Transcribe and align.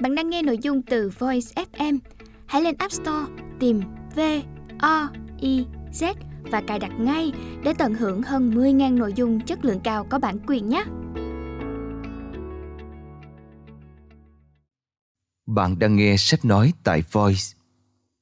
Bạn 0.00 0.14
đang 0.14 0.30
nghe 0.30 0.42
nội 0.42 0.58
dung 0.62 0.82
từ 0.82 1.10
Voice 1.18 1.64
FM. 1.72 1.98
Hãy 2.46 2.62
lên 2.62 2.74
App 2.78 2.92
Store 2.92 3.32
tìm 3.60 3.80
V 4.16 4.20
O 4.78 5.08
I 5.40 5.66
Z 5.92 6.14
và 6.42 6.62
cài 6.66 6.78
đặt 6.78 6.92
ngay 6.98 7.32
để 7.64 7.72
tận 7.78 7.94
hưởng 7.94 8.22
hơn 8.22 8.50
10.000 8.50 8.98
nội 8.98 9.12
dung 9.16 9.40
chất 9.40 9.64
lượng 9.64 9.80
cao 9.84 10.06
có 10.10 10.18
bản 10.18 10.38
quyền 10.46 10.68
nhé. 10.68 10.84
Bạn 15.46 15.78
đang 15.78 15.96
nghe 15.96 16.16
sách 16.18 16.44
nói 16.44 16.72
tại 16.84 17.02
Voice, 17.12 17.42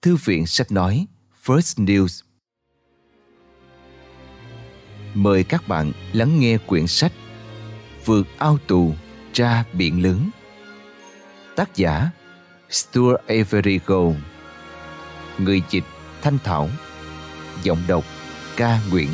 Thư 0.03 0.17
viện 0.25 0.47
sách 0.47 0.73
nói 0.73 1.07
First 1.45 1.85
News. 1.85 2.23
Mời 5.15 5.45
các 5.45 5.69
bạn 5.69 5.93
lắng 6.13 6.41
nghe 6.41 6.59
quyển 6.59 6.87
sách 6.87 7.13
Vượt 8.05 8.27
ao 8.39 8.59
tù 8.67 8.95
ra 9.33 9.65
biển 9.73 10.03
lớn. 10.03 10.31
Tác 11.57 11.77
giả 11.77 12.11
Stuart 12.71 13.21
Avery 13.27 13.81
Gold, 13.87 14.17
Người 15.39 15.63
dịch 15.71 15.85
Thanh 16.23 16.39
Thảo 16.45 16.69
Giọng 17.63 17.79
đọc 17.89 18.05
Ca 18.57 18.81
Nguyễn. 18.91 19.11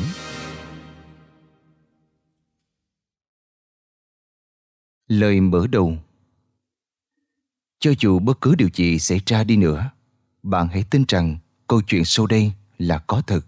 Lời 5.07 5.41
mở 5.41 5.67
đầu. 5.67 5.97
Cho 7.79 7.91
dù 7.99 8.19
bất 8.19 8.41
cứ 8.41 8.55
điều 8.55 8.69
gì 8.73 8.99
xảy 8.99 9.21
ra 9.25 9.43
đi 9.43 9.57
nữa 9.57 9.89
Bạn 10.43 10.67
hãy 10.67 10.83
tin 10.89 11.03
rằng 11.07 11.37
câu 11.67 11.81
chuyện 11.81 12.05
sau 12.05 12.27
đây 12.27 12.51
là 12.77 12.97
có 12.97 13.21
thật. 13.27 13.41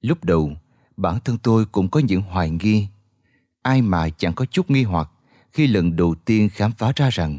Lúc 0.00 0.24
đầu, 0.24 0.52
bản 0.96 1.18
thân 1.24 1.38
tôi 1.38 1.66
cũng 1.66 1.88
có 1.88 2.00
những 2.00 2.22
hoài 2.22 2.50
nghi 2.50 2.86
Ai 3.62 3.82
mà 3.82 4.08
chẳng 4.08 4.34
có 4.34 4.44
chút 4.44 4.70
nghi 4.70 4.82
hoặc 4.82 5.10
khi 5.56 5.66
lần 5.66 5.96
đầu 5.96 6.14
tiên 6.24 6.48
khám 6.48 6.72
phá 6.72 6.92
ra 6.96 7.10
rằng 7.10 7.38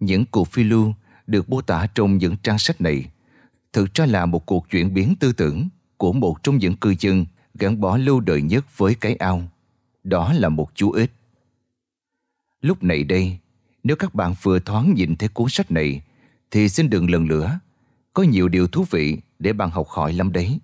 những 0.00 0.24
cuộc 0.24 0.48
phiêu 0.48 0.64
lưu 0.64 0.94
được 1.26 1.50
mô 1.50 1.60
tả 1.60 1.86
trong 1.94 2.18
những 2.18 2.36
trang 2.42 2.58
sách 2.58 2.80
này 2.80 3.04
thực 3.72 3.94
ra 3.94 4.06
là 4.06 4.26
một 4.26 4.46
cuộc 4.46 4.70
chuyển 4.70 4.94
biến 4.94 5.14
tư 5.20 5.32
tưởng 5.32 5.68
của 5.96 6.12
một 6.12 6.42
trong 6.42 6.58
những 6.58 6.76
cư 6.76 6.94
dân 7.00 7.26
gắn 7.54 7.80
bó 7.80 7.96
lâu 7.96 8.20
đời 8.20 8.42
nhất 8.42 8.78
với 8.78 8.94
cái 8.94 9.14
ao. 9.14 9.42
Đó 10.04 10.32
là 10.32 10.48
một 10.48 10.70
chú 10.74 10.92
ếch. 10.92 11.10
Lúc 12.60 12.82
này 12.82 13.04
đây, 13.04 13.38
nếu 13.84 13.96
các 13.96 14.14
bạn 14.14 14.34
vừa 14.42 14.58
thoáng 14.58 14.94
nhìn 14.94 15.16
thấy 15.16 15.28
cuốn 15.28 15.48
sách 15.48 15.70
này, 15.70 16.02
thì 16.50 16.68
xin 16.68 16.90
đừng 16.90 17.10
lần 17.10 17.28
lửa. 17.28 17.58
Có 18.14 18.22
nhiều 18.22 18.48
điều 18.48 18.68
thú 18.68 18.84
vị 18.90 19.18
để 19.38 19.52
bạn 19.52 19.70
học 19.70 19.88
hỏi 19.88 20.12
lắm 20.12 20.32
đấy. 20.32 20.58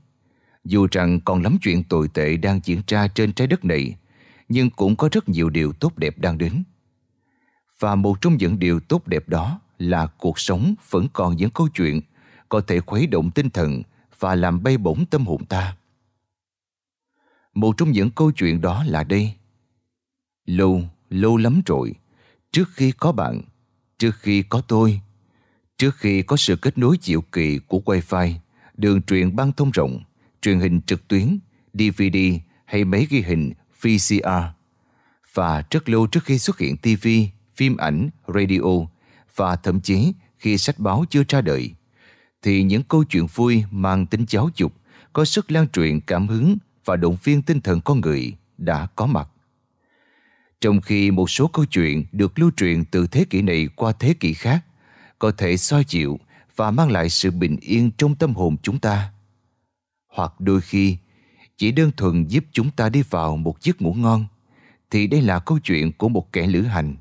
Dù 0.64 0.86
rằng 0.90 1.20
còn 1.20 1.42
lắm 1.42 1.58
chuyện 1.62 1.82
tồi 1.82 2.08
tệ 2.08 2.36
đang 2.36 2.60
diễn 2.64 2.80
ra 2.86 3.08
trên 3.08 3.32
trái 3.32 3.46
đất 3.46 3.64
này, 3.64 3.96
nhưng 4.48 4.70
cũng 4.70 4.96
có 4.96 5.08
rất 5.12 5.28
nhiều 5.28 5.50
điều 5.50 5.72
tốt 5.72 5.98
đẹp 5.98 6.18
đang 6.18 6.38
đến. 6.38 6.62
Và 7.84 7.94
một 7.94 8.20
trong 8.20 8.36
những 8.36 8.58
điều 8.58 8.80
tốt 8.80 9.08
đẹp 9.08 9.28
đó 9.28 9.60
là 9.78 10.06
cuộc 10.06 10.38
sống 10.38 10.74
vẫn 10.90 11.06
còn 11.12 11.36
những 11.36 11.50
câu 11.50 11.68
chuyện 11.68 12.00
có 12.48 12.60
thể 12.60 12.80
khuấy 12.80 13.06
động 13.06 13.30
tinh 13.30 13.50
thần 13.50 13.82
và 14.18 14.34
làm 14.34 14.62
bay 14.62 14.78
bổng 14.78 15.06
tâm 15.06 15.26
hồn 15.26 15.44
ta. 15.44 15.76
Một 17.54 17.76
trong 17.76 17.90
những 17.92 18.10
câu 18.10 18.32
chuyện 18.32 18.60
đó 18.60 18.84
là 18.86 19.04
đây. 19.04 19.32
Lâu, 20.46 20.82
lâu 21.10 21.36
lắm 21.36 21.62
rồi, 21.66 21.94
trước 22.52 22.68
khi 22.72 22.92
có 22.92 23.12
bạn, 23.12 23.42
trước 23.98 24.14
khi 24.18 24.42
có 24.42 24.60
tôi, 24.60 25.00
trước 25.78 25.96
khi 25.96 26.22
có 26.22 26.36
sự 26.36 26.56
kết 26.56 26.78
nối 26.78 26.96
diệu 27.02 27.20
kỳ 27.20 27.58
của 27.58 27.80
Wi-Fi, 27.84 28.32
đường 28.74 29.02
truyền 29.02 29.36
băng 29.36 29.52
thông 29.52 29.70
rộng, 29.70 30.02
truyền 30.42 30.60
hình 30.60 30.80
trực 30.80 31.08
tuyến, 31.08 31.38
DVD 31.74 32.18
hay 32.64 32.84
máy 32.84 33.06
ghi 33.10 33.20
hình 33.20 33.52
VCR, 33.80 34.28
và 35.34 35.62
rất 35.70 35.88
lâu 35.88 36.06
trước 36.06 36.24
khi 36.24 36.38
xuất 36.38 36.58
hiện 36.58 36.76
TV, 36.76 37.08
phim 37.56 37.76
ảnh, 37.76 38.10
radio 38.34 38.86
và 39.36 39.56
thậm 39.56 39.80
chí 39.80 40.12
khi 40.38 40.58
sách 40.58 40.78
báo 40.78 41.04
chưa 41.10 41.22
ra 41.28 41.40
đời, 41.40 41.74
thì 42.42 42.62
những 42.62 42.82
câu 42.82 43.04
chuyện 43.04 43.26
vui 43.34 43.64
mang 43.70 44.06
tính 44.06 44.24
giáo 44.28 44.48
dục 44.56 44.72
có 45.12 45.24
sức 45.24 45.50
lan 45.50 45.68
truyền 45.68 46.00
cảm 46.00 46.28
hứng 46.28 46.58
và 46.84 46.96
động 46.96 47.16
viên 47.24 47.42
tinh 47.42 47.60
thần 47.60 47.80
con 47.80 48.00
người 48.00 48.32
đã 48.58 48.86
có 48.96 49.06
mặt. 49.06 49.28
Trong 50.60 50.80
khi 50.80 51.10
một 51.10 51.30
số 51.30 51.46
câu 51.46 51.64
chuyện 51.64 52.04
được 52.12 52.38
lưu 52.38 52.50
truyền 52.56 52.84
từ 52.84 53.06
thế 53.06 53.24
kỷ 53.30 53.42
này 53.42 53.68
qua 53.76 53.92
thế 53.92 54.14
kỷ 54.14 54.34
khác 54.34 54.64
có 55.18 55.30
thể 55.30 55.56
soi 55.56 55.84
dịu 55.88 56.18
và 56.56 56.70
mang 56.70 56.90
lại 56.90 57.08
sự 57.08 57.30
bình 57.30 57.56
yên 57.60 57.90
trong 57.98 58.14
tâm 58.14 58.34
hồn 58.34 58.56
chúng 58.62 58.78
ta. 58.78 59.12
Hoặc 60.08 60.32
đôi 60.38 60.60
khi 60.60 60.96
chỉ 61.56 61.72
đơn 61.72 61.90
thuần 61.96 62.24
giúp 62.28 62.44
chúng 62.52 62.70
ta 62.70 62.88
đi 62.88 63.02
vào 63.10 63.36
một 63.36 63.62
giấc 63.62 63.82
ngủ 63.82 63.94
ngon 63.94 64.26
thì 64.90 65.06
đây 65.06 65.22
là 65.22 65.38
câu 65.38 65.58
chuyện 65.58 65.92
của 65.92 66.08
một 66.08 66.32
kẻ 66.32 66.46
lữ 66.46 66.62
hành 66.62 66.96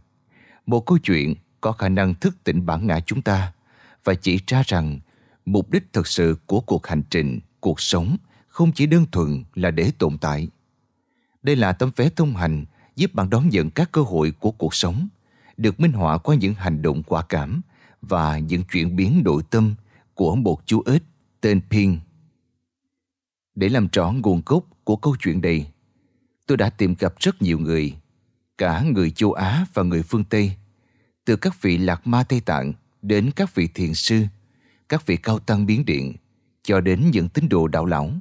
một 0.65 0.85
câu 0.85 0.97
chuyện 0.97 1.35
có 1.61 1.71
khả 1.71 1.89
năng 1.89 2.15
thức 2.15 2.43
tỉnh 2.43 2.65
bản 2.65 2.87
ngã 2.87 2.99
chúng 2.99 3.21
ta 3.21 3.53
và 4.03 4.13
chỉ 4.13 4.39
ra 4.47 4.63
rằng 4.67 4.99
mục 5.45 5.71
đích 5.71 5.93
thực 5.93 6.07
sự 6.07 6.37
của 6.45 6.59
cuộc 6.59 6.87
hành 6.87 7.03
trình, 7.09 7.39
cuộc 7.59 7.81
sống 7.81 8.17
không 8.47 8.71
chỉ 8.71 8.85
đơn 8.85 9.05
thuần 9.11 9.43
là 9.55 9.71
để 9.71 9.91
tồn 9.97 10.17
tại. 10.17 10.47
Đây 11.43 11.55
là 11.55 11.73
tấm 11.73 11.91
vé 11.95 12.09
thông 12.09 12.35
hành 12.35 12.65
giúp 12.95 13.13
bạn 13.13 13.29
đón 13.29 13.49
nhận 13.49 13.69
các 13.69 13.91
cơ 13.91 14.01
hội 14.01 14.31
của 14.31 14.51
cuộc 14.51 14.75
sống, 14.75 15.07
được 15.57 15.79
minh 15.79 15.91
họa 15.91 16.17
qua 16.17 16.35
những 16.35 16.53
hành 16.53 16.81
động 16.81 17.03
quả 17.03 17.21
cảm 17.29 17.61
và 18.01 18.37
những 18.37 18.63
chuyển 18.63 18.95
biến 18.95 19.21
nội 19.25 19.43
tâm 19.49 19.75
của 20.13 20.35
một 20.35 20.61
chú 20.65 20.83
ếch 20.85 21.03
tên 21.41 21.61
Pin. 21.69 21.99
Để 23.55 23.69
làm 23.69 23.87
rõ 23.91 24.11
nguồn 24.11 24.41
gốc 24.45 24.63
của 24.83 24.95
câu 24.95 25.15
chuyện 25.19 25.41
này, 25.41 25.71
tôi 26.47 26.57
đã 26.57 26.69
tìm 26.69 26.95
gặp 26.99 27.13
rất 27.19 27.41
nhiều 27.41 27.59
người 27.59 27.95
cả 28.57 28.81
người 28.81 29.11
châu 29.11 29.33
Á 29.33 29.65
và 29.73 29.83
người 29.83 30.03
phương 30.03 30.23
Tây, 30.23 30.51
từ 31.25 31.35
các 31.35 31.61
vị 31.61 31.77
lạc 31.77 32.07
ma 32.07 32.23
Tây 32.23 32.39
Tạng 32.39 32.73
đến 33.01 33.31
các 33.35 33.55
vị 33.55 33.67
thiền 33.73 33.93
sư, 33.93 34.25
các 34.89 35.05
vị 35.05 35.17
cao 35.17 35.39
tăng 35.39 35.65
biến 35.65 35.85
điện, 35.85 36.15
cho 36.63 36.81
đến 36.81 37.11
những 37.11 37.29
tín 37.29 37.49
đồ 37.49 37.67
đạo 37.67 37.85
lão. 37.85 38.13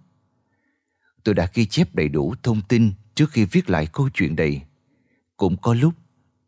Tôi 1.25 1.34
đã 1.34 1.48
ghi 1.54 1.66
chép 1.66 1.94
đầy 1.94 2.09
đủ 2.09 2.34
thông 2.42 2.60
tin 2.69 2.92
trước 3.15 3.31
khi 3.31 3.44
viết 3.44 3.71
lại 3.71 3.87
câu 3.92 4.09
chuyện 4.15 4.37
này. 4.37 4.65
Cũng 5.37 5.56
có 5.56 5.75
lúc 5.75 5.94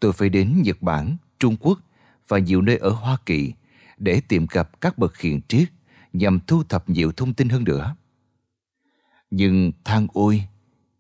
tôi 0.01 0.13
phải 0.13 0.29
đến 0.29 0.63
Nhật 0.63 0.83
Bản, 0.83 1.17
Trung 1.39 1.57
Quốc 1.61 1.79
và 2.29 2.39
nhiều 2.39 2.63
nơi 2.63 2.77
ở 2.77 2.91
Hoa 2.91 3.17
Kỳ 3.27 3.53
để 3.99 4.21
tìm 4.29 4.47
gặp 4.51 4.81
các 4.81 4.99
bậc 4.99 5.19
hiền 5.19 5.41
triết 5.49 5.69
nhằm 6.13 6.41
thu 6.47 6.63
thập 6.65 6.91
nhiều 6.91 7.13
thông 7.13 7.35
tin 7.35 7.49
hơn 7.49 7.65
nữa. 7.65 7.97
Nhưng 9.31 9.73
than 9.85 10.07
ôi, 10.13 10.45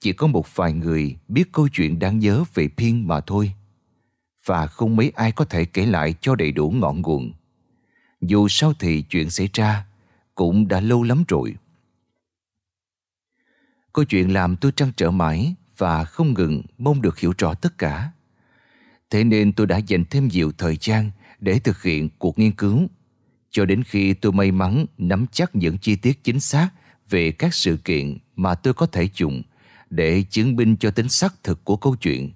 chỉ 0.04 0.12
có 0.12 0.26
một 0.26 0.56
vài 0.56 0.72
người 0.72 1.16
biết 1.28 1.52
câu 1.52 1.68
chuyện 1.68 1.98
đáng 1.98 2.18
nhớ 2.18 2.44
về 2.54 2.68
Phiên 2.76 3.08
mà 3.08 3.20
thôi. 3.20 3.52
Và 4.44 4.66
không 4.66 4.96
mấy 4.96 5.12
ai 5.14 5.32
có 5.32 5.44
thể 5.44 5.64
kể 5.64 5.86
lại 5.86 6.14
cho 6.20 6.34
đầy 6.34 6.52
đủ 6.52 6.70
ngọn 6.70 7.02
nguồn. 7.02 7.32
Dù 8.20 8.48
sao 8.48 8.72
thì 8.78 9.02
chuyện 9.02 9.30
xảy 9.30 9.48
ra 9.52 9.86
cũng 10.34 10.68
đã 10.68 10.80
lâu 10.80 11.02
lắm 11.02 11.24
rồi. 11.28 11.54
Câu 13.92 14.04
chuyện 14.04 14.32
làm 14.32 14.56
tôi 14.56 14.72
trăn 14.72 14.92
trở 14.96 15.10
mãi 15.10 15.54
và 15.78 16.04
không 16.04 16.34
ngừng 16.34 16.62
mong 16.78 17.02
được 17.02 17.18
hiểu 17.18 17.32
rõ 17.38 17.54
tất 17.54 17.78
cả. 17.78 18.10
Thế 19.10 19.24
nên 19.24 19.52
tôi 19.52 19.66
đã 19.66 19.76
dành 19.76 20.04
thêm 20.10 20.28
nhiều 20.28 20.52
thời 20.58 20.76
gian 20.80 21.10
để 21.40 21.58
thực 21.58 21.82
hiện 21.82 22.08
cuộc 22.18 22.38
nghiên 22.38 22.52
cứu, 22.52 22.86
cho 23.50 23.64
đến 23.64 23.82
khi 23.82 24.14
tôi 24.14 24.32
may 24.32 24.50
mắn 24.50 24.86
nắm 24.98 25.26
chắc 25.32 25.56
những 25.56 25.78
chi 25.78 25.96
tiết 25.96 26.24
chính 26.24 26.40
xác 26.40 26.70
về 27.10 27.30
các 27.32 27.54
sự 27.54 27.76
kiện 27.76 28.18
mà 28.36 28.54
tôi 28.54 28.74
có 28.74 28.86
thể 28.86 29.08
dùng 29.14 29.42
để 29.94 30.24
chứng 30.30 30.56
minh 30.56 30.76
cho 30.76 30.90
tính 30.90 31.08
xác 31.08 31.34
thực 31.42 31.64
của 31.64 31.76
câu 31.76 31.96
chuyện. 31.96 32.32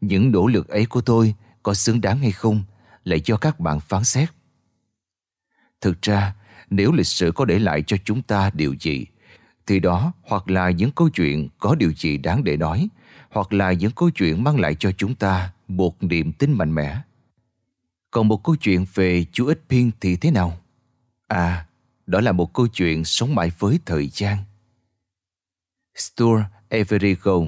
Những 0.00 0.32
nỗ 0.32 0.46
lực 0.46 0.68
ấy 0.68 0.86
của 0.86 1.00
tôi 1.00 1.34
có 1.62 1.74
xứng 1.74 2.00
đáng 2.00 2.18
hay 2.18 2.32
không 2.32 2.62
lại 3.04 3.20
cho 3.20 3.36
các 3.36 3.60
bạn 3.60 3.80
phán 3.80 4.04
xét. 4.04 4.28
Thực 5.80 6.02
ra, 6.02 6.34
nếu 6.70 6.92
lịch 6.92 7.06
sử 7.06 7.32
có 7.34 7.44
để 7.44 7.58
lại 7.58 7.82
cho 7.86 7.96
chúng 8.04 8.22
ta 8.22 8.50
điều 8.54 8.74
gì, 8.80 9.06
thì 9.66 9.80
đó 9.80 10.12
hoặc 10.22 10.50
là 10.50 10.70
những 10.70 10.90
câu 10.90 11.08
chuyện 11.08 11.48
có 11.58 11.74
điều 11.74 11.92
gì 11.92 12.16
đáng 12.16 12.44
để 12.44 12.56
nói, 12.56 12.88
hoặc 13.30 13.52
là 13.52 13.72
những 13.72 13.92
câu 13.92 14.10
chuyện 14.10 14.44
mang 14.44 14.60
lại 14.60 14.76
cho 14.78 14.92
chúng 14.92 15.14
ta 15.14 15.52
một 15.68 16.02
niềm 16.02 16.32
tin 16.32 16.52
mạnh 16.52 16.74
mẽ. 16.74 17.00
Còn 18.10 18.28
một 18.28 18.44
câu 18.44 18.56
chuyện 18.56 18.86
về 18.94 19.24
chú 19.32 19.46
Ích 19.46 19.62
Phiên 19.68 19.90
thì 20.00 20.16
thế 20.16 20.30
nào? 20.30 20.60
À, 21.28 21.66
đó 22.06 22.20
là 22.20 22.32
một 22.32 22.54
câu 22.54 22.66
chuyện 22.68 23.04
sống 23.04 23.34
mãi 23.34 23.50
với 23.58 23.78
thời 23.86 24.08
gian. 24.08 24.38
Stuart 25.94 26.44
Everigo 26.70 27.40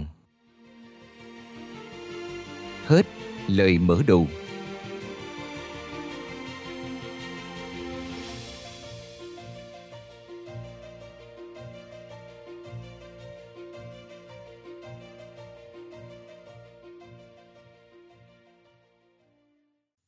Hết 2.87 3.07
lời 3.49 3.79
mở 3.79 4.03
đầu. 4.07 4.27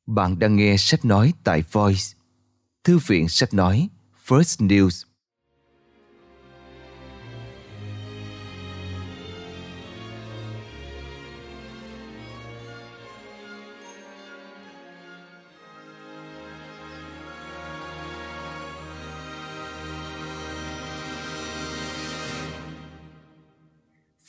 Bạn 0.06 0.38
đang 0.38 0.56
nghe 0.56 0.76
sách 0.78 1.05
nói 1.05 1.32
tại 1.44 1.62
Voice, 1.72 1.99
Thư 2.84 2.99
viện 2.99 3.28
sách 3.28 3.55
nói 3.55 3.88
First 4.26 4.66
News. 4.69 5.13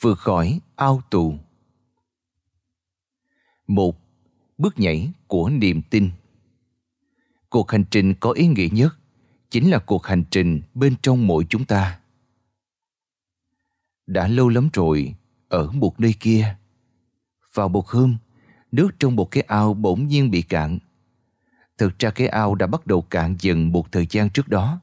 Vượt 0.06 0.18
khỏi 0.18 0.60
ao 0.76 1.02
tù. 1.10 1.34
Một, 3.66 3.96
bước 4.58 4.78
nhảy 4.78 5.12
của 5.26 5.48
niềm 5.48 5.82
tin. 5.90 6.10
Cuộc 7.48 7.70
hành 7.70 7.84
trình 7.90 8.14
có 8.14 8.30
ý 8.30 8.46
nghĩa 8.46 8.68
nhất 8.72 8.94
chính 9.50 9.70
là 9.70 9.78
cuộc 9.78 10.06
hành 10.06 10.24
trình 10.30 10.62
bên 10.74 10.94
trong 11.02 11.26
mỗi 11.26 11.46
chúng 11.48 11.64
ta. 11.64 12.00
Đã 14.06 14.28
lâu 14.28 14.48
lắm 14.48 14.68
rồi, 14.72 15.14
ở 15.48 15.70
một 15.72 16.00
nơi 16.00 16.14
kia. 16.20 16.56
Vào 17.54 17.68
một 17.68 17.88
hôm, 17.88 18.16
nước 18.72 18.90
trong 18.98 19.16
một 19.16 19.30
cái 19.30 19.42
ao 19.42 19.74
bỗng 19.74 20.06
nhiên 20.06 20.30
bị 20.30 20.42
cạn. 20.42 20.78
Thực 21.78 21.98
ra 21.98 22.10
cái 22.10 22.28
ao 22.28 22.54
đã 22.54 22.66
bắt 22.66 22.86
đầu 22.86 23.02
cạn 23.02 23.36
dần 23.40 23.72
một 23.72 23.92
thời 23.92 24.06
gian 24.10 24.30
trước 24.30 24.48
đó, 24.48 24.80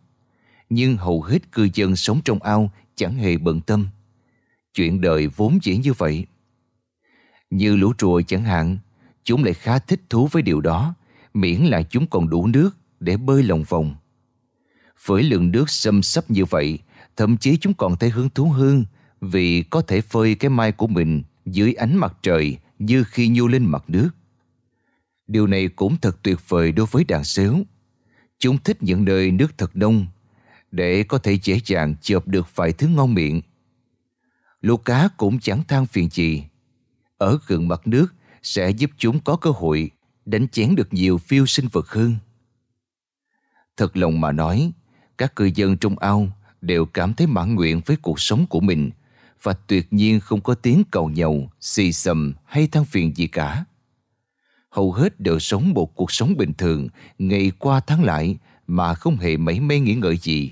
nhưng 0.69 0.97
hầu 0.97 1.21
hết 1.21 1.51
cư 1.51 1.69
dân 1.73 1.95
sống 1.95 2.21
trong 2.25 2.43
ao 2.43 2.71
chẳng 2.95 3.13
hề 3.13 3.37
bận 3.37 3.61
tâm 3.61 3.87
chuyện 4.73 5.01
đời 5.01 5.27
vốn 5.27 5.59
dĩ 5.61 5.77
như 5.77 5.93
vậy 5.93 6.25
như 7.49 7.75
lũ 7.75 7.93
trùa 7.97 8.21
chẳng 8.27 8.43
hạn, 8.43 8.77
chúng 9.23 9.43
lại 9.43 9.53
khá 9.53 9.79
thích 9.79 10.01
thú 10.09 10.27
với 10.31 10.41
điều 10.41 10.61
đó, 10.61 10.95
miễn 11.33 11.61
là 11.61 11.83
chúng 11.83 12.07
còn 12.07 12.29
đủ 12.29 12.47
nước 12.47 12.77
để 12.99 13.17
bơi 13.17 13.43
lòng 13.43 13.63
vòng 13.63 13.95
với 15.05 15.23
lượng 15.23 15.51
nước 15.51 15.69
xâm 15.69 16.03
xấp 16.03 16.31
như 16.31 16.45
vậy, 16.45 16.79
thậm 17.15 17.37
chí 17.37 17.57
chúng 17.57 17.73
còn 17.73 17.97
thấy 17.97 18.09
hứng 18.09 18.29
thú 18.29 18.45
hơn 18.45 18.85
vì 19.21 19.63
có 19.63 19.81
thể 19.81 20.01
phơi 20.01 20.35
cái 20.35 20.49
mai 20.49 20.71
của 20.71 20.87
mình 20.87 21.23
dưới 21.45 21.73
ánh 21.73 21.95
mặt 21.95 22.17
trời 22.21 22.57
như 22.79 23.03
khi 23.03 23.27
nhô 23.27 23.47
lên 23.47 23.65
mặt 23.65 23.83
nước. 23.87 24.09
Điều 25.27 25.47
này 25.47 25.67
cũng 25.67 25.97
thật 26.01 26.17
tuyệt 26.23 26.37
vời 26.47 26.71
đối 26.71 26.85
với 26.91 27.03
đàn 27.03 27.23
xếu. 27.23 27.57
Chúng 28.39 28.57
thích 28.57 28.83
những 28.83 29.05
nơi 29.05 29.31
nước 29.31 29.57
thật 29.57 29.75
đông 29.75 30.07
để 30.71 31.03
có 31.03 31.17
thể 31.17 31.37
dễ 31.43 31.59
dàng 31.65 31.95
chộp 32.01 32.27
được 32.27 32.55
vài 32.55 32.71
thứ 32.71 32.87
ngon 32.87 33.13
miệng. 33.13 33.41
Lũ 34.63 34.77
cá 34.77 35.09
cũng 35.17 35.39
chẳng 35.39 35.63
than 35.67 35.85
phiền 35.85 36.09
gì. 36.09 36.43
Ở 37.17 37.39
gần 37.47 37.67
mặt 37.67 37.81
nước 37.87 38.13
sẽ 38.43 38.69
giúp 38.69 38.91
chúng 38.97 39.19
có 39.19 39.35
cơ 39.35 39.49
hội 39.49 39.91
đánh 40.25 40.47
chén 40.47 40.75
được 40.75 40.93
nhiều 40.93 41.17
phiêu 41.17 41.45
sinh 41.45 41.67
vật 41.71 41.87
hơn. 41.87 42.15
Thật 43.77 43.97
lòng 43.97 44.21
mà 44.21 44.31
nói, 44.31 44.71
các 45.17 45.35
cư 45.35 45.49
dân 45.55 45.77
trong 45.77 45.99
ao 45.99 46.27
đều 46.61 46.85
cảm 46.85 47.13
thấy 47.13 47.27
mãn 47.27 47.55
nguyện 47.55 47.81
với 47.85 47.97
cuộc 47.97 48.19
sống 48.19 48.45
của 48.47 48.59
mình 48.59 48.91
và 49.41 49.53
tuyệt 49.53 49.93
nhiên 49.93 50.19
không 50.19 50.41
có 50.41 50.55
tiếng 50.55 50.83
cầu 50.91 51.09
nhầu, 51.09 51.51
xì 51.59 51.91
xầm 51.91 52.33
hay 52.45 52.67
than 52.67 52.85
phiền 52.85 53.15
gì 53.15 53.27
cả. 53.27 53.65
Hầu 54.69 54.91
hết 54.91 55.19
đều 55.19 55.39
sống 55.39 55.73
một 55.73 55.95
cuộc 55.95 56.11
sống 56.11 56.37
bình 56.37 56.53
thường, 56.57 56.87
ngày 57.19 57.51
qua 57.59 57.79
tháng 57.79 58.03
lại 58.03 58.37
mà 58.67 58.93
không 58.93 59.17
hề 59.17 59.37
mấy 59.37 59.59
mê 59.59 59.79
nghĩ 59.79 59.95
ngợi 59.95 60.17
gì. 60.17 60.51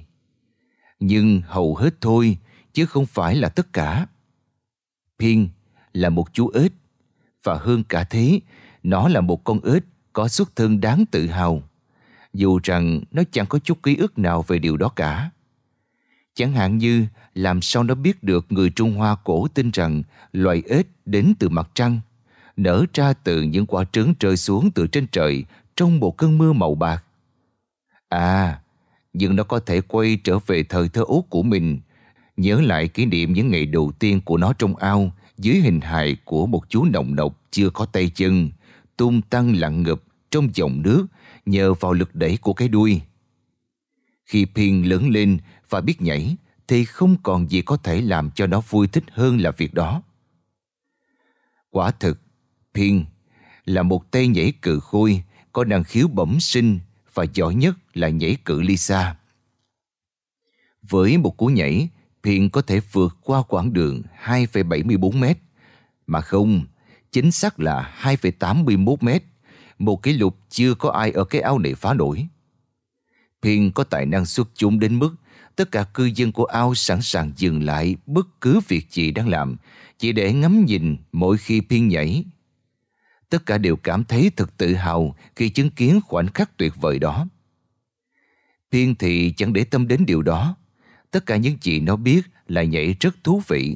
Nhưng 0.99 1.41
hầu 1.45 1.75
hết 1.75 2.01
thôi, 2.01 2.37
chứ 2.73 2.85
không 2.85 3.05
phải 3.05 3.35
là 3.35 3.49
tất 3.49 3.73
cả. 3.73 4.07
Pin 5.19 5.47
là 5.93 6.09
một 6.09 6.33
chú 6.33 6.51
ếch, 6.53 6.71
và 7.43 7.55
hơn 7.55 7.83
cả 7.83 8.03
thế, 8.03 8.39
nó 8.83 9.07
là 9.07 9.21
một 9.21 9.43
con 9.43 9.59
ếch 9.61 9.83
có 10.13 10.27
xuất 10.27 10.55
thân 10.55 10.81
đáng 10.81 11.05
tự 11.11 11.27
hào. 11.27 11.63
Dù 12.33 12.59
rằng 12.63 13.01
nó 13.11 13.23
chẳng 13.31 13.45
có 13.45 13.59
chút 13.59 13.83
ký 13.83 13.95
ức 13.95 14.19
nào 14.19 14.41
về 14.47 14.59
điều 14.59 14.77
đó 14.77 14.89
cả. 14.89 15.29
Chẳng 16.33 16.53
hạn 16.53 16.77
như 16.77 17.05
làm 17.33 17.61
sao 17.61 17.83
nó 17.83 17.95
biết 17.95 18.23
được 18.23 18.45
người 18.49 18.69
Trung 18.69 18.93
Hoa 18.93 19.15
cổ 19.23 19.47
tin 19.47 19.71
rằng 19.71 20.03
loài 20.33 20.63
ếch 20.67 20.87
đến 21.05 21.33
từ 21.39 21.49
mặt 21.49 21.69
trăng, 21.73 21.99
nở 22.57 22.85
ra 22.93 23.13
từ 23.13 23.41
những 23.41 23.65
quả 23.65 23.83
trứng 23.83 24.13
rơi 24.19 24.37
xuống 24.37 24.71
từ 24.71 24.87
trên 24.87 25.07
trời 25.11 25.45
trong 25.75 25.99
một 25.99 26.17
cơn 26.17 26.37
mưa 26.37 26.53
màu 26.53 26.75
bạc. 26.75 27.03
À, 28.09 28.61
nhưng 29.13 29.35
nó 29.35 29.43
có 29.43 29.59
thể 29.59 29.81
quay 29.81 30.17
trở 30.23 30.39
về 30.39 30.63
thời 30.63 30.89
thơ 30.89 31.03
ấu 31.07 31.25
của 31.29 31.43
mình, 31.43 31.79
nhớ 32.41 32.61
lại 32.61 32.87
kỷ 32.87 33.05
niệm 33.05 33.33
những 33.33 33.51
ngày 33.51 33.65
đầu 33.65 33.91
tiên 33.99 34.21
của 34.25 34.37
nó 34.37 34.53
trong 34.53 34.75
ao 34.75 35.11
dưới 35.37 35.55
hình 35.55 35.81
hài 35.81 36.17
của 36.25 36.45
một 36.45 36.69
chú 36.69 36.83
nồng 36.83 37.15
nọc 37.15 37.41
chưa 37.51 37.69
có 37.69 37.85
tay 37.85 38.09
chân, 38.09 38.49
tung 38.97 39.21
tăng 39.21 39.55
lặng 39.55 39.83
ngập 39.83 40.01
trong 40.31 40.49
dòng 40.53 40.81
nước 40.81 41.07
nhờ 41.45 41.73
vào 41.73 41.93
lực 41.93 42.15
đẩy 42.15 42.37
của 42.37 42.53
cái 42.53 42.67
đuôi. 42.67 43.01
Khi 44.25 44.45
Phiên 44.55 44.89
lớn 44.89 45.09
lên 45.09 45.37
và 45.69 45.81
biết 45.81 46.01
nhảy, 46.01 46.35
thì 46.67 46.85
không 46.85 47.15
còn 47.23 47.51
gì 47.51 47.61
có 47.61 47.77
thể 47.77 48.01
làm 48.01 48.31
cho 48.31 48.47
nó 48.47 48.61
vui 48.69 48.87
thích 48.87 49.03
hơn 49.11 49.41
là 49.41 49.51
việc 49.51 49.73
đó. 49.73 50.01
Quả 51.69 51.91
thực, 51.91 52.19
Phiên 52.73 53.05
là 53.65 53.83
một 53.83 54.11
tay 54.11 54.27
nhảy 54.27 54.53
cự 54.61 54.79
khôi, 54.79 55.23
có 55.51 55.63
năng 55.63 55.83
khiếu 55.83 56.07
bẩm 56.07 56.39
sinh 56.39 56.79
và 57.13 57.25
giỏi 57.33 57.55
nhất 57.55 57.77
là 57.93 58.09
nhảy 58.09 58.37
cự 58.45 58.61
ly 58.61 58.77
xa. 58.77 59.15
Với 60.81 61.17
một 61.17 61.37
cú 61.37 61.47
nhảy, 61.47 61.89
Phiên 62.23 62.49
có 62.49 62.61
thể 62.61 62.79
vượt 62.91 63.17
qua 63.21 63.43
quãng 63.43 63.73
đường 63.73 64.01
2,74 64.25 65.17
mét, 65.17 65.37
mà 66.07 66.21
không, 66.21 66.65
chính 67.11 67.31
xác 67.31 67.59
là 67.59 67.95
2,81 68.01 68.95
mét, 69.01 69.23
một 69.77 70.03
kỷ 70.03 70.13
lục 70.13 70.37
chưa 70.49 70.73
có 70.73 70.89
ai 70.89 71.11
ở 71.11 71.23
cái 71.23 71.41
ao 71.41 71.59
này 71.59 71.75
phá 71.75 71.93
nổi. 71.93 72.27
Phiên 73.41 73.71
có 73.71 73.83
tài 73.83 74.05
năng 74.05 74.25
xuất 74.25 74.49
chúng 74.55 74.79
đến 74.79 74.99
mức 74.99 75.15
tất 75.55 75.71
cả 75.71 75.83
cư 75.83 76.05
dân 76.05 76.31
của 76.31 76.45
ao 76.45 76.75
sẵn 76.75 77.01
sàng 77.01 77.31
dừng 77.35 77.63
lại 77.63 77.95
bất 78.05 78.41
cứ 78.41 78.59
việc 78.67 78.91
gì 78.91 79.11
đang 79.11 79.27
làm, 79.27 79.57
chỉ 79.97 80.11
để 80.11 80.33
ngắm 80.33 80.65
nhìn 80.65 80.97
mỗi 81.11 81.37
khi 81.37 81.61
Phiên 81.69 81.87
nhảy. 81.87 82.25
Tất 83.29 83.45
cả 83.45 83.57
đều 83.57 83.75
cảm 83.75 84.03
thấy 84.03 84.31
thật 84.35 84.57
tự 84.57 84.73
hào 84.73 85.15
khi 85.35 85.49
chứng 85.49 85.69
kiến 85.69 85.99
khoảnh 86.01 86.27
khắc 86.27 86.57
tuyệt 86.57 86.73
vời 86.75 86.99
đó. 86.99 87.27
Phiên 88.71 88.95
thì 88.95 89.33
chẳng 89.37 89.53
để 89.53 89.63
tâm 89.63 89.87
đến 89.87 90.05
điều 90.05 90.21
đó. 90.21 90.55
Tất 91.11 91.25
cả 91.25 91.37
những 91.37 91.57
gì 91.61 91.79
nó 91.79 91.95
biết 91.95 92.21
là 92.47 92.63
nhảy 92.63 92.95
rất 92.99 93.23
thú 93.23 93.41
vị. 93.47 93.75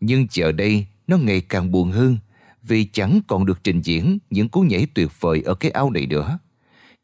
Nhưng 0.00 0.26
giờ 0.30 0.52
đây, 0.52 0.86
nó 1.06 1.16
ngày 1.16 1.40
càng 1.40 1.70
buồn 1.70 1.90
hơn, 1.90 2.18
vì 2.62 2.84
chẳng 2.84 3.20
còn 3.26 3.46
được 3.46 3.64
trình 3.64 3.80
diễn 3.82 4.18
những 4.30 4.48
cú 4.48 4.60
nhảy 4.60 4.86
tuyệt 4.94 5.10
vời 5.20 5.42
ở 5.44 5.54
cái 5.54 5.70
ao 5.70 5.90
này 5.90 6.06
nữa. 6.06 6.38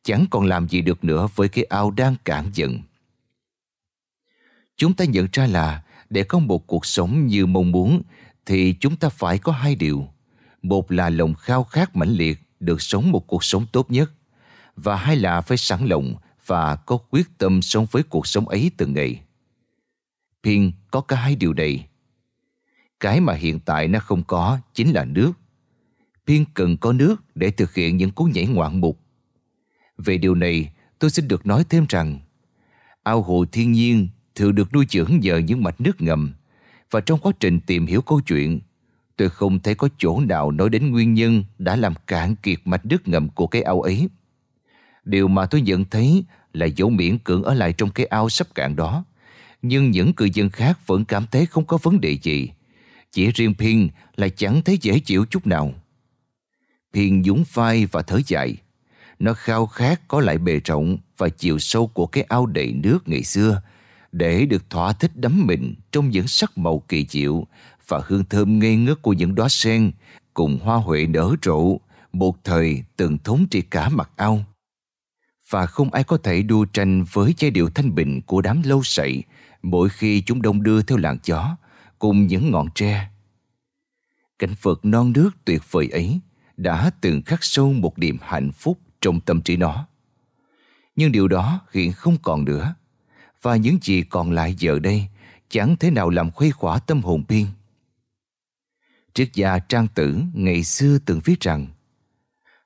Chẳng 0.03 0.25
còn 0.31 0.47
làm 0.47 0.69
gì 0.69 0.83
được 0.83 1.05
nữa 1.05 1.29
với 1.35 1.49
cái 1.49 1.65
ao 1.65 1.91
đang 1.91 2.15
cạn 2.25 2.51
dần 2.55 2.81
chúng 4.81 4.95
ta 4.95 5.05
nhận 5.05 5.27
ra 5.33 5.47
là 5.47 5.83
để 6.11 6.23
có 6.23 6.39
một 6.39 6.67
cuộc 6.67 6.87
sống 6.87 7.27
như 7.27 7.47
mong 7.47 7.73
muốn 7.73 8.03
thì 8.47 8.75
chúng 8.81 8.97
ta 8.97 9.09
phải 9.09 9.39
có 9.39 9.53
hai 9.53 9.75
điều. 9.75 10.09
Một 10.63 10.93
là 10.93 11.11
lòng 11.11 11.35
khao 11.35 11.65
khát 11.65 11.97
mãnh 11.97 12.11
liệt 12.11 12.39
được 12.61 12.83
sống 12.83 13.13
một 13.13 13.27
cuộc 13.27 13.45
sống 13.45 13.67
tốt 13.73 13.91
nhất, 13.91 14.11
và 14.77 14.97
hai 14.97 15.17
là 15.17 15.41
phải 15.41 15.57
sẵn 15.57 15.87
lòng 15.87 16.15
và 16.47 16.77
có 16.77 16.99
quyết 17.11 17.27
tâm 17.39 17.63
sống 17.63 17.87
với 17.91 18.03
cuộc 18.03 18.27
sống 18.27 18.49
ấy 18.49 18.71
từng 18.77 18.95
ngày. 18.95 19.21
Phiên 20.43 20.73
có 20.91 21.01
cả 21.01 21.17
hai 21.17 21.37
điều 21.37 21.53
này. 21.53 21.87
Cái 23.01 23.21
mà 23.21 23.35
hiện 23.35 23.61
tại 23.61 23.89
nó 23.89 23.99
không 23.99 24.23
có 24.23 24.59
chính 24.75 24.93
là 24.93 25.05
nước. 25.05 25.33
Phiên 26.27 26.45
cần 26.55 26.77
có 26.77 26.93
nước 26.93 27.17
để 27.35 27.51
thực 27.51 27.75
hiện 27.75 27.97
những 27.97 28.11
cú 28.11 28.25
nhảy 28.25 28.47
ngoạn 28.47 28.81
mục. 28.81 29.01
Về 29.99 30.19
điều 30.19 30.35
này, 30.35 30.73
tôi 30.99 31.11
xin 31.11 31.29
được 31.29 31.47
nói 31.47 31.65
thêm 31.69 31.87
rằng 31.89 32.19
ao 33.03 33.23
hồ 33.23 33.45
thiên 33.53 33.73
nhiên 33.73 34.09
thường 34.35 34.55
được 34.55 34.73
nuôi 34.73 34.87
dưỡng 34.89 35.21
nhờ 35.21 35.37
những 35.39 35.63
mạch 35.63 35.81
nước 35.81 36.01
ngầm. 36.03 36.35
Và 36.91 37.01
trong 37.01 37.19
quá 37.19 37.33
trình 37.41 37.61
tìm 37.61 37.87
hiểu 37.87 38.03
câu 38.03 38.21
chuyện, 38.21 38.61
tôi 39.17 39.31
không 39.31 39.61
thấy 39.61 39.75
có 39.75 39.89
chỗ 39.99 40.21
nào 40.21 40.51
nói 40.51 40.69
đến 40.69 40.91
nguyên 40.91 41.15
nhân 41.15 41.45
đã 41.59 41.77
làm 41.77 41.95
cạn 42.07 42.37
kiệt 42.37 42.59
mạch 42.65 42.87
nước 42.87 43.09
ngầm 43.09 43.29
của 43.29 43.47
cái 43.47 43.63
ao 43.63 43.81
ấy. 43.83 44.09
Điều 45.05 45.29
mà 45.29 45.47
tôi 45.47 45.61
nhận 45.61 45.85
thấy 45.85 46.25
là 46.53 46.67
dấu 46.67 46.91
miễn 46.91 47.19
cưỡng 47.19 47.43
ở 47.43 47.55
lại 47.55 47.73
trong 47.73 47.91
cái 47.91 48.07
ao 48.07 48.29
sắp 48.29 48.55
cạn 48.55 48.77
đó. 48.77 49.05
Nhưng 49.63 49.91
những 49.91 50.13
cư 50.13 50.29
dân 50.35 50.51
khác 50.51 50.87
vẫn 50.87 51.05
cảm 51.05 51.27
thấy 51.31 51.47
không 51.47 51.65
có 51.65 51.79
vấn 51.83 52.01
đề 52.01 52.19
gì. 52.23 52.51
Chỉ 53.13 53.31
riêng 53.31 53.55
Phiên 53.55 53.89
là 54.17 54.29
chẳng 54.29 54.63
thấy 54.63 54.79
dễ 54.81 54.99
chịu 54.99 55.25
chút 55.25 55.47
nào. 55.47 55.75
Phiên 56.93 57.23
nhún 57.23 57.43
vai 57.53 57.87
và 57.87 58.03
thở 58.03 58.21
dài. 58.27 58.57
Nó 59.19 59.35
khao 59.35 59.67
khát 59.67 60.09
có 60.09 60.21
lại 60.21 60.39
bề 60.39 60.61
rộng 60.65 60.99
và 61.17 61.29
chiều 61.29 61.59
sâu 61.59 61.87
của 61.87 62.07
cái 62.07 62.25
ao 62.29 62.47
đầy 62.47 62.73
nước 62.73 63.09
ngày 63.09 63.23
xưa, 63.23 63.63
để 64.13 64.47
được 64.47 64.71
thỏa 64.71 64.93
thích 64.93 65.11
đắm 65.15 65.47
mình 65.47 65.75
trong 65.93 66.11
những 66.11 66.29
sắc 66.29 66.59
màu 66.59 66.79
kỳ 66.89 67.07
diệu 67.09 67.47
và 67.89 68.01
hương 68.07 68.25
thơm 68.25 68.59
ngây 68.59 68.77
ngất 68.77 69.03
của 69.03 69.13
những 69.13 69.35
đóa 69.35 69.49
sen 69.49 69.93
cùng 70.35 70.59
hoa 70.63 70.77
huệ 70.77 71.07
nở 71.07 71.35
rộ 71.43 71.79
một 72.13 72.45
thời 72.45 72.85
từng 72.97 73.19
thống 73.19 73.47
trị 73.51 73.63
cả 73.63 73.89
mặt 73.89 74.11
ao. 74.17 74.45
Và 75.51 75.67
không 75.67 75.91
ai 75.91 76.05
có 76.05 76.17
thể 76.17 76.43
đua 76.43 76.65
tranh 76.65 77.05
với 77.13 77.35
giai 77.39 77.51
điệu 77.51 77.71
thanh 77.71 77.95
bình 77.95 78.21
của 78.27 78.41
đám 78.41 78.63
lâu 78.63 78.83
sậy 78.83 79.23
mỗi 79.63 79.89
khi 79.89 80.23
chúng 80.23 80.43
đông 80.43 80.63
đưa 80.63 80.83
theo 80.83 80.99
làn 80.99 81.19
gió 81.25 81.57
cùng 81.99 82.27
những 82.27 82.51
ngọn 82.51 82.69
tre. 82.75 83.09
Cảnh 84.39 84.55
vật 84.63 84.85
non 84.85 85.13
nước 85.13 85.31
tuyệt 85.45 85.63
vời 85.71 85.89
ấy 85.89 86.21
đã 86.57 86.91
từng 87.01 87.23
khắc 87.23 87.45
sâu 87.45 87.73
một 87.73 87.99
điểm 87.99 88.17
hạnh 88.23 88.53
phúc 88.53 88.79
trong 89.01 89.21
tâm 89.21 89.43
trí 89.43 89.57
nó. 89.57 89.87
Nhưng 90.97 91.13
điều 91.13 91.29
đó 91.29 91.61
hiện 91.73 91.93
không 91.93 92.17
còn 92.23 92.45
nữa, 92.45 92.75
và 93.43 93.57
những 93.57 93.79
gì 93.83 94.03
còn 94.03 94.31
lại 94.31 94.55
giờ 94.59 94.79
đây 94.79 95.07
chẳng 95.49 95.77
thế 95.81 95.91
nào 95.91 96.11
làm 96.11 96.31
khuây 96.31 96.51
khỏa 96.51 96.79
tâm 96.79 97.03
hồn 97.03 97.25
biên. 97.29 97.47
Triết 99.15 99.35
gia 99.35 99.59
Trang 99.59 99.89
Tử 99.95 100.23
ngày 100.35 100.65
xưa 100.65 100.99
từng 101.07 101.21
viết 101.25 101.41
rằng, 101.41 101.67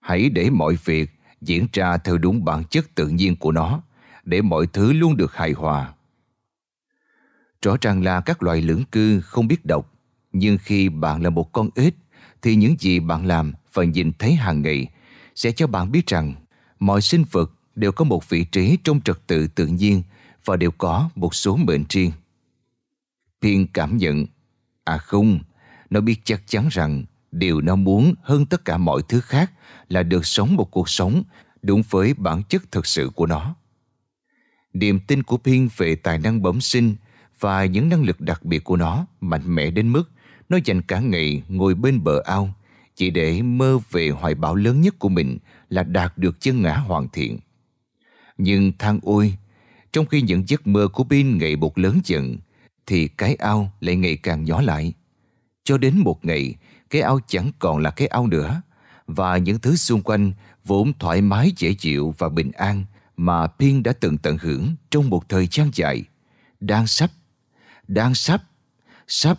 Hãy 0.01 0.29
để 0.29 0.51
mọi 0.51 0.77
việc 0.85 1.11
diễn 1.41 1.67
ra 1.73 1.97
theo 1.97 2.19
đúng 2.19 2.45
bản 2.45 2.65
chất 2.65 2.95
tự 2.95 3.09
nhiên 3.09 3.37
của 3.37 3.53
nó, 3.53 3.83
để 4.25 4.43
mọi 4.43 4.67
thứ 4.67 4.93
luôn 4.93 5.17
được 5.17 5.35
hài 5.35 5.53
hòa. 5.53 5.94
Rõ 7.65 7.77
ràng 7.81 8.03
là 8.03 8.21
các 8.21 8.43
loài 8.43 8.63
lưỡng 8.63 8.85
cư 8.85 9.21
không 9.21 9.49
biết 9.49 9.65
đọc 9.65 9.93
Nhưng 10.33 10.59
khi 10.59 10.89
bạn 10.89 11.23
là 11.23 11.31
một 11.31 11.53
con 11.53 11.69
ếch 11.75 11.95
thì 12.43 12.57
những 12.57 12.77
gì 12.79 13.01
bạn 13.01 13.27
làm 13.27 13.53
và 13.73 13.85
nhìn 13.85 14.13
thấy 14.19 14.35
hàng 14.35 14.63
ngày 14.63 14.87
sẽ 15.35 15.53
cho 15.53 15.67
bạn 15.67 15.93
biết 15.93 16.07
rằng 16.07 16.35
mọi 16.79 17.01
sinh 17.01 17.25
vật 17.31 17.51
đều 17.75 17.93
có 17.93 18.05
một 18.05 18.29
vị 18.29 18.45
trí 18.45 18.79
trong 18.85 19.01
trật 19.01 19.27
tự 19.27 19.47
tự 19.47 19.67
nhiên 19.67 20.03
và 20.45 20.57
đều 20.57 20.71
có 20.71 21.11
một 21.15 21.35
số 21.35 21.57
mệnh 21.57 21.85
riêng. 21.89 22.13
Thiên 23.41 23.67
cảm 23.67 23.97
nhận, 23.97 24.27
à 24.85 24.99
không, 24.99 25.41
nó 25.91 26.01
biết 26.01 26.21
chắc 26.25 26.43
chắn 26.47 26.69
rằng 26.71 27.05
điều 27.33 27.61
nó 27.61 27.77
muốn 27.77 28.15
hơn 28.23 28.47
tất 28.47 28.65
cả 28.65 28.77
mọi 28.77 29.03
thứ 29.09 29.21
khác 29.21 29.53
là 29.89 30.03
được 30.03 30.27
sống 30.27 30.57
một 30.57 30.71
cuộc 30.71 30.89
sống 30.89 31.23
đúng 31.63 31.83
với 31.91 32.15
bản 32.15 32.43
chất 32.49 32.73
thực 32.73 32.87
sự 32.87 33.11
của 33.15 33.27
nó. 33.27 33.55
Niềm 34.73 35.01
tin 35.07 35.23
của 35.23 35.37
Thiên 35.37 35.69
về 35.77 35.97
tài 35.97 36.19
năng 36.19 36.43
bẩm 36.43 36.61
sinh 36.61 36.95
và 37.41 37.65
những 37.65 37.89
năng 37.89 38.03
lực 38.03 38.21
đặc 38.21 38.45
biệt 38.45 38.65
của 38.65 38.77
nó 38.77 39.07
mạnh 39.21 39.55
mẽ 39.55 39.71
đến 39.71 39.89
mức 39.89 40.11
nó 40.49 40.59
dành 40.65 40.83
cả 40.83 41.01
ngày 41.01 41.43
ngồi 41.49 41.75
bên 41.75 42.05
bờ 42.05 42.23
ao 42.25 42.55
chỉ 42.97 43.11
để 43.11 43.43
mơ 43.43 43.79
về 43.91 44.11
hoài 44.11 44.35
bão 44.35 44.55
lớn 44.55 44.81
nhất 44.81 44.99
của 44.99 45.09
mình 45.09 45.39
là 45.69 45.83
đạt 45.83 46.19
được 46.19 46.41
chân 46.41 46.63
ngã 46.63 46.77
hoàn 46.77 47.09
thiện. 47.09 47.39
Nhưng 48.39 48.73
than 48.79 48.99
ôi, 49.03 49.35
trong 49.93 50.07
khi 50.07 50.23
những 50.23 50.49
giấc 50.49 50.67
mơ 50.67 50.89
của 50.89 51.05
Pin 51.05 51.39
ngày 51.39 51.57
một 51.57 51.79
lớn 51.79 52.01
dần, 52.05 52.37
thì 52.87 53.09
cái 53.09 53.35
ao 53.35 53.73
lại 53.81 53.97
ngày 53.97 54.17
càng 54.17 54.45
nhỏ 54.45 54.61
lại. 54.61 54.93
Cho 55.65 55.79
đến 55.79 55.99
một 55.99 56.25
ngày, 56.25 56.55
cái 56.91 57.03
ao 57.03 57.21
chẳng 57.27 57.51
còn 57.59 57.79
là 57.79 57.91
cái 57.91 58.07
ao 58.09 58.27
nữa, 58.27 58.63
và 59.07 59.37
những 59.37 59.59
thứ 59.59 59.77
xung 59.77 60.03
quanh 60.03 60.33
vốn 60.65 60.93
thoải 60.99 61.23
mái 61.23 61.53
dễ 61.57 61.75
chịu 61.75 62.15
và 62.19 62.29
bình 62.29 62.53
an 62.53 62.85
mà 63.17 63.47
Pin 63.47 63.83
đã 63.83 63.93
từng 64.01 64.19
tận 64.19 64.39
hưởng 64.41 64.75
trong 64.91 65.11
một 65.11 65.29
thời 65.29 65.49
gian 65.51 65.71
dài, 65.73 66.05
đang 66.61 66.87
sắp, 66.87 67.11
đang 67.89 68.15
sắp, 68.15 68.43
sắp, 69.07 69.39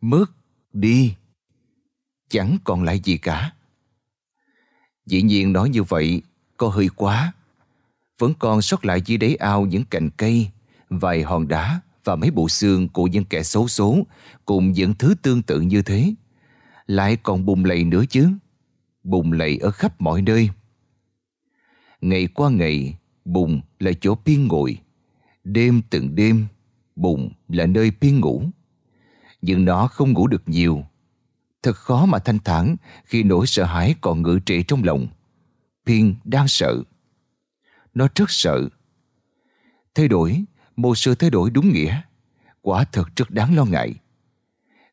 mất, 0.00 0.24
đi. 0.72 1.14
Chẳng 2.28 2.58
còn 2.64 2.82
lại 2.82 3.00
gì 3.04 3.18
cả. 3.18 3.52
Dĩ 5.06 5.22
nhiên 5.22 5.52
nói 5.52 5.68
như 5.68 5.82
vậy 5.82 6.22
có 6.56 6.68
hơi 6.68 6.88
quá. 6.96 7.32
Vẫn 8.18 8.34
còn 8.38 8.62
sót 8.62 8.84
lại 8.84 9.02
dưới 9.04 9.18
đáy 9.18 9.34
ao 9.34 9.66
những 9.66 9.84
cành 9.84 10.10
cây, 10.10 10.50
vài 10.90 11.22
hòn 11.22 11.48
đá 11.48 11.80
và 12.04 12.16
mấy 12.16 12.30
bộ 12.30 12.48
xương 12.48 12.88
của 12.88 13.06
những 13.06 13.24
kẻ 13.24 13.42
xấu 13.42 13.68
số 13.68 14.06
cùng 14.44 14.72
những 14.72 14.94
thứ 14.94 15.14
tương 15.22 15.42
tự 15.42 15.60
như 15.60 15.82
thế. 15.82 16.14
Lại 16.86 17.16
còn 17.16 17.46
bùng 17.46 17.64
lầy 17.64 17.84
nữa 17.84 18.04
chứ. 18.10 18.28
Bùng 19.02 19.32
lầy 19.32 19.58
ở 19.58 19.70
khắp 19.70 20.00
mọi 20.00 20.22
nơi. 20.22 20.50
Ngày 22.00 22.26
qua 22.26 22.50
ngày, 22.50 22.94
bùng 23.24 23.60
là 23.78 23.92
chỗ 24.00 24.14
Piên 24.14 24.48
ngồi. 24.48 24.78
Đêm 25.44 25.82
từng 25.90 26.14
đêm, 26.14 26.46
bùng 26.96 27.32
là 27.52 27.66
nơi 27.66 27.90
Piên 28.00 28.20
ngủ. 28.20 28.44
Nhưng 29.42 29.64
nó 29.64 29.86
không 29.86 30.12
ngủ 30.12 30.26
được 30.26 30.42
nhiều. 30.46 30.84
Thật 31.62 31.76
khó 31.76 32.06
mà 32.06 32.18
thanh 32.18 32.38
thản 32.38 32.76
khi 33.04 33.22
nỗi 33.22 33.46
sợ 33.46 33.64
hãi 33.64 33.94
còn 34.00 34.22
ngự 34.22 34.38
trị 34.46 34.62
trong 34.62 34.84
lòng. 34.84 35.08
Piên 35.86 36.14
đang 36.24 36.48
sợ. 36.48 36.82
Nó 37.94 38.08
rất 38.14 38.30
sợ. 38.30 38.68
Thay 39.94 40.08
đổi, 40.08 40.44
một 40.76 40.98
sự 40.98 41.14
thay 41.14 41.30
đổi 41.30 41.50
đúng 41.50 41.72
nghĩa. 41.72 42.00
Quả 42.62 42.84
thật 42.84 43.16
rất 43.16 43.30
đáng 43.30 43.56
lo 43.56 43.64
ngại. 43.64 43.94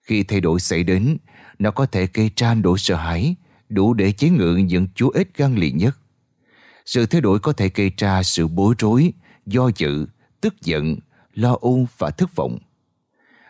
Khi 0.02 0.24
thay 0.24 0.42
đổi 0.42 0.60
xảy 0.60 0.84
đến, 0.84 1.18
nó 1.60 1.72
có 1.72 1.86
thể 1.86 2.08
gây 2.14 2.32
ra 2.36 2.54
nỗi 2.54 2.80
sợ 2.80 2.96
hãi 2.96 3.36
đủ 3.70 3.94
để 3.94 4.12
chế 4.12 4.30
ngự 4.30 4.56
những 4.56 4.88
chú 4.96 5.10
ếch 5.10 5.38
gan 5.38 5.56
lì 5.56 5.72
nhất. 5.72 5.98
Sự 6.86 7.06
thay 7.06 7.22
đổi 7.22 7.40
có 7.40 7.54
thể 7.54 7.70
gây 7.76 7.92
ra 7.98 8.24
sự 8.24 8.48
bối 8.48 8.76
rối, 8.80 9.14
do 9.46 9.70
dự, 9.76 10.08
tức 10.42 10.62
giận, 10.62 10.98
lo 11.38 11.58
âu 11.62 11.88
và 11.98 12.12
thất 12.12 12.36
vọng. 12.36 12.58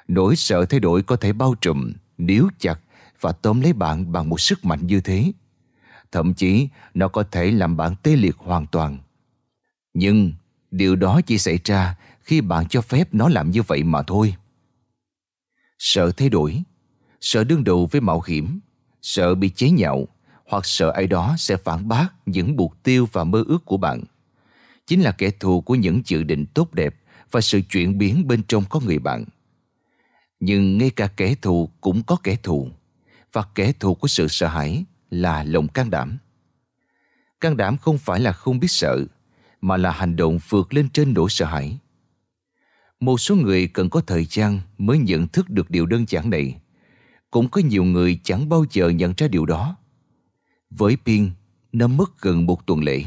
Nỗi 0.07 0.35
sợ 0.35 0.65
thay 0.65 0.79
đổi 0.79 1.03
có 1.03 1.15
thể 1.15 1.33
bao 1.33 1.55
trùm, 1.61 1.93
níu 2.17 2.49
chặt 2.59 2.79
và 3.21 3.31
tóm 3.31 3.61
lấy 3.61 3.73
bạn 3.73 4.11
bằng 4.11 4.29
một 4.29 4.41
sức 4.41 4.65
mạnh 4.65 4.87
như 4.87 5.01
thế. 5.01 5.31
Thậm 6.11 6.33
chí 6.33 6.69
nó 6.93 7.07
có 7.07 7.23
thể 7.23 7.51
làm 7.51 7.77
bạn 7.77 7.95
tê 8.03 8.15
liệt 8.15 8.37
hoàn 8.37 8.67
toàn. 8.67 8.97
Nhưng 9.93 10.33
điều 10.71 10.95
đó 10.95 11.21
chỉ 11.25 11.37
xảy 11.37 11.59
ra 11.63 11.95
khi 12.21 12.41
bạn 12.41 12.67
cho 12.67 12.81
phép 12.81 13.07
nó 13.11 13.29
làm 13.29 13.51
như 13.51 13.61
vậy 13.61 13.83
mà 13.83 14.01
thôi. 14.03 14.35
Sợ 15.79 16.11
thay 16.11 16.29
đổi, 16.29 16.63
sợ 17.21 17.43
đương 17.43 17.63
đầu 17.63 17.85
với 17.91 18.01
mạo 18.01 18.21
hiểm, 18.27 18.59
sợ 19.01 19.35
bị 19.35 19.49
chế 19.49 19.69
nhạo, 19.69 20.07
hoặc 20.45 20.65
sợ 20.65 20.91
ai 20.91 21.07
đó 21.07 21.35
sẽ 21.37 21.57
phản 21.57 21.87
bác 21.87 22.07
những 22.25 22.55
mục 22.55 22.73
tiêu 22.83 23.07
và 23.11 23.23
mơ 23.23 23.43
ước 23.47 23.65
của 23.65 23.77
bạn. 23.77 24.03
Chính 24.87 25.01
là 25.01 25.11
kẻ 25.11 25.29
thù 25.29 25.61
của 25.61 25.75
những 25.75 26.01
dự 26.05 26.23
định 26.23 26.45
tốt 26.53 26.73
đẹp 26.73 26.95
và 27.31 27.41
sự 27.41 27.61
chuyển 27.61 27.97
biến 27.97 28.27
bên 28.27 28.43
trong 28.47 28.63
có 28.69 28.79
người 28.85 28.99
bạn. 28.99 29.25
Nhưng 30.39 30.77
ngay 30.77 30.89
cả 30.89 31.07
kẻ 31.07 31.35
thù 31.35 31.69
cũng 31.81 32.03
có 32.03 32.17
kẻ 32.23 32.35
thù, 32.43 32.69
và 33.33 33.43
kẻ 33.55 33.71
thù 33.71 33.95
của 33.95 34.07
sự 34.07 34.27
sợ 34.27 34.47
hãi 34.47 34.85
là 35.09 35.43
lòng 35.43 35.67
can 35.67 35.89
đảm. 35.89 36.17
Can 37.41 37.57
đảm 37.57 37.77
không 37.77 37.97
phải 37.97 38.19
là 38.19 38.31
không 38.31 38.59
biết 38.59 38.71
sợ, 38.71 39.05
mà 39.61 39.77
là 39.77 39.91
hành 39.91 40.15
động 40.15 40.39
vượt 40.49 40.73
lên 40.73 40.89
trên 40.89 41.13
nỗi 41.13 41.29
sợ 41.29 41.45
hãi. 41.45 41.77
Một 42.99 43.17
số 43.17 43.35
người 43.35 43.67
cần 43.67 43.89
có 43.89 44.01
thời 44.01 44.25
gian 44.25 44.59
mới 44.77 44.97
nhận 44.97 45.27
thức 45.27 45.49
được 45.49 45.69
điều 45.69 45.85
đơn 45.85 46.05
giản 46.07 46.29
này. 46.29 46.61
Cũng 47.31 47.49
có 47.49 47.61
nhiều 47.61 47.83
người 47.83 48.19
chẳng 48.23 48.49
bao 48.49 48.65
giờ 48.71 48.89
nhận 48.89 49.13
ra 49.17 49.27
điều 49.27 49.45
đó. 49.45 49.75
Với 50.69 50.97
Pin, 51.05 51.29
nó 51.71 51.87
mất 51.87 52.21
gần 52.21 52.45
một 52.45 52.65
tuần 52.65 52.83
lễ. 52.83 53.03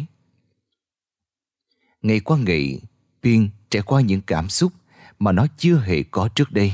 Ngày 2.02 2.20
qua 2.20 2.38
ngày, 2.38 2.80
Pin 3.22 3.48
trải 3.70 3.82
qua 3.82 4.00
những 4.00 4.20
cảm 4.20 4.48
xúc 4.48 4.72
mà 5.18 5.32
nó 5.32 5.46
chưa 5.56 5.76
hề 5.76 6.02
có 6.02 6.28
trước 6.28 6.52
đây. 6.52 6.72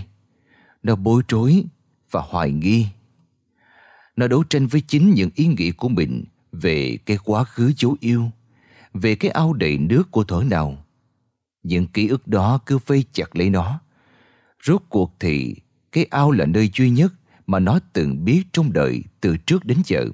Nó 0.83 0.97
bối 0.97 1.23
rối 1.29 1.65
và 2.11 2.21
hoài 2.21 2.53
nghi. 2.53 2.87
Nó 4.17 4.29
đấu 4.29 4.45
tranh 4.45 4.67
với 4.67 4.81
chính 4.81 5.15
những 5.15 5.31
ý 5.35 5.47
nghĩ 5.47 5.71
của 5.71 5.89
mình 5.89 6.25
về 6.53 6.99
cái 7.07 7.19
quá 7.25 7.45
khứ 7.45 7.73
dấu 7.77 7.97
yêu, 8.01 8.31
về 8.95 9.15
cái 9.15 9.31
ao 9.31 9.53
đầy 9.53 9.79
nước 9.79 10.11
của 10.11 10.25
thở 10.25 10.43
nào. 10.51 10.85
Những 11.63 11.87
ký 11.87 12.09
ức 12.09 12.29
đó 12.29 12.59
cứ 12.67 12.79
vây 12.87 13.05
chặt 13.13 13.37
lấy 13.37 13.51
nó. 13.51 13.81
Rốt 14.63 14.83
cuộc 14.89 15.15
thì 15.21 15.57
cái 15.93 16.05
ao 16.05 16.31
là 16.31 16.47
nơi 16.47 16.71
duy 16.75 16.91
nhất 16.91 17.13
mà 17.47 17.59
nó 17.59 17.79
từng 17.93 18.25
biết 18.25 18.43
trong 18.53 18.73
đời 18.73 19.03
từ 19.21 19.37
trước 19.37 19.65
đến 19.65 19.79
giờ. 19.85 20.05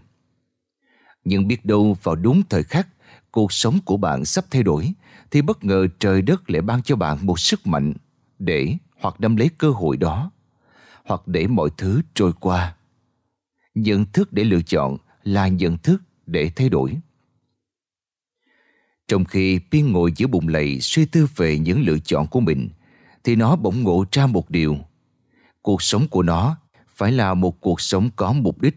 Nhưng 1.25 1.49
biết 1.49 1.65
đâu 1.65 1.97
vào 2.03 2.17
đúng 2.17 2.43
thời 2.51 2.63
khắc 2.63 2.89
cuộc 3.31 3.53
sống 3.53 3.79
của 3.85 3.97
bạn 3.97 4.25
sắp 4.25 4.45
thay 4.51 4.63
đổi 4.63 4.93
thì 5.33 5.43
bất 5.43 5.65
ngờ 5.65 5.87
trời 5.99 6.23
đất 6.23 6.51
lại 6.51 6.63
ban 6.63 6.83
cho 6.83 6.97
bạn 6.97 7.19
một 7.23 7.41
sức 7.41 7.67
mạnh 7.67 7.93
để 8.39 8.77
hoặc 9.01 9.21
nắm 9.21 9.37
lấy 9.37 9.51
cơ 9.59 9.71
hội 9.71 9.97
đó 9.97 10.31
hoặc 11.05 11.29
để 11.29 11.47
mọi 11.47 11.71
thứ 11.77 12.03
trôi 12.15 12.33
qua. 12.41 12.77
Nhận 13.75 14.05
thức 14.13 14.33
để 14.33 14.45
lựa 14.45 14.63
chọn 14.63 14.97
là 15.25 15.49
nhận 15.49 15.79
thức 15.79 16.03
để 16.27 16.51
thay 16.57 16.69
đổi. 16.69 16.97
Trong 19.09 19.25
khi 19.25 19.61
Piên 19.71 19.93
ngồi 19.93 20.13
giữa 20.17 20.27
bụng 20.27 20.49
lầy 20.49 20.81
suy 20.81 21.05
tư 21.05 21.27
về 21.37 21.59
những 21.59 21.83
lựa 21.83 21.99
chọn 21.99 22.27
của 22.27 22.41
mình 22.41 22.69
thì 23.25 23.37
nó 23.37 23.57
bỗng 23.57 23.83
ngộ 23.83 24.05
ra 24.13 24.27
một 24.27 24.51
điều. 24.51 24.77
Cuộc 25.63 25.83
sống 25.83 26.09
của 26.09 26.23
nó 26.23 26.57
phải 26.95 27.13
là 27.13 27.35
một 27.35 27.61
cuộc 27.61 27.81
sống 27.81 28.11
có 28.17 28.33
mục 28.33 28.61
đích 28.61 28.77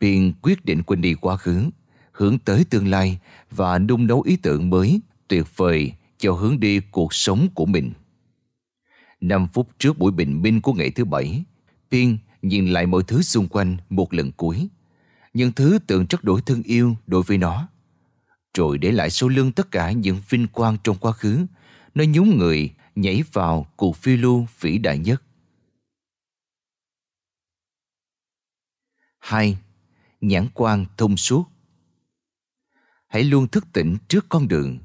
Piên 0.00 0.32
quyết 0.42 0.64
định 0.64 0.82
quên 0.82 1.00
đi 1.00 1.14
quá 1.14 1.36
khứ, 1.36 1.70
hướng 2.12 2.38
tới 2.38 2.64
tương 2.64 2.88
lai 2.88 3.18
và 3.50 3.78
nung 3.78 4.06
nấu 4.06 4.22
ý 4.22 4.36
tưởng 4.36 4.70
mới, 4.70 5.00
tuyệt 5.28 5.56
vời 5.56 5.92
cho 6.18 6.32
hướng 6.32 6.60
đi 6.60 6.80
cuộc 6.80 7.14
sống 7.14 7.48
của 7.54 7.66
mình. 7.66 7.92
Năm 9.20 9.46
phút 9.52 9.68
trước 9.78 9.98
buổi 9.98 10.12
bình 10.12 10.42
minh 10.42 10.60
của 10.60 10.72
ngày 10.72 10.90
thứ 10.90 11.04
bảy, 11.04 11.44
Pin 11.90 12.16
nhìn 12.42 12.68
lại 12.68 12.86
mọi 12.86 13.02
thứ 13.06 13.22
xung 13.22 13.48
quanh 13.48 13.76
một 13.90 14.14
lần 14.14 14.32
cuối. 14.32 14.68
Những 15.34 15.52
thứ 15.52 15.78
tưởng 15.86 16.06
rất 16.10 16.24
đổi 16.24 16.40
thương 16.40 16.62
yêu 16.62 16.96
đối 17.06 17.22
với 17.22 17.38
nó. 17.38 17.68
Rồi 18.54 18.78
để 18.78 18.92
lại 18.92 19.10
sau 19.10 19.28
lưng 19.28 19.52
tất 19.52 19.70
cả 19.70 19.92
những 19.92 20.20
vinh 20.28 20.46
quang 20.46 20.76
trong 20.84 20.96
quá 20.96 21.12
khứ, 21.12 21.46
nó 21.94 22.04
nhún 22.04 22.38
người 22.38 22.70
nhảy 22.94 23.22
vào 23.32 23.66
cuộc 23.76 23.96
phiêu 23.96 24.16
lưu 24.16 24.46
vĩ 24.60 24.78
đại 24.78 24.98
nhất. 24.98 25.22
2 29.18 29.58
nhãn 30.20 30.46
quan 30.54 30.86
thông 30.96 31.16
suốt. 31.16 31.44
Hãy 33.06 33.24
luôn 33.24 33.48
thức 33.48 33.64
tỉnh 33.72 33.96
trước 34.08 34.26
con 34.28 34.48
đường, 34.48 34.78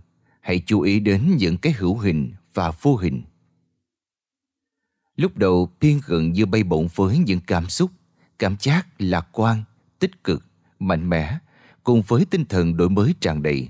hãy 0.49 0.61
chú 0.65 0.81
ý 0.81 0.99
đến 0.99 1.35
những 1.37 1.57
cái 1.57 1.73
hữu 1.73 1.97
hình 1.97 2.33
và 2.53 2.71
vô 2.81 2.95
hình. 2.95 3.21
Lúc 5.15 5.37
đầu 5.37 5.69
Piên 5.81 6.01
gần 6.05 6.31
như 6.31 6.45
bay 6.45 6.63
bổng 6.63 6.87
với 6.95 7.17
những 7.17 7.39
cảm 7.47 7.69
xúc, 7.69 7.91
cảm 8.39 8.55
giác 8.59 8.87
lạc 8.99 9.27
quan, 9.31 9.63
tích 9.99 10.23
cực, 10.23 10.45
mạnh 10.79 11.09
mẽ, 11.09 11.37
cùng 11.83 12.01
với 12.07 12.25
tinh 12.25 12.45
thần 12.45 12.77
đổi 12.77 12.89
mới 12.89 13.13
tràn 13.19 13.43
đầy. 13.43 13.69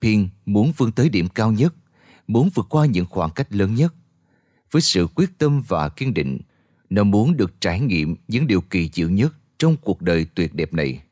Piên 0.00 0.28
muốn 0.46 0.72
vươn 0.76 0.92
tới 0.92 1.08
điểm 1.08 1.28
cao 1.28 1.52
nhất, 1.52 1.74
muốn 2.26 2.50
vượt 2.54 2.66
qua 2.70 2.86
những 2.86 3.06
khoảng 3.06 3.30
cách 3.30 3.54
lớn 3.54 3.74
nhất. 3.74 3.94
Với 4.70 4.82
sự 4.82 5.06
quyết 5.14 5.38
tâm 5.38 5.62
và 5.68 5.88
kiên 5.88 6.14
định, 6.14 6.38
nó 6.90 7.04
muốn 7.04 7.36
được 7.36 7.60
trải 7.60 7.80
nghiệm 7.80 8.16
những 8.28 8.46
điều 8.46 8.60
kỳ 8.60 8.90
diệu 8.92 9.10
nhất 9.10 9.34
trong 9.58 9.76
cuộc 9.76 10.02
đời 10.02 10.26
tuyệt 10.34 10.54
đẹp 10.54 10.74
này. 10.74 11.02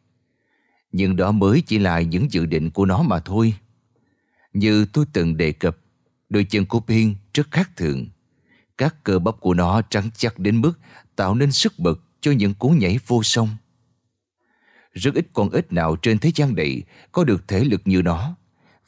Nhưng 0.92 1.16
đó 1.16 1.32
mới 1.32 1.62
chỉ 1.66 1.78
là 1.78 2.00
những 2.00 2.32
dự 2.32 2.46
định 2.46 2.70
của 2.70 2.86
nó 2.86 3.02
mà 3.02 3.20
thôi. 3.20 3.54
Như 4.56 4.86
tôi 4.92 5.04
từng 5.12 5.36
đề 5.36 5.52
cập, 5.52 5.78
đôi 6.28 6.44
chân 6.44 6.66
của 6.66 6.80
Pin 6.80 7.14
rất 7.34 7.50
khác 7.50 7.70
thường. 7.76 8.06
Các 8.78 9.04
cơ 9.04 9.18
bắp 9.18 9.40
của 9.40 9.54
nó 9.54 9.82
trắng 9.82 10.10
chắc 10.16 10.38
đến 10.38 10.60
mức 10.60 10.72
tạo 11.16 11.34
nên 11.34 11.52
sức 11.52 11.78
bật 11.78 12.00
cho 12.20 12.32
những 12.32 12.54
cú 12.54 12.68
nhảy 12.68 12.98
vô 13.06 13.22
song. 13.22 13.48
Rất 14.92 15.14
ít 15.14 15.26
con 15.32 15.50
ếch 15.50 15.72
nào 15.72 15.96
trên 15.96 16.18
thế 16.18 16.30
gian 16.34 16.54
này 16.54 16.82
có 17.12 17.24
được 17.24 17.48
thể 17.48 17.64
lực 17.64 17.82
như 17.84 18.02
nó 18.02 18.36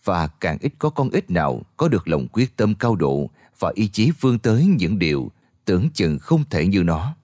và 0.05 0.27
càng 0.27 0.59
ít 0.61 0.73
có 0.79 0.91
con 0.91 1.11
ếch 1.11 1.31
nào 1.31 1.63
có 1.77 1.89
được 1.89 2.09
lòng 2.09 2.29
quyết 2.29 2.57
tâm 2.57 2.75
cao 2.75 2.97
độ 2.97 3.31
và 3.59 3.73
ý 3.75 3.89
chí 3.89 4.11
vươn 4.21 4.39
tới 4.39 4.67
những 4.67 4.99
điều 4.99 5.33
tưởng 5.65 5.91
chừng 5.95 6.19
không 6.19 6.45
thể 6.51 6.67
như 6.67 6.83
nó. 6.83 7.17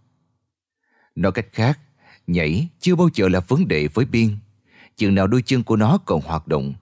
Nói 1.14 1.32
cách 1.32 1.46
khác, 1.52 1.78
nhảy 2.26 2.68
chưa 2.80 2.94
bao 2.94 3.08
giờ 3.14 3.28
là 3.28 3.40
vấn 3.40 3.68
đề 3.68 3.88
với 3.88 4.04
Biên, 4.04 4.36
chừng 4.96 5.14
nào 5.14 5.26
đôi 5.26 5.42
chân 5.42 5.62
của 5.62 5.76
nó 5.76 5.98
còn 5.98 6.20
hoạt 6.20 6.48
động. 6.48 6.74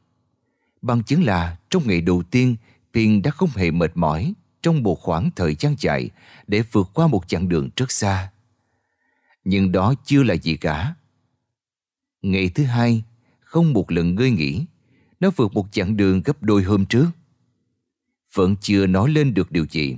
Bằng 0.82 1.02
chứng 1.02 1.24
là 1.24 1.56
trong 1.70 1.86
ngày 1.86 2.00
đầu 2.00 2.22
tiên, 2.30 2.56
Pin 2.94 3.22
đã 3.22 3.30
không 3.30 3.50
hề 3.54 3.70
mệt 3.70 3.90
mỏi 3.94 4.34
trong 4.62 4.82
một 4.82 5.00
khoảng 5.00 5.30
thời 5.36 5.54
gian 5.54 5.74
dài 5.78 6.10
để 6.46 6.62
vượt 6.72 6.90
qua 6.94 7.06
một 7.06 7.28
chặng 7.28 7.48
đường 7.48 7.70
rất 7.76 7.90
xa. 7.90 8.30
Nhưng 9.44 9.72
đó 9.72 9.94
chưa 10.04 10.22
là 10.22 10.34
gì 10.34 10.56
cả. 10.56 10.94
Ngày 12.22 12.48
thứ 12.48 12.64
hai, 12.64 13.02
không 13.40 13.72
một 13.72 13.90
lần 13.90 14.14
ngơi 14.14 14.30
nghỉ, 14.30 14.64
nó 15.20 15.30
vượt 15.36 15.52
một 15.52 15.72
chặng 15.72 15.96
đường 15.96 16.22
gấp 16.22 16.42
đôi 16.42 16.62
hôm 16.62 16.86
trước. 16.86 17.06
Vẫn 18.34 18.56
chưa 18.60 18.86
nói 18.86 19.10
lên 19.10 19.34
được 19.34 19.52
điều 19.52 19.66
gì. 19.70 19.96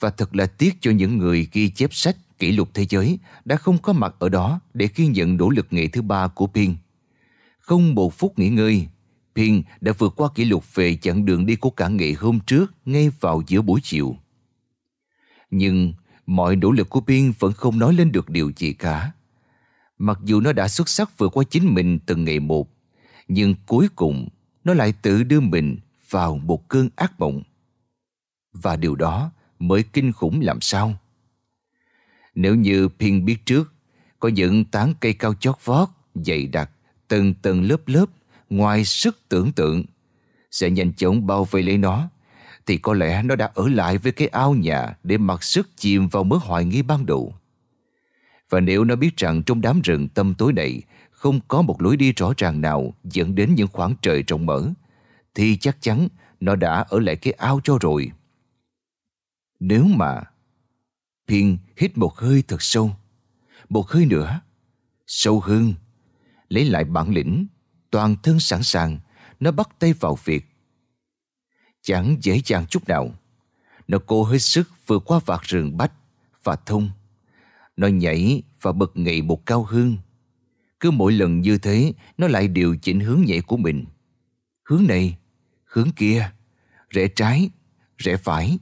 Và 0.00 0.10
thật 0.10 0.36
là 0.36 0.46
tiếc 0.46 0.76
cho 0.80 0.90
những 0.90 1.18
người 1.18 1.48
ghi 1.52 1.70
chép 1.70 1.94
sách 1.94 2.16
kỷ 2.38 2.52
lục 2.52 2.68
thế 2.74 2.86
giới 2.88 3.18
đã 3.44 3.56
không 3.56 3.78
có 3.78 3.92
mặt 3.92 4.14
ở 4.18 4.28
đó 4.28 4.60
để 4.74 4.88
ghi 4.94 5.06
nhận 5.06 5.36
nỗ 5.36 5.50
lực 5.50 5.66
ngày 5.70 5.88
thứ 5.88 6.02
ba 6.02 6.28
của 6.28 6.46
Pin. 6.46 6.74
Không 7.58 7.94
một 7.94 8.14
phút 8.14 8.38
nghỉ 8.38 8.48
ngơi, 8.48 8.88
Pin 9.36 9.62
đã 9.80 9.92
vượt 9.98 10.12
qua 10.16 10.28
kỷ 10.34 10.44
lục 10.44 10.74
về 10.74 10.96
chặng 10.96 11.24
đường 11.24 11.46
đi 11.46 11.56
của 11.56 11.70
cả 11.70 11.88
ngày 11.88 12.12
hôm 12.12 12.40
trước 12.46 12.74
ngay 12.84 13.10
vào 13.20 13.42
giữa 13.46 13.62
buổi 13.62 13.80
chiều. 13.82 14.16
Nhưng 15.50 15.92
mọi 16.26 16.56
nỗ 16.56 16.70
lực 16.70 16.90
của 16.90 17.00
Pin 17.00 17.32
vẫn 17.38 17.52
không 17.52 17.78
nói 17.78 17.94
lên 17.94 18.12
được 18.12 18.30
điều 18.30 18.52
gì 18.56 18.72
cả. 18.72 19.12
Mặc 19.98 20.18
dù 20.24 20.40
nó 20.40 20.52
đã 20.52 20.68
xuất 20.68 20.88
sắc 20.88 21.18
vượt 21.18 21.36
qua 21.36 21.44
chính 21.50 21.74
mình 21.74 21.98
từng 22.06 22.24
ngày 22.24 22.40
một, 22.40 22.68
nhưng 23.28 23.54
cuối 23.66 23.88
cùng 23.96 24.28
nó 24.64 24.74
lại 24.74 24.92
tự 24.92 25.22
đưa 25.22 25.40
mình 25.40 25.76
vào 26.10 26.36
một 26.36 26.68
cơn 26.68 26.88
ác 26.96 27.20
mộng. 27.20 27.42
Và 28.52 28.76
điều 28.76 28.94
đó 28.94 29.30
mới 29.58 29.82
kinh 29.82 30.12
khủng 30.12 30.40
làm 30.40 30.60
sao? 30.60 30.94
Nếu 32.34 32.54
như 32.54 32.88
Pin 32.88 33.24
biết 33.24 33.46
trước, 33.46 33.72
có 34.20 34.28
những 34.28 34.64
tán 34.64 34.94
cây 35.00 35.12
cao 35.12 35.34
chót 35.34 35.56
vót, 35.64 35.88
dày 36.14 36.46
đặc, 36.46 36.70
từng 37.08 37.34
tầng 37.34 37.62
lớp 37.62 37.88
lớp, 37.88 38.06
ngoài 38.50 38.84
sức 38.84 39.18
tưởng 39.28 39.52
tượng, 39.52 39.84
sẽ 40.50 40.70
nhanh 40.70 40.92
chóng 40.92 41.26
bao 41.26 41.44
vây 41.44 41.62
lấy 41.62 41.78
nó, 41.78 42.08
thì 42.66 42.78
có 42.78 42.94
lẽ 42.94 43.22
nó 43.22 43.36
đã 43.36 43.50
ở 43.54 43.68
lại 43.68 43.98
với 43.98 44.12
cái 44.12 44.28
ao 44.28 44.54
nhà 44.54 44.96
để 45.02 45.18
mặc 45.18 45.42
sức 45.42 45.68
chìm 45.76 46.08
vào 46.08 46.24
mớ 46.24 46.36
hoài 46.36 46.64
nghi 46.64 46.82
ban 46.82 47.06
đầu. 47.06 47.34
Và 48.50 48.60
nếu 48.60 48.84
nó 48.84 48.96
biết 48.96 49.16
rằng 49.16 49.42
trong 49.42 49.60
đám 49.60 49.80
rừng 49.80 50.08
tâm 50.08 50.34
tối 50.34 50.52
này 50.52 50.82
không 51.10 51.40
có 51.48 51.62
một 51.62 51.82
lối 51.82 51.96
đi 51.96 52.12
rõ 52.12 52.32
ràng 52.36 52.60
nào 52.60 52.94
dẫn 53.04 53.34
đến 53.34 53.54
những 53.54 53.68
khoảng 53.72 53.94
trời 54.02 54.22
rộng 54.22 54.46
mở, 54.46 54.68
thì 55.34 55.56
chắc 55.56 55.76
chắn 55.80 56.08
nó 56.40 56.56
đã 56.56 56.84
ở 56.88 56.98
lại 57.00 57.16
cái 57.16 57.32
ao 57.32 57.60
cho 57.64 57.78
rồi. 57.80 58.10
Nếu 59.60 59.84
mà 59.84 60.22
Phiên 61.28 61.58
hít 61.76 61.98
một 61.98 62.16
hơi 62.16 62.42
thật 62.48 62.62
sâu, 62.62 62.90
một 63.68 63.88
hơi 63.88 64.06
nữa, 64.06 64.40
sâu 65.06 65.40
hơn, 65.40 65.74
lấy 66.48 66.64
lại 66.64 66.84
bản 66.84 67.10
lĩnh, 67.10 67.46
toàn 67.96 68.16
thân 68.22 68.40
sẵn 68.40 68.62
sàng, 68.62 68.98
nó 69.40 69.50
bắt 69.50 69.68
tay 69.78 69.92
vào 69.92 70.18
việc. 70.24 70.44
Chẳng 71.82 72.16
dễ 72.22 72.40
dàng 72.44 72.66
chút 72.66 72.88
nào, 72.88 73.14
nó 73.88 73.98
cố 74.06 74.24
hết 74.24 74.38
sức 74.38 74.70
vượt 74.86 75.02
qua 75.06 75.20
vạt 75.26 75.42
rừng 75.42 75.76
bách 75.76 75.92
và 76.44 76.56
thông. 76.56 76.90
Nó 77.76 77.86
nhảy 77.86 78.42
và 78.60 78.72
bật 78.72 78.96
nhảy 78.96 79.22
một 79.22 79.46
cao 79.46 79.64
hơn. 79.64 79.96
Cứ 80.80 80.90
mỗi 80.90 81.12
lần 81.12 81.40
như 81.40 81.58
thế, 81.58 81.92
nó 82.18 82.28
lại 82.28 82.48
điều 82.48 82.76
chỉnh 82.76 83.00
hướng 83.00 83.22
nhảy 83.26 83.40
của 83.40 83.56
mình. 83.56 83.84
Hướng 84.64 84.84
này, 84.88 85.18
hướng 85.64 85.90
kia, 85.96 86.30
rẽ 86.90 87.08
trái, 87.08 87.50
rẽ 87.98 88.16
phải, 88.16 88.58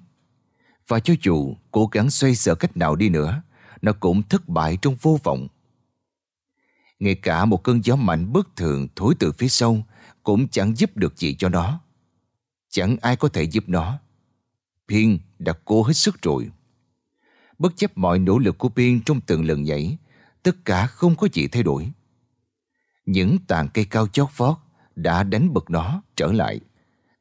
và 0.88 1.00
cho 1.00 1.14
dù 1.22 1.56
cố 1.70 1.86
gắng 1.92 2.10
xoay 2.10 2.34
sở 2.34 2.54
cách 2.54 2.76
nào 2.76 2.96
đi 2.96 3.08
nữa, 3.08 3.42
nó 3.82 3.92
cũng 3.92 4.22
thất 4.22 4.48
bại 4.48 4.78
trong 4.82 4.96
vô 5.00 5.18
vọng. 5.24 5.48
Ngay 6.98 7.14
cả 7.14 7.44
một 7.44 7.64
cơn 7.64 7.84
gió 7.84 7.96
mạnh 7.96 8.32
bất 8.32 8.56
thường 8.56 8.88
thổi 8.96 9.14
từ 9.18 9.32
phía 9.32 9.48
sau 9.48 9.82
cũng 10.22 10.48
chẳng 10.48 10.76
giúp 10.76 10.96
được 10.96 11.16
gì 11.16 11.34
cho 11.34 11.48
nó. 11.48 11.80
Chẳng 12.68 12.96
ai 13.02 13.16
có 13.16 13.28
thể 13.28 13.42
giúp 13.42 13.64
nó. 13.66 13.98
Pin 14.88 15.18
đã 15.38 15.52
cố 15.64 15.82
hết 15.82 15.92
sức 15.92 16.22
rồi. 16.22 16.50
Bất 17.58 17.76
chấp 17.76 17.98
mọi 17.98 18.18
nỗ 18.18 18.38
lực 18.38 18.58
của 18.58 18.68
Pin 18.68 19.00
trong 19.00 19.20
từng 19.20 19.44
lần 19.44 19.62
nhảy, 19.62 19.98
tất 20.42 20.64
cả 20.64 20.86
không 20.86 21.16
có 21.16 21.28
gì 21.32 21.48
thay 21.48 21.62
đổi. 21.62 21.92
Những 23.06 23.38
tàn 23.46 23.68
cây 23.74 23.84
cao 23.84 24.08
chót 24.08 24.28
vót 24.36 24.56
đã 24.96 25.22
đánh 25.22 25.52
bật 25.52 25.70
nó 25.70 26.02
trở 26.16 26.32
lại. 26.32 26.60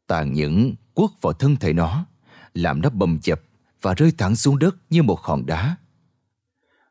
Tàn 0.08 0.34
những 0.34 0.76
quất 0.94 1.10
vào 1.22 1.34
thân 1.34 1.56
thể 1.56 1.74
nó, 1.74 2.06
làm 2.54 2.82
nó 2.82 2.90
bầm 2.90 3.20
chập 3.20 3.42
và 3.82 3.94
rơi 3.94 4.12
thẳng 4.18 4.36
xuống 4.36 4.60
đất 4.60 4.76
như 4.90 5.04
một 5.04 5.20
hòn 5.22 5.46
đá. 5.46 5.76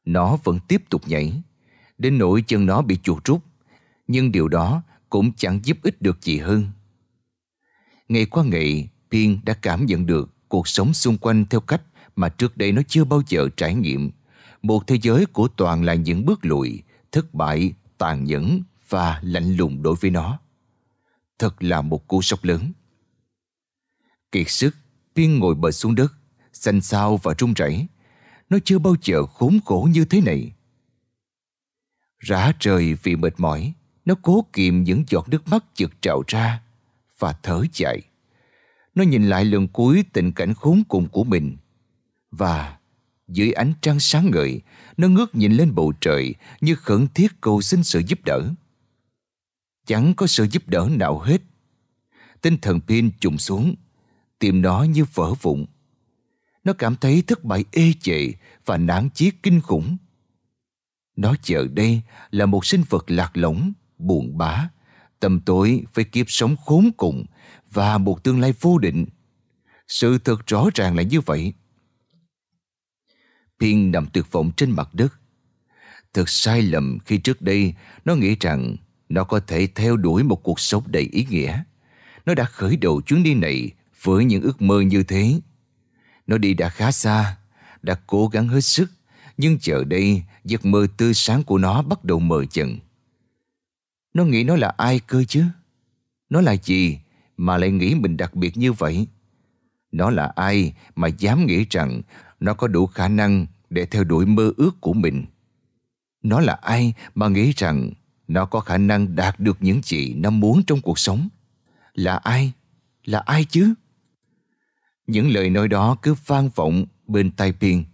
Nó 0.05 0.39
vẫn 0.45 0.59
tiếp 0.69 0.83
tục 0.91 1.09
nhảy, 1.09 1.43
đến 2.03 2.19
nỗi 2.19 2.43
chân 2.47 2.67
nó 2.67 2.83
bị 2.83 2.99
chuột 3.03 3.25
rút, 3.25 3.41
nhưng 4.07 4.33
điều 4.33 4.49
đó 4.49 4.83
cũng 5.11 5.33
chẳng 5.37 5.61
giúp 5.65 5.79
ích 5.83 6.03
được 6.03 6.23
gì 6.23 6.39
hơn. 6.39 6.67
Ngày 8.09 8.27
qua 8.27 8.45
ngày, 8.45 8.89
Pin 9.11 9.39
đã 9.45 9.55
cảm 9.55 9.87
nhận 9.87 10.07
được 10.07 10.31
cuộc 10.49 10.69
sống 10.69 10.95
xung 10.95 11.19
quanh 11.19 11.45
theo 11.51 11.61
cách 11.61 11.83
mà 12.17 12.29
trước 12.29 12.57
đây 12.57 12.73
nó 12.73 12.83
chưa 12.89 13.05
bao 13.05 13.23
giờ 13.29 13.49
trải 13.57 13.75
nghiệm. 13.75 14.11
Một 14.63 14.87
thế 14.87 14.99
giới 15.03 15.27
của 15.27 15.49
toàn 15.49 15.85
là 15.85 15.95
những 15.95 16.25
bước 16.27 16.45
lùi, 16.45 16.83
thất 17.13 17.35
bại, 17.35 17.73
tàn 17.99 18.25
nhẫn 18.25 18.63
và 18.89 19.21
lạnh 19.23 19.57
lùng 19.57 19.83
đối 19.83 19.95
với 20.01 20.11
nó. 20.11 20.39
Thật 21.39 21.63
là 21.63 21.83
một 21.83 22.09
cú 22.09 22.23
sốc 22.23 22.45
lớn. 22.45 22.73
Kiệt 24.33 24.51
sức, 24.51 24.77
Pin 25.17 25.39
ngồi 25.39 25.55
bờ 25.55 25.71
xuống 25.71 25.95
đất, 25.95 26.13
xanh 26.53 26.81
xao 26.81 27.17
và 27.17 27.35
run 27.39 27.53
rẩy. 27.55 27.87
Nó 28.51 28.59
chưa 28.65 28.79
bao 28.79 28.95
giờ 29.03 29.27
khốn 29.27 29.61
khổ 29.65 29.89
như 29.93 30.05
thế 30.05 30.21
này. 30.21 30.53
Rã 32.23 32.53
trời 32.59 32.95
vì 32.95 33.17
mệt 33.17 33.35
mỏi, 33.39 33.73
nó 34.05 34.15
cố 34.23 34.47
kìm 34.53 34.85
những 34.85 35.05
giọt 35.09 35.29
nước 35.29 35.49
mắt 35.49 35.65
chực 35.75 36.03
trào 36.03 36.23
ra 36.27 36.63
và 37.19 37.35
thở 37.43 37.63
chạy. 37.73 38.03
Nó 38.95 39.03
nhìn 39.03 39.29
lại 39.29 39.45
lần 39.45 39.69
cuối 39.69 40.05
tình 40.13 40.33
cảnh 40.33 40.55
khốn 40.55 40.83
cùng 40.89 41.09
của 41.09 41.25
mình 41.25 41.57
và 42.31 42.79
dưới 43.29 43.53
ánh 43.53 43.73
trăng 43.81 44.01
sáng 44.01 44.31
ngời, 44.31 44.61
nó 44.97 45.09
ngước 45.09 45.35
nhìn 45.35 45.53
lên 45.53 45.75
bầu 45.75 45.93
trời 46.01 46.35
như 46.61 46.75
khẩn 46.75 47.07
thiết 47.15 47.41
cầu 47.41 47.63
xin 47.63 47.85
sự 47.85 48.03
giúp 48.07 48.25
đỡ. 48.25 48.51
Chẳng 49.87 50.15
có 50.15 50.27
sự 50.27 50.47
giúp 50.51 50.69
đỡ 50.69 50.89
nào 50.91 51.19
hết. 51.19 51.43
Tinh 52.43 52.59
thần 52.63 52.81
pin 52.81 53.11
trùng 53.21 53.39
xuống, 53.39 53.75
tim 54.39 54.63
nó 54.63 54.83
như 54.83 55.05
vỡ 55.15 55.35
vụn. 55.43 55.67
Nó 56.65 56.73
cảm 56.73 56.97
thấy 56.97 57.23
thất 57.27 57.45
bại 57.45 57.65
ê 57.73 57.93
chệ 58.01 58.33
và 58.65 58.77
nản 58.77 59.09
chí 59.15 59.31
kinh 59.43 59.61
khủng. 59.61 59.97
Nó 61.17 61.35
chờ 61.43 61.67
đây 61.73 62.01
là 62.31 62.47
một 62.47 62.67
sinh 62.67 62.83
vật 62.89 63.11
lạc 63.11 63.37
lõng, 63.37 63.73
buồn 63.99 64.39
bã, 64.39 64.69
tâm 65.21 65.41
tối 65.41 65.85
với 65.95 66.05
kiếp 66.05 66.31
sống 66.31 66.57
khốn 66.57 66.91
cùng 66.97 67.27
và 67.71 67.99
một 67.99 68.25
tương 68.25 68.41
lai 68.41 68.55
vô 68.61 68.79
định. 68.79 69.07
Sự 69.89 70.19
thật 70.19 70.47
rõ 70.47 70.67
ràng 70.75 70.97
là 70.97 71.03
như 71.03 71.21
vậy. 71.21 71.53
Pin 73.61 73.91
nằm 73.91 74.07
tuyệt 74.07 74.33
vọng 74.33 74.51
trên 74.57 74.71
mặt 74.71 74.89
đất. 74.93 75.13
Thật 76.15 76.29
sai 76.29 76.63
lầm 76.63 76.99
khi 77.05 77.19
trước 77.19 77.43
đây 77.43 77.75
nó 78.05 78.15
nghĩ 78.15 78.37
rằng 78.41 78.77
nó 79.09 79.25
có 79.25 79.41
thể 79.41 79.69
theo 79.75 79.97
đuổi 79.97 80.23
một 80.23 80.43
cuộc 80.43 80.61
sống 80.61 80.85
đầy 80.87 81.09
ý 81.13 81.27
nghĩa. 81.31 81.63
Nó 82.27 82.35
đã 82.35 82.45
khởi 82.45 82.77
đầu 82.77 83.03
chuyến 83.03 83.23
đi 83.23 83.35
này 83.35 83.71
với 84.03 84.25
những 84.25 84.43
ước 84.43 84.63
mơ 84.63 84.81
như 84.81 85.03
thế. 85.03 85.41
Nó 86.27 86.39
đi 86.39 86.55
đã 86.55 86.69
khá 86.69 86.93
xa, 86.93 87.37
đã 87.83 87.95
cố 88.07 88.29
gắng 88.29 88.49
hết 88.49 88.61
sức, 88.61 88.91
nhưng 89.43 89.59
chờ 89.59 89.85
đây, 89.85 90.23
giấc 90.45 90.65
mơ 90.67 90.87
tươi 90.97 91.15
sáng 91.15 91.43
của 91.43 91.59
nó 91.59 91.83
bắt 91.83 92.05
đầu 92.05 92.19
mờ 92.19 92.45
dần. 92.51 92.77
Nó 94.15 94.25
nghĩ 94.25 94.45
nó 94.45 94.57
là 94.57 94.75
ai 94.77 95.01
cơ 95.01 95.25
chứ? 95.25 95.45
Nó 96.31 96.41
là 96.41 96.57
gì 96.57 96.99
mà 97.37 97.57
lại 97.57 97.71
nghĩ 97.71 97.95
mình 97.95 98.17
đặc 98.17 98.35
biệt 98.35 98.57
như 98.57 98.73
vậy? 98.73 99.07
Nó 99.93 100.11
là 100.11 100.33
ai 100.37 100.75
mà 100.95 101.09
dám 101.09 101.47
nghĩ 101.47 101.67
rằng 101.71 102.03
nó 102.41 102.55
có 102.55 102.67
đủ 102.67 102.87
khả 102.87 103.09
năng 103.09 103.47
để 103.71 103.87
theo 103.87 104.05
đuổi 104.05 104.27
mơ 104.27 104.53
ước 104.57 104.81
của 104.81 104.93
mình? 104.93 105.25
Nó 106.23 106.41
là 106.41 106.53
ai 106.53 106.95
mà 107.15 107.29
nghĩ 107.29 107.53
rằng 107.57 107.91
nó 108.29 108.45
có 108.45 108.61
khả 108.61 108.79
năng 108.79 109.17
đạt 109.17 109.41
được 109.41 109.57
những 109.61 109.81
gì 109.85 110.15
nó 110.15 110.31
muốn 110.31 110.63
trong 110.67 110.81
cuộc 110.81 110.99
sống? 110.99 111.29
Là 111.95 112.17
ai? 112.17 112.53
Là 113.05 113.19
ai 113.19 113.45
chứ? 113.45 113.75
Những 115.07 115.31
lời 115.31 115.51
nói 115.51 115.69
đó 115.69 115.97
cứ 116.03 116.15
vang 116.27 116.49
vọng 116.55 116.87
bên 117.07 117.31
tai 117.31 117.53
Piên. 117.53 117.85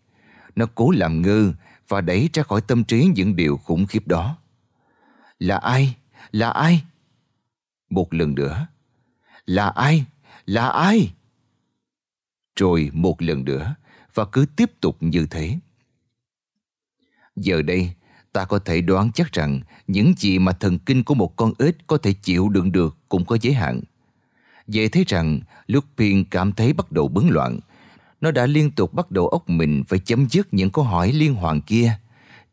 Nó 0.58 0.66
cố 0.74 0.90
làm 0.90 1.22
ngơ 1.22 1.52
và 1.88 2.00
đẩy 2.00 2.30
ra 2.32 2.42
khỏi 2.42 2.60
tâm 2.60 2.84
trí 2.84 3.10
những 3.14 3.36
điều 3.36 3.56
khủng 3.56 3.86
khiếp 3.86 4.06
đó. 4.06 4.36
Là 5.38 5.56
ai? 5.56 5.96
Là 6.30 6.50
ai? 6.50 6.82
Một 7.90 8.14
lần 8.14 8.34
nữa. 8.34 8.66
Là 9.46 9.68
ai? 9.68 10.04
Là 10.46 10.68
ai? 10.68 11.12
Rồi 12.56 12.90
một 12.92 13.22
lần 13.22 13.44
nữa, 13.44 13.74
và 14.14 14.24
cứ 14.24 14.46
tiếp 14.56 14.80
tục 14.80 14.96
như 15.00 15.26
thế. 15.30 15.58
Giờ 17.36 17.62
đây, 17.62 17.92
ta 18.32 18.44
có 18.44 18.58
thể 18.58 18.80
đoán 18.80 19.12
chắc 19.12 19.32
rằng 19.32 19.60
những 19.86 20.14
gì 20.16 20.38
mà 20.38 20.52
thần 20.52 20.78
kinh 20.78 21.04
của 21.04 21.14
một 21.14 21.36
con 21.36 21.52
ếch 21.58 21.76
có 21.86 21.98
thể 21.98 22.12
chịu 22.12 22.48
đựng 22.48 22.72
được 22.72 22.96
cũng 23.08 23.24
có 23.24 23.38
giới 23.40 23.54
hạn. 23.54 23.80
Vậy 24.66 24.88
thế 24.88 25.04
rằng, 25.06 25.40
lúc 25.66 25.84
Pin 25.96 26.24
cảm 26.24 26.52
thấy 26.52 26.72
bắt 26.72 26.92
đầu 26.92 27.08
bấn 27.08 27.28
loạn, 27.28 27.60
nó 28.20 28.30
đã 28.30 28.46
liên 28.46 28.70
tục 28.70 28.94
bắt 28.94 29.10
đầu 29.10 29.28
óc 29.28 29.48
mình 29.48 29.84
phải 29.88 29.98
chấm 29.98 30.28
dứt 30.28 30.54
những 30.54 30.70
câu 30.70 30.84
hỏi 30.84 31.12
liên 31.12 31.34
hoàn 31.34 31.60
kia, 31.60 31.98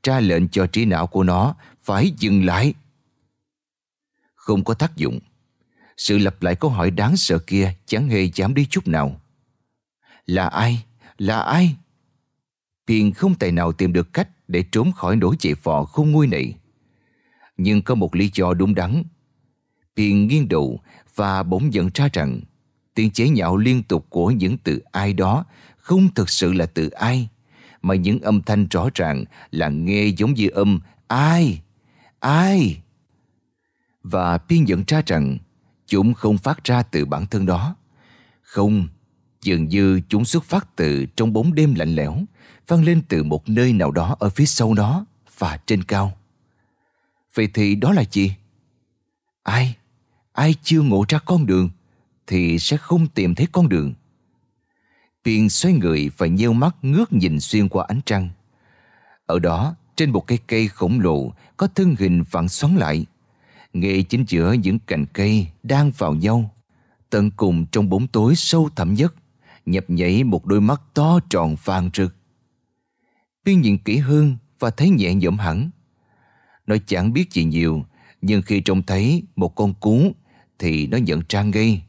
tra 0.03 0.19
lệnh 0.19 0.47
cho 0.47 0.67
trí 0.67 0.85
não 0.85 1.07
của 1.07 1.23
nó 1.23 1.55
phải 1.83 2.11
dừng 2.17 2.45
lại. 2.45 2.73
Không 4.35 4.63
có 4.63 4.73
tác 4.73 4.95
dụng. 4.95 5.19
Sự 5.97 6.17
lặp 6.17 6.43
lại 6.43 6.55
câu 6.55 6.71
hỏi 6.71 6.91
đáng 6.91 7.17
sợ 7.17 7.39
kia 7.39 7.73
chẳng 7.85 8.09
hề 8.09 8.27
giảm 8.27 8.53
đi 8.53 8.65
chút 8.65 8.87
nào. 8.87 9.21
Là 10.25 10.47
ai? 10.47 10.83
Là 11.17 11.39
ai? 11.39 11.75
Piền 12.87 13.11
không 13.11 13.35
tài 13.35 13.51
nào 13.51 13.71
tìm 13.71 13.93
được 13.93 14.13
cách 14.13 14.29
để 14.47 14.63
trốn 14.71 14.91
khỏi 14.91 15.15
nỗi 15.15 15.35
chạy 15.39 15.55
phò 15.55 15.83
không 15.83 16.11
nguôi 16.11 16.27
này. 16.27 16.53
Nhưng 17.57 17.81
có 17.81 17.95
một 17.95 18.15
lý 18.15 18.29
do 18.33 18.53
đúng 18.53 18.75
đắn. 18.75 19.03
Piền 19.95 20.27
nghiêng 20.27 20.49
đầu 20.49 20.79
và 21.15 21.43
bỗng 21.43 21.69
nhận 21.69 21.89
ra 21.93 22.09
rằng 22.13 22.41
tiếng 22.95 23.11
chế 23.11 23.29
nhạo 23.29 23.57
liên 23.57 23.83
tục 23.83 24.05
của 24.09 24.31
những 24.31 24.57
từ 24.57 24.81
ai 24.91 25.13
đó 25.13 25.45
không 25.77 26.13
thực 26.13 26.29
sự 26.29 26.53
là 26.53 26.65
từ 26.65 26.89
ai, 26.89 27.29
mà 27.81 27.95
những 27.95 28.19
âm 28.21 28.41
thanh 28.41 28.67
rõ 28.67 28.89
ràng 28.95 29.25
là 29.51 29.69
nghe 29.69 30.05
giống 30.05 30.33
như 30.33 30.49
âm 30.49 30.79
ai, 31.07 31.61
ai. 32.19 32.81
Và 34.03 34.37
Pin 34.37 34.65
nhận 34.65 34.83
ra 34.87 35.01
rằng 35.05 35.37
chúng 35.87 36.13
không 36.13 36.37
phát 36.37 36.63
ra 36.63 36.83
từ 36.83 37.05
bản 37.05 37.25
thân 37.25 37.45
đó. 37.45 37.75
Không, 38.41 38.87
dường 39.41 39.67
như 39.67 40.01
chúng 40.09 40.25
xuất 40.25 40.43
phát 40.43 40.75
từ 40.75 41.05
trong 41.05 41.33
bóng 41.33 41.55
đêm 41.55 41.75
lạnh 41.75 41.95
lẽo, 41.95 42.17
vang 42.67 42.83
lên 42.83 43.01
từ 43.09 43.23
một 43.23 43.49
nơi 43.49 43.73
nào 43.73 43.91
đó 43.91 44.15
ở 44.19 44.29
phía 44.29 44.45
sau 44.45 44.73
nó 44.73 45.05
và 45.37 45.59
trên 45.65 45.83
cao. 45.83 46.17
Vậy 47.33 47.49
thì 47.53 47.75
đó 47.75 47.93
là 47.93 48.03
gì? 48.11 48.35
Ai? 49.43 49.75
Ai 50.33 50.55
chưa 50.63 50.81
ngộ 50.81 51.05
ra 51.09 51.19
con 51.19 51.45
đường 51.45 51.69
thì 52.27 52.59
sẽ 52.59 52.77
không 52.77 53.07
tìm 53.07 53.35
thấy 53.35 53.47
con 53.51 53.69
đường. 53.69 53.93
Tiên 55.23 55.49
xoay 55.49 55.73
người 55.73 56.09
và 56.17 56.27
nheo 56.27 56.53
mắt 56.53 56.75
ngước 56.81 57.13
nhìn 57.13 57.39
xuyên 57.39 57.69
qua 57.69 57.85
ánh 57.87 58.01
trăng. 58.05 58.29
Ở 59.25 59.39
đó, 59.39 59.75
trên 59.95 60.11
một 60.11 60.27
cây 60.27 60.39
cây 60.47 60.67
khổng 60.67 60.99
lồ 60.99 61.33
có 61.57 61.67
thân 61.67 61.95
hình 61.99 62.23
vặn 62.31 62.47
xoắn 62.47 62.75
lại. 62.75 63.05
Ngay 63.73 64.03
chính 64.03 64.25
giữa 64.27 64.53
những 64.53 64.79
cành 64.79 65.05
cây 65.13 65.47
đang 65.63 65.91
vào 65.97 66.13
nhau. 66.13 66.55
Tận 67.09 67.31
cùng 67.31 67.65
trong 67.71 67.89
bóng 67.89 68.07
tối 68.07 68.35
sâu 68.35 68.69
thẳm 68.75 68.93
nhất, 68.93 69.15
nhập 69.65 69.85
nhảy 69.87 70.23
một 70.23 70.45
đôi 70.45 70.61
mắt 70.61 70.81
to 70.93 71.19
tròn 71.29 71.55
vàng 71.63 71.89
rực. 71.93 72.15
Tiên 73.43 73.61
nhìn 73.61 73.77
kỹ 73.77 73.97
hơn 73.97 74.37
và 74.59 74.69
thấy 74.69 74.89
nhẹ 74.89 75.13
nhõm 75.13 75.37
hẳn. 75.37 75.69
Nó 76.67 76.75
chẳng 76.85 77.13
biết 77.13 77.31
gì 77.31 77.43
nhiều, 77.43 77.85
nhưng 78.21 78.41
khi 78.41 78.59
trông 78.59 78.83
thấy 78.83 79.23
một 79.35 79.55
con 79.55 79.73
cú 79.73 80.11
thì 80.59 80.87
nó 80.87 80.97
nhận 80.97 81.21
ra 81.29 81.43
ngay. 81.43 81.83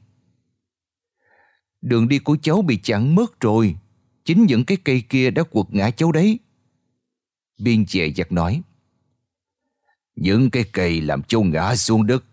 Đường 1.86 2.08
đi 2.08 2.18
của 2.18 2.36
cháu 2.42 2.62
bị 2.62 2.76
chặn 2.76 3.14
mất 3.14 3.40
rồi. 3.40 3.76
Chính 4.24 4.46
những 4.46 4.64
cái 4.64 4.76
cây 4.84 5.02
kia 5.08 5.30
đã 5.30 5.42
quật 5.42 5.66
ngã 5.70 5.90
cháu 5.90 6.12
đấy. 6.12 6.38
Biên 7.58 7.86
chè 7.86 8.08
giặt 8.16 8.32
nói. 8.32 8.62
Những 10.16 10.50
cái 10.50 10.64
cây 10.72 11.00
làm 11.00 11.22
cháu 11.22 11.42
ngã 11.42 11.76
xuống 11.76 12.06
đất 12.06 12.24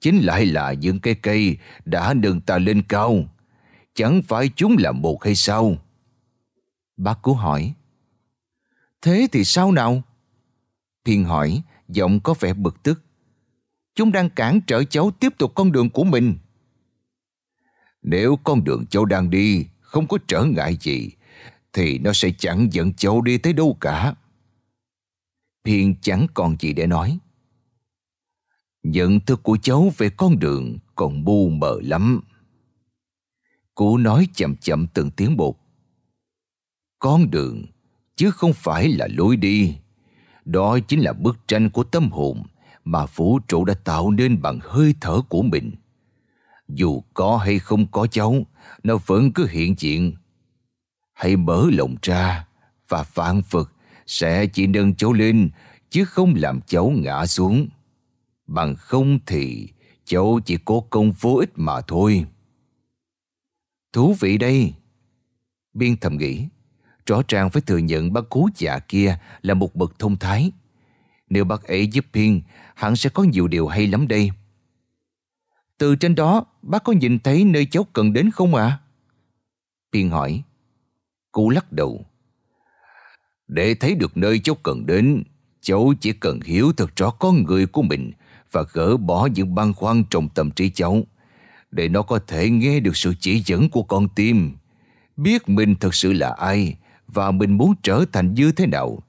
chính 0.00 0.18
lại 0.18 0.46
là 0.46 0.72
những 0.72 1.00
cái 1.00 1.14
cây 1.14 1.56
đã 1.84 2.14
nâng 2.14 2.40
ta 2.40 2.58
lên 2.58 2.82
cao. 2.82 3.24
Chẳng 3.94 4.22
phải 4.22 4.50
chúng 4.56 4.76
là 4.78 4.92
một 4.92 5.24
hay 5.24 5.34
sao? 5.34 5.76
Bác 6.96 7.22
cứu 7.22 7.34
hỏi. 7.34 7.74
Thế 9.02 9.28
thì 9.32 9.44
sao 9.44 9.72
nào? 9.72 10.02
Thiên 11.04 11.24
hỏi, 11.24 11.62
giọng 11.88 12.20
có 12.20 12.34
vẻ 12.40 12.54
bực 12.54 12.82
tức. 12.82 13.02
Chúng 13.94 14.12
đang 14.12 14.30
cản 14.30 14.60
trở 14.66 14.84
cháu 14.84 15.10
tiếp 15.10 15.32
tục 15.38 15.52
con 15.54 15.72
đường 15.72 15.90
của 15.90 16.04
mình. 16.04 16.38
Nếu 18.02 18.38
con 18.44 18.64
đường 18.64 18.86
cháu 18.86 19.04
đang 19.04 19.30
đi 19.30 19.66
không 19.80 20.06
có 20.06 20.18
trở 20.28 20.44
ngại 20.44 20.76
gì, 20.80 21.10
thì 21.72 21.98
nó 21.98 22.12
sẽ 22.12 22.30
chẳng 22.38 22.72
dẫn 22.72 22.94
cháu 22.94 23.20
đi 23.20 23.38
tới 23.38 23.52
đâu 23.52 23.76
cả. 23.80 24.14
Hiền 25.64 25.94
chẳng 26.00 26.26
còn 26.34 26.56
gì 26.60 26.72
để 26.72 26.86
nói. 26.86 27.18
Nhận 28.82 29.20
thức 29.20 29.42
của 29.42 29.58
cháu 29.62 29.92
về 29.96 30.10
con 30.10 30.38
đường 30.38 30.78
còn 30.94 31.24
mù 31.24 31.48
mờ 31.48 31.76
lắm. 31.82 32.20
Cú 33.74 33.96
nói 33.96 34.28
chậm 34.34 34.56
chậm 34.56 34.86
từng 34.86 35.10
tiếng 35.10 35.36
một. 35.36 35.58
Con 36.98 37.30
đường, 37.30 37.64
chứ 38.16 38.30
không 38.30 38.52
phải 38.52 38.88
là 38.88 39.08
lối 39.10 39.36
đi. 39.36 39.76
Đó 40.44 40.78
chính 40.88 41.00
là 41.00 41.12
bức 41.12 41.38
tranh 41.48 41.70
của 41.70 41.84
tâm 41.84 42.10
hồn 42.10 42.42
mà 42.84 43.06
vũ 43.06 43.38
trụ 43.48 43.64
đã 43.64 43.74
tạo 43.74 44.10
nên 44.10 44.42
bằng 44.42 44.58
hơi 44.62 44.94
thở 45.00 45.20
của 45.28 45.42
mình. 45.42 45.72
Dù 46.74 47.02
có 47.14 47.36
hay 47.36 47.58
không 47.58 47.86
có 47.86 48.06
cháu, 48.06 48.46
nó 48.82 48.96
vẫn 49.06 49.32
cứ 49.32 49.46
hiện 49.46 49.74
diện. 49.78 50.14
Hãy 51.12 51.36
mở 51.36 51.66
lòng 51.72 51.96
ra 52.02 52.46
và 52.88 53.02
phản 53.02 53.42
phật 53.42 53.72
sẽ 54.06 54.46
chỉ 54.46 54.66
nâng 54.66 54.94
cháu 54.94 55.12
lên 55.12 55.50
chứ 55.90 56.04
không 56.04 56.34
làm 56.36 56.60
cháu 56.66 56.92
ngã 56.96 57.26
xuống. 57.26 57.68
Bằng 58.46 58.76
không 58.76 59.18
thì 59.26 59.68
cháu 60.04 60.40
chỉ 60.44 60.56
có 60.64 60.80
công 60.90 61.12
vô 61.20 61.34
ích 61.34 61.50
mà 61.54 61.80
thôi. 61.80 62.26
Thú 63.92 64.16
vị 64.20 64.38
đây. 64.38 64.74
Biên 65.74 65.96
thầm 65.96 66.16
nghĩ, 66.16 66.46
rõ 67.06 67.22
ràng 67.28 67.50
phải 67.50 67.62
thừa 67.62 67.78
nhận 67.78 68.12
bác 68.12 68.28
cú 68.28 68.48
già 68.56 68.78
kia 68.78 69.18
là 69.42 69.54
một 69.54 69.74
bậc 69.74 69.98
thông 69.98 70.16
thái. 70.16 70.52
Nếu 71.30 71.44
bác 71.44 71.62
ấy 71.62 71.86
giúp 71.86 72.04
Biên, 72.12 72.40
hẳn 72.74 72.96
sẽ 72.96 73.10
có 73.10 73.22
nhiều 73.22 73.48
điều 73.48 73.68
hay 73.68 73.86
lắm 73.86 74.08
đây. 74.08 74.30
Từ 75.80 75.96
trên 75.96 76.14
đó, 76.14 76.44
bác 76.62 76.84
có 76.84 76.92
nhìn 76.92 77.18
thấy 77.18 77.44
nơi 77.44 77.66
cháu 77.66 77.86
cần 77.92 78.12
đến 78.12 78.30
không 78.30 78.54
ạ? 78.54 78.64
À? 78.64 78.78
Biên 79.92 80.10
hỏi. 80.10 80.42
Cú 81.32 81.50
lắc 81.50 81.72
đầu. 81.72 82.04
Để 83.48 83.74
thấy 83.74 83.94
được 83.94 84.16
nơi 84.16 84.38
cháu 84.38 84.54
cần 84.62 84.86
đến, 84.86 85.22
cháu 85.60 85.92
chỉ 86.00 86.12
cần 86.12 86.40
hiểu 86.40 86.72
thật 86.76 86.96
rõ 86.96 87.10
con 87.10 87.42
người 87.42 87.66
của 87.66 87.82
mình 87.82 88.12
và 88.52 88.64
gỡ 88.72 88.96
bỏ 88.96 89.28
những 89.34 89.54
băn 89.54 89.72
khoăn 89.72 90.04
trong 90.10 90.28
tâm 90.28 90.50
trí 90.50 90.70
cháu 90.70 91.02
để 91.70 91.88
nó 91.88 92.02
có 92.02 92.18
thể 92.26 92.50
nghe 92.50 92.80
được 92.80 92.96
sự 92.96 93.14
chỉ 93.20 93.42
dẫn 93.46 93.70
của 93.70 93.82
con 93.82 94.08
tim, 94.08 94.56
biết 95.16 95.48
mình 95.48 95.74
thật 95.80 95.94
sự 95.94 96.12
là 96.12 96.30
ai 96.30 96.76
và 97.08 97.30
mình 97.30 97.56
muốn 97.56 97.74
trở 97.82 98.04
thành 98.12 98.34
như 98.34 98.52
thế 98.52 98.66
nào. 98.66 99.02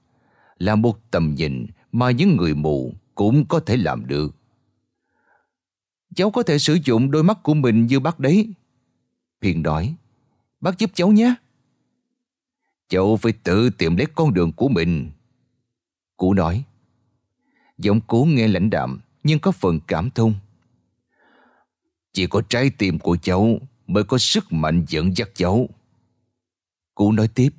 Là 0.57 0.75
một 0.75 1.11
tầm 1.11 1.35
nhìn 1.35 1.65
mà 1.91 2.11
những 2.11 2.37
người 2.37 2.53
mù 2.53 2.93
cũng 3.15 3.45
có 3.45 3.59
thể 3.59 3.77
làm 3.77 4.07
được. 4.07 4.35
Cháu 6.15 6.31
có 6.31 6.43
thể 6.43 6.59
sử 6.59 6.77
dụng 6.83 7.11
đôi 7.11 7.23
mắt 7.23 7.43
của 7.43 7.53
mình 7.53 7.85
như 7.85 7.99
bác 7.99 8.19
đấy. 8.19 8.53
Hiền 9.41 9.61
nói, 9.61 9.95
bác 10.61 10.79
giúp 10.79 10.89
cháu 10.93 11.11
nhé. 11.11 11.35
Cháu 12.87 13.17
phải 13.17 13.33
tự 13.43 13.69
tìm 13.69 13.95
lấy 13.95 14.07
con 14.15 14.33
đường 14.33 14.51
của 14.51 14.67
mình. 14.67 15.11
Cú 16.17 16.33
nói, 16.33 16.63
giọng 17.77 18.01
cú 18.01 18.25
nghe 18.25 18.47
lãnh 18.47 18.69
đạm 18.69 18.99
nhưng 19.23 19.39
có 19.39 19.51
phần 19.51 19.79
cảm 19.87 20.09
thông. 20.09 20.33
Chỉ 22.13 22.27
có 22.27 22.41
trái 22.49 22.69
tim 22.77 22.99
của 22.99 23.17
cháu 23.21 23.59
mới 23.87 24.03
có 24.03 24.17
sức 24.17 24.53
mạnh 24.53 24.85
dẫn 24.87 25.17
dắt 25.17 25.29
cháu. 25.35 25.69
Cú 26.95 27.11
nói 27.11 27.27
tiếp, 27.27 27.49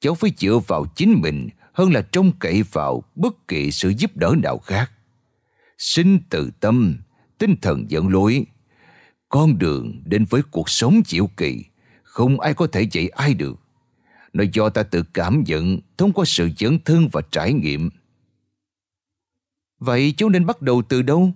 cháu 0.00 0.14
phải 0.14 0.30
dựa 0.36 0.58
vào 0.66 0.86
chính 0.94 1.20
mình 1.22 1.48
hơn 1.72 1.92
là 1.92 2.02
trông 2.12 2.32
cậy 2.38 2.62
vào 2.62 3.02
bất 3.14 3.48
kỳ 3.48 3.70
sự 3.70 3.92
giúp 3.98 4.16
đỡ 4.16 4.34
nào 4.42 4.58
khác. 4.58 4.90
Sinh 5.78 6.18
từ 6.30 6.50
tâm, 6.60 6.96
tinh 7.38 7.56
thần 7.62 7.90
dẫn 7.90 8.08
lối. 8.08 8.46
Con 9.28 9.58
đường 9.58 10.02
đến 10.04 10.24
với 10.30 10.42
cuộc 10.50 10.68
sống 10.68 11.02
diệu 11.06 11.26
kỳ, 11.26 11.64
không 12.02 12.40
ai 12.40 12.54
có 12.54 12.66
thể 12.66 12.82
dạy 12.82 13.08
ai 13.08 13.34
được. 13.34 13.60
Nó 14.32 14.44
do 14.52 14.68
ta 14.68 14.82
tự 14.82 15.02
cảm 15.02 15.44
nhận 15.46 15.78
thông 15.98 16.12
qua 16.12 16.24
sự 16.24 16.50
dẫn 16.56 16.78
thân 16.84 17.08
và 17.12 17.22
trải 17.30 17.52
nghiệm. 17.52 17.90
Vậy 19.78 20.14
cháu 20.16 20.28
nên 20.28 20.46
bắt 20.46 20.62
đầu 20.62 20.82
từ 20.88 21.02
đâu? 21.02 21.30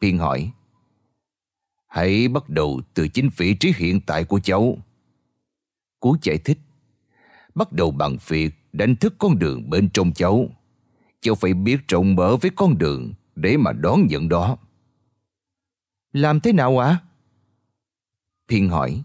Biên 0.00 0.18
hỏi. 0.18 0.50
Hãy 1.88 2.28
bắt 2.28 2.48
đầu 2.48 2.80
từ 2.94 3.08
chính 3.08 3.30
vị 3.36 3.54
trí 3.54 3.72
hiện 3.76 4.00
tại 4.00 4.24
của 4.24 4.40
cháu. 4.40 4.78
Cú 6.00 6.16
giải 6.22 6.38
thích. 6.38 6.58
Bắt 7.54 7.72
đầu 7.72 7.90
bằng 7.90 8.16
việc 8.28 8.54
đánh 8.72 8.96
thức 8.96 9.14
con 9.18 9.38
đường 9.38 9.70
bên 9.70 9.88
trong 9.88 10.12
cháu. 10.12 10.48
Cháu 11.20 11.34
phải 11.34 11.54
biết 11.54 11.88
rộng 11.88 12.14
mở 12.14 12.36
với 12.36 12.50
con 12.56 12.78
đường 12.78 13.12
để 13.34 13.56
mà 13.56 13.72
đón 13.72 14.06
nhận 14.06 14.28
đó. 14.28 14.56
Làm 16.12 16.40
thế 16.40 16.52
nào 16.52 16.78
ạ? 16.78 16.88
À? 16.88 17.02
Thiên 18.48 18.68
hỏi. 18.68 19.02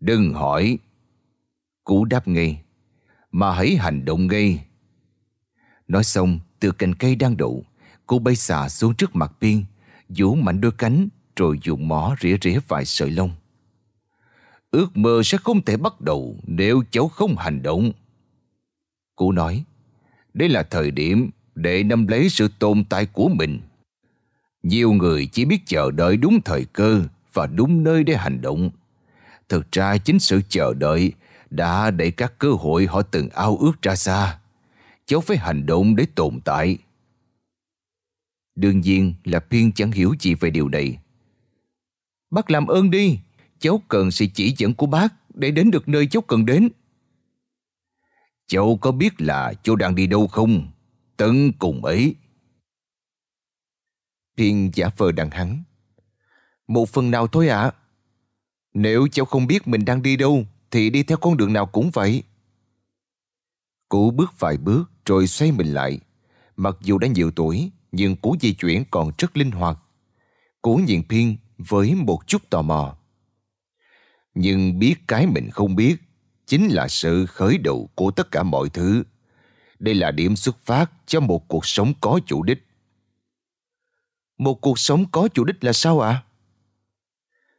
Đừng 0.00 0.34
hỏi. 0.34 0.78
Cú 1.84 2.04
đáp 2.04 2.28
ngay. 2.28 2.62
Mà 3.32 3.52
hãy 3.52 3.76
hành 3.76 4.04
động 4.04 4.26
ngay. 4.26 4.64
Nói 5.88 6.04
xong, 6.04 6.38
từ 6.60 6.72
cành 6.72 6.94
cây 6.94 7.14
đang 7.16 7.36
đậu, 7.36 7.64
cô 8.06 8.18
bay 8.18 8.36
xà 8.36 8.68
xuống 8.68 8.94
trước 8.94 9.16
mặt 9.16 9.32
Piên, 9.40 9.64
vũ 10.08 10.34
mạnh 10.34 10.60
đôi 10.60 10.72
cánh 10.72 11.08
rồi 11.36 11.58
dùng 11.62 11.88
mỏ 11.88 12.16
rỉa 12.20 12.36
rỉa 12.42 12.58
vài 12.68 12.84
sợi 12.84 13.10
lông. 13.10 13.30
Ước 14.70 14.96
mơ 14.96 15.22
sẽ 15.24 15.38
không 15.38 15.64
thể 15.64 15.76
bắt 15.76 16.00
đầu 16.00 16.36
nếu 16.46 16.82
cháu 16.90 17.08
không 17.08 17.36
hành 17.36 17.62
động. 17.62 17.92
Cô 19.16 19.32
nói, 19.32 19.64
đây 20.34 20.48
là 20.48 20.62
thời 20.62 20.90
điểm 20.90 21.30
để 21.54 21.82
nắm 21.82 22.06
lấy 22.06 22.28
sự 22.28 22.48
tồn 22.58 22.84
tại 22.84 23.06
của 23.06 23.28
mình. 23.28 23.60
Nhiều 24.62 24.92
người 24.92 25.26
chỉ 25.26 25.44
biết 25.44 25.60
chờ 25.66 25.90
đợi 25.90 26.16
đúng 26.16 26.40
thời 26.44 26.64
cơ 26.64 27.02
và 27.32 27.46
đúng 27.46 27.84
nơi 27.84 28.04
để 28.04 28.16
hành 28.16 28.40
động. 28.40 28.70
Thực 29.48 29.72
ra 29.72 29.96
chính 29.98 30.18
sự 30.18 30.40
chờ 30.48 30.74
đợi 30.74 31.12
đã 31.50 31.90
đẩy 31.90 32.10
các 32.10 32.38
cơ 32.38 32.52
hội 32.52 32.86
họ 32.86 33.02
từng 33.02 33.28
ao 33.28 33.56
ước 33.56 33.82
ra 33.82 33.96
xa. 33.96 34.38
Cháu 35.06 35.20
phải 35.20 35.36
hành 35.36 35.66
động 35.66 35.96
để 35.96 36.06
tồn 36.14 36.40
tại. 36.44 36.78
Đương 38.54 38.80
nhiên 38.80 39.14
là 39.24 39.40
Phiên 39.50 39.72
chẳng 39.72 39.92
hiểu 39.92 40.14
gì 40.20 40.34
về 40.34 40.50
điều 40.50 40.68
này. 40.68 40.98
Bác 42.30 42.50
làm 42.50 42.66
ơn 42.66 42.90
đi, 42.90 43.18
cháu 43.58 43.82
cần 43.88 44.10
sự 44.10 44.26
chỉ 44.34 44.54
dẫn 44.58 44.74
của 44.74 44.86
bác 44.86 45.14
để 45.34 45.50
đến 45.50 45.70
được 45.70 45.88
nơi 45.88 46.06
cháu 46.06 46.22
cần 46.22 46.46
đến. 46.46 46.68
Cháu 48.46 48.78
có 48.80 48.92
biết 48.92 49.20
là 49.20 49.54
cháu 49.62 49.76
đang 49.76 49.94
đi 49.94 50.06
đâu 50.06 50.26
không? 50.26 50.68
Tận 51.16 51.52
cùng 51.58 51.84
ấy 51.84 52.14
thiên 54.40 54.70
giả 54.74 54.90
vờ 54.96 55.12
đằng 55.12 55.30
hắn. 55.30 55.62
Một 56.68 56.88
phần 56.88 57.10
nào 57.10 57.26
thôi 57.26 57.48
ạ. 57.48 57.60
À. 57.60 57.72
Nếu 58.74 59.08
cháu 59.12 59.26
không 59.26 59.46
biết 59.46 59.68
mình 59.68 59.84
đang 59.84 60.02
đi 60.02 60.16
đâu, 60.16 60.44
thì 60.70 60.90
đi 60.90 61.02
theo 61.02 61.18
con 61.18 61.36
đường 61.36 61.52
nào 61.52 61.66
cũng 61.66 61.90
vậy. 61.90 62.22
Cú 63.88 64.10
bước 64.10 64.34
vài 64.38 64.56
bước 64.56 64.90
rồi 65.06 65.26
xoay 65.26 65.52
mình 65.52 65.74
lại. 65.74 66.00
Mặc 66.56 66.76
dù 66.80 66.98
đã 66.98 67.08
nhiều 67.08 67.30
tuổi, 67.30 67.70
nhưng 67.92 68.16
cú 68.16 68.36
di 68.40 68.54
chuyển 68.54 68.84
còn 68.90 69.10
rất 69.18 69.36
linh 69.36 69.50
hoạt. 69.50 69.78
Cú 70.62 70.76
nhìn 70.76 71.02
thiên 71.08 71.36
với 71.58 71.94
một 71.94 72.26
chút 72.26 72.50
tò 72.50 72.62
mò. 72.62 72.96
Nhưng 74.34 74.78
biết 74.78 74.94
cái 75.08 75.26
mình 75.26 75.50
không 75.50 75.76
biết 75.76 75.96
chính 76.46 76.68
là 76.68 76.88
sự 76.88 77.26
khởi 77.26 77.58
đầu 77.58 77.90
của 77.94 78.10
tất 78.10 78.30
cả 78.30 78.42
mọi 78.42 78.68
thứ. 78.68 79.02
Đây 79.78 79.94
là 79.94 80.10
điểm 80.10 80.36
xuất 80.36 80.58
phát 80.64 80.90
cho 81.06 81.20
một 81.20 81.48
cuộc 81.48 81.66
sống 81.66 81.92
có 82.00 82.20
chủ 82.26 82.42
đích. 82.42 82.69
Một 84.40 84.60
cuộc 84.60 84.78
sống 84.78 85.04
có 85.12 85.28
chủ 85.34 85.44
đích 85.44 85.64
là 85.64 85.72
sao 85.72 86.00
ạ? 86.00 86.10
À? 86.10 86.22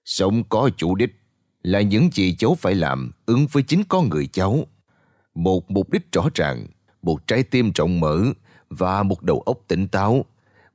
Sống 0.06 0.44
có 0.44 0.70
chủ 0.78 0.96
đích 0.96 1.16
là 1.64 1.82
những 1.82 2.10
gì 2.14 2.36
cháu 2.36 2.56
phải 2.56 2.76
làm 2.76 3.12
ứng 3.26 3.48
với 3.52 3.64
chính 3.64 3.84
con 3.90 4.10
người 4.10 4.28
cháu. 4.28 4.68
Một 5.36 5.72
mục 5.72 5.90
đích 5.90 6.12
rõ 6.12 6.30
ràng, 6.36 6.68
một 7.02 7.28
trái 7.28 7.44
tim 7.44 7.72
rộng 7.76 8.00
mở 8.00 8.24
và 8.70 9.04
một 9.04 9.24
đầu 9.24 9.42
óc 9.46 9.58
tỉnh 9.68 9.88
táo 9.88 10.26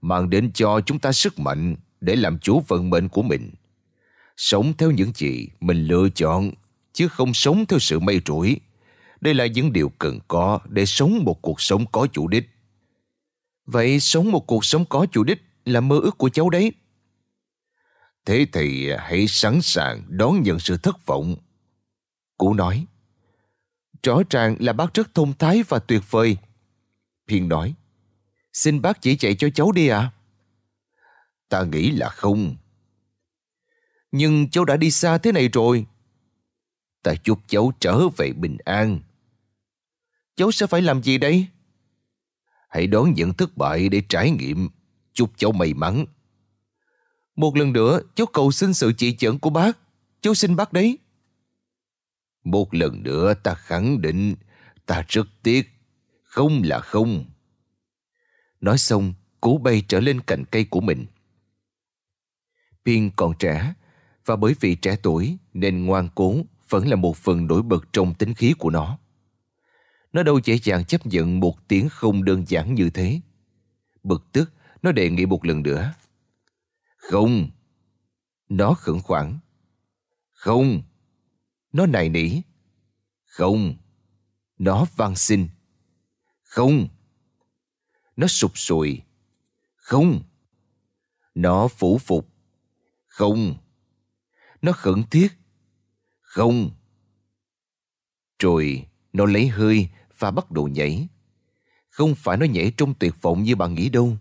mang 0.00 0.30
đến 0.30 0.52
cho 0.54 0.80
chúng 0.86 0.98
ta 0.98 1.12
sức 1.12 1.38
mạnh 1.38 1.76
để 2.00 2.16
làm 2.16 2.38
chủ 2.38 2.62
vận 2.68 2.90
mệnh 2.90 3.08
của 3.08 3.22
mình. 3.22 3.50
Sống 4.36 4.72
theo 4.78 4.90
những 4.90 5.12
gì 5.14 5.48
mình 5.60 5.86
lựa 5.86 6.08
chọn 6.08 6.50
chứ 6.92 7.08
không 7.08 7.34
sống 7.34 7.66
theo 7.66 7.78
sự 7.78 7.98
mây 7.98 8.20
rủi. 8.26 8.60
Đây 9.20 9.34
là 9.34 9.46
những 9.46 9.72
điều 9.72 9.88
cần 9.88 10.18
có 10.28 10.58
để 10.68 10.86
sống 10.86 11.24
một 11.24 11.42
cuộc 11.42 11.60
sống 11.60 11.84
có 11.92 12.06
chủ 12.12 12.28
đích. 12.28 12.50
Vậy 13.66 14.00
sống 14.00 14.32
một 14.32 14.46
cuộc 14.46 14.64
sống 14.64 14.84
có 14.84 15.06
chủ 15.12 15.24
đích 15.24 15.42
là 15.66 15.80
mơ 15.80 16.00
ước 16.02 16.18
của 16.18 16.28
cháu 16.28 16.50
đấy. 16.50 16.72
Thế 18.24 18.46
thì 18.52 18.90
hãy 18.98 19.26
sẵn 19.28 19.62
sàng 19.62 20.02
đón 20.08 20.42
nhận 20.42 20.58
sự 20.58 20.76
thất 20.76 21.06
vọng. 21.06 21.36
Cú 22.36 22.54
nói. 22.54 22.86
Rõ 24.02 24.22
ràng 24.30 24.56
là 24.60 24.72
bác 24.72 24.94
rất 24.94 25.14
thông 25.14 25.32
thái 25.38 25.62
và 25.68 25.78
tuyệt 25.78 26.02
vời. 26.10 26.36
Phiên 27.28 27.48
nói. 27.48 27.74
Xin 28.52 28.82
bác 28.82 29.02
chỉ 29.02 29.16
chạy 29.16 29.34
cho 29.34 29.48
cháu 29.54 29.72
đi 29.72 29.88
ạ. 29.88 29.98
À? 29.98 30.12
Ta 31.48 31.64
nghĩ 31.64 31.90
là 31.90 32.08
không. 32.08 32.56
Nhưng 34.12 34.50
cháu 34.50 34.64
đã 34.64 34.76
đi 34.76 34.90
xa 34.90 35.18
thế 35.18 35.32
này 35.32 35.48
rồi. 35.48 35.86
Ta 37.02 37.14
chúc 37.14 37.38
cháu 37.46 37.72
trở 37.80 38.08
về 38.08 38.32
bình 38.32 38.56
an. 38.64 39.00
Cháu 40.36 40.52
sẽ 40.52 40.66
phải 40.66 40.82
làm 40.82 41.02
gì 41.02 41.18
đây? 41.18 41.46
Hãy 42.68 42.86
đón 42.86 43.14
nhận 43.14 43.34
thất 43.34 43.56
bại 43.56 43.88
để 43.88 44.02
trải 44.08 44.30
nghiệm. 44.30 44.68
Chúc 45.16 45.30
cháu 45.36 45.52
may 45.52 45.74
mắn. 45.74 46.06
Một 47.36 47.56
lần 47.56 47.72
nữa, 47.72 48.00
cháu 48.14 48.26
cầu 48.26 48.52
xin 48.52 48.74
sự 48.74 48.92
chỉ 48.98 49.16
dẫn 49.18 49.38
của 49.38 49.50
bác. 49.50 49.78
Cháu 50.20 50.34
xin 50.34 50.56
bác 50.56 50.72
đấy. 50.72 50.98
Một 52.44 52.74
lần 52.74 53.02
nữa 53.02 53.34
ta 53.34 53.54
khẳng 53.54 54.00
định 54.00 54.34
ta 54.86 55.04
rất 55.08 55.26
tiếc. 55.42 55.70
Không 56.22 56.62
là 56.64 56.80
không. 56.80 57.24
Nói 58.60 58.78
xong, 58.78 59.14
cú 59.40 59.58
bay 59.58 59.82
trở 59.88 60.00
lên 60.00 60.20
cành 60.20 60.44
cây 60.44 60.64
của 60.64 60.80
mình. 60.80 61.06
Pin 62.84 63.10
còn 63.16 63.32
trẻ, 63.38 63.74
và 64.24 64.36
bởi 64.36 64.54
vì 64.60 64.74
trẻ 64.74 64.96
tuổi 65.02 65.36
nên 65.54 65.86
ngoan 65.86 66.08
cố 66.14 66.36
vẫn 66.68 66.88
là 66.88 66.96
một 66.96 67.16
phần 67.16 67.46
nổi 67.46 67.62
bật 67.62 67.92
trong 67.92 68.14
tính 68.14 68.34
khí 68.34 68.54
của 68.58 68.70
nó. 68.70 68.98
Nó 70.12 70.22
đâu 70.22 70.40
dễ 70.44 70.58
dàng 70.58 70.84
chấp 70.84 71.06
nhận 71.06 71.40
một 71.40 71.68
tiếng 71.68 71.88
không 71.88 72.24
đơn 72.24 72.44
giản 72.48 72.74
như 72.74 72.90
thế. 72.90 73.20
Bực 74.02 74.32
tức, 74.32 74.52
nó 74.86 74.92
đề 74.92 75.10
nghị 75.10 75.26
một 75.26 75.44
lần 75.44 75.62
nữa. 75.62 75.94
Không. 76.96 77.50
Nó 78.48 78.74
khẩn 78.74 79.00
khoản. 79.00 79.38
Không. 80.32 80.82
Nó 81.72 81.86
nài 81.86 82.08
nỉ. 82.08 82.40
Không. 83.24 83.74
Nó 84.58 84.86
van 84.96 85.16
xin. 85.16 85.48
Không. 86.42 86.88
Nó 88.16 88.26
sụp 88.26 88.58
sùi. 88.58 89.02
Không. 89.74 90.22
Nó 91.34 91.68
phủ 91.68 91.98
phục. 91.98 92.28
Không. 93.06 93.56
Nó 94.62 94.72
khẩn 94.72 95.02
thiết. 95.10 95.28
Không. 96.20 96.70
Rồi 98.38 98.86
nó 99.12 99.26
lấy 99.26 99.48
hơi 99.48 99.88
và 100.18 100.30
bắt 100.30 100.50
đầu 100.50 100.68
nhảy. 100.68 101.08
Không 101.88 102.14
phải 102.14 102.36
nó 102.36 102.46
nhảy 102.46 102.72
trong 102.76 102.94
tuyệt 102.94 103.14
vọng 103.22 103.42
như 103.42 103.56
bạn 103.56 103.74
nghĩ 103.74 103.88
đâu. 103.88 104.18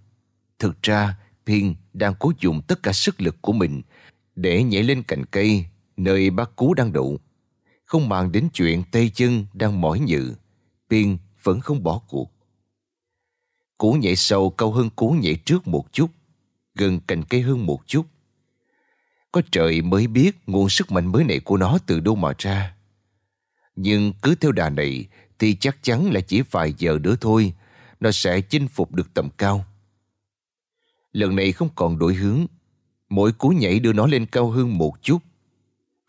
Thực 0.59 0.81
ra, 0.81 1.17
Pin 1.45 1.75
đang 1.93 2.13
cố 2.19 2.31
dùng 2.39 2.61
tất 2.67 2.83
cả 2.83 2.93
sức 2.93 3.21
lực 3.21 3.41
của 3.41 3.53
mình 3.53 3.81
để 4.35 4.63
nhảy 4.63 4.83
lên 4.83 5.03
cành 5.03 5.25
cây 5.25 5.65
nơi 5.97 6.29
bác 6.29 6.55
cú 6.55 6.73
đang 6.73 6.93
đậu. 6.93 7.19
Không 7.85 8.09
màng 8.09 8.31
đến 8.31 8.47
chuyện 8.53 8.83
tay 8.91 9.11
chân 9.13 9.45
đang 9.53 9.81
mỏi 9.81 9.99
nhự, 9.99 10.33
Pin 10.89 11.17
vẫn 11.43 11.61
không 11.61 11.83
bỏ 11.83 12.01
cuộc. 12.07 12.31
Cú 13.77 13.93
nhảy 13.93 14.15
sâu 14.15 14.49
cao 14.49 14.71
hơn 14.71 14.89
cú 14.89 15.09
nhảy 15.11 15.35
trước 15.35 15.67
một 15.67 15.93
chút, 15.93 16.11
gần 16.75 16.99
cành 16.99 17.23
cây 17.23 17.41
hơn 17.41 17.65
một 17.65 17.87
chút. 17.87 18.05
Có 19.31 19.41
trời 19.51 19.81
mới 19.81 20.07
biết 20.07 20.31
nguồn 20.47 20.69
sức 20.69 20.91
mạnh 20.91 21.11
mới 21.11 21.23
này 21.23 21.39
của 21.39 21.57
nó 21.57 21.77
từ 21.85 21.99
đâu 21.99 22.15
mà 22.15 22.33
ra. 22.37 22.75
Nhưng 23.75 24.13
cứ 24.21 24.35
theo 24.35 24.51
đà 24.51 24.69
này 24.69 25.05
thì 25.39 25.55
chắc 25.55 25.77
chắn 25.83 26.11
là 26.11 26.21
chỉ 26.21 26.41
vài 26.41 26.73
giờ 26.77 26.99
nữa 27.03 27.15
thôi, 27.21 27.53
nó 27.99 28.11
sẽ 28.11 28.41
chinh 28.41 28.67
phục 28.67 28.93
được 28.93 29.13
tầm 29.13 29.29
cao. 29.37 29.65
Lần 31.15 31.36
này 31.36 31.51
không 31.51 31.69
còn 31.75 31.99
đổi 31.99 32.13
hướng, 32.13 32.45
mỗi 33.10 33.32
cú 33.32 33.49
nhảy 33.49 33.80
đưa 33.80 33.93
nó 33.93 34.08
lên 34.08 34.25
cao 34.25 34.49
hơn 34.49 34.78
một 34.78 34.93
chút. 35.01 35.17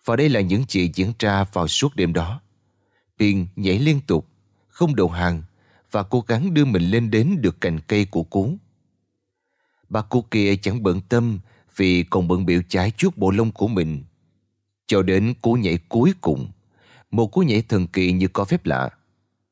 Và 0.04 0.16
đây 0.16 0.28
là 0.28 0.40
những 0.40 0.64
gì 0.68 0.90
diễn 0.94 1.12
ra 1.18 1.44
vào 1.52 1.68
suốt 1.68 1.96
đêm 1.96 2.12
đó. 2.12 2.40
Pin 3.18 3.46
nhảy 3.56 3.78
liên 3.78 4.00
tục, 4.06 4.28
không 4.68 4.96
đầu 4.96 5.08
hàng 5.08 5.42
và 5.90 6.02
cố 6.02 6.24
gắng 6.26 6.54
đưa 6.54 6.64
mình 6.64 6.82
lên 6.82 7.10
đến 7.10 7.36
được 7.40 7.60
cành 7.60 7.80
cây 7.86 8.04
của 8.04 8.22
cú. 8.22 8.56
Bà 9.88 10.02
cô 10.02 10.24
kia 10.30 10.56
chẳng 10.56 10.82
bận 10.82 11.00
tâm 11.08 11.38
vì 11.76 12.02
còn 12.02 12.28
bận 12.28 12.46
biểu 12.46 12.60
trái 12.68 12.90
chút 12.96 13.16
bộ 13.16 13.30
lông 13.30 13.52
của 13.52 13.68
mình. 13.68 14.04
Cho 14.86 15.02
đến 15.02 15.34
cú 15.42 15.52
nhảy 15.54 15.78
cuối 15.88 16.12
cùng, 16.20 16.48
một 17.10 17.26
cú 17.26 17.40
nhảy 17.40 17.62
thần 17.62 17.86
kỳ 17.86 18.12
như 18.12 18.28
có 18.28 18.44
phép 18.44 18.66
lạ. 18.66 18.90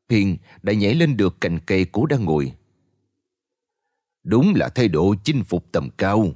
Pin 0.08 0.36
đã 0.62 0.72
nhảy 0.72 0.94
lên 0.94 1.16
được 1.16 1.40
cành 1.40 1.58
cây 1.66 1.84
cú 1.84 2.06
đang 2.06 2.24
ngồi. 2.24 2.52
Đúng 4.24 4.54
là 4.54 4.68
thái 4.68 4.88
độ 4.88 5.14
chinh 5.24 5.44
phục 5.44 5.72
tầm 5.72 5.90
cao. 5.90 6.32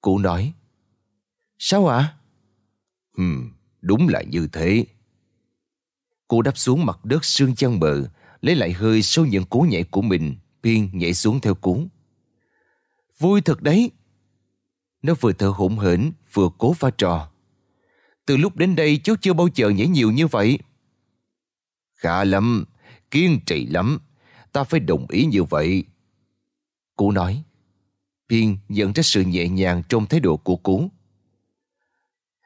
Cô 0.00 0.18
nói. 0.18 0.52
Sao 1.58 1.86
ạ? 1.86 1.96
À? 1.96 2.14
Hmm, 3.16 3.52
đúng 3.80 4.08
là 4.08 4.22
như 4.22 4.48
thế. 4.52 4.86
Cô 6.28 6.42
đáp 6.42 6.58
xuống 6.58 6.86
mặt 6.86 7.04
đất 7.04 7.24
sương 7.24 7.54
chân 7.54 7.80
bờ, 7.80 8.08
lấy 8.40 8.56
lại 8.56 8.72
hơi 8.72 9.02
sau 9.02 9.26
những 9.26 9.44
cú 9.44 9.60
nhảy 9.60 9.84
của 9.84 10.02
mình, 10.02 10.36
Piên 10.62 10.90
nhảy 10.92 11.14
xuống 11.14 11.40
theo 11.40 11.54
cú. 11.54 11.86
Vui 13.18 13.40
thật 13.40 13.62
đấy. 13.62 13.90
Nó 15.02 15.14
vừa 15.20 15.32
thở 15.32 15.48
hổn 15.48 15.78
hển, 15.78 16.12
vừa 16.32 16.48
cố 16.58 16.72
pha 16.72 16.90
trò. 16.90 17.30
Từ 18.26 18.36
lúc 18.36 18.56
đến 18.56 18.76
đây 18.76 19.00
cháu 19.04 19.16
chưa 19.20 19.32
bao 19.32 19.48
giờ 19.54 19.68
nhảy 19.68 19.86
nhiều 19.86 20.10
như 20.10 20.26
vậy. 20.26 20.58
Khá 21.94 22.24
lắm, 22.24 22.64
kiên 23.10 23.40
trì 23.46 23.66
lắm. 23.66 23.98
Ta 24.52 24.64
phải 24.64 24.80
đồng 24.80 25.06
ý 25.08 25.24
như 25.24 25.44
vậy. 25.44 25.84
Cú 26.96 27.10
nói. 27.10 27.42
Piên 28.28 28.58
nhận 28.68 28.92
ra 28.92 29.02
sự 29.02 29.22
nhẹ 29.22 29.48
nhàng 29.48 29.82
trong 29.88 30.06
thái 30.06 30.20
độ 30.20 30.36
của 30.36 30.56
Cú. 30.56 30.90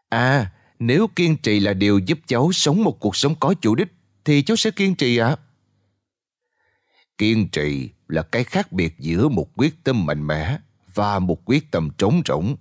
À, 0.08 0.52
nếu 0.78 1.06
kiên 1.16 1.36
trì 1.36 1.60
là 1.60 1.72
điều 1.72 1.98
giúp 1.98 2.18
cháu 2.26 2.52
sống 2.52 2.84
một 2.84 3.00
cuộc 3.00 3.16
sống 3.16 3.34
có 3.40 3.54
chủ 3.60 3.74
đích, 3.74 3.88
thì 4.24 4.42
cháu 4.42 4.56
sẽ 4.56 4.70
kiên 4.70 4.94
trì 4.94 5.16
ạ. 5.16 5.28
À? 5.28 5.36
Kiên 7.18 7.48
trì 7.48 7.90
là 8.08 8.22
cái 8.22 8.44
khác 8.44 8.72
biệt 8.72 8.94
giữa 8.98 9.28
một 9.28 9.48
quyết 9.56 9.84
tâm 9.84 10.06
mạnh 10.06 10.26
mẽ 10.26 10.58
và 10.94 11.18
một 11.18 11.42
quyết 11.44 11.70
tâm 11.70 11.90
trống 11.98 12.22
rỗng. 12.26 12.56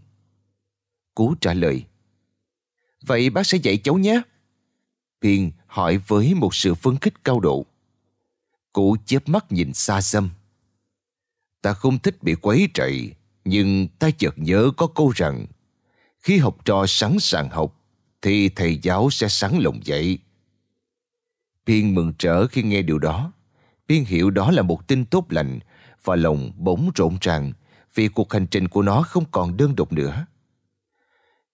Cú 1.16 1.36
trả 1.42 1.54
lời. 1.54 1.86
Vậy 3.06 3.30
bác 3.30 3.44
sẽ 3.44 3.58
dạy 3.58 3.78
cháu 3.78 3.98
nhé. 3.98 4.22
Piên 5.22 5.52
hỏi 5.68 5.98
với 5.98 6.34
một 6.34 6.56
sự 6.56 6.76
phấn 6.76 6.98
khích 6.98 7.24
cao 7.24 7.40
độ. 7.40 7.66
Cụ 8.74 8.98
chớp 9.06 9.30
mắt 9.30 9.52
nhìn 9.52 9.74
xa 9.74 10.02
xăm. 10.02 10.30
Ta 11.62 11.74
không 11.74 12.00
thích 12.00 12.24
bị 12.24 12.36
quấy 12.36 12.70
rầy, 12.76 13.14
nhưng 13.46 13.88
ta 13.88 14.10
chợt 14.18 14.34
nhớ 14.36 14.72
có 14.78 14.88
câu 14.88 15.12
rằng 15.16 15.46
khi 16.20 16.38
học 16.38 16.58
trò 16.66 16.86
sẵn 16.88 17.20
sàng 17.20 17.50
học 17.50 17.76
thì 18.22 18.50
thầy 18.50 18.80
giáo 18.82 19.10
sẽ 19.10 19.28
sẵn 19.28 19.58
lòng 19.60 19.80
dạy. 19.84 20.18
Piên 21.66 21.96
mừng 21.96 22.14
trở 22.18 22.48
khi 22.48 22.64
nghe 22.64 22.82
điều 22.82 23.00
đó. 23.00 23.32
Piên 23.88 24.06
hiểu 24.06 24.30
đó 24.30 24.52
là 24.52 24.62
một 24.62 24.88
tin 24.88 25.06
tốt 25.06 25.26
lành 25.30 25.60
và 26.04 26.16
lòng 26.16 26.52
bỗng 26.58 26.92
rộn 26.96 27.18
ràng 27.22 27.54
vì 27.96 28.08
cuộc 28.08 28.34
hành 28.34 28.48
trình 28.48 28.68
của 28.68 28.82
nó 28.82 29.02
không 29.02 29.26
còn 29.32 29.58
đơn 29.58 29.76
độc 29.76 29.94
nữa. 29.94 30.26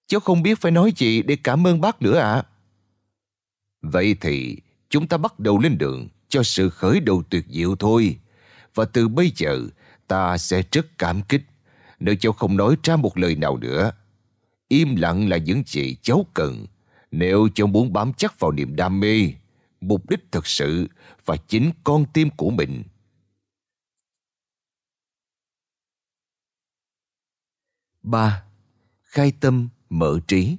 Cháu 0.07 0.19
không 0.19 0.43
biết 0.43 0.59
phải 0.59 0.71
nói 0.71 0.93
gì 0.97 1.21
để 1.21 1.35
cảm 1.35 1.67
ơn 1.67 1.81
bác 1.81 2.01
nữa 2.01 2.17
ạ. 2.17 2.33
À? 2.33 2.43
Vậy 3.81 4.15
thì 4.21 4.57
chúng 4.89 5.07
ta 5.07 5.17
bắt 5.17 5.39
đầu 5.39 5.59
lên 5.59 5.77
đường 5.77 6.07
cho 6.29 6.43
sự 6.43 6.69
khởi 6.69 6.99
đầu 6.99 7.23
tuyệt 7.29 7.45
diệu 7.49 7.75
thôi. 7.75 8.19
Và 8.75 8.85
từ 8.85 9.07
bây 9.07 9.31
giờ 9.35 9.61
ta 10.07 10.37
sẽ 10.37 10.63
rất 10.71 10.97
cảm 10.97 11.21
kích 11.21 11.41
nếu 11.99 12.15
cháu 12.19 12.33
không 12.33 12.57
nói 12.57 12.77
ra 12.83 12.95
một 12.95 13.17
lời 13.17 13.35
nào 13.35 13.57
nữa. 13.57 13.91
Im 14.67 14.95
lặng 14.95 15.29
là 15.29 15.37
những 15.37 15.63
gì 15.65 15.95
cháu 16.01 16.25
cần 16.33 16.65
nếu 17.11 17.47
cháu 17.55 17.67
muốn 17.67 17.93
bám 17.93 18.13
chắc 18.13 18.39
vào 18.39 18.51
niềm 18.51 18.75
đam 18.75 18.99
mê, 18.99 19.33
mục 19.81 20.09
đích 20.09 20.31
thật 20.31 20.47
sự 20.47 20.87
và 21.25 21.37
chính 21.47 21.71
con 21.83 22.05
tim 22.13 22.29
của 22.29 22.49
mình. 22.49 22.83
ba 28.03 28.43
Khai 29.03 29.33
tâm 29.39 29.69
mở 29.89 30.19
trí 30.27 30.57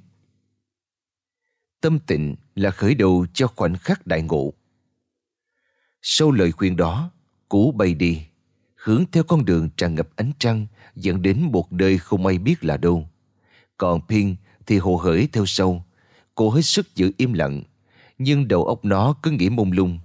Tâm 1.81 1.99
tịnh 1.99 2.35
là 2.55 2.71
khởi 2.71 2.95
đầu 2.95 3.25
cho 3.33 3.47
khoảnh 3.47 3.75
khắc 3.77 4.07
đại 4.07 4.21
ngộ. 4.21 4.53
Sau 6.01 6.31
lời 6.31 6.51
khuyên 6.51 6.75
đó, 6.75 7.11
Cú 7.49 7.71
bay 7.71 7.93
đi, 7.93 8.27
hướng 8.87 9.03
theo 9.11 9.23
con 9.23 9.45
đường 9.45 9.69
tràn 9.77 9.95
ngập 9.95 10.09
ánh 10.15 10.31
trăng 10.39 10.67
dẫn 10.95 11.21
đến 11.21 11.41
một 11.41 11.73
nơi 11.73 11.97
không 11.97 12.25
ai 12.25 12.37
biết 12.37 12.63
là 12.63 12.77
đâu. 12.77 13.09
Còn 13.77 14.01
Pin 14.07 14.35
thì 14.65 14.77
hồ 14.77 14.95
hởi 14.95 15.29
theo 15.33 15.45
sau. 15.45 15.85
Cô 16.35 16.49
hết 16.49 16.61
sức 16.61 16.95
giữ 16.95 17.11
im 17.17 17.33
lặng, 17.33 17.63
nhưng 18.17 18.47
đầu 18.47 18.65
óc 18.65 18.85
nó 18.85 19.15
cứ 19.23 19.31
nghĩ 19.31 19.49
mông 19.49 19.71
lung. 19.71 19.99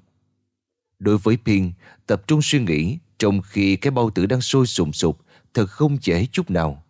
Đối 0.99 1.19
với 1.19 1.39
Pin, 1.45 1.73
tập 2.07 2.23
trung 2.27 2.43
suy 2.43 2.61
nghĩ 2.61 2.99
trong 3.19 3.43
khi 3.43 3.77
cái 3.77 3.91
bao 3.91 4.11
tử 4.11 4.27
đang 4.27 4.41
sôi 4.41 4.67
sùng 4.67 4.93
sục 4.93 5.21
thật 5.55 5.71
không 5.71 5.99
dễ 6.01 6.27
chút 6.33 6.51
nào. 6.51 6.85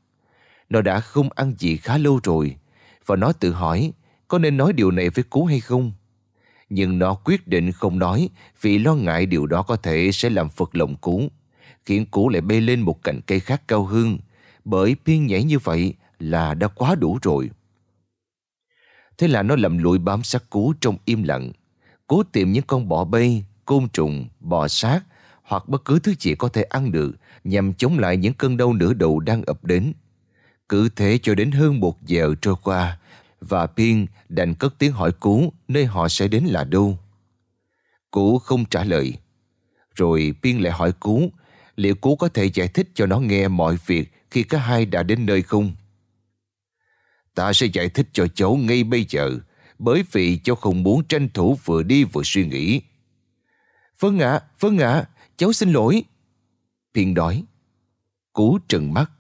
Nó 0.69 0.81
đã 0.81 1.01
không 1.01 1.29
ăn 1.35 1.55
gì 1.59 1.77
khá 1.77 1.99
lâu 1.99 2.21
rồi 2.25 2.57
và 3.07 3.17
nó 3.17 3.33
tự 3.33 3.53
hỏi 3.53 3.93
có 4.29 4.39
nên 4.39 4.57
nói 4.57 4.73
điều 4.73 4.91
này 4.91 5.11
với 5.11 5.25
Cú 5.25 5.45
hay 5.45 5.61
không. 5.61 5.93
Nhưng 6.71 6.99
nó 6.99 7.15
quyết 7.15 7.49
định 7.49 7.73
không 7.73 7.99
nói 7.99 8.29
vì 8.61 8.79
lo 8.79 8.95
ngại 8.95 9.27
điều 9.27 9.47
đó 9.47 9.63
có 9.63 9.77
thể 9.77 10.11
sẽ 10.13 10.31
làm 10.31 10.49
phật 10.49 10.77
lòng 10.77 10.97
Cú, 10.97 11.29
khiến 11.87 12.07
Cú 12.07 12.29
lại 12.29 12.41
bay 12.41 12.61
lên 12.61 12.81
một 12.81 13.05
cành 13.05 13.21
cây 13.27 13.41
khác 13.41 13.63
cao 13.69 13.85
hơn, 13.85 14.19
bởi 14.65 14.97
Piên 15.05 15.27
nhảy 15.27 15.45
như 15.45 15.59
vậy 15.59 15.95
là 16.19 16.55
đã 16.55 16.69
quá 16.69 16.95
đủ 16.95 17.19
rồi. 17.23 17.51
Thế 19.19 19.29
là 19.29 19.43
nó 19.43 19.57
lầm 19.57 19.79
lụi 19.79 19.99
bám 19.99 20.23
sát 20.23 20.51
Cú 20.51 20.75
trong 20.81 20.97
im 21.05 21.23
lặng, 21.23 21.53
cố 22.07 22.23
tìm 22.23 22.53
những 22.53 22.65
con 22.67 22.89
bọ 22.89 23.05
bay, 23.05 23.45
côn 23.65 23.89
trùng, 23.89 24.29
bò 24.41 24.69
sát 24.69 25.01
hoặc 25.43 25.69
bất 25.69 25.85
cứ 25.85 25.99
thứ 25.99 26.15
gì 26.19 26.35
có 26.35 26.49
thể 26.49 26.63
ăn 26.63 26.93
được 26.93 27.13
nhằm 27.45 27.75
chống 27.75 27.99
lại 27.99 28.17
những 28.17 28.35
cơn 28.35 28.57
đau 28.57 28.73
nửa 28.73 28.93
đầu 28.93 29.21
đang 29.21 29.43
ập 29.43 29.65
đến. 29.65 29.93
Cứ 30.69 30.89
thế 30.97 31.19
cho 31.23 31.35
đến 31.35 31.51
hơn 31.51 31.81
một 31.81 32.03
giờ 32.07 32.35
trôi 32.43 32.55
qua 32.63 32.99
và 33.41 33.67
Piên 33.67 34.07
đành 34.29 34.55
cất 34.55 34.75
tiếng 34.79 34.93
hỏi 34.93 35.13
Cú 35.13 35.53
nơi 35.69 35.85
họ 35.85 36.09
sẽ 36.09 36.29
đến 36.29 36.45
là 36.45 36.65
đâu. 36.65 36.99
Cú 38.11 38.39
không 38.39 38.65
trả 38.65 38.85
lời. 38.85 39.15
Rồi 39.95 40.35
Piên 40.43 40.63
lại 40.63 40.73
hỏi 40.73 40.93
Cú 40.93 41.31
liệu 41.77 41.95
Cú 41.95 42.17
có 42.17 42.29
thể 42.29 42.45
giải 42.45 42.69
thích 42.69 42.89
cho 42.95 43.07
nó 43.07 43.19
nghe 43.19 43.49
mọi 43.49 43.77
việc 43.87 44.13
khi 44.31 44.43
cả 44.43 44.59
hai 44.59 44.87
đã 44.87 45.03
đến 45.03 45.27
nơi 45.27 45.43
không? 45.43 45.73
Ta 47.35 47.53
sẽ 47.53 47.67
giải 47.67 47.89
thích 47.89 48.09
cho 48.13 48.27
cháu 48.35 48.57
ngay 48.57 48.85
bây 48.85 49.07
giờ 49.09 49.39
bởi 49.79 50.05
vì 50.13 50.39
cháu 50.45 50.57
không 50.57 50.83
muốn 50.83 51.05
tranh 51.05 51.29
thủ 51.35 51.59
vừa 51.65 51.83
đi 51.83 52.05
vừa 52.05 52.23
suy 52.25 52.47
nghĩ. 52.47 52.81
Vâng 53.99 54.19
ạ, 54.19 54.41
vâng 54.61 54.79
ạ, 54.79 55.09
cháu 55.37 55.53
xin 55.53 55.73
lỗi. 55.73 56.05
Thiên 56.95 57.15
đói. 57.15 57.45
Cú 58.33 58.59
trừng 58.69 58.95
mắt. 58.95 59.11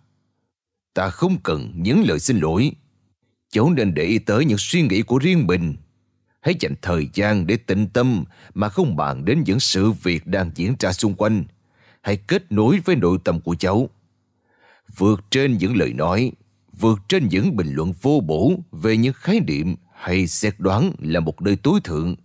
Ta 0.94 1.10
không 1.10 1.40
cần 1.42 1.72
những 1.76 2.04
lời 2.06 2.20
xin 2.20 2.38
lỗi. 2.38 2.72
Cháu 3.50 3.70
nên 3.70 3.94
để 3.94 4.04
ý 4.04 4.18
tới 4.18 4.44
những 4.44 4.58
suy 4.58 4.82
nghĩ 4.82 5.02
của 5.02 5.18
riêng 5.18 5.46
mình. 5.46 5.74
Hãy 6.40 6.54
dành 6.60 6.74
thời 6.82 7.08
gian 7.14 7.46
để 7.46 7.56
tĩnh 7.56 7.88
tâm 7.92 8.24
mà 8.54 8.68
không 8.68 8.96
bàn 8.96 9.24
đến 9.24 9.42
những 9.46 9.60
sự 9.60 9.90
việc 9.92 10.26
đang 10.26 10.50
diễn 10.54 10.74
ra 10.78 10.92
xung 10.92 11.14
quanh. 11.14 11.44
Hãy 12.02 12.16
kết 12.16 12.52
nối 12.52 12.80
với 12.84 12.96
nội 12.96 13.18
tâm 13.24 13.40
của 13.40 13.54
cháu. 13.58 13.88
Vượt 14.96 15.24
trên 15.30 15.58
những 15.58 15.76
lời 15.76 15.92
nói, 15.92 16.32
vượt 16.80 16.98
trên 17.08 17.28
những 17.28 17.56
bình 17.56 17.72
luận 17.74 17.92
vô 18.02 18.20
bổ 18.20 18.52
về 18.72 18.96
những 18.96 19.12
khái 19.12 19.40
niệm 19.40 19.74
hay 19.94 20.26
xét 20.26 20.54
đoán 20.58 20.92
là 20.98 21.20
một 21.20 21.42
nơi 21.42 21.56
tối 21.56 21.80
thượng, 21.84 22.16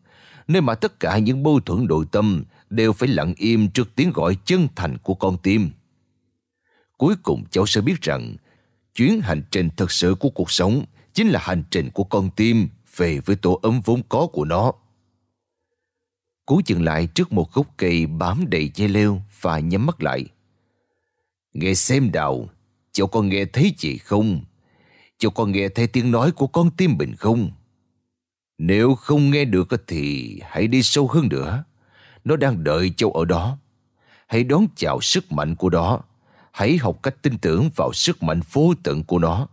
nơi 0.47 0.61
mà 0.61 0.75
tất 0.75 0.99
cả 0.99 1.17
những 1.17 1.43
mâu 1.43 1.59
thuẫn 1.59 1.85
nội 1.85 2.05
tâm 2.11 2.43
đều 2.69 2.93
phải 2.93 3.09
lặng 3.09 3.33
im 3.37 3.69
trước 3.69 3.95
tiếng 3.95 4.11
gọi 4.11 4.37
chân 4.45 4.67
thành 4.75 4.97
của 4.97 5.13
con 5.13 5.37
tim. 5.43 5.69
Cuối 6.97 7.15
cùng 7.23 7.43
cháu 7.51 7.65
sẽ 7.65 7.81
biết 7.81 8.01
rằng 8.01 8.35
chuyến 8.95 9.21
hành 9.21 9.41
trình 9.51 9.69
thật 9.77 9.91
sự 9.91 10.15
của 10.19 10.29
cuộc 10.29 10.51
sống 10.51 10.85
chính 11.13 11.27
là 11.27 11.39
hành 11.43 11.63
trình 11.71 11.89
của 11.93 12.03
con 12.03 12.29
tim 12.35 12.69
về 12.95 13.19
với 13.19 13.35
tổ 13.35 13.59
ấm 13.61 13.81
vốn 13.85 14.01
có 14.09 14.27
của 14.27 14.45
nó. 14.45 14.71
Cú 16.47 16.61
dừng 16.65 16.83
lại 16.83 17.07
trước 17.07 17.33
một 17.33 17.53
gốc 17.53 17.67
cây 17.77 18.05
bám 18.05 18.45
đầy 18.49 18.71
dây 18.75 18.87
leo 18.87 19.21
và 19.41 19.59
nhắm 19.59 19.85
mắt 19.85 20.03
lại. 20.03 20.25
Nghe 21.53 21.73
xem 21.73 22.11
đào, 22.11 22.49
cháu 22.91 23.07
có 23.07 23.21
nghe 23.21 23.45
thấy 23.45 23.73
gì 23.77 23.97
không? 23.97 24.41
Cháu 25.17 25.31
có 25.31 25.45
nghe 25.45 25.69
thấy 25.69 25.87
tiếng 25.87 26.11
nói 26.11 26.31
của 26.31 26.47
con 26.47 26.71
tim 26.77 26.97
mình 26.97 27.15
không? 27.15 27.51
Nếu 28.57 28.95
không 28.95 29.29
nghe 29.31 29.45
được 29.45 29.67
thì 29.87 30.39
hãy 30.45 30.67
đi 30.67 30.83
sâu 30.83 31.07
hơn 31.07 31.29
nữa. 31.29 31.63
Nó 32.23 32.35
đang 32.35 32.63
đợi 32.63 32.93
cháu 32.97 33.11
ở 33.11 33.25
đó. 33.25 33.57
Hãy 34.27 34.43
đón 34.43 34.67
chào 34.75 35.01
sức 35.01 35.31
mạnh 35.31 35.55
của 35.55 35.69
nó. 35.69 35.99
Hãy 36.51 36.77
học 36.77 36.99
cách 37.03 37.15
tin 37.21 37.37
tưởng 37.37 37.69
vào 37.75 37.93
sức 37.93 38.23
mạnh 38.23 38.39
vô 38.51 38.73
tận 38.83 39.03
của 39.03 39.19
nó. 39.19 39.47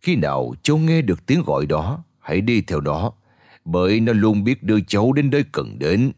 Khi 0.00 0.16
nào 0.16 0.54
cháu 0.62 0.78
nghe 0.78 1.02
được 1.02 1.26
tiếng 1.26 1.42
gọi 1.42 1.66
đó, 1.66 2.04
hãy 2.18 2.40
đi 2.40 2.60
theo 2.60 2.80
đó, 2.80 3.12
bởi 3.70 4.00
nó 4.00 4.12
luôn 4.12 4.44
biết 4.44 4.62
đưa 4.62 4.80
cháu 4.80 5.12
đến 5.12 5.30
nơi 5.30 5.44
cần 5.52 5.78
đến. 5.78 6.12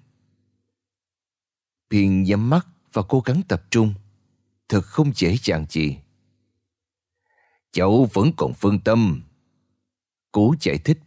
Piên 1.90 2.22
nhắm 2.22 2.50
mắt 2.50 2.66
và 2.92 3.02
cố 3.02 3.20
gắng 3.20 3.42
tập 3.48 3.62
trung. 3.70 3.94
Thật 4.68 4.80
không 4.84 5.12
dễ 5.14 5.36
dàng 5.42 5.66
gì. 5.68 5.96
Cháu 7.72 8.08
vẫn 8.12 8.32
còn 8.36 8.52
phương 8.54 8.80
tâm. 8.80 9.22
Cố 10.32 10.54
giải 10.60 10.78
thích. 10.78 10.98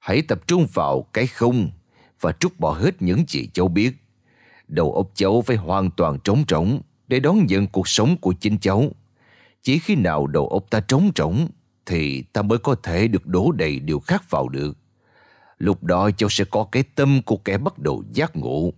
Hãy 0.00 0.22
tập 0.22 0.46
trung 0.46 0.66
vào 0.74 1.02
cái 1.12 1.26
không 1.26 1.70
và 2.20 2.32
trút 2.32 2.58
bỏ 2.58 2.72
hết 2.72 3.02
những 3.02 3.24
gì 3.28 3.48
cháu 3.54 3.68
biết. 3.68 3.92
Đầu 4.68 4.94
óc 4.94 5.10
cháu 5.14 5.42
phải 5.42 5.56
hoàn 5.56 5.90
toàn 5.90 6.18
trống 6.24 6.44
rỗng 6.48 6.80
để 7.08 7.20
đón 7.20 7.46
nhận 7.46 7.66
cuộc 7.66 7.88
sống 7.88 8.16
của 8.20 8.34
chính 8.40 8.58
cháu. 8.58 8.84
Chỉ 9.62 9.78
khi 9.78 9.94
nào 9.94 10.26
đầu 10.26 10.48
óc 10.48 10.64
ta 10.70 10.80
trống 10.80 11.10
rỗng 11.16 11.48
thì 11.86 12.22
ta 12.22 12.42
mới 12.42 12.58
có 12.58 12.74
thể 12.74 13.08
được 13.08 13.26
đổ 13.26 13.52
đầy 13.52 13.78
điều 13.78 14.00
khác 14.00 14.30
vào 14.30 14.48
được. 14.48 14.76
Lúc 15.60 15.84
đó 15.84 16.10
cháu 16.10 16.28
sẽ 16.28 16.44
có 16.44 16.66
cái 16.72 16.82
tâm 16.82 17.22
của 17.22 17.36
kẻ 17.36 17.58
bắt 17.58 17.78
đầu 17.78 18.04
giác 18.12 18.36
ngộ. 18.36 18.72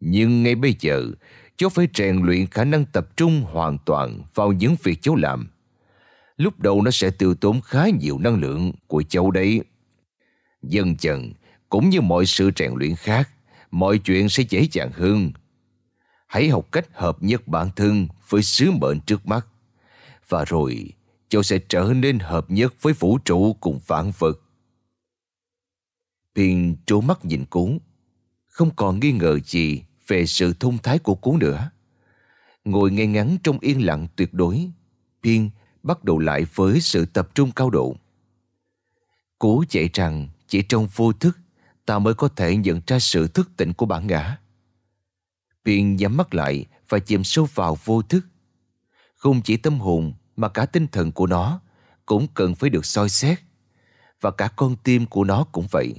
Nhưng 0.00 0.42
ngay 0.42 0.54
bây 0.54 0.76
giờ, 0.80 1.02
cháu 1.56 1.70
phải 1.70 1.88
rèn 1.94 2.22
luyện 2.22 2.46
khả 2.46 2.64
năng 2.64 2.84
tập 2.84 3.16
trung 3.16 3.42
hoàn 3.42 3.78
toàn 3.78 4.22
vào 4.34 4.52
những 4.52 4.76
việc 4.82 5.02
cháu 5.02 5.16
làm. 5.16 5.48
Lúc 6.36 6.60
đầu 6.60 6.82
nó 6.82 6.90
sẽ 6.90 7.10
tiêu 7.10 7.34
tốn 7.34 7.60
khá 7.60 7.88
nhiều 8.00 8.18
năng 8.18 8.40
lượng 8.40 8.72
của 8.86 9.02
cháu 9.08 9.30
đấy. 9.30 9.60
Dần 10.62 10.94
dần, 10.98 11.32
cũng 11.68 11.90
như 11.90 12.00
mọi 12.00 12.26
sự 12.26 12.50
rèn 12.56 12.72
luyện 12.74 12.94
khác, 12.94 13.30
mọi 13.70 13.98
chuyện 13.98 14.28
sẽ 14.28 14.42
dễ 14.48 14.66
dàng 14.72 14.90
hơn. 14.92 15.32
Hãy 16.26 16.48
học 16.48 16.72
cách 16.72 16.86
hợp 16.92 17.22
nhất 17.22 17.48
bản 17.48 17.68
thân 17.76 18.08
với 18.28 18.42
sứ 18.42 18.70
mệnh 18.70 19.00
trước 19.00 19.26
mắt. 19.26 19.46
Và 20.28 20.44
rồi, 20.44 20.92
cháu 21.28 21.42
sẽ 21.42 21.58
trở 21.68 21.92
nên 21.96 22.18
hợp 22.18 22.50
nhất 22.50 22.74
với 22.82 22.92
vũ 22.92 23.18
trụ 23.18 23.56
cùng 23.60 23.80
vạn 23.86 24.12
vật. 24.18 24.41
Tiên 26.34 26.76
trố 26.86 27.00
mắt 27.00 27.24
nhìn 27.24 27.44
cú, 27.44 27.78
không 28.46 28.70
còn 28.76 29.00
nghi 29.00 29.12
ngờ 29.12 29.38
gì 29.44 29.82
về 30.06 30.26
sự 30.26 30.52
thông 30.60 30.78
thái 30.78 30.98
của 30.98 31.14
cú 31.14 31.36
nữa. 31.36 31.70
Ngồi 32.64 32.90
ngay 32.90 33.06
ngắn 33.06 33.36
trong 33.42 33.58
yên 33.58 33.86
lặng 33.86 34.06
tuyệt 34.16 34.34
đối, 34.34 34.70
Tiên 35.20 35.50
bắt 35.82 36.04
đầu 36.04 36.18
lại 36.18 36.46
với 36.54 36.80
sự 36.80 37.06
tập 37.06 37.28
trung 37.34 37.52
cao 37.52 37.70
độ. 37.70 37.96
Cú 39.38 39.64
chạy 39.68 39.90
rằng 39.92 40.28
chỉ 40.48 40.62
trong 40.62 40.86
vô 40.86 41.12
thức 41.12 41.38
ta 41.86 41.98
mới 41.98 42.14
có 42.14 42.28
thể 42.28 42.56
nhận 42.56 42.80
ra 42.86 42.98
sự 42.98 43.28
thức 43.28 43.50
tỉnh 43.56 43.72
của 43.72 43.86
bản 43.86 44.06
ngã. 44.06 44.38
biên 45.64 45.96
nhắm 45.96 46.16
mắt 46.16 46.34
lại 46.34 46.66
và 46.88 46.98
chìm 46.98 47.24
sâu 47.24 47.48
vào 47.54 47.78
vô 47.84 48.02
thức. 48.02 48.26
Không 49.14 49.42
chỉ 49.42 49.56
tâm 49.56 49.80
hồn 49.80 50.12
mà 50.36 50.48
cả 50.48 50.66
tinh 50.66 50.86
thần 50.92 51.12
của 51.12 51.26
nó 51.26 51.60
cũng 52.06 52.26
cần 52.34 52.54
phải 52.54 52.70
được 52.70 52.86
soi 52.86 53.08
xét. 53.08 53.40
và 54.20 54.30
cả 54.30 54.48
con 54.56 54.76
tim 54.76 55.06
của 55.06 55.24
nó 55.24 55.44
cũng 55.52 55.66
vậy. 55.70 55.94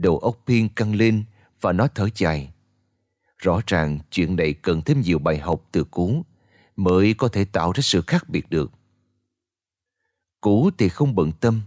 Đầu 0.00 0.18
óc 0.18 0.38
Phiên 0.46 0.68
căng 0.68 0.94
lên 0.94 1.24
và 1.60 1.72
nó 1.72 1.88
thở 1.94 2.08
dài. 2.14 2.52
Rõ 3.38 3.60
ràng 3.66 3.98
chuyện 4.10 4.36
này 4.36 4.52
cần 4.52 4.82
thêm 4.82 5.00
nhiều 5.00 5.18
bài 5.18 5.38
học 5.38 5.62
từ 5.72 5.84
cú 5.84 6.22
mới 6.76 7.14
có 7.14 7.28
thể 7.28 7.44
tạo 7.44 7.72
ra 7.72 7.80
sự 7.82 8.02
khác 8.06 8.28
biệt 8.28 8.50
được. 8.50 8.72
Cú 10.40 10.70
thì 10.78 10.88
không 10.88 11.14
bận 11.14 11.32
tâm. 11.40 11.60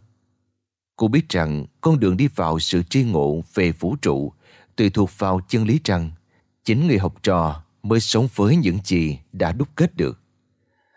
Cô 0.96 1.08
biết 1.08 1.30
rằng 1.30 1.66
con 1.82 2.00
đường 2.00 2.18
đi 2.18 2.28
vào 2.28 2.60
sự 2.60 2.84
tri 2.84 3.04
ngộ 3.04 3.44
về 3.54 3.72
vũ 3.72 3.96
trụ 4.02 4.34
tùy 4.76 4.90
thuộc 4.90 5.10
vào 5.18 5.42
chân 5.48 5.66
lý 5.66 5.80
rằng 5.84 6.12
chính 6.64 6.88
người 6.88 6.98
học 6.98 7.24
trò 7.24 7.64
mới 7.84 8.00
sống 8.00 8.28
với 8.36 8.56
những 8.56 8.80
gì 8.84 9.20
đã 9.34 9.52
đúc 9.52 9.68
kết 9.76 9.96
được. 9.96 10.20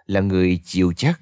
Là 0.07 0.21
người 0.21 0.61
chịu 0.65 0.93
chắc, 0.97 1.21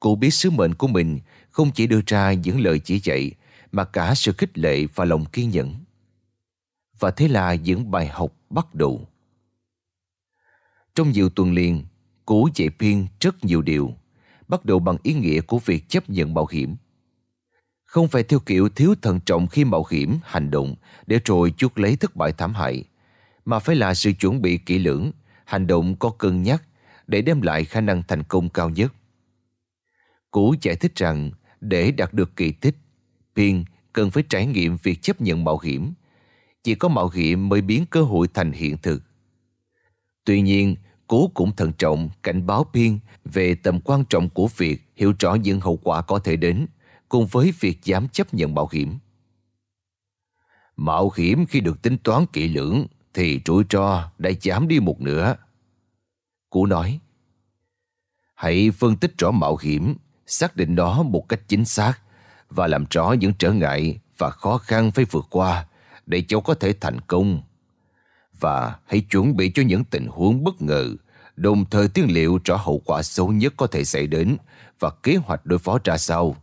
cô 0.00 0.14
biết 0.14 0.30
sứ 0.30 0.50
mệnh 0.50 0.74
của 0.74 0.86
mình 0.86 1.20
không 1.50 1.70
chỉ 1.74 1.86
đưa 1.86 2.00
ra 2.06 2.32
những 2.32 2.60
lời 2.60 2.78
chỉ 2.78 3.00
dạy 3.04 3.32
mà 3.72 3.84
cả 3.84 4.14
sự 4.14 4.32
khích 4.32 4.58
lệ 4.58 4.86
và 4.94 5.04
lòng 5.04 5.24
kiên 5.24 5.50
nhẫn. 5.50 5.74
Và 6.98 7.10
thế 7.10 7.28
là 7.28 7.54
những 7.54 7.90
bài 7.90 8.06
học 8.06 8.32
bắt 8.50 8.74
đầu. 8.74 9.08
Trong 10.94 11.10
nhiều 11.10 11.28
tuần 11.30 11.52
liền, 11.52 11.84
cô 12.26 12.48
dạy 12.54 12.70
Phiên 12.78 13.06
rất 13.20 13.44
nhiều 13.44 13.62
điều, 13.62 13.94
bắt 14.48 14.64
đầu 14.64 14.78
bằng 14.78 14.96
ý 15.02 15.14
nghĩa 15.14 15.40
của 15.40 15.58
việc 15.58 15.88
chấp 15.88 16.10
nhận 16.10 16.34
mạo 16.34 16.46
hiểm. 16.50 16.76
Không 17.84 18.08
phải 18.08 18.22
theo 18.22 18.38
kiểu 18.38 18.68
thiếu 18.68 18.94
thận 19.02 19.20
trọng 19.26 19.46
khi 19.46 19.64
mạo 19.64 19.84
hiểm, 19.90 20.18
hành 20.24 20.50
động 20.50 20.74
để 21.06 21.20
rồi 21.24 21.54
chuốc 21.56 21.78
lấy 21.78 21.96
thất 21.96 22.16
bại 22.16 22.32
thảm 22.32 22.54
hại, 22.54 22.84
mà 23.44 23.58
phải 23.58 23.76
là 23.76 23.94
sự 23.94 24.12
chuẩn 24.12 24.42
bị 24.42 24.58
kỹ 24.58 24.78
lưỡng, 24.78 25.12
hành 25.44 25.66
động 25.66 25.96
có 25.96 26.10
cân 26.10 26.42
nhắc 26.42 26.62
để 27.06 27.22
đem 27.22 27.42
lại 27.42 27.64
khả 27.64 27.80
năng 27.80 28.02
thành 28.02 28.22
công 28.22 28.48
cao 28.48 28.70
nhất. 28.70 28.92
Cú 30.30 30.54
giải 30.62 30.76
thích 30.76 30.92
rằng 30.96 31.30
để 31.60 31.90
đạt 31.90 32.14
được 32.14 32.36
kỳ 32.36 32.52
tích, 32.52 32.76
Phiên 33.40 33.64
cần 33.92 34.10
phải 34.10 34.22
trải 34.28 34.46
nghiệm 34.46 34.76
việc 34.76 35.02
chấp 35.02 35.20
nhận 35.20 35.44
mạo 35.44 35.58
hiểm. 35.58 35.92
Chỉ 36.62 36.74
có 36.74 36.88
mạo 36.88 37.08
hiểm 37.08 37.48
mới 37.48 37.60
biến 37.60 37.84
cơ 37.90 38.02
hội 38.02 38.28
thành 38.34 38.52
hiện 38.52 38.78
thực. 38.78 39.02
Tuy 40.24 40.40
nhiên, 40.40 40.76
Cố 41.06 41.30
cũng 41.34 41.56
thận 41.56 41.72
trọng 41.78 42.10
cảnh 42.22 42.46
báo 42.46 42.66
Phiên 42.72 42.98
về 43.24 43.54
tầm 43.54 43.80
quan 43.80 44.04
trọng 44.04 44.28
của 44.28 44.48
việc 44.56 44.82
hiểu 44.96 45.12
rõ 45.18 45.34
những 45.34 45.60
hậu 45.60 45.76
quả 45.76 46.02
có 46.02 46.18
thể 46.18 46.36
đến, 46.36 46.66
cùng 47.08 47.26
với 47.26 47.52
việc 47.60 47.84
dám 47.84 48.08
chấp 48.08 48.34
nhận 48.34 48.54
mạo 48.54 48.68
hiểm. 48.72 48.98
Mạo 50.76 51.12
hiểm 51.16 51.46
khi 51.46 51.60
được 51.60 51.82
tính 51.82 51.98
toán 51.98 52.26
kỹ 52.32 52.48
lưỡng 52.48 52.86
thì 53.14 53.40
rủi 53.46 53.64
ro 53.70 54.10
đã 54.18 54.30
giảm 54.42 54.68
đi 54.68 54.80
một 54.80 55.00
nửa. 55.00 55.36
Cú 56.50 56.66
nói, 56.66 57.00
hãy 58.34 58.70
phân 58.70 58.96
tích 58.96 59.18
rõ 59.18 59.30
mạo 59.30 59.56
hiểm, 59.56 59.94
xác 60.26 60.56
định 60.56 60.74
nó 60.74 61.02
một 61.02 61.28
cách 61.28 61.40
chính 61.48 61.64
xác 61.64 61.98
và 62.50 62.66
làm 62.66 62.84
rõ 62.90 63.12
những 63.12 63.32
trở 63.38 63.52
ngại 63.52 63.98
và 64.18 64.30
khó 64.30 64.58
khăn 64.58 64.90
phải 64.90 65.04
vượt 65.04 65.26
qua 65.30 65.66
để 66.06 66.22
cháu 66.28 66.40
có 66.40 66.54
thể 66.54 66.72
thành 66.80 67.00
công. 67.00 67.42
Và 68.40 68.76
hãy 68.86 69.00
chuẩn 69.00 69.36
bị 69.36 69.52
cho 69.54 69.62
những 69.62 69.84
tình 69.84 70.06
huống 70.06 70.44
bất 70.44 70.62
ngờ, 70.62 70.94
đồng 71.36 71.64
thời 71.70 71.88
tiên 71.88 72.06
liệu 72.08 72.38
rõ 72.44 72.56
hậu 72.56 72.82
quả 72.84 73.02
xấu 73.02 73.32
nhất 73.32 73.54
có 73.56 73.66
thể 73.66 73.84
xảy 73.84 74.06
đến 74.06 74.36
và 74.80 74.90
kế 75.02 75.16
hoạch 75.16 75.46
đối 75.46 75.58
phó 75.58 75.78
ra 75.84 75.96
sao. 75.96 76.36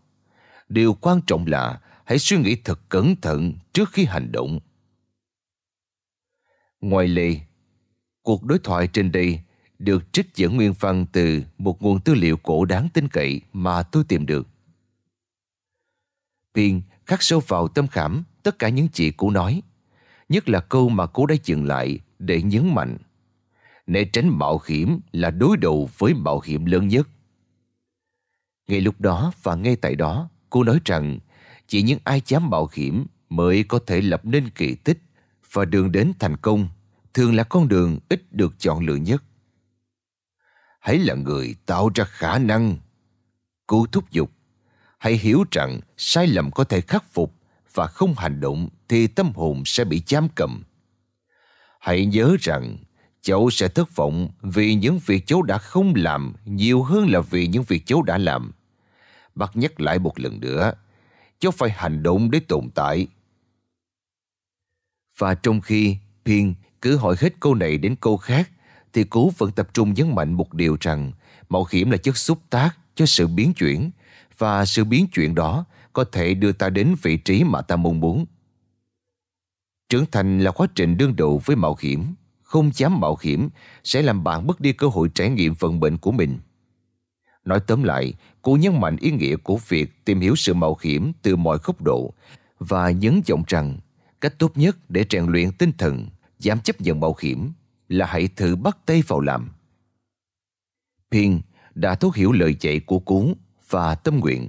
Điều 0.70 0.94
quan 0.94 1.22
trọng 1.28 1.48
là 1.48 1.80
hãy 2.06 2.20
suy 2.20 2.38
nghĩ 2.38 2.56
thật 2.56 2.80
cẩn 2.90 3.16
thận 3.16 3.54
trước 3.74 3.90
khi 3.92 4.06
hành 4.06 4.32
động. 4.32 4.60
Ngoài 6.82 7.08
lề, 7.08 7.36
cuộc 8.22 8.44
đối 8.44 8.60
thoại 8.60 8.88
trên 8.88 9.12
đây 9.12 9.40
được 9.80 10.14
trích 10.14 10.36
dẫn 10.36 10.56
nguyên 10.56 10.74
văn 10.80 11.06
từ 11.12 11.42
một 11.58 11.82
nguồn 11.82 12.00
tư 12.00 12.14
liệu 12.14 12.38
cổ 12.38 12.66
đáng 12.66 12.90
tin 12.94 13.08
cậy 13.08 13.42
mà 13.54 13.84
tôi 13.84 14.04
tìm 14.08 14.26
được 14.26 14.48
tiên 16.58 16.82
khắc 17.06 17.24
sâu 17.24 17.40
vào 17.48 17.68
tâm 17.68 17.88
khảm 17.88 18.24
tất 18.44 18.60
cả 18.60 18.70
những 18.70 18.88
gì 18.94 19.12
cô 19.18 19.30
nói, 19.30 19.62
nhất 20.30 20.50
là 20.50 20.60
câu 20.60 20.90
mà 20.90 21.06
cô 21.06 21.26
đã 21.26 21.36
dừng 21.44 21.66
lại 21.66 22.00
để 22.20 22.42
nhấn 22.42 22.76
mạnh. 22.76 22.98
nể 23.88 24.04
tránh 24.04 24.30
mạo 24.30 24.62
hiểm 24.68 25.00
là 25.12 25.32
đối 25.32 25.58
đầu 25.58 25.90
với 25.98 26.14
mạo 26.14 26.42
hiểm 26.46 26.66
lớn 26.66 26.88
nhất. 26.88 27.08
Ngay 28.68 28.82
lúc 28.82 29.02
đó 29.02 29.32
và 29.44 29.56
ngay 29.56 29.76
tại 29.76 29.96
đó, 29.96 30.30
cô 30.50 30.64
nói 30.64 30.80
rằng 30.86 31.20
chỉ 31.68 31.82
những 31.82 32.00
ai 32.04 32.22
dám 32.26 32.50
mạo 32.50 32.70
hiểm 32.74 33.06
mới 33.30 33.64
có 33.64 33.80
thể 33.88 34.02
lập 34.02 34.22
nên 34.26 34.50
kỳ 34.50 34.76
tích 34.76 35.02
và 35.52 35.66
đường 35.66 35.92
đến 35.92 36.12
thành 36.20 36.38
công 36.38 36.68
thường 37.14 37.36
là 37.36 37.44
con 37.44 37.68
đường 37.68 38.00
ít 38.10 38.34
được 38.34 38.60
chọn 38.60 38.86
lựa 38.86 38.96
nhất. 38.96 39.24
Hãy 40.80 40.98
là 40.98 41.16
người 41.16 41.56
tạo 41.66 41.90
ra 41.96 42.04
khả 42.04 42.38
năng. 42.40 42.78
Cô 43.68 43.86
thúc 43.92 44.12
giục. 44.12 44.37
Hãy 45.08 45.18
hiểu 45.18 45.46
rằng 45.52 45.80
sai 45.98 46.28
lầm 46.28 46.52
có 46.52 46.64
thể 46.64 46.82
khắc 46.82 47.12
phục 47.12 47.34
và 47.74 47.88
không 47.88 48.14
hành 48.18 48.40
động 48.40 48.70
thì 48.88 49.08
tâm 49.08 49.32
hồn 49.36 49.64
sẽ 49.66 49.84
bị 49.84 50.02
giam 50.08 50.28
cầm. 50.36 50.64
Hãy 51.80 52.06
nhớ 52.06 52.36
rằng 52.40 52.78
cháu 53.22 53.50
sẽ 53.52 53.68
thất 53.68 53.96
vọng 53.96 54.30
vì 54.42 54.76
những 54.76 55.00
việc 55.06 55.28
cháu 55.28 55.42
đã 55.42 55.58
không 55.58 55.94
làm 55.96 56.34
nhiều 56.46 56.84
hơn 56.84 57.10
là 57.10 57.22
vì 57.22 57.48
những 57.48 57.64
việc 57.64 57.86
cháu 57.86 58.02
đã 58.02 58.18
làm. 58.18 58.52
Bác 59.36 59.56
nhắc 59.56 59.80
lại 59.80 60.00
một 60.00 60.20
lần 60.20 60.40
nữa, 60.40 60.72
cháu 61.40 61.52
phải 61.52 61.70
hành 61.70 62.04
động 62.04 62.32
để 62.32 62.40
tồn 62.40 62.70
tại. 62.76 63.08
Và 65.18 65.34
trong 65.34 65.62
khi 65.62 65.98
Piên 66.26 66.54
cứ 66.82 66.98
hỏi 66.98 67.16
hết 67.20 67.34
câu 67.40 67.56
này 67.56 67.78
đến 67.78 67.96
câu 68.02 68.18
khác, 68.18 68.50
thì 68.94 69.04
cố 69.10 69.32
vẫn 69.38 69.52
tập 69.52 69.70
trung 69.74 69.94
nhấn 69.94 70.16
mạnh 70.16 70.34
một 70.34 70.54
điều 70.54 70.78
rằng 70.82 71.12
mạo 71.50 71.66
hiểm 71.72 71.92
là 71.92 71.98
chất 71.98 72.18
xúc 72.18 72.40
tác 72.50 72.78
cho 72.96 73.06
sự 73.06 73.28
biến 73.28 73.54
chuyển 73.54 73.92
và 74.38 74.66
sự 74.66 74.84
biến 74.84 75.08
chuyển 75.08 75.36
đó 75.36 75.66
có 75.94 76.04
thể 76.04 76.34
đưa 76.34 76.52
ta 76.52 76.70
đến 76.70 76.96
vị 77.02 77.18
trí 77.18 77.44
mà 77.44 77.62
ta 77.62 77.76
mong 77.76 78.00
muốn. 78.00 78.26
Trưởng 79.90 80.06
thành 80.12 80.40
là 80.40 80.52
quá 80.52 80.68
trình 80.76 80.98
đương 80.98 81.16
đầu 81.16 81.42
với 81.46 81.56
mạo 81.56 81.76
hiểm, 81.80 82.16
không 82.44 82.72
dám 82.74 83.00
mạo 83.00 83.18
hiểm 83.22 83.50
sẽ 83.84 84.02
làm 84.02 84.24
bạn 84.24 84.48
mất 84.48 84.60
đi 84.60 84.74
cơ 84.74 84.88
hội 84.88 85.10
trải 85.16 85.30
nghiệm 85.30 85.54
vận 85.54 85.80
mệnh 85.80 85.98
của 85.98 86.12
mình. 86.12 86.40
Nói 87.46 87.60
tóm 87.68 87.84
lại, 87.84 88.14
cô 88.42 88.58
nhấn 88.58 88.82
mạnh 88.82 88.98
ý 89.00 89.12
nghĩa 89.12 89.36
của 89.36 89.60
việc 89.68 90.06
tìm 90.06 90.20
hiểu 90.20 90.36
sự 90.36 90.54
mạo 90.54 90.78
hiểm 90.82 91.12
từ 91.22 91.36
mọi 91.36 91.58
góc 91.64 91.82
độ 91.82 92.14
và 92.60 92.92
nhấn 92.92 93.22
giọng 93.26 93.44
rằng 93.48 93.80
cách 94.22 94.40
tốt 94.40 94.52
nhất 94.56 94.78
để 94.90 95.06
rèn 95.10 95.26
luyện 95.26 95.52
tinh 95.52 95.72
thần, 95.78 96.08
dám 96.40 96.60
chấp 96.60 96.82
nhận 96.82 97.00
mạo 97.00 97.16
hiểm 97.22 97.52
là 97.90 98.06
hãy 98.06 98.28
thử 98.28 98.56
bắt 98.56 98.78
tay 98.86 99.04
vào 99.08 99.20
làm. 99.20 99.50
Phiên 101.12 101.42
đã 101.76 101.96
thấu 101.96 102.12
hiểu 102.16 102.32
lời 102.32 102.56
dạy 102.60 102.80
của 102.80 103.00
cú 103.00 103.34
và 103.70 103.96
tâm 103.96 104.20
nguyện. 104.20 104.48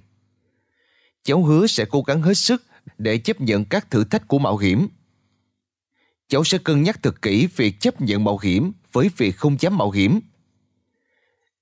Cháu 1.24 1.44
hứa 1.44 1.66
sẽ 1.66 1.84
cố 1.90 2.02
gắng 2.02 2.22
hết 2.22 2.34
sức 2.34 2.62
để 2.98 3.18
chấp 3.18 3.40
nhận 3.40 3.64
các 3.64 3.90
thử 3.90 4.04
thách 4.04 4.28
của 4.28 4.38
mạo 4.38 4.56
hiểm. 4.56 4.88
Cháu 6.28 6.44
sẽ 6.44 6.58
cân 6.58 6.82
nhắc 6.82 7.02
thật 7.02 7.22
kỹ 7.22 7.48
việc 7.56 7.80
chấp 7.80 8.00
nhận 8.00 8.24
mạo 8.24 8.38
hiểm 8.38 8.72
với 8.92 9.10
việc 9.16 9.36
không 9.36 9.56
dám 9.60 9.78
mạo 9.78 9.90
hiểm. 9.90 10.20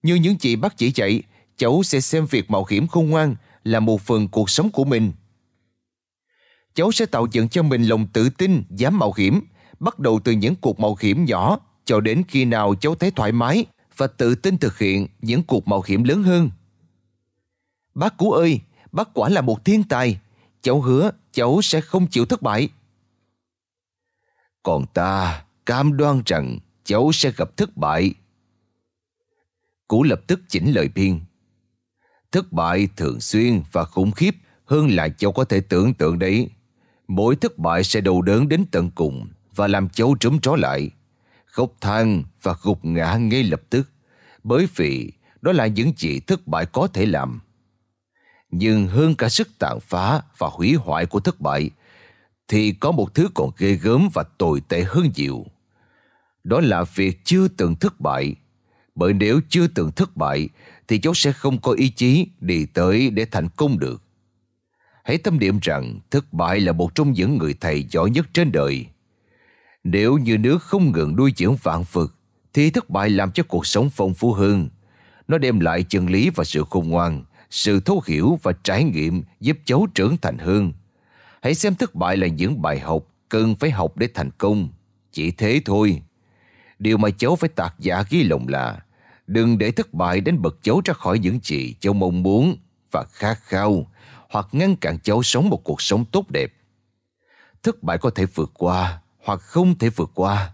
Như 0.03 0.15
những 0.15 0.39
chị 0.39 0.57
bác 0.57 0.77
chỉ 0.77 0.93
dạy, 0.95 1.23
cháu 1.57 1.83
sẽ 1.83 2.01
xem 2.01 2.27
việc 2.27 2.51
mạo 2.51 2.65
hiểm 2.71 2.87
khôn 2.87 3.11
ngoan 3.11 3.37
là 3.65 3.81
một 3.81 4.01
phần 4.01 4.29
cuộc 4.29 4.51
sống 4.51 4.71
của 4.71 4.85
mình. 4.85 5.13
Cháu 6.75 6.93
sẽ 6.93 7.07
tạo 7.07 7.27
dựng 7.33 7.49
cho 7.49 7.63
mình 7.63 7.83
lòng 7.85 8.07
tự 8.13 8.29
tin, 8.29 8.63
dám 8.71 8.99
mạo 8.99 9.13
hiểm, 9.17 9.41
bắt 9.81 9.99
đầu 9.99 10.21
từ 10.25 10.33
những 10.33 10.55
cuộc 10.55 10.81
mạo 10.81 10.97
hiểm 11.01 11.25
nhỏ 11.25 11.59
cho 11.85 12.01
đến 12.01 12.23
khi 12.29 12.45
nào 12.45 12.75
cháu 12.75 12.95
thấy 12.95 13.11
thoải 13.11 13.33
mái 13.33 13.67
và 13.97 14.07
tự 14.07 14.35
tin 14.35 14.59
thực 14.59 14.79
hiện 14.79 15.07
những 15.21 15.43
cuộc 15.43 15.69
mạo 15.69 15.83
hiểm 15.87 16.05
lớn 16.05 16.23
hơn. 16.23 16.51
Bác 17.97 18.17
Cú 18.17 18.33
ơi, 18.33 18.61
bác 18.93 19.09
quả 19.15 19.29
là 19.29 19.41
một 19.41 19.65
thiên 19.65 19.83
tài. 19.85 20.21
Cháu 20.63 20.81
hứa 20.81 21.11
cháu 21.33 21.61
sẽ 21.63 21.81
không 21.81 22.07
chịu 22.07 22.27
thất 22.27 22.43
bại. 22.43 22.69
Còn 24.63 24.87
ta 24.87 25.45
cam 25.67 25.97
đoan 25.97 26.23
rằng 26.27 26.59
cháu 26.85 27.11
sẽ 27.13 27.31
gặp 27.37 27.57
thất 27.57 27.77
bại. 27.77 28.15
Cú 29.89 30.03
lập 30.03 30.21
tức 30.27 30.41
chỉnh 30.49 30.73
lời 30.73 30.89
biên. 30.95 31.21
Thất 32.33 32.53
bại 32.53 32.89
thường 32.97 33.21
xuyên 33.21 33.63
và 33.73 33.85
khủng 33.85 34.13
khiếp 34.13 34.35
hơn 34.65 34.89
là 34.91 35.09
cháu 35.09 35.33
có 35.33 35.45
thể 35.45 35.61
tưởng 35.61 35.95
tượng 35.95 36.19
đấy. 36.19 36.49
Mỗi 37.09 37.37
thất 37.37 37.59
bại 37.59 37.85
sẽ 37.85 38.01
đau 38.01 38.23
đớn 38.23 38.49
đến 38.49 38.65
tận 38.71 38.91
cùng 38.95 39.29
và 39.55 39.67
làm 39.67 39.89
cháu 39.89 40.15
trống 40.21 40.41
tró 40.41 40.57
lại, 40.57 40.91
khóc 41.45 41.73
than 41.81 42.23
và 42.43 42.55
gục 42.63 42.85
ngã 42.85 43.17
ngay 43.17 43.43
lập 43.43 43.63
tức, 43.71 43.91
bởi 44.45 44.69
vì 44.77 45.13
đó 45.43 45.53
là 45.53 45.67
những 45.67 45.93
gì 45.97 46.21
thất 46.21 46.47
bại 46.47 46.67
có 46.67 46.87
thể 46.87 47.07
làm. 47.07 47.41
Nhưng 48.51 48.89
hơn 48.89 49.15
cả 49.15 49.29
sức 49.29 49.49
tàn 49.59 49.79
phá 49.81 50.23
và 50.39 50.49
hủy 50.53 50.75
hoại 50.75 51.07
của 51.07 51.21
thất 51.21 51.41
bại, 51.41 51.71
thì 52.49 52.73
có 52.73 52.93
một 52.93 53.15
thứ 53.15 53.29
còn 53.35 53.51
ghê 53.59 53.73
gớm 53.73 54.09
và 54.15 54.25
tồi 54.39 54.61
tệ 54.69 54.83
hơn 54.83 55.11
nhiều. 55.17 55.47
Đó 56.45 56.61
là 56.61 56.85
việc 56.95 57.25
chưa 57.25 57.49
từng 57.49 57.77
thất 57.77 58.01
bại. 58.01 58.35
Bởi 58.95 59.13
nếu 59.13 59.41
chưa 59.49 59.67
từng 59.67 59.93
thất 59.93 60.17
bại, 60.17 60.49
thì 60.89 60.99
cháu 60.99 61.15
sẽ 61.15 61.33
không 61.33 61.61
có 61.61 61.73
ý 61.73 61.89
chí 61.89 62.27
đi 62.41 62.67
tới 62.67 63.11
để 63.11 63.27
thành 63.31 63.49
công 63.57 63.79
được. 63.79 64.03
Hãy 65.05 65.19
tâm 65.19 65.39
niệm 65.39 65.59
rằng 65.63 66.01
thất 66.11 66.33
bại 66.33 66.61
là 66.61 66.73
một 66.73 66.95
trong 66.95 67.13
những 67.13 67.39
người 67.39 67.55
thầy 67.61 67.87
giỏi 67.91 68.11
nhất 68.11 68.27
trên 68.33 68.53
đời. 68.53 68.87
Nếu 69.85 70.19
như 70.19 70.39
nước 70.39 70.63
không 70.63 70.93
ngừng 70.93 71.17
nuôi 71.17 71.33
dưỡng 71.37 71.57
vạn 71.63 71.85
vật, 71.93 72.15
thì 72.53 72.71
thất 72.71 72.91
bại 72.91 73.11
làm 73.11 73.33
cho 73.33 73.43
cuộc 73.43 73.67
sống 73.67 73.91
phong 73.91 74.15
phú 74.15 74.33
hơn. 74.33 74.69
Nó 75.29 75.39
đem 75.39 75.61
lại 75.61 75.83
chân 75.83 76.11
lý 76.11 76.31
và 76.31 76.45
sự 76.45 76.65
khôn 76.71 76.89
ngoan, 76.89 77.25
sự 77.51 77.81
thấu 77.81 78.03
hiểu 78.07 78.39
và 78.43 78.53
trải 78.65 78.85
nghiệm 78.85 79.23
giúp 79.41 79.57
cháu 79.65 79.87
trưởng 79.95 80.17
thành 80.17 80.39
hơn. 80.39 80.73
Hãy 81.43 81.55
xem 81.55 81.75
thất 81.75 81.95
bại 81.95 82.17
là 82.17 82.27
những 82.27 82.63
bài 82.63 82.81
học 82.81 83.03
cần 83.29 83.55
phải 83.55 83.71
học 83.71 83.97
để 83.97 84.09
thành 84.15 84.31
công. 84.39 84.69
Chỉ 85.13 85.31
thế 85.31 85.61
thôi. 85.65 86.03
Điều 86.79 86.99
mà 86.99 87.11
cháu 87.11 87.37
phải 87.37 87.49
tạc 87.49 87.75
giả 87.79 88.05
ghi 88.11 88.23
lòng 88.23 88.49
là 88.49 88.81
đừng 89.27 89.59
để 89.59 89.71
thất 89.71 89.95
bại 89.95 90.21
đánh 90.21 90.43
bật 90.43 90.59
cháu 90.63 90.81
ra 90.85 90.95
khỏi 90.95 91.19
những 91.19 91.39
gì 91.43 91.75
cháu 91.81 91.93
mong 91.93 92.23
muốn 92.23 92.57
và 92.91 93.05
khát 93.13 93.39
khao 93.43 93.91
hoặc 94.31 94.49
ngăn 94.53 94.77
cản 94.77 94.99
cháu 94.99 95.23
sống 95.23 95.49
một 95.49 95.65
cuộc 95.65 95.83
sống 95.83 96.05
tốt 96.05 96.31
đẹp. 96.31 96.53
Thất 97.63 97.83
bại 97.83 97.99
có 97.99 98.11
thể 98.11 98.27
vượt 98.35 98.51
qua 98.55 99.01
hoặc 99.25 99.41
không 99.41 99.79
thể 99.79 99.89
vượt 99.89 100.11
qua. 100.15 100.53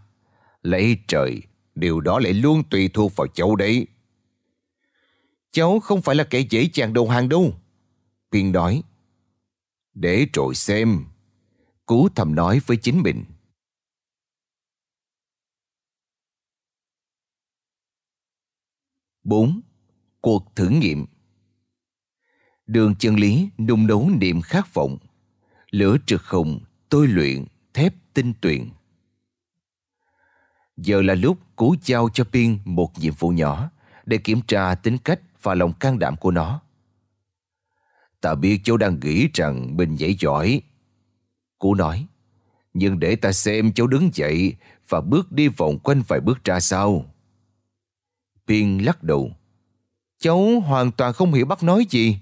Lấy 0.63 0.97
trời, 1.09 1.43
điều 1.75 2.01
đó 2.01 2.19
lại 2.19 2.33
luôn 2.33 2.63
tùy 2.71 2.89
thuộc 2.89 3.17
vào 3.17 3.27
cháu 3.27 3.57
đấy. 3.57 3.87
Cháu 5.53 5.81
không 5.81 6.03
phải 6.03 6.15
là 6.15 6.25
kẻ 6.25 6.41
dễ 6.41 6.69
dàng 6.75 6.93
đầu 6.93 7.09
hàng 7.09 7.29
đâu. 7.29 7.55
viên 8.31 8.53
nói. 8.53 8.83
Để 9.95 10.27
rồi 10.33 10.55
xem. 10.55 11.05
Cú 11.87 12.09
thầm 12.15 12.35
nói 12.35 12.61
với 12.67 12.77
chính 12.77 13.03
mình. 13.03 13.25
bốn 19.25 19.61
Cuộc 20.21 20.57
thử 20.57 20.69
nghiệm 20.69 21.07
Đường 22.67 22.95
chân 22.99 23.17
lý 23.17 23.49
nung 23.59 23.87
nấu 23.87 24.11
niềm 24.11 24.41
khát 24.41 24.75
vọng. 24.75 24.99
Lửa 25.71 25.97
trực 26.07 26.25
hùng, 26.25 26.61
tôi 26.89 27.07
luyện, 27.07 27.45
thép 27.75 27.95
tinh 28.15 28.33
tuyền. 28.41 28.71
Giờ 30.77 31.03
là 31.03 31.15
lúc 31.15 31.39
cú 31.57 31.75
giao 31.83 32.09
cho 32.15 32.25
Pin 32.25 32.59
một 32.65 32.99
nhiệm 32.99 33.15
vụ 33.19 33.29
nhỏ 33.29 33.71
để 34.07 34.19
kiểm 34.19 34.41
tra 34.47 34.75
tính 34.75 34.99
cách 34.99 35.21
và 35.43 35.55
lòng 35.55 35.73
can 35.73 35.99
đảm 35.99 36.17
của 36.17 36.31
nó. 36.31 36.61
Ta 38.21 38.35
biết 38.35 38.61
cháu 38.65 38.77
đang 38.77 39.01
nghĩ 39.01 39.29
rằng 39.35 39.77
mình 39.77 39.97
dễ 39.97 40.15
giỏi. 40.21 40.63
Cú 41.59 41.75
nói, 41.75 42.07
nhưng 42.75 43.01
để 43.01 43.17
ta 43.17 43.33
xem 43.33 43.73
cháu 43.73 43.87
đứng 43.87 44.11
dậy 44.15 44.57
và 44.89 45.01
bước 45.01 45.33
đi 45.33 45.49
vòng 45.49 45.79
quanh 45.79 46.03
vài 46.09 46.21
bước 46.21 46.45
ra 46.45 46.61
sau. 46.61 47.15
Pin 48.47 48.79
lắc 48.79 49.03
đầu. 49.03 49.33
Cháu 50.19 50.61
hoàn 50.61 50.93
toàn 50.93 51.13
không 51.13 51.33
hiểu 51.33 51.47
bác 51.47 51.63
nói 51.63 51.87
gì. 51.91 52.19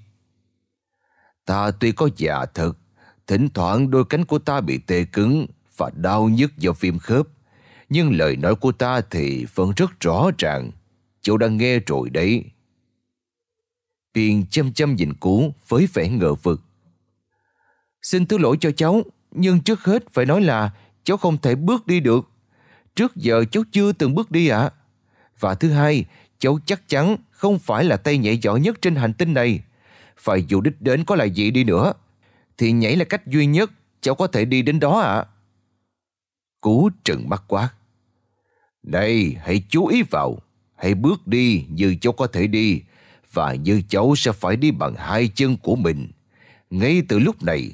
Ta 1.44 1.70
tuy 1.70 1.92
có 1.92 2.08
già 2.16 2.44
thật, 2.54 2.72
thỉnh 3.26 3.48
thoảng 3.54 3.90
đôi 3.90 4.04
cánh 4.04 4.24
của 4.24 4.38
ta 4.38 4.60
bị 4.60 4.78
tê 4.78 5.04
cứng 5.04 5.46
và 5.76 5.90
đau 5.94 6.28
nhức 6.28 6.58
do 6.58 6.72
viêm 6.72 6.98
khớp. 6.98 7.26
Nhưng 7.88 8.12
lời 8.12 8.36
nói 8.36 8.54
của 8.54 8.72
ta 8.72 9.00
thì 9.10 9.46
vẫn 9.54 9.72
rất 9.76 10.00
rõ 10.00 10.30
ràng. 10.38 10.70
Cháu 11.22 11.36
đang 11.36 11.56
nghe 11.56 11.78
rồi 11.78 12.10
đấy. 12.10 12.44
Piền 14.14 14.46
chăm 14.50 14.72
chăm 14.72 14.96
nhìn 14.96 15.14
cú 15.14 15.52
với 15.68 15.88
vẻ 15.94 16.08
ngờ 16.08 16.34
vực. 16.34 16.60
Xin 18.02 18.26
thứ 18.26 18.38
lỗi 18.38 18.56
cho 18.60 18.70
cháu, 18.70 19.02
nhưng 19.30 19.60
trước 19.60 19.84
hết 19.84 20.10
phải 20.12 20.26
nói 20.26 20.40
là 20.40 20.70
cháu 21.04 21.16
không 21.16 21.38
thể 21.38 21.54
bước 21.54 21.86
đi 21.86 22.00
được. 22.00 22.28
Trước 22.94 23.16
giờ 23.16 23.44
cháu 23.50 23.62
chưa 23.72 23.92
từng 23.92 24.14
bước 24.14 24.30
đi 24.30 24.48
ạ. 24.48 24.70
Và 25.40 25.54
thứ 25.54 25.70
hai, 25.70 26.04
cháu 26.38 26.58
chắc 26.66 26.88
chắn 26.88 27.16
không 27.30 27.58
phải 27.58 27.84
là 27.84 27.96
tay 27.96 28.18
nhảy 28.18 28.38
giỏi 28.38 28.60
nhất 28.60 28.82
trên 28.82 28.96
hành 28.96 29.12
tinh 29.12 29.34
này. 29.34 29.60
Phải 30.16 30.44
dù 30.48 30.60
đích 30.60 30.80
đến 30.80 31.04
có 31.04 31.16
là 31.16 31.24
gì 31.24 31.50
đi 31.50 31.64
nữa, 31.64 31.92
thì 32.58 32.72
nhảy 32.72 32.96
là 32.96 33.04
cách 33.04 33.26
duy 33.26 33.46
nhất 33.46 33.70
cháu 34.00 34.14
có 34.14 34.26
thể 34.26 34.44
đi 34.44 34.62
đến 34.62 34.80
đó 34.80 35.00
ạ. 35.00 35.24
Cú 36.60 36.90
trừng 37.04 37.28
mắt 37.28 37.44
quá. 37.46 37.68
Đây, 38.82 39.36
hãy 39.40 39.62
chú 39.68 39.86
ý 39.86 40.02
vào. 40.02 40.38
Hãy 40.76 40.94
bước 40.94 41.26
đi 41.26 41.64
như 41.68 41.96
cháu 42.00 42.12
có 42.12 42.26
thể 42.26 42.46
đi 42.46 42.82
và 43.32 43.54
như 43.54 43.82
cháu 43.88 44.14
sẽ 44.16 44.32
phải 44.32 44.56
đi 44.56 44.70
bằng 44.70 44.94
hai 44.94 45.28
chân 45.28 45.56
của 45.56 45.76
mình 45.76 46.08
ngay 46.70 47.02
từ 47.08 47.18
lúc 47.18 47.42
này. 47.42 47.70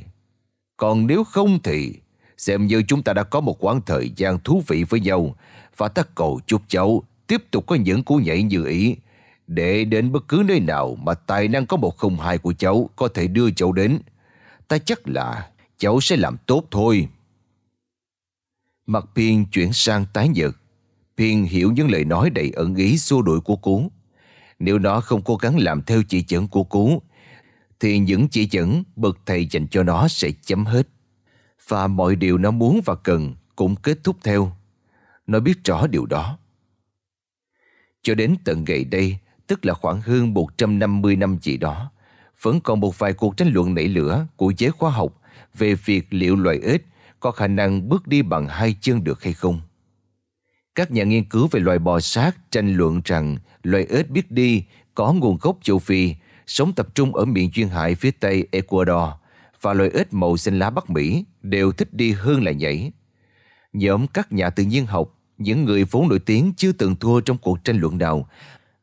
Còn 0.77 1.07
nếu 1.07 1.25
không 1.25 1.59
thì 1.63 1.95
xem 2.39 2.67
như 2.67 2.83
chúng 2.89 3.03
ta 3.03 3.13
đã 3.13 3.23
có 3.23 3.41
một 3.41 3.65
quãng 3.65 3.81
thời 3.87 4.11
gian 4.17 4.39
thú 4.39 4.63
vị 4.67 4.85
với 4.89 5.01
nhau 5.01 5.37
và 5.77 5.89
ta 5.89 6.03
cầu 6.15 6.41
chúc 6.47 6.63
cháu 6.69 7.03
tiếp 7.27 7.51
tục 7.51 7.67
có 7.67 7.77
những 7.77 8.03
cú 8.03 8.17
nhảy 8.17 8.43
như 8.43 8.65
ý 8.67 8.97
để 9.47 9.85
đến 9.85 10.13
bất 10.13 10.29
cứ 10.29 10.43
nơi 10.47 10.61
nào 10.61 10.95
mà 10.95 11.15
tài 11.15 11.49
năng 11.49 11.67
có 11.67 11.77
một 11.77 11.97
không 11.97 12.17
hai 12.17 12.39
của 12.39 12.53
cháu 12.53 12.91
có 12.97 13.09
thể 13.09 13.27
đưa 13.27 13.51
cháu 13.51 13.73
đến. 13.73 13.99
Ta 14.69 14.79
chắc 14.79 15.09
là 15.09 15.51
cháu 15.79 16.01
sẽ 16.01 16.17
làm 16.17 16.37
tốt 16.47 16.65
thôi. 16.71 17.09
Mặt 18.87 19.05
Piên 19.15 19.45
chuyển 19.45 19.73
sang 19.73 20.07
tái 20.13 20.29
nhợt. 20.29 20.51
Piên 21.17 21.45
hiểu 21.45 21.73
những 21.73 21.91
lời 21.91 22.05
nói 22.05 22.31
đầy 22.31 22.51
ẩn 22.51 22.75
ý 22.75 22.99
xua 22.99 23.23
đuổi 23.23 23.41
của 23.41 23.57
cú. 23.57 23.91
Nếu 24.59 24.79
nó 24.79 25.01
không 25.01 25.23
cố 25.23 25.37
gắng 25.37 25.59
làm 25.59 25.83
theo 25.83 26.03
chỉ 26.03 26.25
dẫn 26.29 26.49
của 26.49 26.65
cú, 26.65 27.03
thì 27.81 27.99
những 27.99 28.29
chỉ 28.29 28.49
dẫn 28.51 28.83
bậc 28.97 29.19
thầy 29.27 29.47
dành 29.47 29.69
cho 29.69 29.83
nó 29.83 30.09
sẽ 30.09 30.31
chấm 30.43 30.65
hết. 30.65 30.89
Và 31.69 31.87
mọi 31.87 32.17
điều 32.17 32.39
nó 32.39 32.51
muốn 32.51 32.81
và 32.85 32.95
cần 32.95 33.35
cũng 33.57 33.77
kết 33.77 33.99
thúc 34.05 34.17
theo. 34.25 34.53
Nó 35.27 35.41
biết 35.41 35.65
rõ 35.65 35.87
điều 35.87 36.07
đó. 36.07 36.39
Cho 38.03 38.15
đến 38.15 38.37
tận 38.45 38.65
ngày 38.69 38.85
đây, 38.85 39.19
tức 39.47 39.67
là 39.67 39.75
khoảng 39.75 40.01
hơn 40.01 40.35
150 40.35 41.17
năm 41.17 41.39
gì 41.43 41.57
đó, 41.57 41.91
vẫn 42.43 42.61
còn 42.61 42.81
một 42.81 42.99
vài 42.99 43.13
cuộc 43.13 43.37
tranh 43.37 43.49
luận 43.53 43.75
nảy 43.75 43.89
lửa 43.89 44.27
của 44.37 44.53
giới 44.59 44.71
khoa 44.71 44.91
học 44.91 45.21
về 45.55 45.75
việc 45.75 46.07
liệu 46.11 46.37
loài 46.37 46.61
ếch 46.63 46.83
có 47.21 47.31
khả 47.31 47.47
năng 47.47 47.89
bước 47.89 48.07
đi 48.07 48.23
bằng 48.23 48.49
hai 48.49 48.77
chân 48.81 49.05
được 49.05 49.23
hay 49.23 49.33
không. 49.33 49.61
Các 50.75 50.91
nhà 50.91 51.05
nghiên 51.05 51.25
cứu 51.25 51.49
về 51.51 51.61
loài 51.61 51.79
bò 51.79 52.01
sát 52.01 52.37
tranh 52.51 52.77
luận 52.77 53.01
rằng 53.05 53.37
loài 53.67 53.87
ếch 53.91 54.11
biết 54.11 54.31
đi 54.31 54.65
có 54.95 55.13
nguồn 55.13 55.39
gốc 55.41 55.59
châu 55.63 55.79
Phi, 55.79 56.15
sống 56.47 56.73
tập 56.73 56.89
trung 56.95 57.15
ở 57.15 57.25
miền 57.25 57.51
duyên 57.55 57.69
hải 57.69 57.95
phía 57.95 58.11
tây 58.11 58.47
Ecuador 58.53 59.11
và 59.61 59.75
loài 59.75 59.91
ếch 59.95 60.15
màu 60.15 60.37
xanh 60.37 60.59
lá 60.59 60.71
Bắc 60.71 60.91
Mỹ 60.91 61.25
đều 61.43 61.73
thích 61.73 61.95
đi 61.95 62.13
hơn 62.13 62.45
là 62.45 62.53
nhảy. 62.53 62.93
Nhóm 63.73 64.07
các 64.07 64.33
nhà 64.33 64.51
tự 64.51 64.65
nhiên 64.65 64.87
học, 64.87 65.15
những 65.39 65.65
người 65.65 65.85
vốn 65.85 66.09
nổi 66.09 66.19
tiếng 66.19 66.53
chưa 66.57 66.73
từng 66.73 66.97
thua 66.97 67.21
trong 67.21 67.39
cuộc 67.39 67.65
tranh 67.65 67.81
luận 67.81 67.99
nào, 67.99 68.29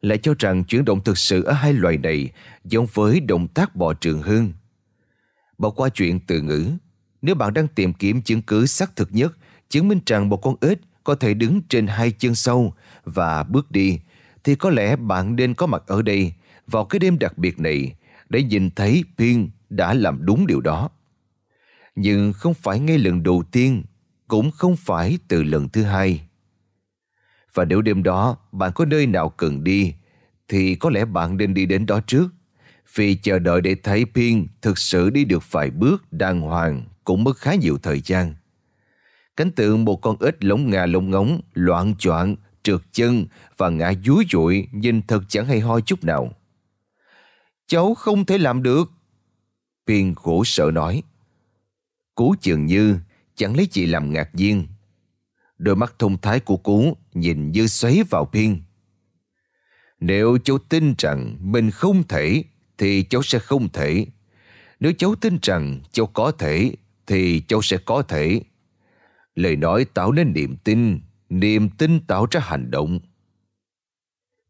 lại 0.01 0.17
cho 0.17 0.33
rằng 0.39 0.63
chuyển 0.63 0.85
động 0.85 1.03
thực 1.03 1.17
sự 1.17 1.43
ở 1.43 1.53
hai 1.53 1.73
loài 1.73 1.97
này 1.97 2.29
giống 2.63 2.87
với 2.93 3.19
động 3.19 3.47
tác 3.47 3.75
bò 3.75 3.93
trường 3.93 4.21
hương. 4.21 4.53
Bỏ 5.57 5.69
qua 5.69 5.89
chuyện 5.89 6.19
từ 6.19 6.41
ngữ, 6.41 6.71
nếu 7.21 7.35
bạn 7.35 7.53
đang 7.53 7.67
tìm 7.67 7.93
kiếm 7.93 8.21
chứng 8.21 8.41
cứ 8.41 8.65
xác 8.65 8.95
thực 8.95 9.09
nhất 9.11 9.33
chứng 9.69 9.87
minh 9.87 9.99
rằng 10.05 10.29
một 10.29 10.37
con 10.37 10.55
ếch 10.61 10.77
có 11.03 11.15
thể 11.15 11.33
đứng 11.33 11.61
trên 11.69 11.87
hai 11.87 12.11
chân 12.11 12.35
sau 12.35 12.73
và 13.03 13.43
bước 13.43 13.71
đi, 13.71 13.99
thì 14.43 14.55
có 14.55 14.69
lẽ 14.69 14.95
bạn 14.95 15.35
nên 15.35 15.53
có 15.53 15.65
mặt 15.65 15.83
ở 15.87 16.01
đây 16.01 16.33
vào 16.67 16.85
cái 16.85 16.99
đêm 16.99 17.19
đặc 17.19 17.37
biệt 17.37 17.59
này 17.59 17.95
để 18.29 18.43
nhìn 18.43 18.69
thấy 18.71 19.03
Pin 19.17 19.49
đã 19.69 19.93
làm 19.93 20.25
đúng 20.25 20.47
điều 20.47 20.61
đó. 20.61 20.89
Nhưng 21.95 22.33
không 22.33 22.53
phải 22.53 22.79
ngay 22.79 22.97
lần 22.97 23.23
đầu 23.23 23.43
tiên, 23.51 23.83
cũng 24.27 24.51
không 24.51 24.75
phải 24.75 25.17
từ 25.27 25.43
lần 25.43 25.69
thứ 25.69 25.83
hai. 25.83 26.21
Và 27.53 27.65
nếu 27.65 27.81
đêm 27.81 28.03
đó 28.03 28.37
bạn 28.51 28.71
có 28.75 28.85
nơi 28.85 29.07
nào 29.07 29.29
cần 29.29 29.63
đi, 29.63 29.93
thì 30.47 30.75
có 30.75 30.89
lẽ 30.89 31.05
bạn 31.05 31.37
nên 31.37 31.53
đi 31.53 31.65
đến 31.65 31.85
đó 31.85 31.99
trước. 32.07 32.27
Vì 32.95 33.15
chờ 33.15 33.39
đợi 33.39 33.61
để 33.61 33.75
thấy 33.83 34.05
Pin 34.05 34.47
thực 34.61 34.77
sự 34.77 35.09
đi 35.09 35.25
được 35.25 35.51
vài 35.51 35.69
bước 35.71 36.13
đàng 36.13 36.41
hoàng 36.41 36.83
cũng 37.03 37.23
mất 37.23 37.37
khá 37.37 37.55
nhiều 37.55 37.77
thời 37.83 37.99
gian. 37.99 38.35
Cánh 39.37 39.51
tượng 39.51 39.85
một 39.85 39.95
con 39.95 40.15
ếch 40.19 40.43
lống 40.43 40.69
ngà 40.69 40.85
lông 40.85 41.09
ngóng 41.09 41.41
loạn 41.53 41.95
choạng, 41.99 42.35
trượt 42.63 42.81
chân 42.91 43.25
và 43.57 43.69
ngã 43.69 43.93
dúi 44.05 44.25
dụi 44.31 44.67
nhìn 44.71 45.01
thật 45.01 45.23
chẳng 45.27 45.45
hay 45.45 45.59
ho 45.59 45.79
chút 45.79 46.03
nào. 46.03 46.33
Cháu 47.67 47.93
không 47.93 48.25
thể 48.25 48.37
làm 48.37 48.63
được. 48.63 48.91
viên 49.85 50.15
khổ 50.15 50.43
sợ 50.45 50.71
nói. 50.71 51.03
Cú 52.15 52.35
chừng 52.41 52.65
như 52.65 52.99
chẳng 53.35 53.55
lấy 53.57 53.65
chị 53.71 53.85
làm 53.85 54.13
ngạc 54.13 54.35
nhiên. 54.35 54.67
Đôi 55.57 55.75
mắt 55.75 55.95
thông 55.99 56.17
thái 56.17 56.39
của 56.39 56.57
cú 56.57 56.97
nhìn 57.13 57.51
như 57.51 57.67
xoáy 57.67 58.03
vào 58.09 58.29
viên 58.31 58.61
Nếu 59.99 60.37
cháu 60.43 60.57
tin 60.57 60.93
rằng 60.97 61.37
mình 61.39 61.71
không 61.71 62.03
thể 62.07 62.43
thì 62.77 63.03
cháu 63.03 63.23
sẽ 63.23 63.39
không 63.39 63.69
thể. 63.69 64.05
Nếu 64.79 64.93
cháu 64.97 65.15
tin 65.15 65.37
rằng 65.41 65.81
cháu 65.91 66.05
có 66.05 66.31
thể 66.31 66.71
thì 67.07 67.41
cháu 67.47 67.61
sẽ 67.61 67.77
có 67.77 68.01
thể. 68.01 68.41
Lời 69.35 69.55
nói 69.55 69.85
tạo 69.85 70.11
nên 70.11 70.33
niềm 70.33 70.57
tin, 70.63 70.99
niềm 71.39 71.69
tin 71.69 71.99
tạo 71.99 72.27
ra 72.31 72.39
hành 72.39 72.71
động. 72.71 72.99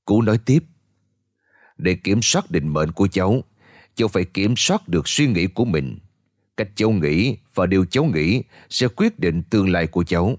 Cú 0.05 0.21
nói 0.21 0.38
tiếp, 0.38 0.63
để 1.77 1.95
kiểm 1.95 2.21
soát 2.21 2.51
định 2.51 2.73
mệnh 2.73 2.91
của 2.91 3.07
cháu, 3.07 3.43
cháu 3.95 4.07
phải 4.07 4.25
kiểm 4.25 4.53
soát 4.57 4.88
được 4.88 5.07
suy 5.07 5.27
nghĩ 5.27 5.47
của 5.47 5.65
mình. 5.65 5.97
Cách 6.57 6.69
cháu 6.75 6.91
nghĩ 6.91 7.38
và 7.53 7.65
điều 7.65 7.86
cháu 7.86 8.03
nghĩ 8.05 8.43
sẽ 8.69 8.88
quyết 8.88 9.19
định 9.19 9.43
tương 9.49 9.69
lai 9.69 9.88
của 9.88 10.03
cháu. 10.03 10.38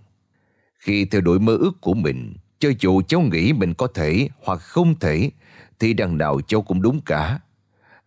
Khi 0.78 1.04
theo 1.04 1.20
đuổi 1.20 1.38
mơ 1.38 1.56
ước 1.56 1.80
của 1.80 1.94
mình, 1.94 2.34
cho 2.58 2.70
dù 2.80 3.02
cháu 3.02 3.20
nghĩ 3.20 3.52
mình 3.52 3.74
có 3.74 3.86
thể 3.86 4.28
hoặc 4.42 4.56
không 4.56 4.98
thể, 4.98 5.30
thì 5.78 5.92
đằng 5.94 6.18
nào 6.18 6.40
cháu 6.46 6.62
cũng 6.62 6.82
đúng 6.82 7.00
cả. 7.00 7.40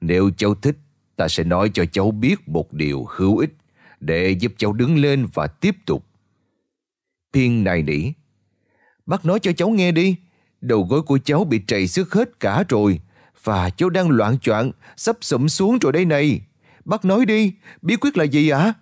Nếu 0.01 0.29
cháu 0.37 0.55
thích, 0.55 0.77
ta 1.15 1.27
sẽ 1.27 1.43
nói 1.43 1.71
cho 1.73 1.85
cháu 1.85 2.11
biết 2.11 2.49
một 2.49 2.73
điều 2.73 3.05
hữu 3.09 3.37
ích 3.37 3.53
để 3.99 4.29
giúp 4.29 4.53
cháu 4.57 4.73
đứng 4.73 4.97
lên 4.97 5.27
và 5.33 5.47
tiếp 5.47 5.75
tục. 5.85 6.05
Thiên 7.33 7.63
này 7.63 7.81
nỉ. 7.81 8.11
Bác 9.07 9.25
nói 9.25 9.39
cho 9.39 9.51
cháu 9.53 9.69
nghe 9.69 9.91
đi. 9.91 10.15
Đầu 10.61 10.83
gối 10.83 11.01
của 11.01 11.19
cháu 11.25 11.43
bị 11.43 11.61
trầy 11.67 11.87
xước 11.87 12.13
hết 12.13 12.39
cả 12.39 12.63
rồi. 12.69 12.99
Và 13.43 13.69
cháu 13.69 13.89
đang 13.89 14.09
loạn 14.09 14.39
choạng, 14.39 14.71
Sắp 14.97 15.17
sụm 15.21 15.47
xuống 15.47 15.77
rồi 15.79 15.93
đây 15.93 16.05
này. 16.05 16.41
Bác 16.85 17.05
nói 17.05 17.25
đi, 17.25 17.53
Bí 17.81 17.95
quyết 17.95 18.17
là 18.17 18.23
gì 18.23 18.49
ạ? 18.49 18.73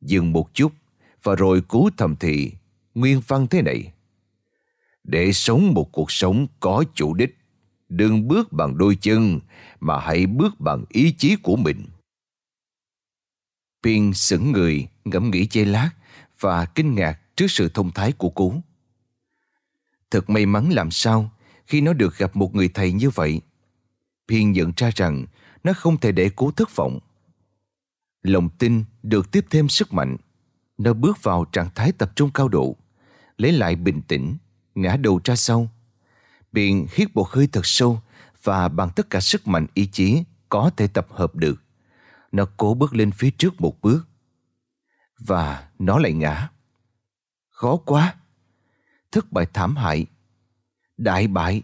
Dừng 0.00 0.32
một 0.32 0.54
chút, 0.54 0.72
Và 1.22 1.34
rồi 1.34 1.60
cú 1.60 1.90
thầm 1.96 2.16
thị. 2.16 2.52
Nguyên 2.94 3.20
văn 3.26 3.46
thế 3.46 3.62
này. 3.62 3.92
Để 5.04 5.32
sống 5.32 5.74
một 5.74 5.92
cuộc 5.92 6.10
sống 6.12 6.46
có 6.60 6.84
chủ 6.94 7.14
đích, 7.14 7.38
Đừng 7.88 8.28
bước 8.28 8.52
bằng 8.52 8.78
đôi 8.78 8.96
chân, 9.00 9.40
Mà 9.80 10.00
hãy 10.00 10.26
bước 10.26 10.60
bằng 10.60 10.84
ý 10.88 11.12
chí 11.18 11.36
của 11.36 11.56
mình. 11.56 11.86
Pin 13.82 14.12
sững 14.12 14.52
người, 14.52 14.88
ngẫm 15.04 15.30
nghĩ 15.30 15.46
chê 15.46 15.64
lát 15.64 15.90
Và 16.40 16.64
kinh 16.64 16.94
ngạc 16.94 17.36
trước 17.36 17.50
sự 17.50 17.68
thông 17.68 17.90
thái 17.90 18.12
của 18.12 18.30
cú. 18.30 18.54
Thật 20.14 20.30
may 20.30 20.46
mắn 20.46 20.70
làm 20.70 20.90
sao 20.90 21.30
khi 21.66 21.80
nó 21.80 21.92
được 21.92 22.18
gặp 22.18 22.36
một 22.36 22.54
người 22.54 22.68
thầy 22.68 22.92
như 22.92 23.10
vậy. 23.10 23.40
Phiên 24.28 24.52
nhận 24.52 24.72
ra 24.76 24.90
rằng 24.94 25.26
nó 25.64 25.72
không 25.72 26.00
thể 26.00 26.12
để 26.12 26.30
cố 26.36 26.50
thất 26.50 26.76
vọng. 26.76 26.98
Lòng 28.22 28.48
tin 28.48 28.84
được 29.02 29.30
tiếp 29.30 29.46
thêm 29.50 29.68
sức 29.68 29.92
mạnh. 29.92 30.16
Nó 30.78 30.92
bước 30.92 31.22
vào 31.22 31.44
trạng 31.44 31.68
thái 31.74 31.92
tập 31.92 32.12
trung 32.16 32.30
cao 32.34 32.48
độ, 32.48 32.76
lấy 33.36 33.52
lại 33.52 33.76
bình 33.76 34.02
tĩnh, 34.02 34.36
ngã 34.74 34.96
đầu 34.96 35.20
ra 35.24 35.36
sau. 35.36 35.68
Biện 36.52 36.86
hít 36.94 37.08
một 37.14 37.28
hơi 37.28 37.46
thật 37.52 37.66
sâu 37.66 38.00
và 38.42 38.68
bằng 38.68 38.90
tất 38.96 39.10
cả 39.10 39.20
sức 39.20 39.48
mạnh 39.48 39.66
ý 39.74 39.86
chí 39.86 40.22
có 40.48 40.70
thể 40.76 40.86
tập 40.86 41.06
hợp 41.10 41.34
được. 41.34 41.62
Nó 42.32 42.46
cố 42.56 42.74
bước 42.74 42.94
lên 42.94 43.10
phía 43.10 43.30
trước 43.30 43.60
một 43.60 43.80
bước. 43.82 44.08
Và 45.18 45.68
nó 45.78 45.98
lại 45.98 46.12
ngã. 46.12 46.48
Khó 47.50 47.76
quá. 47.76 48.14
Thất 49.14 49.32
bại 49.32 49.46
thảm 49.52 49.76
hại 49.76 50.06
Đại 50.96 51.26
bại 51.26 51.62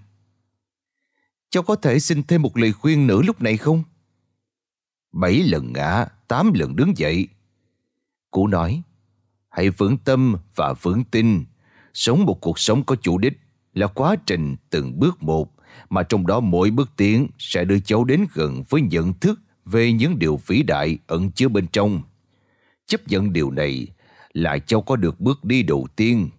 Cháu 1.51 1.63
có 1.63 1.75
thể 1.75 1.99
xin 1.99 2.23
thêm 2.23 2.43
một 2.43 2.57
lời 2.57 2.73
khuyên 2.73 3.07
nữa 3.07 3.21
lúc 3.25 3.43
này 3.43 3.57
không? 3.57 3.83
Bảy 5.13 5.35
lần 5.43 5.73
ngã, 5.73 6.07
tám 6.29 6.53
lần 6.55 6.77
đứng 6.77 6.97
dậy. 6.97 7.29
Cụ 8.31 8.47
nói, 8.47 8.83
hãy 9.49 9.71
vững 9.71 9.99
tâm 9.99 10.37
và 10.55 10.73
vững 10.73 11.05
tin. 11.05 11.45
Sống 11.95 12.25
một 12.25 12.41
cuộc 12.41 12.59
sống 12.59 12.85
có 12.85 12.97
chủ 12.97 13.19
đích 13.19 13.41
là 13.75 13.87
quá 13.87 14.17
trình 14.27 14.57
từng 14.71 15.01
bước 15.01 15.23
một, 15.23 15.53
mà 15.89 16.03
trong 16.03 16.27
đó 16.27 16.41
mỗi 16.41 16.71
bước 16.71 16.91
tiến 16.97 17.29
sẽ 17.39 17.65
đưa 17.65 17.81
cháu 17.81 18.05
đến 18.05 18.27
gần 18.35 18.63
với 18.69 18.81
nhận 18.83 19.15
thức 19.15 19.41
về 19.65 19.93
những 19.93 20.19
điều 20.19 20.41
vĩ 20.47 20.63
đại 20.63 20.99
ẩn 21.07 21.31
chứa 21.31 21.49
bên 21.49 21.67
trong. 21.67 22.03
Chấp 22.87 23.09
nhận 23.09 23.33
điều 23.33 23.51
này 23.51 23.87
là 24.33 24.59
cháu 24.59 24.83
có 24.83 24.97
được 24.97 25.21
bước 25.21 25.45
đi 25.45 25.63
đầu 25.63 25.87
tiên 25.97 26.31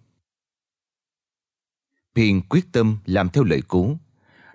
Hiền 2.16 2.42
quyết 2.48 2.72
tâm 2.72 2.98
làm 3.04 3.28
theo 3.28 3.44
lời 3.44 3.62
cú. 3.62 3.96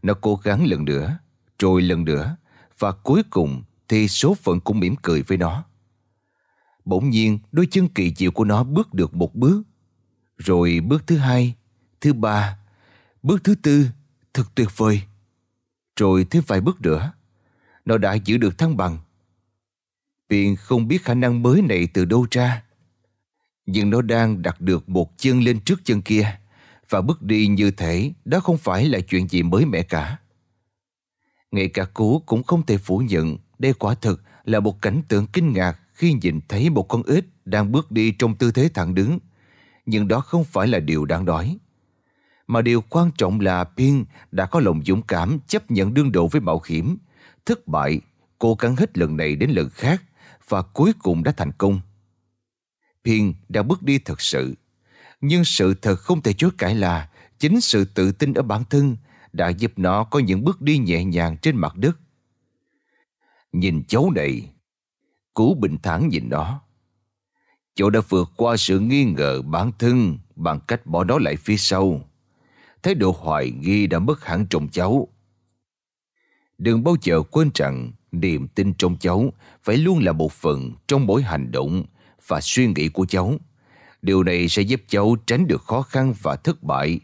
Nó 0.02 0.14
cố 0.14 0.36
gắng 0.36 0.66
lần 0.66 0.86
nữa, 0.86 1.18
rồi 1.60 1.82
lần 1.82 2.06
nữa, 2.06 2.36
và 2.80 2.92
cuối 2.92 3.24
cùng 3.30 3.64
thì 3.88 4.08
số 4.08 4.36
phận 4.36 4.60
cũng 4.60 4.80
mỉm 4.80 4.96
cười 5.02 5.22
với 5.22 5.38
nó. 5.38 5.64
Bỗng 6.86 7.10
nhiên, 7.10 7.40
đôi 7.52 7.68
chân 7.72 7.88
kỳ 7.88 8.14
diệu 8.16 8.32
của 8.32 8.44
nó 8.44 8.64
bước 8.64 8.94
được 8.94 9.16
một 9.16 9.36
bước. 9.36 9.64
Rồi 10.38 10.80
bước 10.80 11.08
thứ 11.08 11.18
hai, 11.18 11.56
thứ 12.02 12.14
ba, 12.14 12.60
bước 13.24 13.44
thứ 13.44 13.56
tư, 13.56 13.88
thật 14.34 14.44
tuyệt 14.56 14.68
vời. 14.78 15.02
Rồi 15.96 16.26
thêm 16.30 16.44
vài 16.48 16.62
bước 16.62 16.82
nữa, 16.82 17.14
nó 17.86 17.98
đã 17.98 18.14
giữ 18.14 18.38
được 18.38 18.58
thăng 18.58 18.78
bằng. 18.78 18.98
Biện 20.30 20.56
không 20.56 20.88
biết 20.88 21.04
khả 21.04 21.14
năng 21.14 21.44
mới 21.44 21.62
này 21.62 21.88
từ 21.94 22.06
đâu 22.06 22.28
ra. 22.32 22.64
Nhưng 23.66 23.90
nó 23.90 24.02
đang 24.02 24.42
đặt 24.42 24.62
được 24.62 24.90
một 24.90 25.18
chân 25.18 25.40
lên 25.44 25.60
trước 25.60 25.82
chân 25.84 26.02
kia 26.02 26.40
và 26.90 27.02
bước 27.02 27.22
đi 27.22 27.48
như 27.48 27.72
thế 27.72 28.14
đó 28.26 28.40
không 28.40 28.58
phải 28.58 28.86
là 28.86 29.00
chuyện 29.00 29.28
gì 29.28 29.44
mới 29.44 29.66
mẻ 29.66 29.84
cả. 29.84 30.18
Ngay 31.52 31.68
cả 31.68 31.86
cú 31.86 32.24
cũng 32.26 32.44
không 32.44 32.66
thể 32.66 32.78
phủ 32.78 32.98
nhận 32.98 33.38
đây 33.60 33.74
quả 33.74 33.96
thực 33.96 34.22
là 34.44 34.60
một 34.60 34.82
cảnh 34.82 35.02
tượng 35.08 35.28
kinh 35.28 35.54
ngạc 35.54 35.80
khi 35.94 36.14
nhìn 36.14 36.40
thấy 36.48 36.70
một 36.70 36.84
con 36.84 37.04
ếch 37.08 37.26
đang 37.46 37.72
bước 37.72 37.92
đi 37.92 38.12
trong 38.12 38.36
tư 38.36 38.52
thế 38.52 38.70
thẳng 38.74 38.96
đứng. 38.96 39.20
Nhưng 39.86 40.08
đó 40.08 40.20
không 40.20 40.44
phải 40.44 40.68
là 40.68 40.80
điều 40.80 41.06
đáng 41.06 41.26
nói. 41.26 41.58
Mà 42.48 42.62
điều 42.62 42.82
quan 42.82 43.12
trọng 43.18 43.40
là 43.40 43.64
Pin 43.64 44.06
đã 44.32 44.46
có 44.46 44.60
lòng 44.60 44.82
dũng 44.86 45.02
cảm 45.02 45.40
chấp 45.48 45.72
nhận 45.72 45.94
đương 45.94 46.12
độ 46.12 46.28
với 46.28 46.42
mạo 46.42 46.62
hiểm, 46.68 46.98
thất 47.46 47.68
bại, 47.68 48.02
cố 48.40 48.56
gắng 48.60 48.76
hết 48.76 48.98
lần 48.98 49.18
này 49.18 49.36
đến 49.36 49.50
lần 49.50 49.70
khác 49.70 50.04
và 50.48 50.62
cuối 50.62 50.94
cùng 51.00 51.24
đã 51.24 51.32
thành 51.32 51.52
công. 51.58 51.82
Pin 53.06 53.34
đã 53.50 53.64
bước 53.64 53.84
đi 53.84 54.00
thật 54.00 54.22
sự 54.22 54.56
nhưng 55.22 55.46
sự 55.46 55.74
thật 55.74 55.96
không 55.96 56.22
thể 56.22 56.34
chối 56.34 56.52
cãi 56.58 56.76
là 56.76 57.10
chính 57.40 57.62
sự 57.62 57.86
tự 57.86 58.12
tin 58.12 58.34
ở 58.34 58.42
bản 58.42 58.64
thân 58.70 58.98
đã 59.34 59.50
giúp 59.50 59.72
nó 59.76 60.04
có 60.04 60.20
những 60.20 60.44
bước 60.44 60.62
đi 60.62 60.78
nhẹ 60.78 61.04
nhàng 61.04 61.38
trên 61.38 61.56
mặt 61.56 61.76
đất. 61.76 62.00
Nhìn 63.52 63.84
cháu 63.88 64.12
này, 64.16 64.50
Cú 65.38 65.56
bình 65.56 65.78
thản 65.84 66.10
nhìn 66.10 66.30
nó. 66.30 66.62
Cháu 67.76 67.90
đã 67.90 68.00
vượt 68.10 68.32
qua 68.36 68.58
sự 68.58 68.80
nghi 68.80 69.04
ngờ 69.04 69.42
bản 69.42 69.72
thân 69.80 70.18
bằng 70.36 70.60
cách 70.68 70.86
bỏ 70.86 71.04
nó 71.04 71.18
lại 71.18 71.36
phía 71.36 71.58
sau. 71.58 72.02
Thái 72.84 72.96
độ 72.96 73.16
hoài 73.20 73.52
nghi 73.52 73.88
đã 73.88 74.00
mất 74.00 74.26
hẳn 74.26 74.46
trong 74.50 74.68
cháu. 74.70 75.08
Đừng 76.58 76.84
bao 76.84 76.96
giờ 77.02 77.22
quên 77.32 77.52
rằng 77.56 77.92
niềm 78.12 78.48
tin 78.48 78.74
trong 78.74 78.98
cháu 79.00 79.34
phải 79.64 79.78
luôn 79.78 80.00
là 80.00 80.12
một 80.12 80.32
phần 80.32 80.72
trong 80.88 81.06
mỗi 81.06 81.22
hành 81.22 81.52
động 81.52 81.86
và 82.28 82.42
suy 82.42 82.68
nghĩ 82.68 82.90
của 82.90 83.06
cháu. 83.06 83.34
Điều 84.02 84.24
này 84.24 84.48
sẽ 84.48 84.62
giúp 84.62 84.82
cháu 84.88 85.16
tránh 85.28 85.48
được 85.48 85.62
khó 85.64 85.82
khăn 85.82 86.14
và 86.22 86.36
thất 86.36 86.64
bại. 86.64 87.00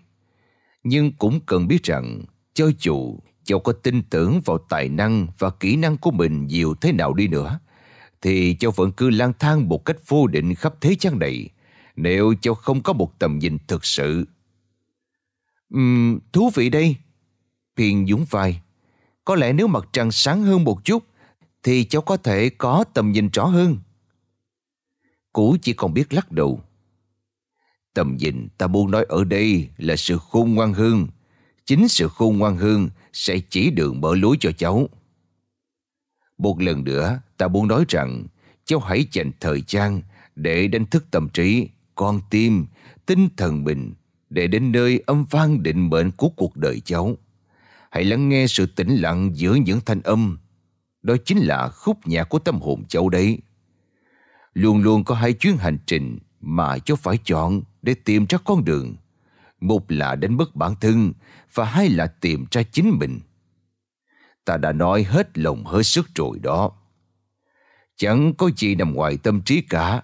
Nhưng 0.83 1.11
cũng 1.11 1.39
cần 1.45 1.67
biết 1.67 1.83
rằng, 1.83 2.21
cho 2.53 2.69
dù 2.79 3.19
cháu 3.43 3.59
có 3.59 3.73
tin 3.73 4.03
tưởng 4.09 4.41
vào 4.45 4.57
tài 4.57 4.89
năng 4.89 5.27
và 5.39 5.49
kỹ 5.49 5.75
năng 5.75 5.97
của 5.97 6.11
mình 6.11 6.47
nhiều 6.47 6.75
thế 6.81 6.91
nào 6.91 7.13
đi 7.13 7.27
nữa, 7.27 7.59
thì 8.21 8.55
cháu 8.59 8.71
vẫn 8.71 8.91
cứ 8.91 9.09
lang 9.09 9.33
thang 9.39 9.69
một 9.69 9.85
cách 9.85 9.97
vô 10.07 10.27
định 10.27 10.55
khắp 10.55 10.73
thế 10.81 10.95
gian 10.99 11.19
này 11.19 11.49
nếu 11.95 12.33
cháu 12.41 12.55
không 12.55 12.83
có 12.83 12.93
một 12.93 13.19
tầm 13.19 13.39
nhìn 13.39 13.57
thực 13.67 13.85
sự. 13.85 14.25
Uhm, 15.77 16.19
thú 16.33 16.49
vị 16.53 16.69
đây. 16.69 16.95
Phiền 17.75 18.05
dũng 18.09 18.25
vai. 18.29 18.61
Có 19.25 19.35
lẽ 19.35 19.53
nếu 19.53 19.67
mặt 19.67 19.83
trăng 19.93 20.11
sáng 20.11 20.43
hơn 20.43 20.63
một 20.63 20.85
chút 20.85 21.03
thì 21.63 21.83
cháu 21.83 22.01
có 22.01 22.17
thể 22.17 22.49
có 22.49 22.83
tầm 22.93 23.11
nhìn 23.11 23.29
rõ 23.29 23.45
hơn. 23.45 23.77
Cũ 25.33 25.57
chỉ 25.61 25.73
còn 25.73 25.93
biết 25.93 26.13
lắc 26.13 26.31
đầu. 26.31 26.61
Tầm 27.93 28.17
nhìn 28.17 28.47
ta 28.57 28.67
muốn 28.67 28.91
nói 28.91 29.05
ở 29.09 29.23
đây 29.23 29.69
là 29.77 29.95
sự 29.95 30.17
khôn 30.17 30.53
ngoan 30.53 30.73
hơn. 30.73 31.07
Chính 31.65 31.87
sự 31.87 32.07
khôn 32.07 32.37
ngoan 32.37 32.57
hơn 32.57 32.89
sẽ 33.13 33.39
chỉ 33.49 33.69
đường 33.69 34.01
mở 34.01 34.15
lối 34.15 34.37
cho 34.39 34.51
cháu. 34.51 34.89
Một 36.37 36.61
lần 36.61 36.83
nữa, 36.83 37.19
ta 37.37 37.47
muốn 37.47 37.67
nói 37.67 37.85
rằng 37.89 38.25
cháu 38.65 38.79
hãy 38.79 39.05
dành 39.11 39.31
thời 39.39 39.63
gian 39.67 40.01
để 40.35 40.67
đánh 40.67 40.85
thức 40.85 41.05
tâm 41.11 41.29
trí, 41.29 41.67
con 41.95 42.21
tim, 42.29 42.65
tinh 43.05 43.29
thần 43.37 43.63
mình 43.63 43.93
để 44.29 44.47
đến 44.47 44.71
nơi 44.71 45.03
âm 45.05 45.25
vang 45.29 45.63
định 45.63 45.89
mệnh 45.89 46.11
của 46.11 46.29
cuộc 46.29 46.57
đời 46.57 46.81
cháu. 46.85 47.17
Hãy 47.91 48.03
lắng 48.03 48.29
nghe 48.29 48.47
sự 48.47 48.65
tĩnh 48.65 48.95
lặng 48.95 49.31
giữa 49.33 49.55
những 49.55 49.79
thanh 49.85 50.01
âm. 50.01 50.37
Đó 51.01 51.15
chính 51.25 51.37
là 51.37 51.69
khúc 51.69 52.07
nhạc 52.07 52.23
của 52.23 52.39
tâm 52.39 52.61
hồn 52.61 52.83
cháu 52.89 53.09
đấy. 53.09 53.39
Luôn 54.53 54.81
luôn 54.81 55.03
có 55.03 55.15
hai 55.15 55.33
chuyến 55.33 55.57
hành 55.57 55.77
trình 55.85 56.19
mà 56.45 56.77
cháu 56.77 56.97
phải 56.97 57.17
chọn 57.23 57.61
để 57.81 57.93
tìm 57.93 58.25
ra 58.29 58.37
con 58.45 58.65
đường. 58.65 58.95
Một 59.61 59.91
là 59.91 60.15
đánh 60.15 60.37
mất 60.37 60.55
bản 60.55 60.75
thân 60.81 61.13
và 61.53 61.65
hai 61.65 61.89
là 61.89 62.07
tìm 62.07 62.45
ra 62.51 62.63
chính 62.63 62.97
mình. 62.99 63.19
Ta 64.45 64.57
đã 64.57 64.71
nói 64.71 65.03
hết 65.03 65.37
lòng 65.37 65.65
hết 65.65 65.83
sức 65.83 66.09
rồi 66.15 66.39
đó. 66.39 66.71
Chẳng 67.95 68.33
có 68.33 68.49
gì 68.57 68.75
nằm 68.75 68.93
ngoài 68.93 69.17
tâm 69.17 69.41
trí 69.41 69.61
cả. 69.61 70.03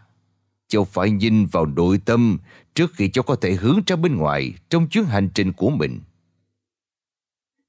Cháu 0.68 0.86
phải 0.86 1.12
nhìn 1.12 1.46
vào 1.46 1.66
nội 1.66 2.00
tâm 2.06 2.38
trước 2.76 2.92
khi 2.96 3.10
cháu 3.10 3.24
có 3.24 3.36
thể 3.36 3.54
hướng 3.54 3.80
ra 3.88 3.96
bên 3.96 4.18
ngoài 4.18 4.54
trong 4.70 4.88
chuyến 4.88 5.06
hành 5.06 5.30
trình 5.34 5.54
của 5.54 5.70
mình. 5.70 6.00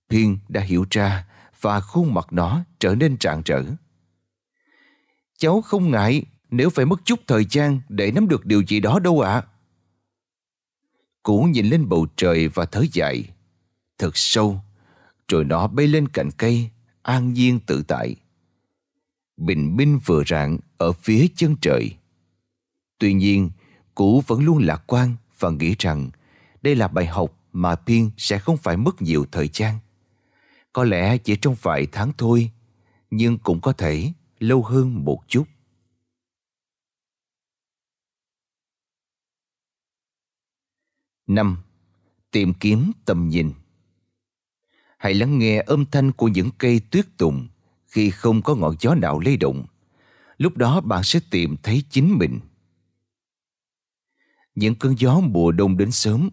Thiên 0.08 0.38
đã 0.48 0.60
hiểu 0.60 0.84
ra 0.90 1.26
và 1.60 1.80
khuôn 1.80 2.14
mặt 2.14 2.26
nó 2.30 2.60
trở 2.78 2.94
nên 2.94 3.16
trạng 3.16 3.42
trở. 3.42 3.64
Cháu 5.38 5.60
không 5.60 5.90
ngại 5.90 6.24
nếu 6.51 6.70
phải 6.70 6.86
mất 6.86 7.01
chút 7.05 7.20
thời 7.26 7.46
gian 7.51 7.80
để 7.88 8.12
nắm 8.12 8.28
được 8.28 8.46
điều 8.46 8.62
gì 8.62 8.80
đó 8.80 8.98
đâu 8.98 9.20
ạ. 9.20 9.32
À. 9.32 9.46
Cũ 11.22 11.42
nhìn 11.42 11.66
lên 11.66 11.88
bầu 11.88 12.07
trời 12.16 12.48
và 12.48 12.64
thở 12.64 12.84
dài. 12.92 13.24
Thật 13.98 14.11
sâu, 14.14 14.61
rồi 15.28 15.44
nó 15.44 15.66
bay 15.66 15.86
lên 15.86 16.09
cạnh 16.09 16.30
cây, 16.36 16.70
an 17.03 17.32
nhiên 17.32 17.61
tự 17.66 17.82
tại. 17.82 18.16
Bình 19.36 19.76
minh 19.76 19.98
vừa 20.05 20.22
rạng 20.26 20.59
ở 20.78 20.92
phía 20.92 21.26
chân 21.36 21.57
trời. 21.61 21.96
Tuy 22.98 23.12
nhiên, 23.12 23.51
Cũ 23.94 24.22
vẫn 24.26 24.44
luôn 24.44 24.62
lạc 24.62 24.82
quan 24.86 25.16
và 25.38 25.51
nghĩ 25.51 25.74
rằng 25.78 26.11
đây 26.62 26.74
là 26.74 26.88
bài 26.88 27.07
học 27.07 27.36
mà 27.53 27.74
Piên 27.74 28.11
sẽ 28.16 28.38
không 28.38 28.57
phải 28.57 28.76
mất 28.76 29.03
nhiều 29.03 29.26
thời 29.32 29.51
gian. 29.53 29.78
Có 30.72 30.84
lẽ 30.84 31.18
chỉ 31.18 31.36
trong 31.36 31.57
vài 31.62 31.86
tháng 31.92 32.12
thôi, 32.18 32.51
nhưng 33.11 33.38
cũng 33.38 33.61
có 33.61 33.72
thể 33.72 34.12
lâu 34.38 34.62
hơn 34.62 35.05
một 35.05 35.18
chút. 35.28 35.44
5. 41.30 41.56
Tìm 42.30 42.54
kiếm 42.54 42.92
tầm 43.04 43.28
nhìn 43.28 43.52
Hãy 44.98 45.14
lắng 45.14 45.38
nghe 45.38 45.62
âm 45.66 45.84
thanh 45.86 46.12
của 46.12 46.28
những 46.28 46.50
cây 46.58 46.80
tuyết 46.90 47.06
tùng 47.16 47.48
khi 47.86 48.10
không 48.10 48.42
có 48.42 48.54
ngọn 48.54 48.76
gió 48.80 48.94
nào 48.94 49.20
lay 49.20 49.36
động. 49.36 49.66
Lúc 50.38 50.56
đó 50.56 50.80
bạn 50.80 51.02
sẽ 51.02 51.20
tìm 51.30 51.56
thấy 51.62 51.82
chính 51.90 52.18
mình. 52.18 52.40
Những 54.54 54.74
cơn 54.74 54.98
gió 54.98 55.20
mùa 55.20 55.52
đông 55.52 55.76
đến 55.76 55.90
sớm, 55.90 56.30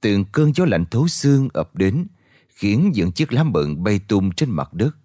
từng 0.00 0.24
cơn 0.32 0.52
gió 0.54 0.64
lạnh 0.64 0.84
thấu 0.90 1.08
xương 1.08 1.48
ập 1.52 1.76
đến, 1.76 2.06
khiến 2.48 2.90
những 2.94 3.12
chiếc 3.12 3.32
lá 3.32 3.44
bận 3.44 3.82
bay 3.82 4.00
tung 4.08 4.32
trên 4.32 4.50
mặt 4.50 4.74
đất 4.74 4.96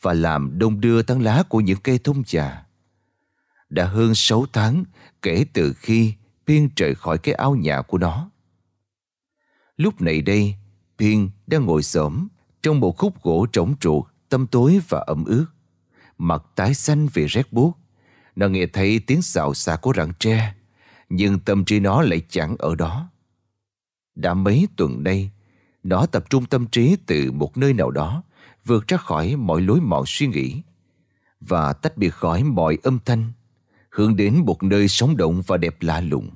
và 0.00 0.12
làm 0.12 0.58
đông 0.58 0.80
đưa 0.80 1.02
tán 1.02 1.22
lá 1.22 1.42
của 1.48 1.60
những 1.60 1.78
cây 1.82 1.98
thông 1.98 2.24
trà 2.24 2.66
Đã 3.68 3.86
hơn 3.86 4.14
6 4.14 4.46
tháng 4.52 4.84
kể 5.22 5.46
từ 5.52 5.72
khi 5.72 6.14
Piên 6.46 6.68
trời 6.76 6.94
khỏi 6.94 7.18
cái 7.18 7.34
áo 7.34 7.54
nhà 7.54 7.82
của 7.82 7.98
nó. 7.98 8.30
Lúc 9.76 10.00
này 10.00 10.22
đây, 10.22 10.54
Piên 10.98 11.30
đang 11.46 11.66
ngồi 11.66 11.82
xổm 11.82 12.28
trong 12.62 12.80
một 12.80 12.98
khúc 12.98 13.22
gỗ 13.22 13.46
trống 13.52 13.74
trụ, 13.80 14.04
tâm 14.28 14.46
tối 14.46 14.80
và 14.88 14.98
ẩm 15.06 15.24
ướt. 15.24 15.46
Mặt 16.18 16.42
tái 16.54 16.74
xanh 16.74 17.08
vì 17.12 17.26
rét 17.26 17.52
buốt. 17.52 17.72
Nó 18.36 18.48
nghe 18.48 18.66
thấy 18.66 19.00
tiếng 19.06 19.22
xào 19.22 19.54
xạc 19.54 19.80
của 19.80 19.92
rặng 19.96 20.12
tre, 20.18 20.54
nhưng 21.08 21.38
tâm 21.38 21.64
trí 21.64 21.80
nó 21.80 22.02
lại 22.02 22.22
chẳng 22.28 22.56
ở 22.58 22.74
đó. 22.74 23.10
Đã 24.14 24.34
mấy 24.34 24.68
tuần 24.76 25.02
nay, 25.02 25.30
nó 25.82 26.06
tập 26.06 26.24
trung 26.30 26.46
tâm 26.46 26.66
trí 26.66 26.96
từ 27.06 27.32
một 27.32 27.56
nơi 27.56 27.72
nào 27.72 27.90
đó, 27.90 28.22
vượt 28.64 28.88
ra 28.88 28.96
khỏi 28.96 29.36
mọi 29.36 29.60
lối 29.60 29.80
mòn 29.80 30.04
suy 30.06 30.26
nghĩ 30.26 30.62
và 31.40 31.72
tách 31.72 31.96
biệt 31.96 32.14
khỏi 32.14 32.42
mọi 32.42 32.78
âm 32.82 32.98
thanh, 33.04 33.32
hướng 33.90 34.16
đến 34.16 34.42
một 34.46 34.62
nơi 34.62 34.88
sống 34.88 35.16
động 35.16 35.42
và 35.46 35.56
đẹp 35.56 35.76
lạ 35.80 36.00
lùng. 36.00 36.30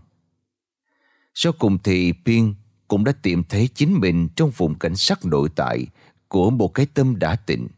Sau 1.35 1.53
cùng 1.53 1.79
thì 1.79 2.13
Pin 2.25 2.55
cũng 2.89 3.05
đã 3.05 3.13
tìm 3.23 3.43
thấy 3.45 3.69
chính 3.75 4.01
mình 4.01 4.29
trong 4.37 4.51
vùng 4.51 4.79
cảnh 4.79 4.97
sắc 4.97 5.25
nội 5.25 5.49
tại 5.57 5.87
của 6.29 6.51
một 6.51 6.69
cái 6.69 6.87
tâm 6.95 7.19
đã 7.19 7.37
tịnh. 7.37 7.69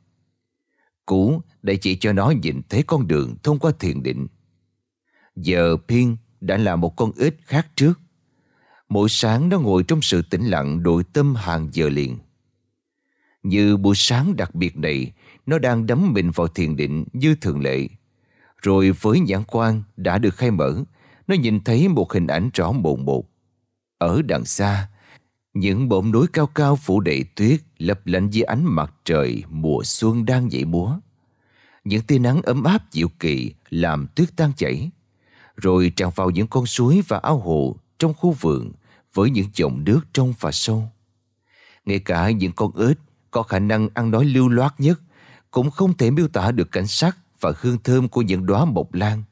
Cũ 1.06 1.42
để 1.62 1.76
chỉ 1.76 1.96
cho 1.96 2.12
nó 2.12 2.30
nhìn 2.30 2.60
thấy 2.68 2.82
con 2.82 3.06
đường 3.06 3.36
thông 3.42 3.58
qua 3.58 3.72
thiền 3.78 4.02
định. 4.02 4.26
Giờ 5.36 5.76
Piên 5.88 6.16
đã 6.40 6.56
là 6.56 6.76
một 6.76 6.96
con 6.96 7.12
ếch 7.18 7.46
khác 7.46 7.66
trước. 7.76 8.00
Mỗi 8.88 9.08
sáng 9.08 9.48
nó 9.48 9.58
ngồi 9.58 9.82
trong 9.82 10.02
sự 10.02 10.22
tĩnh 10.22 10.44
lặng 10.44 10.82
đội 10.82 11.04
tâm 11.04 11.34
hàng 11.34 11.68
giờ 11.72 11.88
liền. 11.88 12.18
Như 13.42 13.76
buổi 13.76 13.94
sáng 13.96 14.36
đặc 14.36 14.54
biệt 14.54 14.76
này, 14.76 15.12
nó 15.46 15.58
đang 15.58 15.86
đắm 15.86 16.12
mình 16.12 16.30
vào 16.30 16.48
thiền 16.48 16.76
định 16.76 17.04
như 17.12 17.34
thường 17.34 17.60
lệ. 17.60 17.88
Rồi 18.62 18.90
với 18.90 19.20
nhãn 19.20 19.42
quan 19.46 19.82
đã 19.96 20.18
được 20.18 20.34
khai 20.34 20.50
mở, 20.50 20.84
nó 21.26 21.34
nhìn 21.34 21.60
thấy 21.60 21.88
một 21.88 22.12
hình 22.12 22.26
ảnh 22.26 22.50
rõ 22.54 22.72
mồn 22.72 23.04
một. 23.04 23.26
Ở 23.98 24.22
đằng 24.22 24.44
xa, 24.44 24.88
những 25.54 25.88
bộn 25.88 26.10
núi 26.10 26.26
cao 26.32 26.46
cao 26.46 26.76
phủ 26.76 27.00
đầy 27.00 27.24
tuyết 27.34 27.60
lấp 27.78 28.06
lánh 28.06 28.30
dưới 28.30 28.42
ánh 28.42 28.64
mặt 28.64 28.94
trời 29.04 29.42
mùa 29.48 29.82
xuân 29.84 30.24
đang 30.24 30.52
dậy 30.52 30.64
múa. 30.64 30.98
Những 31.84 32.02
tia 32.02 32.18
nắng 32.18 32.42
ấm 32.42 32.64
áp 32.64 32.92
dịu 32.92 33.08
kỳ 33.18 33.54
làm 33.70 34.06
tuyết 34.14 34.28
tan 34.36 34.52
chảy, 34.56 34.90
rồi 35.56 35.92
tràn 35.96 36.10
vào 36.14 36.30
những 36.30 36.46
con 36.46 36.66
suối 36.66 37.02
và 37.08 37.18
ao 37.18 37.38
hồ 37.38 37.76
trong 37.98 38.14
khu 38.14 38.32
vườn 38.32 38.72
với 39.14 39.30
những 39.30 39.46
dòng 39.54 39.84
nước 39.84 40.00
trong 40.12 40.34
và 40.40 40.52
sâu. 40.52 40.88
Ngay 41.84 41.98
cả 41.98 42.30
những 42.30 42.52
con 42.52 42.76
ếch 42.76 42.98
có 43.30 43.42
khả 43.42 43.58
năng 43.58 43.88
ăn 43.94 44.10
nói 44.10 44.24
lưu 44.24 44.48
loát 44.48 44.80
nhất 44.80 45.00
cũng 45.50 45.70
không 45.70 45.96
thể 45.96 46.10
miêu 46.10 46.28
tả 46.28 46.50
được 46.50 46.72
cảnh 46.72 46.86
sắc 46.86 47.18
và 47.40 47.52
hương 47.60 47.78
thơm 47.78 48.08
của 48.08 48.22
những 48.22 48.46
đóa 48.46 48.64
mộc 48.64 48.94
lan 48.94 49.22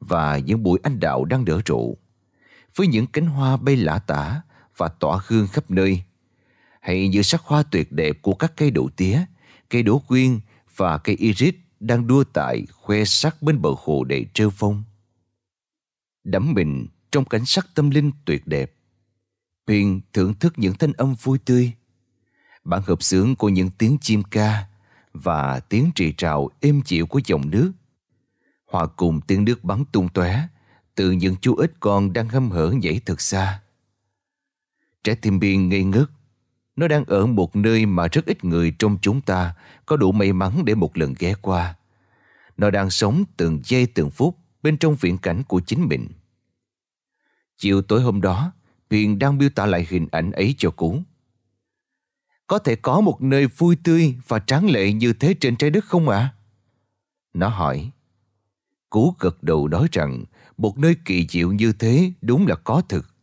và 0.00 0.38
những 0.38 0.62
bụi 0.62 0.78
anh 0.82 1.00
đào 1.00 1.24
đang 1.24 1.44
nở 1.44 1.60
rộ. 1.66 1.94
Với 2.76 2.86
những 2.86 3.06
cánh 3.06 3.26
hoa 3.26 3.56
bay 3.56 3.76
lả 3.76 3.98
tả 3.98 4.42
và 4.76 4.88
tỏa 4.88 5.18
hương 5.26 5.46
khắp 5.46 5.70
nơi. 5.70 6.02
Hay 6.80 7.08
như 7.08 7.22
sắc 7.22 7.40
hoa 7.42 7.62
tuyệt 7.62 7.92
đẹp 7.92 8.22
của 8.22 8.34
các 8.34 8.52
cây 8.56 8.70
đậu 8.70 8.88
tía, 8.96 9.24
cây 9.70 9.82
đỗ 9.82 9.98
quyên 9.98 10.40
và 10.76 10.98
cây 10.98 11.16
iris 11.16 11.54
đang 11.80 12.06
đua 12.06 12.24
tại 12.24 12.66
khoe 12.72 13.04
sắc 13.04 13.42
bên 13.42 13.62
bờ 13.62 13.70
hồ 13.78 14.04
đầy 14.04 14.26
trêu 14.34 14.50
phong. 14.50 14.84
Đắm 16.24 16.52
mình 16.54 16.88
trong 17.12 17.24
cảnh 17.24 17.46
sắc 17.46 17.66
tâm 17.74 17.90
linh 17.90 18.12
tuyệt 18.24 18.46
đẹp. 18.46 18.72
Huyền 19.66 20.00
thưởng 20.12 20.34
thức 20.34 20.52
những 20.56 20.74
thanh 20.74 20.92
âm 20.92 21.14
vui 21.14 21.38
tươi. 21.38 21.72
Bản 22.64 22.82
hợp 22.86 23.02
xướng 23.02 23.36
của 23.36 23.48
những 23.48 23.70
tiếng 23.78 23.98
chim 24.00 24.22
ca 24.22 24.66
và 25.12 25.60
tiếng 25.60 25.90
trì 25.94 26.12
trào 26.12 26.50
êm 26.60 26.82
dịu 26.84 27.06
của 27.06 27.20
dòng 27.24 27.50
nước. 27.50 27.72
Hòa 28.66 28.86
cùng 28.86 29.20
tiếng 29.20 29.44
nước 29.44 29.64
bắn 29.64 29.84
tung 29.92 30.08
tóe 30.08 30.48
từ 30.94 31.10
những 31.10 31.36
chú 31.40 31.56
ếch 31.56 31.70
con 31.80 32.12
đang 32.12 32.28
hâm 32.28 32.50
hở 32.50 32.70
nhảy 32.70 33.00
thật 33.06 33.20
xa. 33.20 33.60
Trái 35.04 35.16
tim 35.16 35.40
biên 35.40 35.68
ngây 35.68 35.84
ngất. 35.84 36.10
Nó 36.76 36.88
đang 36.88 37.04
ở 37.04 37.26
một 37.26 37.56
nơi 37.56 37.86
mà 37.86 38.08
rất 38.08 38.26
ít 38.26 38.44
người 38.44 38.74
trong 38.78 38.98
chúng 39.02 39.20
ta 39.20 39.54
có 39.86 39.96
đủ 39.96 40.12
may 40.12 40.32
mắn 40.32 40.64
để 40.64 40.74
một 40.74 40.98
lần 40.98 41.14
ghé 41.18 41.34
qua. 41.42 41.76
Nó 42.56 42.70
đang 42.70 42.90
sống 42.90 43.24
từng 43.36 43.60
giây 43.64 43.86
từng 43.86 44.10
phút 44.10 44.38
bên 44.62 44.78
trong 44.78 44.96
viễn 45.00 45.18
cảnh 45.18 45.42
của 45.48 45.60
chính 45.60 45.88
mình. 45.88 46.08
Chiều 47.56 47.82
tối 47.82 48.02
hôm 48.02 48.20
đó, 48.20 48.52
Huyền 48.90 49.18
đang 49.18 49.38
miêu 49.38 49.48
tả 49.48 49.66
lại 49.66 49.86
hình 49.90 50.08
ảnh 50.12 50.32
ấy 50.32 50.54
cho 50.58 50.70
Cú. 50.70 51.02
Có 52.46 52.58
thể 52.58 52.76
có 52.76 53.00
một 53.00 53.22
nơi 53.22 53.46
vui 53.46 53.76
tươi 53.84 54.14
và 54.28 54.38
tráng 54.38 54.70
lệ 54.70 54.92
như 54.92 55.12
thế 55.12 55.34
trên 55.40 55.56
trái 55.56 55.70
đất 55.70 55.84
không 55.84 56.08
ạ? 56.08 56.34
Nó 57.34 57.48
hỏi. 57.48 57.90
Cú 58.90 59.14
gật 59.18 59.42
đầu 59.42 59.68
nói 59.68 59.88
rằng 59.92 60.24
một 60.58 60.78
nơi 60.78 60.96
kỳ 61.04 61.26
diệu 61.30 61.52
như 61.52 61.72
thế 61.72 62.12
đúng 62.22 62.46
là 62.46 62.56
có 62.56 62.82
thực. 62.88 63.13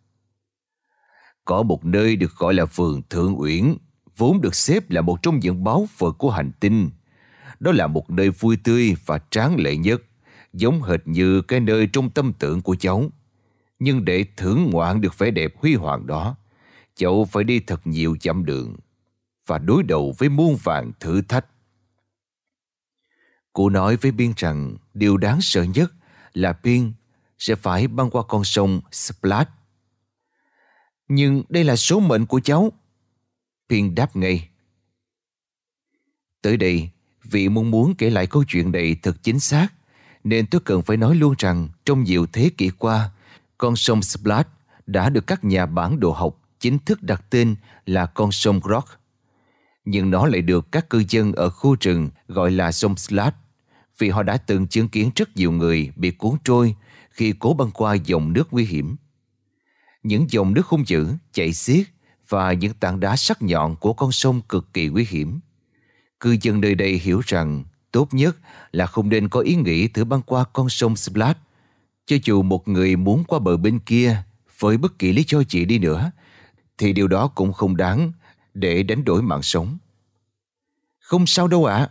Có 1.51 1.63
một 1.63 1.85
nơi 1.85 2.15
được 2.15 2.35
gọi 2.35 2.53
là 2.53 2.65
vườn 2.65 3.01
Thượng 3.09 3.39
Uyển, 3.39 3.75
vốn 4.17 4.41
được 4.41 4.55
xếp 4.55 4.89
là 4.91 5.01
một 5.01 5.21
trong 5.21 5.39
những 5.39 5.63
báu 5.63 5.87
vật 5.97 6.11
của 6.11 6.31
hành 6.31 6.51
tinh. 6.59 6.89
Đó 7.59 7.71
là 7.71 7.87
một 7.87 8.09
nơi 8.09 8.29
vui 8.29 8.57
tươi 8.63 8.95
và 9.05 9.19
tráng 9.29 9.55
lệ 9.59 9.75
nhất, 9.75 10.01
giống 10.53 10.83
hệt 10.83 10.99
như 11.05 11.41
cái 11.41 11.59
nơi 11.59 11.87
trong 11.93 12.09
tâm 12.09 12.33
tưởng 12.39 12.61
của 12.61 12.75
cháu. 12.79 13.09
Nhưng 13.79 14.05
để 14.05 14.25
thưởng 14.37 14.69
ngoạn 14.69 15.01
được 15.01 15.17
vẻ 15.17 15.31
đẹp 15.31 15.53
huy 15.61 15.75
hoàng 15.75 16.07
đó, 16.07 16.35
cháu 16.95 17.27
phải 17.31 17.43
đi 17.43 17.59
thật 17.59 17.87
nhiều 17.87 18.17
chặng 18.19 18.45
đường 18.45 18.75
và 19.45 19.57
đối 19.57 19.83
đầu 19.83 20.15
với 20.17 20.29
muôn 20.29 20.55
vàng 20.63 20.91
thử 20.99 21.21
thách. 21.21 21.45
Cô 23.53 23.69
nói 23.69 23.95
với 23.95 24.11
Biên 24.11 24.33
rằng 24.37 24.77
điều 24.93 25.17
đáng 25.17 25.41
sợ 25.41 25.63
nhất 25.63 25.93
là 26.33 26.53
Biên 26.63 26.91
sẽ 27.39 27.55
phải 27.55 27.87
băng 27.87 28.09
qua 28.09 28.23
con 28.23 28.43
sông 28.43 28.81
Splash 28.91 29.51
nhưng 31.13 31.43
đây 31.49 31.63
là 31.63 31.75
số 31.75 31.99
mệnh 31.99 32.25
của 32.25 32.39
cháu. 32.39 32.71
Phiên 33.69 33.95
đáp 33.95 34.15
ngay. 34.15 34.49
Tới 36.41 36.57
đây, 36.57 36.89
vị 37.23 37.49
mong 37.49 37.71
muốn 37.71 37.95
kể 37.97 38.09
lại 38.09 38.27
câu 38.27 38.43
chuyện 38.47 38.71
này 38.71 38.95
thật 39.01 39.17
chính 39.23 39.39
xác, 39.39 39.67
nên 40.23 40.45
tôi 40.45 40.61
cần 40.65 40.81
phải 40.81 40.97
nói 40.97 41.15
luôn 41.15 41.35
rằng 41.37 41.69
trong 41.85 42.03
nhiều 42.03 42.25
thế 42.33 42.49
kỷ 42.57 42.69
qua, 42.69 43.09
con 43.57 43.75
sông 43.75 44.01
Splat 44.01 44.47
đã 44.85 45.09
được 45.09 45.27
các 45.27 45.43
nhà 45.43 45.65
bản 45.65 45.99
đồ 45.99 46.11
học 46.11 46.39
chính 46.59 46.79
thức 46.79 47.03
đặt 47.03 47.23
tên 47.29 47.55
là 47.85 48.05
con 48.05 48.31
sông 48.31 48.59
Rock. 48.69 48.87
Nhưng 49.85 50.11
nó 50.11 50.25
lại 50.25 50.41
được 50.41 50.71
các 50.71 50.89
cư 50.89 51.03
dân 51.09 51.33
ở 51.33 51.49
khu 51.49 51.75
rừng 51.79 52.09
gọi 52.27 52.51
là 52.51 52.71
sông 52.71 52.97
Slat 52.97 53.35
vì 53.97 54.09
họ 54.09 54.23
đã 54.23 54.37
từng 54.37 54.67
chứng 54.67 54.89
kiến 54.89 55.11
rất 55.15 55.37
nhiều 55.37 55.51
người 55.51 55.91
bị 55.95 56.11
cuốn 56.11 56.37
trôi 56.43 56.75
khi 57.11 57.33
cố 57.39 57.53
băng 57.53 57.71
qua 57.71 57.93
dòng 57.93 58.33
nước 58.33 58.47
nguy 58.51 58.65
hiểm 58.65 58.95
những 60.03 60.31
dòng 60.31 60.53
nước 60.53 60.67
hung 60.67 60.87
dữ, 60.87 61.07
chạy 61.33 61.53
xiết 61.53 61.87
và 62.29 62.53
những 62.53 62.73
tảng 62.73 62.99
đá 62.99 63.15
sắc 63.15 63.41
nhọn 63.41 63.75
của 63.75 63.93
con 63.93 64.11
sông 64.11 64.41
cực 64.41 64.73
kỳ 64.73 64.87
nguy 64.87 65.05
hiểm. 65.09 65.39
Cư 66.19 66.37
dân 66.41 66.61
nơi 66.61 66.75
đây 66.75 66.93
hiểu 66.93 67.21
rằng 67.25 67.63
tốt 67.91 68.13
nhất 68.13 68.37
là 68.71 68.85
không 68.85 69.09
nên 69.09 69.29
có 69.29 69.39
ý 69.39 69.55
nghĩ 69.55 69.87
thử 69.87 70.03
băng 70.03 70.21
qua 70.21 70.43
con 70.53 70.69
sông 70.69 70.95
Splat. 70.95 71.37
Cho 72.05 72.15
dù 72.23 72.41
một 72.41 72.67
người 72.67 72.95
muốn 72.95 73.23
qua 73.23 73.39
bờ 73.39 73.57
bên 73.57 73.79
kia 73.79 74.23
với 74.59 74.77
bất 74.77 74.99
kỳ 74.99 75.13
lý 75.13 75.25
do 75.27 75.43
gì 75.49 75.65
đi 75.65 75.79
nữa, 75.79 76.11
thì 76.77 76.93
điều 76.93 77.07
đó 77.07 77.27
cũng 77.27 77.53
không 77.53 77.77
đáng 77.77 78.11
để 78.53 78.83
đánh 78.83 79.05
đổi 79.05 79.21
mạng 79.21 79.43
sống. 79.43 79.77
Không 80.99 81.27
sao 81.27 81.47
đâu 81.47 81.65
ạ. 81.65 81.75
À. 81.75 81.89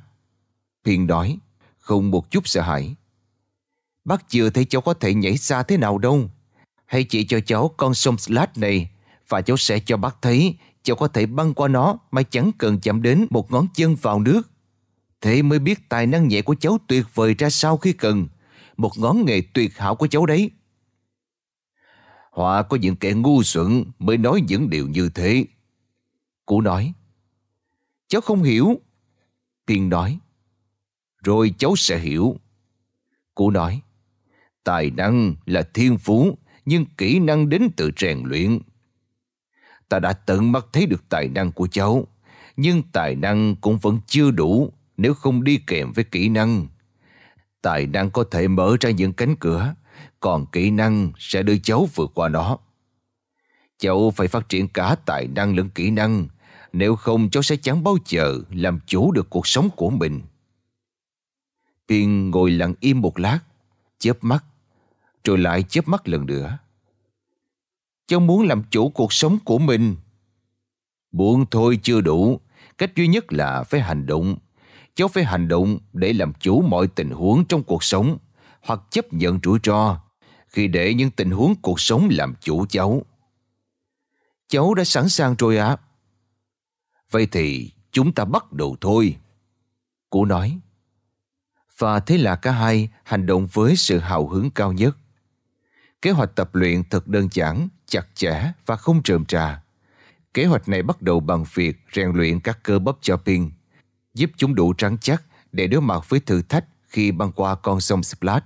Hiền 0.85 1.07
nói, 1.07 1.39
không 1.79 2.11
một 2.11 2.31
chút 2.31 2.49
sợ 2.49 2.61
hãi. 2.61 2.95
Bác 4.05 4.29
chưa 4.29 4.51
thấy 4.51 4.65
cháu 4.65 4.81
có 4.81 4.95
thể 4.95 5.15
nhảy 5.15 5.37
xa 5.37 5.63
thế 5.63 5.77
nào 5.77 5.99
đâu. 5.99 6.31
Hãy 6.91 7.05
chỉ 7.05 7.25
cho 7.25 7.41
cháu 7.41 7.75
con 7.77 7.95
sông 7.95 8.19
Slat 8.19 8.59
này 8.59 8.91
và 9.29 9.41
cháu 9.41 9.57
sẽ 9.57 9.79
cho 9.79 9.97
bác 9.97 10.23
thấy, 10.23 10.55
cháu 10.83 10.97
có 10.97 11.09
thể 11.09 11.27
băng 11.27 11.55
qua 11.55 11.69
nó 11.69 11.99
mà 12.11 12.23
chẳng 12.23 12.51
cần 12.59 12.81
chạm 12.81 13.03
đến 13.03 13.27
một 13.31 13.53
ngón 13.53 13.67
chân 13.75 13.95
vào 13.95 14.21
nước. 14.21 14.43
Thế 15.21 15.43
mới 15.43 15.59
biết 15.59 15.89
tài 15.89 16.07
năng 16.07 16.29
nhẹ 16.29 16.43
của 16.43 16.55
cháu 16.61 16.79
tuyệt 16.87 17.07
vời 17.15 17.35
ra 17.35 17.51
sao 17.51 17.77
khi 17.77 17.93
cần. 17.93 18.29
Một 18.77 18.99
ngón 18.99 19.25
nghề 19.25 19.43
tuyệt 19.55 19.79
hảo 19.79 19.95
của 19.95 20.07
cháu 20.07 20.27
đấy. 20.27 20.51
Họa 22.31 22.63
có 22.63 22.77
những 22.77 22.97
kẻ 22.97 23.13
ngu 23.13 23.43
xuẩn 23.43 23.85
mới 23.99 24.17
nói 24.17 24.43
những 24.49 24.71
điều 24.71 24.89
như 24.89 25.11
thế. 25.15 25.45
Cụ 26.47 26.61
nói. 26.61 26.93
Cháu 28.09 28.21
không 28.21 28.43
hiểu. 28.43 28.81
Tiên 29.67 29.89
nói. 29.89 30.19
Rồi 31.23 31.55
cháu 31.59 31.77
sẽ 31.77 31.99
hiểu. 31.99 32.37
Cụ 33.35 33.51
nói. 33.51 33.81
Tài 34.65 34.91
năng 34.91 35.35
là 35.47 35.63
thiên 35.75 35.99
phú 35.99 36.37
nhưng 36.65 36.87
kỹ 36.99 37.19
năng 37.19 37.49
đến 37.49 37.71
từ 37.77 37.91
rèn 37.97 38.23
luyện. 38.25 38.59
Ta 39.89 39.99
đã 39.99 40.13
tận 40.13 40.53
mắt 40.53 40.67
thấy 40.73 40.87
được 40.87 41.09
tài 41.09 41.29
năng 41.29 41.53
của 41.53 41.67
cháu, 41.67 42.07
Nhưng 42.57 42.83
tài 42.93 43.17
năng 43.17 43.57
cũng 43.57 43.79
vẫn 43.79 43.99
chưa 44.07 44.31
đủ 44.31 44.73
nếu 44.97 45.15
không 45.15 45.45
đi 45.45 45.61
kèm 45.67 45.93
với 45.93 46.05
kỹ 46.05 46.29
năng. 46.29 46.67
Tài 47.63 47.87
năng 47.87 48.11
có 48.11 48.25
thể 48.31 48.49
mở 48.49 48.77
ra 48.81 48.91
những 48.91 49.13
cánh 49.13 49.37
cửa, 49.37 49.75
còn 50.21 50.47
kỹ 50.47 50.71
năng 50.71 51.13
sẽ 51.19 51.43
đưa 51.43 51.59
cháu 51.59 51.89
vượt 51.95 52.11
qua 52.15 52.29
nó. 52.29 52.59
Cháu 53.79 54.11
phải 54.11 54.29
phát 54.29 54.49
triển 54.49 54.69
cả 54.69 54.97
tài 55.07 55.27
năng 55.27 55.57
lẫn 55.57 55.69
kỹ 55.71 55.91
năng, 55.91 56.29
nếu 56.73 56.97
không 56.97 57.31
cháu 57.31 57.43
sẽ 57.43 57.57
chẳng 57.57 57.85
bao 57.85 57.97
giờ 58.07 58.39
làm 58.51 58.79
chủ 58.87 59.13
được 59.13 59.31
cuộc 59.31 59.47
sống 59.47 59.69
của 59.77 59.91
mình. 59.91 60.21
Tiên 61.87 62.31
ngồi 62.31 62.51
lặng 62.51 62.75
im 62.81 63.01
một 63.01 63.19
lát, 63.19 63.39
chớp 63.99 64.25
mắt, 64.25 64.45
rồi 65.25 65.39
lại 65.39 65.63
chớp 65.63 65.89
mắt 65.89 66.09
lần 66.09 66.27
nữa. 66.27 66.59
Cháu 68.07 68.21
muốn 68.21 68.43
làm 68.43 68.63
chủ 68.71 68.89
cuộc 68.89 69.13
sống 69.13 69.39
của 69.45 69.59
mình. 69.59 69.97
Muốn 71.13 71.47
thôi 71.51 71.79
chưa 71.83 72.01
đủ, 72.01 72.41
cách 72.79 72.97
duy 72.97 73.07
nhất 73.09 73.33
là 73.33 73.63
phải 73.63 73.81
hành 73.81 74.07
động. 74.07 74.37
Cháu 74.95 75.09
phải 75.09 75.25
hành 75.25 75.49
động 75.49 75.79
để 75.93 76.13
làm 76.13 76.33
chủ 76.41 76.63
mọi 76.63 76.87
tình 76.87 77.11
huống 77.11 77.45
trong 77.45 77.63
cuộc 77.63 77.85
sống 77.85 78.19
hoặc 78.61 78.81
chấp 78.91 79.13
nhận 79.13 79.41
rủi 79.45 79.59
ro 79.65 80.01
khi 80.49 80.69
để 80.69 80.95
những 80.95 81.11
tình 81.11 81.31
huống 81.31 81.55
cuộc 81.63 81.81
sống 81.81 82.09
làm 82.11 82.35
chủ 82.41 82.67
cháu. 82.67 83.03
Cháu 84.49 84.75
đã 84.75 84.85
sẵn 84.85 85.09
sàng 85.09 85.35
rồi 85.39 85.57
ạ. 85.57 85.77
Vậy 87.11 87.29
thì 87.33 87.73
chúng 87.93 88.13
ta 88.13 88.25
bắt 88.25 88.53
đầu 88.53 88.77
thôi. 88.81 89.17
Cô 90.11 90.25
nói. 90.25 90.59
Và 91.79 92.01
thế 92.01 92.19
là 92.19 92.37
cả 92.37 92.53
hai 92.53 92.89
hành 93.05 93.27
động 93.27 93.47
với 93.53 93.77
sự 93.77 93.99
hào 93.99 94.29
hứng 94.29 94.51
cao 94.51 94.73
nhất. 94.73 94.97
Kế 96.03 96.11
hoạch 96.11 96.35
tập 96.35 96.55
luyện 96.55 96.85
thật 96.85 97.09
đơn 97.09 97.29
giản, 97.33 97.69
chặt 97.87 98.07
chẽ 98.15 98.53
và 98.67 98.77
không 98.77 99.03
trờm 99.03 99.25
trà. 99.25 99.63
Kế 100.35 100.45
hoạch 100.45 100.69
này 100.69 100.83
bắt 100.83 101.03
đầu 101.03 101.21
bằng 101.21 101.45
việc 101.55 101.77
rèn 101.93 102.13
luyện 102.13 102.41
các 102.41 102.59
cơ 102.63 102.79
bắp 102.79 102.97
cho 103.01 103.17
pin, 103.17 103.51
giúp 104.15 104.31
chúng 104.37 104.55
đủ 104.55 104.73
trắng 104.73 104.97
chắc 105.01 105.23
để 105.53 105.67
đối 105.67 105.81
mặt 105.81 106.09
với 106.09 106.21
thử 106.21 106.43
thách 106.43 106.65
khi 106.89 107.13
băng 107.13 107.33
qua 107.33 107.55
con 107.55 107.81
sông 107.81 108.03
Splash. 108.03 108.45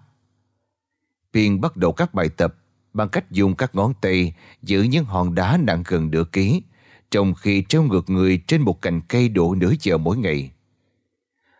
Pin 1.32 1.60
bắt 1.60 1.76
đầu 1.76 1.92
các 1.92 2.14
bài 2.14 2.28
tập 2.28 2.54
bằng 2.92 3.08
cách 3.08 3.30
dùng 3.30 3.56
các 3.56 3.74
ngón 3.74 3.94
tay 4.00 4.34
giữ 4.62 4.82
những 4.82 5.04
hòn 5.04 5.34
đá 5.34 5.56
nặng 5.56 5.82
gần 5.86 6.10
nửa 6.10 6.24
ký, 6.24 6.62
trong 7.10 7.34
khi 7.34 7.64
treo 7.68 7.82
ngược 7.82 8.10
người 8.10 8.42
trên 8.46 8.62
một 8.62 8.82
cành 8.82 9.00
cây 9.00 9.28
độ 9.28 9.54
nửa 9.54 9.72
giờ 9.80 9.98
mỗi 9.98 10.16
ngày. 10.16 10.50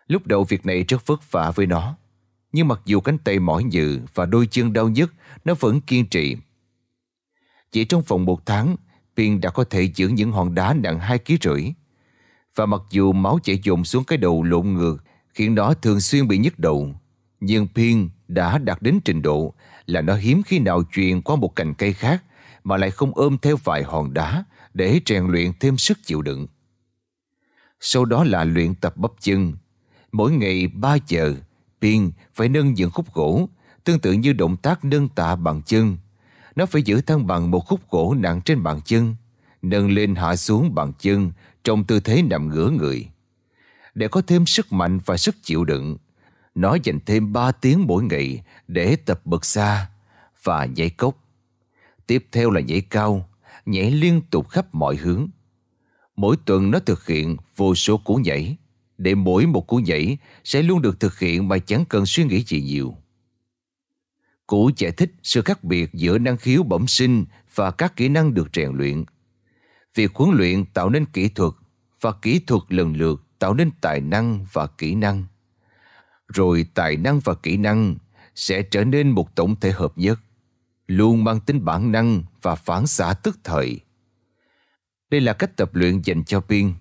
Lúc 0.07 0.27
đầu 0.27 0.43
việc 0.43 0.65
này 0.65 0.83
rất 0.83 1.07
vất 1.07 1.31
vả 1.31 1.51
với 1.55 1.65
nó, 1.65 1.97
nhưng 2.55 2.67
mặc 2.67 2.81
dù 2.85 2.99
cánh 2.99 3.17
tay 3.17 3.39
mỏi 3.39 3.63
nhừ 3.63 3.99
và 4.13 4.25
đôi 4.25 4.47
chân 4.51 4.73
đau 4.73 4.89
nhức, 4.89 5.13
nó 5.45 5.53
vẫn 5.59 5.81
kiên 5.81 6.05
trì. 6.05 6.37
Chỉ 7.71 7.85
trong 7.85 8.01
vòng 8.01 8.25
một 8.25 8.45
tháng, 8.45 8.75
Pin 9.17 9.41
đã 9.41 9.49
có 9.49 9.63
thể 9.63 9.81
giữ 9.95 10.07
những 10.07 10.31
hòn 10.31 10.55
đá 10.55 10.73
nặng 10.73 10.99
2 10.99 11.19
kg 11.19 11.33
rưỡi. 11.41 11.63
Và 12.55 12.65
mặc 12.65 12.81
dù 12.89 13.11
máu 13.11 13.39
chảy 13.43 13.59
dồn 13.63 13.83
xuống 13.83 14.03
cái 14.03 14.17
đầu 14.17 14.43
lộn 14.43 14.73
ngược, 14.73 14.97
khiến 15.33 15.55
nó 15.55 15.73
thường 15.73 15.99
xuyên 15.99 16.27
bị 16.27 16.37
nhức 16.37 16.59
đầu, 16.59 16.95
nhưng 17.39 17.67
Pin 17.67 18.09
đã 18.27 18.57
đạt 18.57 18.81
đến 18.81 18.99
trình 19.05 19.21
độ 19.21 19.53
là 19.85 20.01
nó 20.01 20.15
hiếm 20.15 20.43
khi 20.43 20.59
nào 20.59 20.83
truyền 20.91 21.21
qua 21.21 21.35
một 21.35 21.55
cành 21.55 21.73
cây 21.73 21.93
khác 21.93 22.23
mà 22.63 22.77
lại 22.77 22.91
không 22.91 23.11
ôm 23.15 23.37
theo 23.41 23.57
vài 23.63 23.83
hòn 23.83 24.13
đá 24.13 24.43
để 24.73 24.99
rèn 25.05 25.27
luyện 25.27 25.51
thêm 25.59 25.77
sức 25.77 25.97
chịu 26.05 26.21
đựng. 26.21 26.47
Sau 27.79 28.05
đó 28.05 28.23
là 28.23 28.43
luyện 28.43 28.75
tập 28.75 28.97
bắp 28.97 29.11
chân. 29.19 29.53
Mỗi 30.11 30.31
ngày 30.31 30.67
3 30.67 30.97
giờ, 31.07 31.35
Pin 31.81 32.11
phải 32.33 32.49
nâng 32.49 32.77
dựng 32.77 32.91
khúc 32.91 33.13
gỗ, 33.13 33.49
tương 33.83 33.99
tự 33.99 34.11
như 34.11 34.33
động 34.33 34.57
tác 34.57 34.85
nâng 34.85 35.09
tạ 35.09 35.35
bằng 35.35 35.61
chân. 35.61 35.97
Nó 36.55 36.65
phải 36.65 36.81
giữ 36.81 37.01
thăng 37.01 37.27
bằng 37.27 37.51
một 37.51 37.59
khúc 37.59 37.89
gỗ 37.89 38.15
nặng 38.17 38.41
trên 38.45 38.63
bàn 38.63 38.81
chân, 38.85 39.15
nâng 39.61 39.91
lên 39.91 40.15
hạ 40.15 40.35
xuống 40.35 40.75
bằng 40.75 40.93
chân 40.99 41.31
trong 41.63 41.83
tư 41.83 41.99
thế 41.99 42.21
nằm 42.21 42.49
ngửa 42.49 42.69
người. 42.69 43.07
Để 43.93 44.07
có 44.07 44.21
thêm 44.21 44.45
sức 44.45 44.73
mạnh 44.73 44.99
và 45.05 45.17
sức 45.17 45.35
chịu 45.43 45.65
đựng, 45.65 45.97
nó 46.55 46.77
dành 46.83 46.99
thêm 47.05 47.33
3 47.33 47.51
tiếng 47.51 47.87
mỗi 47.87 48.03
ngày 48.03 48.43
để 48.67 48.95
tập 48.95 49.21
bật 49.25 49.45
xa 49.45 49.89
và 50.43 50.65
nhảy 50.65 50.89
cốc. 50.89 51.17
Tiếp 52.07 52.25
theo 52.31 52.51
là 52.51 52.61
nhảy 52.61 52.81
cao, 52.81 53.29
nhảy 53.65 53.91
liên 53.91 54.21
tục 54.29 54.49
khắp 54.49 54.75
mọi 54.75 54.95
hướng. 54.95 55.27
Mỗi 56.15 56.35
tuần 56.45 56.71
nó 56.71 56.79
thực 56.79 57.07
hiện 57.07 57.37
vô 57.55 57.75
số 57.75 57.97
cú 57.97 58.15
nhảy, 58.15 58.57
để 58.97 59.15
mỗi 59.15 59.45
một 59.45 59.67
cú 59.67 59.77
nhảy 59.77 60.17
sẽ 60.43 60.61
luôn 60.61 60.81
được 60.81 60.99
thực 60.99 61.19
hiện 61.19 61.47
mà 61.47 61.57
chẳng 61.57 61.85
cần 61.89 62.05
suy 62.05 62.23
nghĩ 62.23 62.43
gì 62.43 62.61
nhiều. 62.61 62.97
Cũ 64.47 64.71
giải 64.77 64.91
thích 64.91 65.11
sự 65.23 65.41
khác 65.41 65.63
biệt 65.63 65.93
giữa 65.93 66.17
năng 66.17 66.37
khiếu 66.37 66.63
bẩm 66.63 66.87
sinh 66.87 67.25
và 67.55 67.71
các 67.71 67.95
kỹ 67.95 68.09
năng 68.09 68.33
được 68.33 68.47
rèn 68.53 68.71
luyện. 68.73 69.03
Việc 69.95 70.15
huấn 70.15 70.37
luyện 70.37 70.65
tạo 70.65 70.89
nên 70.89 71.05
kỹ 71.05 71.29
thuật 71.29 71.53
và 72.01 72.11
kỹ 72.21 72.39
thuật 72.39 72.61
lần 72.69 72.93
lượt 72.93 73.23
tạo 73.39 73.53
nên 73.53 73.71
tài 73.81 74.01
năng 74.01 74.45
và 74.53 74.67
kỹ 74.67 74.95
năng. 74.95 75.23
Rồi 76.27 76.65
tài 76.73 76.97
năng 76.97 77.19
và 77.19 77.35
kỹ 77.35 77.57
năng 77.57 77.95
sẽ 78.35 78.61
trở 78.61 78.83
nên 78.83 79.09
một 79.09 79.35
tổng 79.35 79.55
thể 79.59 79.71
hợp 79.71 79.97
nhất, 79.97 80.19
luôn 80.87 81.23
mang 81.23 81.39
tính 81.39 81.65
bản 81.65 81.91
năng 81.91 82.23
và 82.41 82.55
phản 82.55 82.87
xạ 82.87 83.13
tức 83.13 83.39
thời. 83.43 83.79
Đây 85.09 85.21
là 85.21 85.33
cách 85.33 85.57
tập 85.57 85.75
luyện 85.75 86.01
dành 86.01 86.23
cho 86.23 86.39
Pin. 86.39 86.73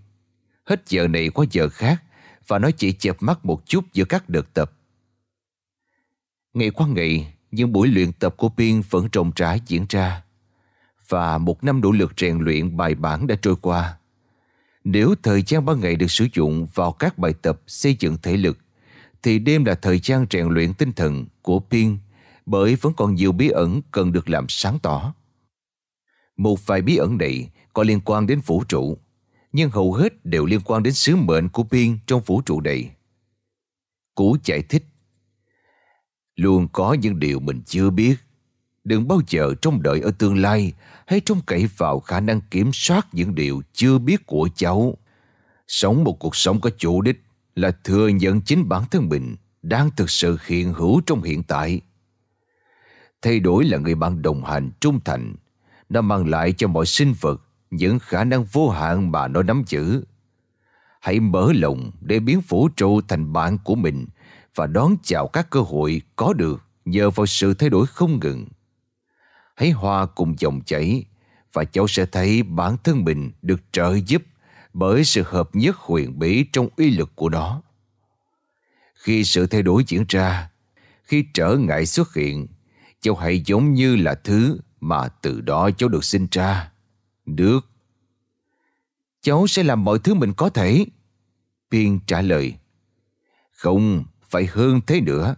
Hết 0.64 0.82
giờ 0.88 1.08
này 1.08 1.28
qua 1.28 1.46
giờ 1.50 1.68
khác 1.68 2.02
và 2.46 2.58
nó 2.58 2.70
chỉ 2.70 2.92
chợp 2.92 3.16
mắt 3.20 3.44
một 3.44 3.66
chút 3.66 3.84
giữa 3.92 4.04
các 4.04 4.28
đợt 4.28 4.54
tập. 4.54 4.72
Ngày 6.54 6.70
qua 6.70 6.86
ngày, 6.86 7.34
những 7.50 7.72
buổi 7.72 7.88
luyện 7.88 8.12
tập 8.12 8.34
của 8.36 8.48
Biên 8.48 8.82
vẫn 8.90 9.08
trồng 9.08 9.32
trải 9.32 9.60
diễn 9.66 9.86
ra 9.88 10.22
và 11.08 11.38
một 11.38 11.64
năm 11.64 11.80
nỗ 11.80 11.90
lực 11.90 12.12
rèn 12.16 12.38
luyện 12.38 12.76
bài 12.76 12.94
bản 12.94 13.26
đã 13.26 13.36
trôi 13.42 13.56
qua. 13.56 13.98
Nếu 14.84 15.14
thời 15.22 15.42
gian 15.46 15.64
ban 15.64 15.80
ngày 15.80 15.96
được 15.96 16.10
sử 16.10 16.26
dụng 16.34 16.66
vào 16.74 16.92
các 16.92 17.18
bài 17.18 17.34
tập 17.42 17.60
xây 17.66 17.96
dựng 18.00 18.16
thể 18.22 18.36
lực 18.36 18.58
thì 19.22 19.38
đêm 19.38 19.64
là 19.64 19.74
thời 19.74 19.98
gian 19.98 20.26
rèn 20.30 20.48
luyện 20.48 20.74
tinh 20.74 20.92
thần 20.92 21.26
của 21.42 21.60
Biên 21.70 21.98
bởi 22.46 22.74
vẫn 22.74 22.92
còn 22.96 23.14
nhiều 23.14 23.32
bí 23.32 23.48
ẩn 23.48 23.80
cần 23.90 24.12
được 24.12 24.30
làm 24.30 24.46
sáng 24.48 24.78
tỏ. 24.78 25.14
Một 26.36 26.66
vài 26.66 26.82
bí 26.82 26.96
ẩn 26.96 27.18
này 27.18 27.50
có 27.72 27.82
liên 27.82 28.00
quan 28.00 28.26
đến 28.26 28.40
vũ 28.40 28.64
trụ, 28.68 28.98
nhưng 29.54 29.70
hầu 29.70 29.92
hết 29.92 30.26
đều 30.26 30.46
liên 30.46 30.60
quan 30.64 30.82
đến 30.82 30.94
sứ 30.94 31.16
mệnh 31.16 31.48
của 31.48 31.62
Pin 31.62 31.98
trong 32.06 32.20
vũ 32.20 32.40
trụ 32.40 32.60
này. 32.60 32.90
Cú 34.14 34.36
giải 34.44 34.62
thích 34.62 34.84
Luôn 36.36 36.68
có 36.72 36.92
những 36.92 37.18
điều 37.18 37.40
mình 37.40 37.62
chưa 37.66 37.90
biết. 37.90 38.16
Đừng 38.84 39.08
bao 39.08 39.20
giờ 39.28 39.54
trông 39.62 39.82
đợi 39.82 40.00
ở 40.00 40.10
tương 40.18 40.36
lai 40.36 40.72
hay 41.06 41.20
trông 41.20 41.40
cậy 41.46 41.68
vào 41.76 42.00
khả 42.00 42.20
năng 42.20 42.40
kiểm 42.40 42.70
soát 42.72 43.06
những 43.12 43.34
điều 43.34 43.62
chưa 43.72 43.98
biết 43.98 44.26
của 44.26 44.48
cháu. 44.54 44.96
Sống 45.68 46.04
một 46.04 46.16
cuộc 46.20 46.36
sống 46.36 46.60
có 46.60 46.70
chủ 46.78 47.02
đích 47.02 47.22
là 47.56 47.70
thừa 47.84 48.08
nhận 48.08 48.40
chính 48.40 48.68
bản 48.68 48.82
thân 48.90 49.08
mình 49.08 49.36
đang 49.62 49.90
thực 49.96 50.10
sự 50.10 50.38
hiện 50.46 50.72
hữu 50.72 51.00
trong 51.06 51.22
hiện 51.22 51.42
tại. 51.42 51.80
Thay 53.22 53.40
đổi 53.40 53.64
là 53.64 53.78
người 53.78 53.94
bạn 53.94 54.22
đồng 54.22 54.44
hành 54.44 54.70
trung 54.80 55.00
thành, 55.04 55.34
nó 55.88 56.00
mang 56.00 56.28
lại 56.28 56.52
cho 56.52 56.68
mọi 56.68 56.86
sinh 56.86 57.14
vật 57.20 57.40
những 57.76 57.98
khả 57.98 58.24
năng 58.24 58.44
vô 58.44 58.70
hạn 58.70 59.12
mà 59.12 59.28
nó 59.28 59.42
nắm 59.42 59.62
giữ. 59.66 60.04
Hãy 61.00 61.20
mở 61.20 61.52
lòng 61.54 61.90
để 62.00 62.20
biến 62.20 62.40
vũ 62.48 62.68
trụ 62.68 63.00
thành 63.08 63.32
bạn 63.32 63.58
của 63.64 63.74
mình 63.74 64.06
và 64.54 64.66
đón 64.66 64.96
chào 65.02 65.28
các 65.28 65.50
cơ 65.50 65.60
hội 65.60 66.02
có 66.16 66.32
được 66.32 66.62
nhờ 66.84 67.10
vào 67.10 67.26
sự 67.26 67.54
thay 67.54 67.70
đổi 67.70 67.86
không 67.86 68.20
ngừng. 68.20 68.46
Hãy 69.56 69.70
hòa 69.70 70.06
cùng 70.06 70.34
dòng 70.38 70.60
chảy 70.66 71.04
và 71.52 71.64
cháu 71.64 71.88
sẽ 71.88 72.06
thấy 72.06 72.42
bản 72.42 72.76
thân 72.84 73.04
mình 73.04 73.32
được 73.42 73.60
trợ 73.72 73.94
giúp 74.06 74.22
bởi 74.72 75.04
sự 75.04 75.22
hợp 75.26 75.50
nhất 75.52 75.76
huyền 75.76 76.18
bí 76.18 76.44
trong 76.52 76.68
uy 76.76 76.90
lực 76.90 77.16
của 77.16 77.28
nó. 77.28 77.62
Khi 78.94 79.24
sự 79.24 79.46
thay 79.46 79.62
đổi 79.62 79.84
diễn 79.86 80.04
ra, 80.08 80.50
khi 81.02 81.24
trở 81.34 81.56
ngại 81.56 81.86
xuất 81.86 82.14
hiện, 82.14 82.46
cháu 83.00 83.14
hãy 83.14 83.42
giống 83.46 83.74
như 83.74 83.96
là 83.96 84.14
thứ 84.14 84.58
mà 84.80 85.08
từ 85.08 85.40
đó 85.40 85.70
cháu 85.78 85.88
được 85.88 86.04
sinh 86.04 86.26
ra. 86.30 86.70
Được. 87.26 87.60
Cháu 89.20 89.46
sẽ 89.46 89.62
làm 89.62 89.84
mọi 89.84 89.98
thứ 89.98 90.14
mình 90.14 90.32
có 90.36 90.48
thể. 90.48 90.86
Piên 91.70 92.00
trả 92.06 92.22
lời. 92.22 92.54
Không, 93.52 94.04
phải 94.22 94.46
hơn 94.46 94.80
thế 94.86 95.00
nữa. 95.00 95.36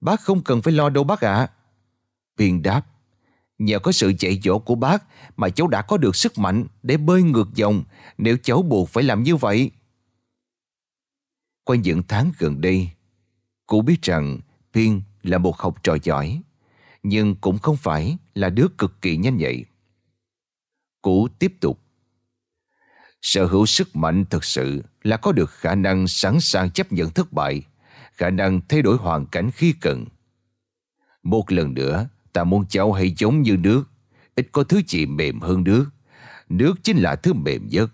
Bác 0.00 0.20
không 0.20 0.42
cần 0.42 0.62
phải 0.62 0.72
lo 0.72 0.88
đâu 0.88 1.04
bác 1.04 1.20
ạ. 1.20 1.34
À. 1.34 1.50
Piên 2.36 2.62
đáp. 2.62 2.86
Nhờ 3.58 3.78
có 3.78 3.92
sự 3.92 4.12
dạy 4.18 4.40
dỗ 4.44 4.58
của 4.58 4.74
bác 4.74 5.04
mà 5.36 5.48
cháu 5.48 5.68
đã 5.68 5.82
có 5.82 5.96
được 5.96 6.16
sức 6.16 6.38
mạnh 6.38 6.66
để 6.82 6.96
bơi 6.96 7.22
ngược 7.22 7.54
dòng 7.54 7.84
nếu 8.18 8.36
cháu 8.42 8.62
buộc 8.62 8.88
phải 8.88 9.04
làm 9.04 9.22
như 9.22 9.36
vậy. 9.36 9.70
Qua 11.64 11.76
những 11.76 12.02
tháng 12.08 12.32
gần 12.38 12.60
đây, 12.60 12.90
cụ 13.66 13.82
biết 13.82 14.02
rằng 14.02 14.40
Piên 14.72 15.02
là 15.22 15.38
một 15.38 15.56
học 15.58 15.82
trò 15.82 15.96
giỏi, 16.02 16.42
nhưng 17.02 17.36
cũng 17.36 17.58
không 17.58 17.76
phải 17.76 18.18
là 18.34 18.50
đứa 18.50 18.66
cực 18.78 19.02
kỳ 19.02 19.16
nhanh 19.16 19.36
nhạy 19.36 19.64
cũ 21.04 21.28
tiếp 21.38 21.54
tục. 21.60 21.80
Sở 23.22 23.46
hữu 23.46 23.66
sức 23.66 23.96
mạnh 23.96 24.24
thực 24.30 24.44
sự 24.44 24.82
là 25.02 25.16
có 25.16 25.32
được 25.32 25.50
khả 25.50 25.74
năng 25.74 26.08
sẵn 26.08 26.40
sàng 26.40 26.70
chấp 26.70 26.92
nhận 26.92 27.10
thất 27.10 27.32
bại, 27.32 27.62
khả 28.12 28.30
năng 28.30 28.60
thay 28.68 28.82
đổi 28.82 28.96
hoàn 28.96 29.26
cảnh 29.26 29.50
khi 29.50 29.74
cần. 29.80 30.04
Một 31.22 31.52
lần 31.52 31.74
nữa, 31.74 32.08
ta 32.32 32.44
muốn 32.44 32.66
cháu 32.68 32.92
hãy 32.92 33.14
giống 33.18 33.42
như 33.42 33.56
nước, 33.56 33.84
ít 34.34 34.48
có 34.52 34.64
thứ 34.64 34.80
gì 34.88 35.06
mềm 35.06 35.40
hơn 35.40 35.64
nước. 35.64 35.86
Nước 36.48 36.74
chính 36.82 36.96
là 36.96 37.16
thứ 37.16 37.32
mềm 37.32 37.68
nhất. 37.68 37.90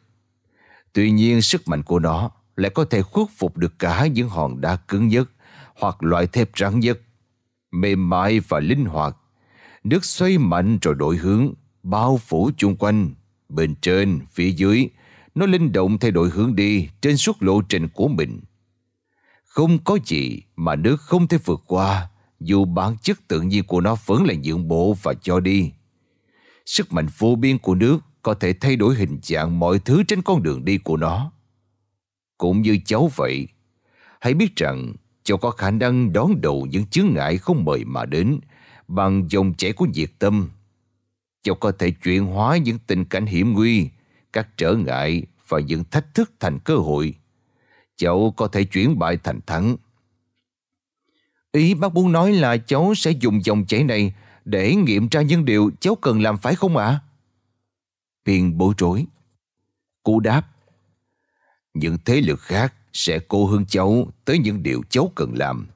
Tuy 0.92 1.10
nhiên 1.10 1.42
sức 1.42 1.68
mạnh 1.68 1.82
của 1.82 1.98
nó 1.98 2.30
lại 2.56 2.70
có 2.74 2.84
thể 2.84 3.02
khuất 3.02 3.26
phục 3.36 3.56
được 3.56 3.78
cả 3.78 4.06
những 4.06 4.28
hòn 4.28 4.60
đá 4.60 4.76
cứng 4.76 5.08
nhất 5.08 5.30
hoặc 5.74 6.02
loại 6.02 6.26
thép 6.26 6.50
rắn 6.56 6.80
nhất, 6.80 7.00
mềm 7.70 8.10
mại 8.10 8.40
và 8.40 8.60
linh 8.60 8.84
hoạt. 8.84 9.16
Nước 9.84 10.04
xoay 10.04 10.38
mạnh 10.38 10.78
rồi 10.82 10.94
đổi 10.94 11.16
hướng, 11.16 11.54
bao 11.82 12.16
phủ 12.16 12.50
chung 12.56 12.76
quanh, 12.76 13.14
bên 13.48 13.74
trên, 13.74 14.20
phía 14.32 14.50
dưới, 14.50 14.88
nó 15.34 15.46
linh 15.46 15.72
động 15.72 15.98
thay 15.98 16.10
đổi 16.10 16.30
hướng 16.30 16.56
đi 16.56 16.88
trên 17.00 17.16
suốt 17.16 17.42
lộ 17.42 17.62
trình 17.62 17.88
của 17.88 18.08
mình. 18.08 18.40
Không 19.44 19.78
có 19.84 19.98
gì 20.04 20.42
mà 20.56 20.76
nước 20.76 21.00
không 21.00 21.28
thể 21.28 21.38
vượt 21.44 21.62
qua, 21.66 22.10
dù 22.40 22.64
bản 22.64 22.96
chất 23.02 23.18
tự 23.28 23.40
nhiên 23.40 23.64
của 23.64 23.80
nó 23.80 23.96
vẫn 24.06 24.24
là 24.24 24.34
nhượng 24.44 24.68
bộ 24.68 24.96
và 25.02 25.14
cho 25.14 25.40
đi. 25.40 25.72
Sức 26.66 26.92
mạnh 26.92 27.06
vô 27.18 27.34
biên 27.34 27.58
của 27.58 27.74
nước 27.74 27.98
có 28.22 28.34
thể 28.34 28.52
thay 28.52 28.76
đổi 28.76 28.94
hình 28.94 29.18
dạng 29.22 29.58
mọi 29.58 29.78
thứ 29.78 30.02
trên 30.08 30.22
con 30.22 30.42
đường 30.42 30.64
đi 30.64 30.78
của 30.78 30.96
nó. 30.96 31.32
Cũng 32.38 32.62
như 32.62 32.78
cháu 32.84 33.10
vậy, 33.16 33.48
hãy 34.20 34.34
biết 34.34 34.56
rằng 34.56 34.92
cháu 35.24 35.38
có 35.38 35.50
khả 35.50 35.70
năng 35.70 36.12
đón 36.12 36.40
đầu 36.40 36.66
những 36.70 36.86
chướng 36.86 37.14
ngại 37.14 37.38
không 37.38 37.64
mời 37.64 37.84
mà 37.84 38.04
đến 38.04 38.40
bằng 38.88 39.30
dòng 39.30 39.54
chảy 39.54 39.72
của 39.72 39.86
nhiệt 39.94 40.10
tâm. 40.18 40.48
Cháu 41.42 41.54
có 41.54 41.72
thể 41.72 41.90
chuyển 41.90 42.26
hóa 42.26 42.56
những 42.56 42.78
tình 42.86 43.04
cảnh 43.04 43.26
hiểm 43.26 43.52
nguy, 43.52 43.88
các 44.32 44.48
trở 44.56 44.74
ngại 44.74 45.22
và 45.48 45.60
những 45.60 45.84
thách 45.84 46.14
thức 46.14 46.32
thành 46.40 46.58
cơ 46.58 46.76
hội. 46.76 47.14
Cháu 47.96 48.34
có 48.36 48.48
thể 48.48 48.64
chuyển 48.64 48.98
bại 48.98 49.18
thành 49.24 49.40
thắng. 49.46 49.76
Ý 51.52 51.74
bác 51.74 51.94
muốn 51.94 52.12
nói 52.12 52.32
là 52.32 52.56
cháu 52.56 52.94
sẽ 52.96 53.10
dùng 53.10 53.44
dòng 53.44 53.64
chảy 53.66 53.84
này 53.84 54.14
để 54.44 54.74
nghiệm 54.74 55.08
ra 55.08 55.22
những 55.22 55.44
điều 55.44 55.70
cháu 55.80 55.94
cần 55.94 56.22
làm 56.22 56.38
phải 56.38 56.54
không 56.54 56.76
ạ? 56.76 56.86
À? 56.86 57.00
Biên 58.24 58.58
bối 58.58 58.74
rối. 58.78 59.06
Cú 60.02 60.20
đáp. 60.20 60.42
Những 61.74 61.98
thế 62.04 62.20
lực 62.20 62.40
khác 62.40 62.74
sẽ 62.92 63.18
cố 63.18 63.46
hướng 63.46 63.66
cháu 63.66 64.06
tới 64.24 64.38
những 64.38 64.62
điều 64.62 64.82
cháu 64.90 65.12
cần 65.14 65.34
làm. 65.34 65.66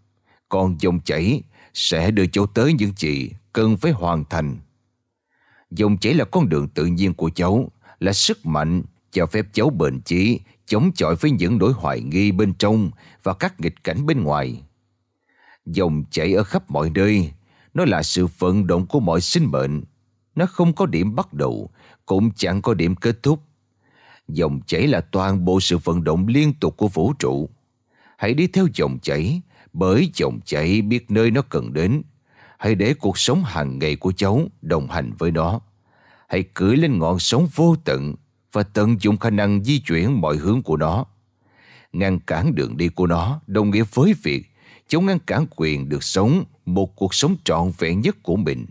Còn 0.49 0.77
dòng 0.81 1.01
chảy 1.01 1.43
sẽ 1.75 2.11
đưa 2.11 2.27
cháu 2.27 2.47
tới 2.47 2.73
những 2.73 2.93
gì 2.97 3.31
cần 3.53 3.77
phải 3.77 3.93
hoàn 3.93 4.25
thành. 4.25 4.57
Dòng 5.77 5.97
chảy 5.97 6.15
là 6.15 6.25
con 6.25 6.49
đường 6.49 6.69
tự 6.69 6.87
nhiên 6.87 7.15
của 7.15 7.31
cháu, 7.35 7.71
là 8.01 8.13
sức 8.13 8.47
mạnh 8.47 8.83
cho 9.11 9.27
phép 9.27 9.47
cháu 9.53 9.71
bền 9.71 10.01
chí, 10.01 10.41
chống 10.67 10.91
chọi 10.95 11.17
với 11.17 11.31
những 11.31 11.59
nỗi 11.59 11.73
hoài 11.73 12.01
nghi 12.01 12.33
bên 12.33 12.55
trong 12.55 12.91
và 13.23 13.35
các 13.35 13.61
nghịch 13.61 13.85
cảnh 13.85 14.07
bên 14.07 14.23
ngoài. 14.23 14.63
Dòng 15.67 16.05
chảy 16.11 16.33
ở 16.35 16.45
khắp 16.45 16.71
mọi 16.71 16.91
nơi, 16.91 17.33
nó 17.75 17.85
là 17.85 18.03
sự 18.03 18.27
vận 18.39 18.67
động 18.67 18.87
của 18.87 19.01
mọi 19.01 19.21
sinh 19.21 19.51
mệnh. 19.51 19.83
Nó 20.35 20.47
không 20.47 20.73
có 20.73 20.87
điểm 20.87 21.15
bắt 21.15 21.33
đầu, 21.33 21.71
cũng 22.07 22.31
chẳng 22.37 22.63
có 22.63 22.75
điểm 22.75 22.95
kết 22.95 23.23
thúc. 23.23 23.41
Dòng 24.29 24.61
chảy 24.67 24.87
là 24.87 25.01
toàn 25.01 25.45
bộ 25.45 25.61
sự 25.61 25.79
vận 25.79 26.05
động 26.05 26.27
liên 26.27 26.55
tục 26.55 26.77
của 26.77 26.89
vũ 26.89 27.13
trụ. 27.19 27.49
Hãy 28.19 28.35
đi 28.35 28.47
theo 28.47 28.67
dòng 28.75 28.99
chảy, 29.03 29.41
bởi 29.73 30.11
dòng 30.15 30.41
chảy 30.45 30.83
biết 30.83 31.11
nơi 31.11 31.31
nó 31.31 31.43
cần 31.43 31.73
đến. 31.73 32.03
Hãy 32.65 32.75
để 32.75 32.95
cuộc 32.95 33.19
sống 33.19 33.45
hàng 33.45 33.79
ngày 33.79 33.97
của 33.97 34.13
cháu 34.13 34.41
đồng 34.63 34.87
hành 34.87 35.13
với 35.19 35.31
nó. 35.31 35.61
Hãy 36.29 36.43
cưỡi 36.55 36.77
lên 36.77 36.99
ngọn 36.99 37.19
sóng 37.19 37.49
vô 37.55 37.77
tận 37.85 38.15
và 38.53 38.63
tận 38.63 38.97
dụng 39.01 39.17
khả 39.17 39.31
năng 39.31 39.65
di 39.65 39.81
chuyển 39.81 40.21
mọi 40.21 40.37
hướng 40.37 40.63
của 40.63 40.77
nó. 40.77 41.05
Ngăn 41.93 42.21
cản 42.21 42.55
đường 42.55 42.77
đi 42.77 42.89
của 42.89 43.07
nó 43.07 43.41
đồng 43.47 43.71
nghĩa 43.71 43.85
với 43.95 44.15
việc 44.23 44.47
cháu 44.89 45.01
ngăn 45.01 45.19
cản 45.19 45.47
quyền 45.57 45.89
được 45.89 46.05
sống 46.05 46.45
một 46.67 46.97
cuộc 46.97 47.15
sống 47.15 47.37
trọn 47.45 47.73
vẹn 47.79 48.01
nhất 48.01 48.17
của 48.23 48.37
mình. 48.37 48.67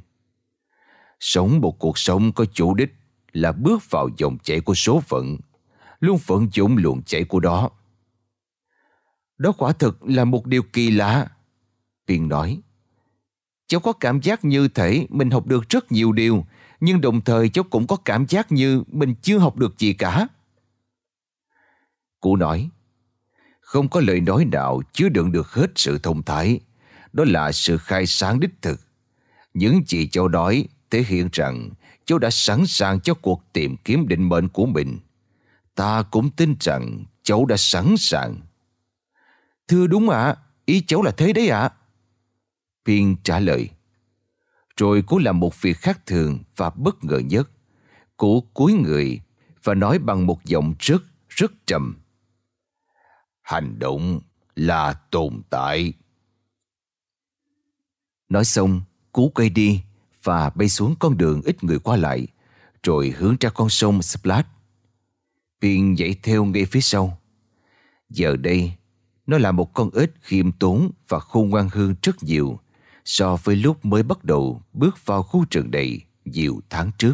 Sống 1.20 1.62
một 1.62 1.80
cuộc 1.80 1.98
sống 1.98 2.32
có 2.32 2.46
chủ 2.46 2.74
đích 2.74 2.94
là 3.34 3.52
bước 3.52 3.82
vào 3.90 4.10
dòng 4.18 4.38
chảy 4.44 4.60
của 4.60 4.74
số 4.74 5.00
phận, 5.00 5.38
luôn 6.00 6.20
vận 6.26 6.48
dụng 6.54 6.78
luồng 6.78 7.04
chảy 7.04 7.24
của 7.24 7.40
đó. 7.40 7.70
Đó 9.38 9.52
quả 9.58 9.72
thực 9.74 10.04
là 10.04 10.26
một 10.26 10.46
điều 10.46 10.64
kỳ 10.64 10.92
lạ. 10.92 11.28
Tiên 12.06 12.30
nói, 12.30 12.62
cháu 13.74 13.80
có 13.80 13.94
cảm 13.94 14.22
giác 14.22 14.46
như 14.46 14.68
thể 14.68 15.08
mình 15.10 15.30
học 15.30 15.46
được 15.46 15.70
rất 15.70 15.92
nhiều 15.92 16.12
điều, 16.12 16.46
nhưng 16.80 17.02
đồng 17.02 17.22
thời 17.22 17.50
cháu 17.50 17.64
cũng 17.70 17.88
có 17.88 17.96
cảm 17.96 18.26
giác 18.28 18.52
như 18.52 18.84
mình 18.88 19.16
chưa 19.22 19.38
học 19.38 19.58
được 19.58 19.80
gì 19.80 19.94
cả. 19.94 20.28
Cụ 22.20 22.36
nói, 22.36 22.70
không 23.62 23.90
có 23.90 24.02
lời 24.02 24.22
nói 24.22 24.46
nào 24.46 24.82
chứa 24.92 25.10
đựng 25.10 25.32
được 25.32 25.48
hết 25.48 25.72
sự 25.76 26.00
thông 26.04 26.24
thái. 26.24 26.60
Đó 27.14 27.24
là 27.28 27.52
sự 27.52 27.78
khai 27.78 28.06
sáng 28.06 28.40
đích 28.40 28.62
thực. 28.62 28.80
Những 29.54 29.82
gì 29.88 30.08
cháu 30.08 30.28
nói 30.28 30.68
thể 30.90 31.04
hiện 31.08 31.30
rằng 31.32 31.70
cháu 32.06 32.20
đã 32.20 32.30
sẵn 32.30 32.66
sàng 32.66 33.00
cho 33.00 33.14
cuộc 33.14 33.44
tìm 33.54 33.78
kiếm 33.78 34.08
định 34.08 34.30
mệnh 34.30 34.50
của 34.50 34.66
mình. 34.66 35.00
Ta 35.76 36.04
cũng 36.12 36.30
tin 36.30 36.56
rằng 36.60 37.04
cháu 37.24 37.46
đã 37.46 37.58
sẵn 37.58 37.96
sàng. 37.98 38.36
Thưa 39.68 39.88
đúng 39.88 40.10
ạ, 40.10 40.36
ý 40.66 40.82
cháu 40.88 41.02
là 41.02 41.12
thế 41.12 41.34
đấy 41.34 41.50
ạ. 41.50 41.60
À? 41.60 41.70
Phiên 42.86 43.16
trả 43.24 43.40
lời. 43.40 43.70
Rồi 44.78 45.04
cô 45.08 45.18
làm 45.18 45.40
một 45.40 45.62
việc 45.62 45.78
khác 45.78 46.06
thường 46.06 46.40
và 46.56 46.70
bất 46.70 47.04
ngờ 47.04 47.18
nhất. 47.18 47.50
Cô 48.18 48.44
cúi 48.54 48.74
người 48.74 49.22
và 49.64 49.74
nói 49.74 50.00
bằng 50.00 50.28
một 50.28 50.46
giọng 50.46 50.74
rất, 50.80 51.04
rất 51.30 51.52
trầm. 51.66 51.98
Hành 53.42 53.80
động 53.80 54.22
là 54.56 54.94
tồn 54.94 55.42
tại. 55.50 55.94
Nói 58.30 58.46
xong, 58.46 58.82
cú 59.12 59.30
quay 59.30 59.50
đi 59.50 59.82
và 60.24 60.50
bay 60.50 60.70
xuống 60.70 60.96
con 61.00 61.18
đường 61.18 61.42
ít 61.46 61.64
người 61.64 61.80
qua 61.80 61.96
lại, 61.98 62.28
rồi 62.84 63.14
hướng 63.18 63.36
ra 63.40 63.50
con 63.50 63.70
sông 63.70 64.02
Splash. 64.02 64.48
Piên 65.62 65.96
dậy 65.96 66.16
theo 66.24 66.46
ngay 66.46 66.66
phía 66.66 66.82
sau. 66.82 67.20
Giờ 68.10 68.36
đây, 68.36 68.74
nó 69.28 69.38
là 69.38 69.52
một 69.52 69.74
con 69.74 69.90
ếch 69.96 70.10
khiêm 70.22 70.52
tốn 70.52 70.92
và 71.08 71.20
khôn 71.20 71.50
ngoan 71.50 71.70
hơn 71.70 71.96
rất 72.02 72.24
nhiều 72.24 72.60
so 73.06 73.38
với 73.44 73.56
lúc 73.56 73.86
mới 73.86 74.04
bắt 74.04 74.24
đầu 74.24 74.62
bước 74.74 75.06
vào 75.06 75.24
khu 75.24 75.46
trường 75.46 75.72
này 75.72 76.06
nhiều 76.26 76.62
tháng 76.70 76.92
trước. 76.98 77.14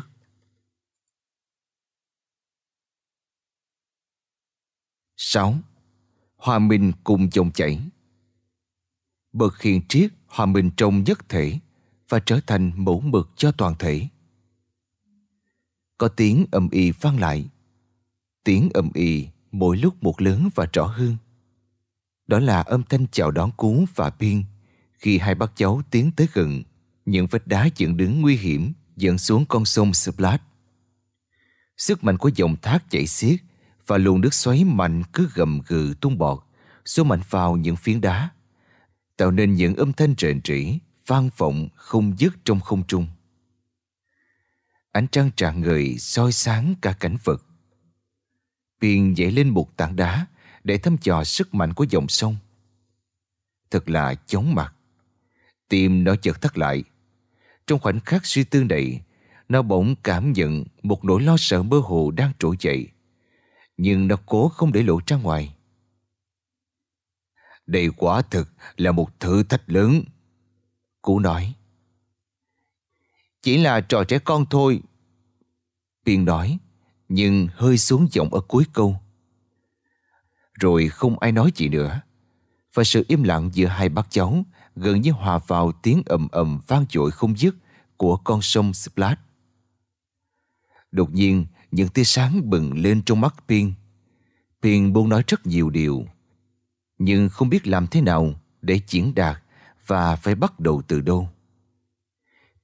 sáu, 5.22 5.56
Hòa 6.36 6.60
minh 6.60 6.92
cùng 7.04 7.30
dòng 7.32 7.52
chảy 7.52 7.80
Bậc 9.34 9.62
hiền 9.62 9.82
triết 9.90 10.12
hòa 10.28 10.46
minh 10.46 10.72
trong 10.78 11.04
nhất 11.04 11.30
thể 11.30 11.60
và 12.10 12.20
trở 12.20 12.40
thành 12.48 12.72
mẫu 12.76 13.02
mực 13.02 13.30
cho 13.36 13.52
toàn 13.52 13.76
thể. 13.80 14.08
Có 15.98 16.08
tiếng 16.08 16.46
âm 16.52 16.70
y 16.70 16.92
vang 16.92 17.20
lại. 17.20 17.50
Tiếng 18.44 18.70
âm 18.74 18.90
y 18.94 19.28
mỗi 19.52 19.78
lúc 19.78 20.04
một 20.04 20.22
lớn 20.22 20.50
và 20.56 20.68
rõ 20.74 20.86
hơn. 20.86 21.18
Đó 22.28 22.40
là 22.40 22.62
âm 22.62 22.84
thanh 22.84 23.06
chào 23.12 23.32
đón 23.32 23.52
Cú 23.58 23.86
và 23.96 24.12
Biên 24.20 24.44
khi 25.00 25.18
hai 25.18 25.36
bác 25.36 25.56
cháu 25.56 25.82
tiến 25.92 26.12
tới 26.16 26.28
gần 26.34 26.64
những 27.06 27.28
vách 27.28 27.48
đá 27.48 27.70
dựng 27.76 27.98
đứng 27.98 28.22
nguy 28.22 28.36
hiểm 28.36 28.74
dẫn 28.96 29.18
xuống 29.18 29.46
con 29.46 29.66
sông 29.66 29.94
Splash. 29.94 30.44
Sức 31.78 32.04
mạnh 32.04 32.18
của 32.18 32.32
dòng 32.36 32.56
thác 32.62 32.90
chảy 32.90 33.08
xiết 33.08 33.40
và 33.88 33.98
luồng 33.98 34.22
nước 34.22 34.34
xoáy 34.34 34.64
mạnh 34.64 35.04
cứ 35.14 35.30
gầm 35.34 35.62
gừ 35.68 35.94
tung 36.02 36.18
bọt 36.18 36.40
số 36.86 37.04
mạnh 37.04 37.22
vào 37.30 37.58
những 37.58 37.76
phiến 37.76 38.02
đá, 38.02 38.30
tạo 39.18 39.32
nên 39.32 39.54
những 39.54 39.76
âm 39.76 39.94
thanh 39.94 40.14
rền 40.18 40.42
rỉ, 40.44 40.80
vang 41.08 41.30
vọng 41.38 41.68
không 41.76 42.20
dứt 42.20 42.34
trong 42.46 42.60
không 42.60 42.88
trung. 42.88 43.08
Ánh 44.92 45.08
trăng 45.08 45.32
tràn 45.36 45.62
người 45.62 45.98
soi 45.98 46.32
sáng 46.32 46.76
cả 46.82 46.94
cảnh 46.94 47.18
vật. 47.24 47.46
Biên 48.80 49.14
dậy 49.14 49.32
lên 49.32 49.50
một 49.50 49.78
tảng 49.78 49.96
đá 49.96 50.26
để 50.64 50.78
thăm 50.78 50.98
dò 51.02 51.24
sức 51.24 51.54
mạnh 51.54 51.74
của 51.74 51.86
dòng 51.90 52.08
sông. 52.08 52.36
Thật 53.72 53.90
là 53.90 54.16
chóng 54.16 54.56
mặt. 54.56 54.76
Tim 55.70 56.04
nó 56.04 56.16
chợt 56.16 56.42
thắt 56.42 56.58
lại. 56.58 56.84
Trong 57.68 57.80
khoảnh 57.80 58.00
khắc 58.00 58.26
suy 58.26 58.44
tư 58.44 58.64
này, 58.64 59.02
nó 59.50 59.62
bỗng 59.62 59.96
cảm 60.04 60.34
nhận 60.34 60.64
một 60.84 61.06
nỗi 61.06 61.22
lo 61.22 61.36
sợ 61.38 61.64
mơ 61.64 61.82
hồ 61.84 62.12
đang 62.12 62.32
trỗi 62.40 62.56
dậy. 62.60 62.88
Nhưng 63.78 64.08
nó 64.08 64.16
cố 64.26 64.50
không 64.50 64.72
để 64.72 64.84
lộ 64.84 65.00
ra 65.08 65.18
ngoài. 65.18 65.56
Đây 67.68 67.90
quả 67.98 68.22
thực 68.22 68.50
là 68.78 68.92
một 68.92 69.20
thử 69.20 69.44
thách 69.44 69.70
lớn. 69.70 70.04
Cú 71.02 71.20
nói. 71.20 71.54
Chỉ 73.42 73.58
là 73.58 73.82
trò 73.82 74.04
trẻ 74.04 74.20
con 74.20 74.46
thôi. 74.50 74.82
Biên 76.06 76.26
nói, 76.26 76.58
nhưng 77.10 77.48
hơi 77.54 77.78
xuống 77.78 78.08
giọng 78.12 78.34
ở 78.34 78.42
cuối 78.42 78.66
câu. 78.74 78.96
Rồi 80.54 80.88
không 80.88 81.20
ai 81.20 81.32
nói 81.32 81.52
gì 81.56 81.70
nữa. 81.70 82.02
Và 82.74 82.84
sự 82.84 83.06
im 83.08 83.24
lặng 83.24 83.50
giữa 83.54 83.68
hai 83.68 83.90
bác 83.90 84.08
cháu 84.10 84.44
gần 84.80 85.02
như 85.02 85.12
hòa 85.12 85.40
vào 85.48 85.72
tiếng 85.72 86.04
ầm 86.06 86.28
ầm 86.32 86.60
vang 86.68 86.86
dội 86.90 87.12
không 87.12 87.38
dứt 87.38 87.56
của 87.98 88.18
con 88.18 88.42
sông 88.42 88.74
Splash. 88.74 89.20
Đột 90.92 91.14
nhiên, 91.14 91.46
những 91.72 91.90
tia 91.90 92.04
sáng 92.04 92.50
bừng 92.50 92.78
lên 92.78 93.02
trong 93.06 93.22
mắt 93.22 93.36
Pin. 93.48 93.74
Pin 94.62 94.94
muốn 94.94 95.10
nói 95.10 95.24
rất 95.28 95.48
nhiều 95.48 95.70
điều, 95.70 96.06
nhưng 96.98 97.30
không 97.30 97.50
biết 97.50 97.68
làm 97.68 97.88
thế 97.88 98.02
nào 98.02 98.34
để 98.62 98.80
diễn 98.88 99.16
đạt 99.16 99.44
và 99.88 100.16
phải 100.16 100.36
bắt 100.36 100.60
đầu 100.60 100.82
từ 100.88 101.02
đâu. 101.02 101.30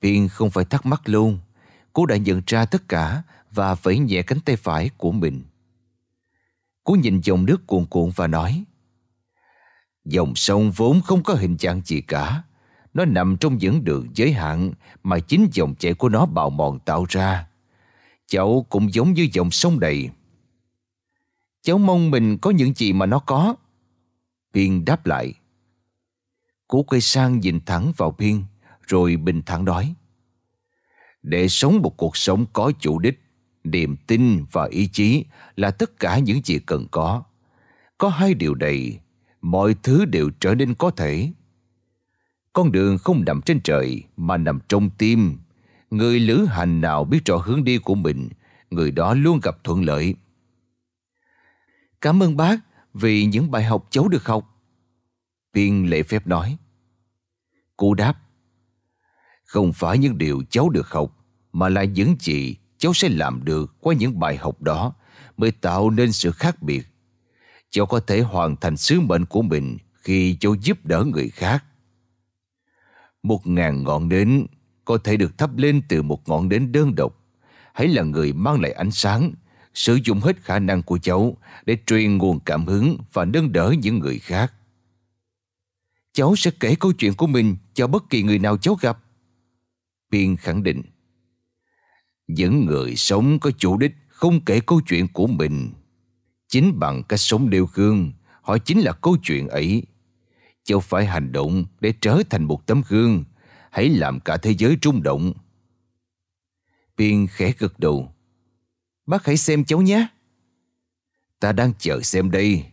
Pin 0.01 0.27
không 0.27 0.51
phải 0.51 0.65
thắc 0.65 0.85
mắc 0.85 1.09
lâu, 1.09 1.33
cô 1.93 2.05
đã 2.05 2.17
nhận 2.17 2.41
ra 2.47 2.65
tất 2.65 2.89
cả 2.89 3.23
và 3.51 3.75
vẫy 3.75 3.99
nhẹ 3.99 4.21
cánh 4.21 4.39
tay 4.39 4.55
phải 4.55 4.89
của 4.97 5.11
mình. 5.11 5.43
Cô 6.83 6.95
nhìn 6.95 7.21
dòng 7.21 7.45
nước 7.45 7.67
cuồn 7.67 7.85
cuộn 7.85 8.11
và 8.15 8.27
nói 8.27 8.63
Dòng 10.05 10.35
sông 10.35 10.71
vốn 10.71 11.01
không 11.01 11.23
có 11.23 11.33
hình 11.33 11.57
dạng 11.59 11.81
gì 11.85 12.01
cả. 12.01 12.43
Nó 12.93 13.05
nằm 13.05 13.37
trong 13.37 13.57
những 13.57 13.83
đường 13.83 14.07
giới 14.15 14.33
hạn 14.33 14.73
Mà 15.03 15.19
chính 15.19 15.47
dòng 15.53 15.75
chảy 15.75 15.93
của 15.93 16.09
nó 16.09 16.25
bào 16.25 16.49
mòn 16.49 16.79
tạo 16.79 17.05
ra. 17.09 17.47
Cháu 18.27 18.65
cũng 18.69 18.93
giống 18.93 19.13
như 19.13 19.27
dòng 19.33 19.51
sông 19.51 19.79
đầy 19.79 20.09
Cháu 21.61 21.77
mong 21.77 22.11
mình 22.11 22.37
có 22.37 22.51
những 22.51 22.73
gì 22.73 22.93
mà 22.93 23.05
nó 23.05 23.19
có? 23.19 23.55
Biên 24.53 24.85
đáp 24.85 25.05
lại. 25.05 25.33
Cú 26.67 26.83
quay 26.83 27.01
sang 27.01 27.39
nhìn 27.39 27.59
thẳng 27.65 27.91
vào 27.97 28.15
Biên, 28.17 28.43
Rồi 28.87 29.17
bình 29.17 29.41
thản 29.45 29.65
nói. 29.65 29.95
Để 31.21 31.47
sống 31.47 31.81
một 31.81 31.97
cuộc 31.97 32.17
sống 32.17 32.45
có 32.53 32.71
chủ 32.79 32.99
đích, 32.99 33.19
Niềm 33.63 33.95
tin 34.07 34.45
và 34.51 34.67
ý 34.71 34.87
chí 34.87 35.25
Là 35.55 35.71
tất 35.71 35.99
cả 35.99 36.19
những 36.19 36.41
gì 36.43 36.59
cần 36.59 36.87
có. 36.91 37.23
Có 37.97 38.09
hai 38.09 38.33
điều 38.33 38.55
này 38.55 38.99
Mọi 39.45 39.75
thứ 39.83 40.05
đều 40.05 40.29
trở 40.39 40.55
nên 40.55 40.75
có 40.75 40.91
thể 40.91 41.31
Con 42.53 42.71
đường 42.71 42.97
không 42.97 43.25
nằm 43.25 43.41
trên 43.41 43.61
trời 43.63 44.03
Mà 44.17 44.37
nằm 44.37 44.59
trong 44.67 44.89
tim 44.89 45.37
Người 45.89 46.19
lữ 46.19 46.45
hành 46.45 46.81
nào 46.81 47.03
biết 47.03 47.25
rõ 47.25 47.37
hướng 47.37 47.63
đi 47.63 47.77
của 47.77 47.95
mình 47.95 48.29
Người 48.69 48.91
đó 48.91 49.13
luôn 49.13 49.39
gặp 49.43 49.63
thuận 49.63 49.83
lợi 49.83 50.15
Cảm 52.01 52.23
ơn 52.23 52.37
bác 52.37 52.59
Vì 52.93 53.25
những 53.25 53.51
bài 53.51 53.63
học 53.63 53.87
cháu 53.89 54.07
được 54.07 54.25
học 54.25 54.55
Tiên 55.51 55.89
lễ 55.89 56.03
phép 56.03 56.27
nói. 56.27 56.57
Cô 57.77 57.93
đáp. 57.93 58.13
Không 59.43 59.73
phải 59.73 59.97
những 59.97 60.17
điều 60.17 60.43
cháu 60.49 60.69
được 60.69 60.89
học, 60.89 61.25
mà 61.51 61.69
là 61.69 61.83
những 61.83 62.15
gì 62.19 62.55
cháu 62.77 62.93
sẽ 62.93 63.09
làm 63.09 63.45
được 63.45 63.75
qua 63.79 63.95
những 63.95 64.19
bài 64.19 64.37
học 64.37 64.61
đó 64.61 64.93
mới 65.37 65.51
tạo 65.51 65.89
nên 65.89 66.11
sự 66.11 66.31
khác 66.31 66.61
biệt. 66.61 66.87
Cháu 67.75 67.85
có 67.85 67.99
thể 67.99 68.21
hoàn 68.21 68.55
thành 68.55 68.77
sứ 68.77 68.99
mệnh 68.99 69.25
của 69.25 69.41
mình 69.41 69.77
khi 69.93 70.37
cháu 70.39 70.55
giúp 70.61 70.85
đỡ 70.85 71.03
người 71.03 71.29
khác. 71.29 71.63
Một 73.23 73.47
ngàn 73.47 73.83
ngọn 73.83 74.09
nến 74.09 74.45
có 74.85 74.97
thể 74.97 75.17
được 75.17 75.37
thắp 75.37 75.57
lên 75.57 75.81
từ 75.89 76.01
một 76.01 76.29
ngọn 76.29 76.49
nến 76.49 76.71
đơn 76.71 76.95
độc. 76.95 77.23
Hãy 77.73 77.87
là 77.87 78.03
người 78.03 78.33
mang 78.33 78.61
lại 78.61 78.71
ánh 78.71 78.91
sáng, 78.91 79.33
sử 79.73 79.99
dụng 80.03 80.19
hết 80.19 80.43
khả 80.43 80.59
năng 80.59 80.83
của 80.83 80.97
cháu 80.97 81.37
để 81.65 81.77
truyền 81.85 82.17
nguồn 82.17 82.39
cảm 82.39 82.65
hứng 82.65 82.97
và 83.13 83.25
nâng 83.25 83.51
đỡ 83.51 83.73
những 83.81 83.99
người 83.99 84.19
khác. 84.19 84.53
Cháu 86.13 86.35
sẽ 86.35 86.51
kể 86.59 86.75
câu 86.79 86.93
chuyện 86.93 87.13
của 87.13 87.27
mình 87.27 87.55
cho 87.73 87.87
bất 87.87 88.09
kỳ 88.09 88.23
người 88.23 88.39
nào 88.39 88.57
cháu 88.57 88.75
gặp. 88.81 88.99
Biên 90.09 90.35
khẳng 90.35 90.63
định. 90.63 90.81
Những 92.27 92.65
người 92.65 92.95
sống 92.95 93.39
có 93.39 93.51
chủ 93.57 93.77
đích 93.77 93.95
không 94.07 94.45
kể 94.45 94.59
câu 94.59 94.81
chuyện 94.87 95.07
của 95.07 95.27
mình. 95.27 95.71
Chính 96.47 96.79
bằng 96.79 97.03
cách 97.03 97.19
sống 97.19 97.49
đeo 97.49 97.67
gương, 97.73 98.11
họ 98.41 98.57
chính 98.57 98.79
là 98.79 98.93
câu 98.93 99.17
chuyện 99.23 99.47
ấy. 99.47 99.83
Cháu 100.63 100.79
phải 100.79 101.05
hành 101.05 101.31
động 101.31 101.65
để 101.79 101.93
trở 102.01 102.23
thành 102.29 102.43
một 102.43 102.65
tấm 102.65 102.81
gương. 102.87 103.23
Hãy 103.71 103.89
làm 103.89 104.19
cả 104.19 104.37
thế 104.37 104.51
giới 104.51 104.77
rung 104.81 105.03
động. 105.03 105.33
Biên 106.97 107.27
khẽ 107.27 107.53
gật 107.59 107.79
đầu. 107.79 108.13
Bác 109.05 109.25
hãy 109.25 109.37
xem 109.37 109.65
cháu 109.65 109.81
nhé. 109.81 110.07
Ta 111.39 111.51
đang 111.51 111.73
chờ 111.79 112.01
xem 112.01 112.31
đây. 112.31 112.65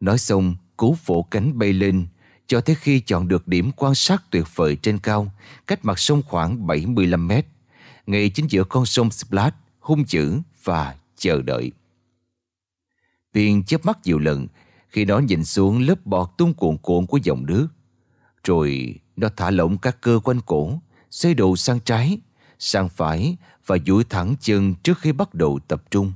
Nói 0.00 0.18
xong, 0.18 0.56
cú 0.76 0.96
vỗ 1.06 1.26
cánh 1.30 1.58
bay 1.58 1.72
lên, 1.72 2.06
cho 2.46 2.60
tới 2.60 2.76
khi 2.76 3.00
chọn 3.00 3.28
được 3.28 3.48
điểm 3.48 3.70
quan 3.76 3.94
sát 3.94 4.22
tuyệt 4.30 4.44
vời 4.54 4.76
trên 4.76 4.98
cao, 4.98 5.32
cách 5.66 5.84
mặt 5.84 5.98
sông 5.98 6.22
khoảng 6.22 6.66
75 6.66 7.28
mét, 7.28 7.46
ngay 8.06 8.30
chính 8.30 8.50
giữa 8.50 8.64
con 8.64 8.86
sông 8.86 9.10
Splash, 9.10 9.56
hung 9.78 10.04
dữ 10.08 10.38
và 10.64 10.96
chờ 11.16 11.42
đợi. 11.42 11.72
Tiên 13.32 13.62
chớp 13.64 13.86
mắt 13.86 13.98
nhiều 14.04 14.18
lần 14.18 14.46
khi 14.88 15.04
nó 15.04 15.18
nhìn 15.18 15.44
xuống 15.44 15.78
lớp 15.78 16.06
bọt 16.06 16.30
tung 16.38 16.54
cuộn 16.54 16.76
cuộn 16.78 17.06
của 17.06 17.16
dòng 17.16 17.46
nước. 17.46 17.68
Rồi 18.44 18.94
nó 19.16 19.28
thả 19.36 19.50
lỏng 19.50 19.78
các 19.78 20.00
cơ 20.00 20.20
quanh 20.24 20.40
cổ, 20.46 20.80
xoay 21.10 21.34
đầu 21.34 21.56
sang 21.56 21.80
trái, 21.80 22.18
sang 22.58 22.88
phải 22.88 23.36
và 23.66 23.78
duỗi 23.86 24.04
thẳng 24.04 24.34
chân 24.40 24.74
trước 24.74 24.98
khi 24.98 25.12
bắt 25.12 25.34
đầu 25.34 25.58
tập 25.68 25.82
trung. 25.90 26.12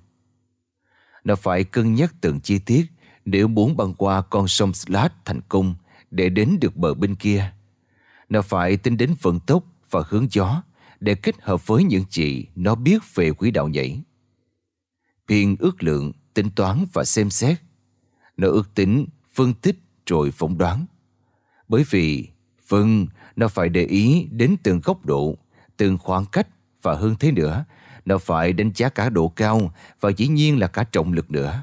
Nó 1.25 1.37
phải 1.37 1.65
cân 1.65 1.95
nhắc 1.95 2.15
từng 2.21 2.41
chi 2.41 2.59
tiết 2.59 2.87
nếu 3.25 3.49
muốn 3.49 3.77
băng 3.77 3.95
qua 3.95 4.23
con 4.23 4.49
sông 4.49 4.75
Slat 4.75 5.25
thành 5.25 5.41
công 5.49 5.75
để 6.11 6.29
đến 6.29 6.59
được 6.61 6.77
bờ 6.77 6.95
bên 6.95 7.15
kia. 7.15 7.53
Nó 8.29 8.43
phải 8.43 8.77
tính 8.77 8.97
đến 8.97 9.15
vận 9.23 9.41
tốc 9.41 9.65
và 9.91 10.03
hướng 10.09 10.27
gió 10.31 10.63
để 11.01 11.15
kết 11.15 11.35
hợp 11.41 11.67
với 11.67 11.85
những 11.85 12.05
gì 12.11 12.47
nó 12.55 12.75
biết 12.75 13.03
về 13.15 13.33
quỹ 13.33 13.51
đạo 13.51 13.69
nhảy. 13.69 14.03
Biên 15.29 15.57
ước 15.59 15.83
lượng, 15.83 16.13
tính 16.35 16.51
toán 16.51 16.85
và 16.93 17.05
xem 17.05 17.31
xét. 17.31 17.59
Nó 18.37 18.49
ước 18.49 18.75
tính, 18.75 19.07
phân 19.35 19.55
tích 19.55 19.77
rồi 20.07 20.31
phỏng 20.31 20.59
đoán. 20.59 20.87
Bởi 21.69 21.85
vì, 21.91 22.29
vâng, 22.69 23.07
nó 23.37 23.49
phải 23.49 23.69
để 23.69 23.85
ý 23.85 24.29
đến 24.31 24.57
từng 24.63 24.81
góc 24.85 25.07
độ, 25.07 25.39
từng 25.77 25.99
khoảng 25.99 26.25
cách 26.27 26.49
và 26.83 26.95
hơn 26.95 27.15
thế 27.21 27.33
nữa, 27.33 27.65
nó 28.05 28.19
phải 28.19 28.53
đánh 28.53 28.71
giá 28.75 28.89
cả 28.89 29.09
độ 29.09 29.29
cao 29.29 29.75
và 30.01 30.11
dĩ 30.11 30.29
nhiên 30.29 30.59
là 30.59 30.67
cả 30.67 30.85
trọng 30.85 31.13
lực 31.13 31.31
nữa. 31.31 31.63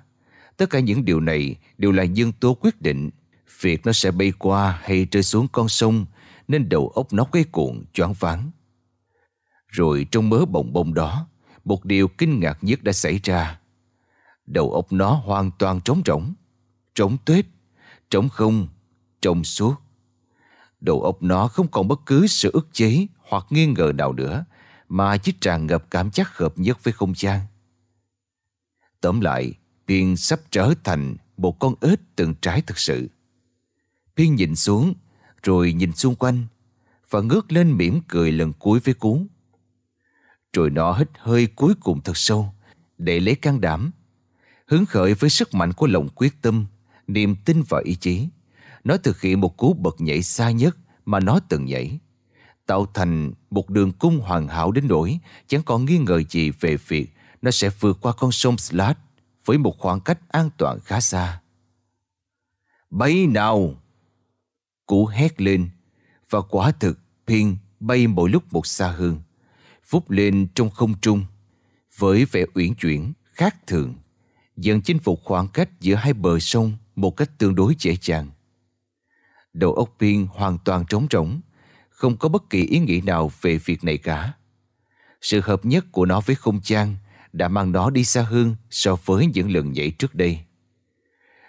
Tất 0.58 0.70
cả 0.70 0.80
những 0.80 1.06
điều 1.06 1.20
này 1.20 1.56
đều 1.78 1.92
là 1.92 2.04
nhân 2.04 2.32
tố 2.32 2.54
quyết 2.54 2.82
định 2.82 3.10
việc 3.62 3.86
nó 3.86 3.94
sẽ 3.94 4.12
bay 4.12 4.34
qua 4.40 4.80
hay 4.84 5.08
rơi 5.12 5.24
xuống 5.24 5.48
con 5.52 5.70
sông 5.70 6.06
nên 6.48 6.70
đầu 6.70 6.90
óc 6.90 7.14
nó 7.14 7.24
quay 7.24 7.44
cuộn 7.44 7.86
choáng 7.94 8.14
váng. 8.14 8.52
Rồi 9.68 10.08
trong 10.12 10.30
mớ 10.30 10.46
bồng 10.46 10.74
bông 10.74 10.94
đó, 10.94 11.28
một 11.66 11.86
điều 11.86 12.08
kinh 12.08 12.40
ngạc 12.40 12.58
nhất 12.62 12.84
đã 12.84 12.92
xảy 12.92 13.20
ra. 13.24 13.60
Đầu 14.46 14.72
óc 14.72 14.92
nó 14.92 15.14
hoàn 15.14 15.52
toàn 15.60 15.82
trống 15.82 16.02
rỗng, 16.06 16.34
trống 16.96 17.18
tuyết, 17.26 17.46
trống 18.10 18.30
không, 18.30 18.68
trống 19.22 19.44
suốt. 19.44 19.76
Đầu 20.82 21.02
óc 21.02 21.24
nó 21.24 21.48
không 21.48 21.68
còn 21.68 21.88
bất 21.88 22.00
cứ 22.06 22.28
sự 22.28 22.50
ức 22.54 22.68
chế 22.72 23.08
hoặc 23.30 23.46
nghi 23.50 23.66
ngờ 23.66 23.92
nào 23.96 24.14
nữa, 24.14 24.46
mà 24.90 25.18
chỉ 25.18 25.34
tràn 25.42 25.68
ngập 25.68 25.92
cảm 25.92 26.10
giác 26.14 26.38
hợp 26.38 26.54
nhất 26.56 26.84
với 26.84 26.94
không 26.94 27.14
gian. 27.16 27.40
Tóm 29.02 29.22
lại, 29.22 29.54
Biên 29.88 30.16
sắp 30.16 30.40
trở 30.52 30.74
thành 30.84 31.16
một 31.38 31.60
con 31.60 31.74
ếch 31.82 32.00
từng 32.16 32.34
trái 32.42 32.62
thực 32.62 32.80
sự. 32.80 33.10
Biên 34.16 34.36
nhìn 34.36 34.56
xuống, 34.56 34.94
rồi 35.44 35.74
nhìn 35.74 35.94
xung 35.94 36.16
quanh, 36.16 36.46
và 37.10 37.22
ngước 37.22 37.52
lên 37.52 37.78
mỉm 37.78 38.02
cười 38.08 38.32
lần 38.32 38.54
cuối 38.54 38.80
với 38.80 38.94
Cú. 38.94 39.26
Rồi 40.54 40.70
nó 40.70 40.94
hít 40.94 41.10
hơi 41.18 41.48
cuối 41.48 41.74
cùng 41.80 42.02
thật 42.02 42.18
sâu, 42.18 42.54
để 42.98 43.20
lấy 43.20 43.36
can 43.36 43.62
đảm. 43.62 43.92
Hứng 44.72 44.86
khởi 44.86 45.14
với 45.14 45.30
sức 45.30 45.54
mạnh 45.54 45.74
của 45.74 45.88
lòng 45.88 46.08
quyết 46.16 46.42
tâm, 46.42 46.66
niềm 47.08 47.36
tin 47.46 47.64
và 47.70 47.82
ý 47.86 47.96
chí. 47.96 48.28
Nó 48.84 48.98
thực 48.98 49.22
hiện 49.22 49.42
một 49.42 49.58
cú 49.58 49.74
bật 49.74 50.02
nhảy 50.02 50.24
xa 50.24 50.52
nhất 50.52 50.78
mà 51.06 51.20
nó 51.20 51.40
từng 51.50 51.66
nhảy. 51.66 52.00
Tạo 52.66 52.86
thành 52.94 53.34
một 53.50 53.70
đường 53.70 53.92
cung 53.92 54.20
hoàn 54.20 54.48
hảo 54.48 54.72
đến 54.72 54.88
nỗi 54.88 55.20
chẳng 55.48 55.64
còn 55.64 55.86
nghi 55.86 55.98
ngờ 55.98 56.24
gì 56.30 56.50
về 56.50 56.78
việc 56.88 57.14
nó 57.42 57.52
sẽ 57.52 57.70
vượt 57.80 57.98
qua 58.02 58.14
con 58.14 58.32
sông 58.32 58.58
Slat 58.58 58.98
với 59.46 59.58
một 59.58 59.80
khoảng 59.80 60.00
cách 60.00 60.20
an 60.30 60.50
toàn 60.58 60.80
khá 60.80 61.00
xa. 61.00 61.42
Bay 62.90 63.28
nào! 63.28 63.76
Cú 64.86 65.06
hét 65.06 65.42
lên 65.42 65.70
và 66.30 66.42
quả 66.42 66.72
thực 66.72 67.00
Phiên 67.28 67.58
bay 67.80 68.08
mỗi 68.08 68.30
lúc 68.30 68.54
một 68.54 68.68
xa 68.68 68.88
hơn, 68.88 69.22
vút 69.90 70.12
lên 70.12 70.48
trong 70.56 70.70
không 70.70 70.94
trung 71.02 71.26
với 71.98 72.26
vẻ 72.26 72.46
uyển 72.54 72.76
chuyển 72.76 73.14
khác 73.34 73.68
thường, 73.68 73.96
dần 74.64 74.82
chinh 74.82 75.00
phục 75.00 75.22
khoảng 75.24 75.48
cách 75.48 75.70
giữa 75.80 75.96
hai 75.96 76.14
bờ 76.14 76.40
sông 76.40 76.74
một 76.96 77.18
cách 77.18 77.32
tương 77.38 77.56
đối 77.56 77.76
dễ 77.80 77.98
dàng. 78.02 78.28
Đầu 79.54 79.74
óc 79.74 79.96
Phiên 80.00 80.28
hoàn 80.32 80.58
toàn 80.66 80.86
trống 80.90 81.08
rỗng, 81.12 81.42
không 81.90 82.18
có 82.18 82.30
bất 82.30 82.50
kỳ 82.50 82.64
ý 82.64 82.80
nghĩ 82.80 83.02
nào 83.02 83.32
về 83.42 83.58
việc 83.58 83.84
này 83.84 83.98
cả. 83.98 84.34
Sự 85.22 85.42
hợp 85.44 85.66
nhất 85.66 85.86
của 85.92 86.06
nó 86.06 86.22
với 86.22 86.36
không 86.36 86.60
gian 86.64 86.96
đã 87.34 87.48
mang 87.48 87.72
nó 87.72 87.90
đi 87.90 88.04
xa 88.04 88.22
hơn 88.22 88.56
so 88.70 88.96
với 89.06 89.26
những 89.34 89.52
lần 89.52 89.72
nhảy 89.72 89.92
trước 89.92 90.16
đây. 90.16 90.40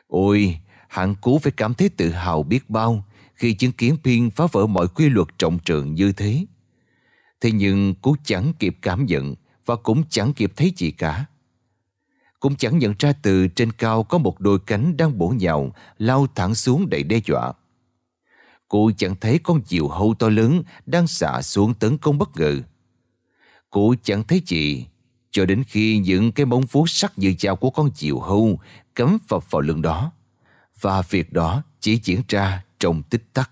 Ôi, 0.06 0.60
hạng 0.88 1.14
cú 1.14 1.38
phải 1.38 1.52
cảm 1.56 1.74
thấy 1.74 1.88
tự 1.88 2.10
hào 2.10 2.42
biết 2.42 2.70
bao 2.70 3.04
khi 3.34 3.54
chứng 3.54 3.72
kiến 3.72 3.96
Phiên 4.04 4.30
phá 4.30 4.44
vỡ 4.52 4.66
mọi 4.66 4.88
quy 4.88 5.08
luật 5.08 5.28
trọng 5.38 5.58
trường 5.58 5.94
như 5.94 6.12
thế. 6.12 6.46
Thế 7.40 7.50
nhưng 7.52 7.94
cú 7.94 8.16
chẳng 8.24 8.52
kịp 8.58 8.76
cảm 8.82 9.06
nhận 9.06 9.34
và 9.66 9.76
cũng 9.76 10.02
chẳng 10.10 10.32
kịp 10.32 10.52
thấy 10.56 10.72
gì 10.76 10.90
cả. 10.90 11.24
Cũng 12.42 12.56
chẳng 12.56 12.78
nhận 12.78 12.94
ra 12.98 13.12
từ 13.22 13.48
trên 13.48 13.72
cao 13.72 14.02
có 14.02 14.18
một 14.18 14.40
đôi 14.40 14.58
cánh 14.66 14.96
đang 14.96 15.18
bổ 15.18 15.28
nhào, 15.28 15.72
lao 15.98 16.26
thẳng 16.34 16.54
xuống 16.54 16.90
đầy 16.90 17.02
đe 17.02 17.20
dọa. 17.26 17.52
Cô 18.68 18.90
chẳng 18.96 19.16
thấy 19.20 19.38
con 19.38 19.60
diều 19.66 19.88
hâu 19.88 20.14
to 20.18 20.28
lớn 20.28 20.62
đang 20.86 21.06
xả 21.06 21.42
xuống 21.42 21.74
tấn 21.74 21.98
công 21.98 22.18
bất 22.18 22.36
ngờ. 22.36 22.60
Cô 23.70 23.94
chẳng 24.02 24.24
thấy 24.24 24.42
gì, 24.46 24.86
cho 25.30 25.46
đến 25.46 25.64
khi 25.66 25.98
những 25.98 26.32
cái 26.32 26.46
móng 26.46 26.62
vuốt 26.70 26.90
sắc 26.90 27.18
như 27.18 27.34
dao 27.38 27.56
của 27.56 27.70
con 27.70 27.90
diều 27.94 28.18
hâu 28.20 28.60
cắm 28.94 29.18
vào 29.28 29.42
vào 29.50 29.60
lưng 29.60 29.82
đó. 29.82 30.12
Và 30.80 31.02
việc 31.02 31.32
đó 31.32 31.62
chỉ 31.80 32.00
diễn 32.04 32.22
ra 32.28 32.64
trong 32.78 33.02
tích 33.02 33.24
tắc. 33.32 33.50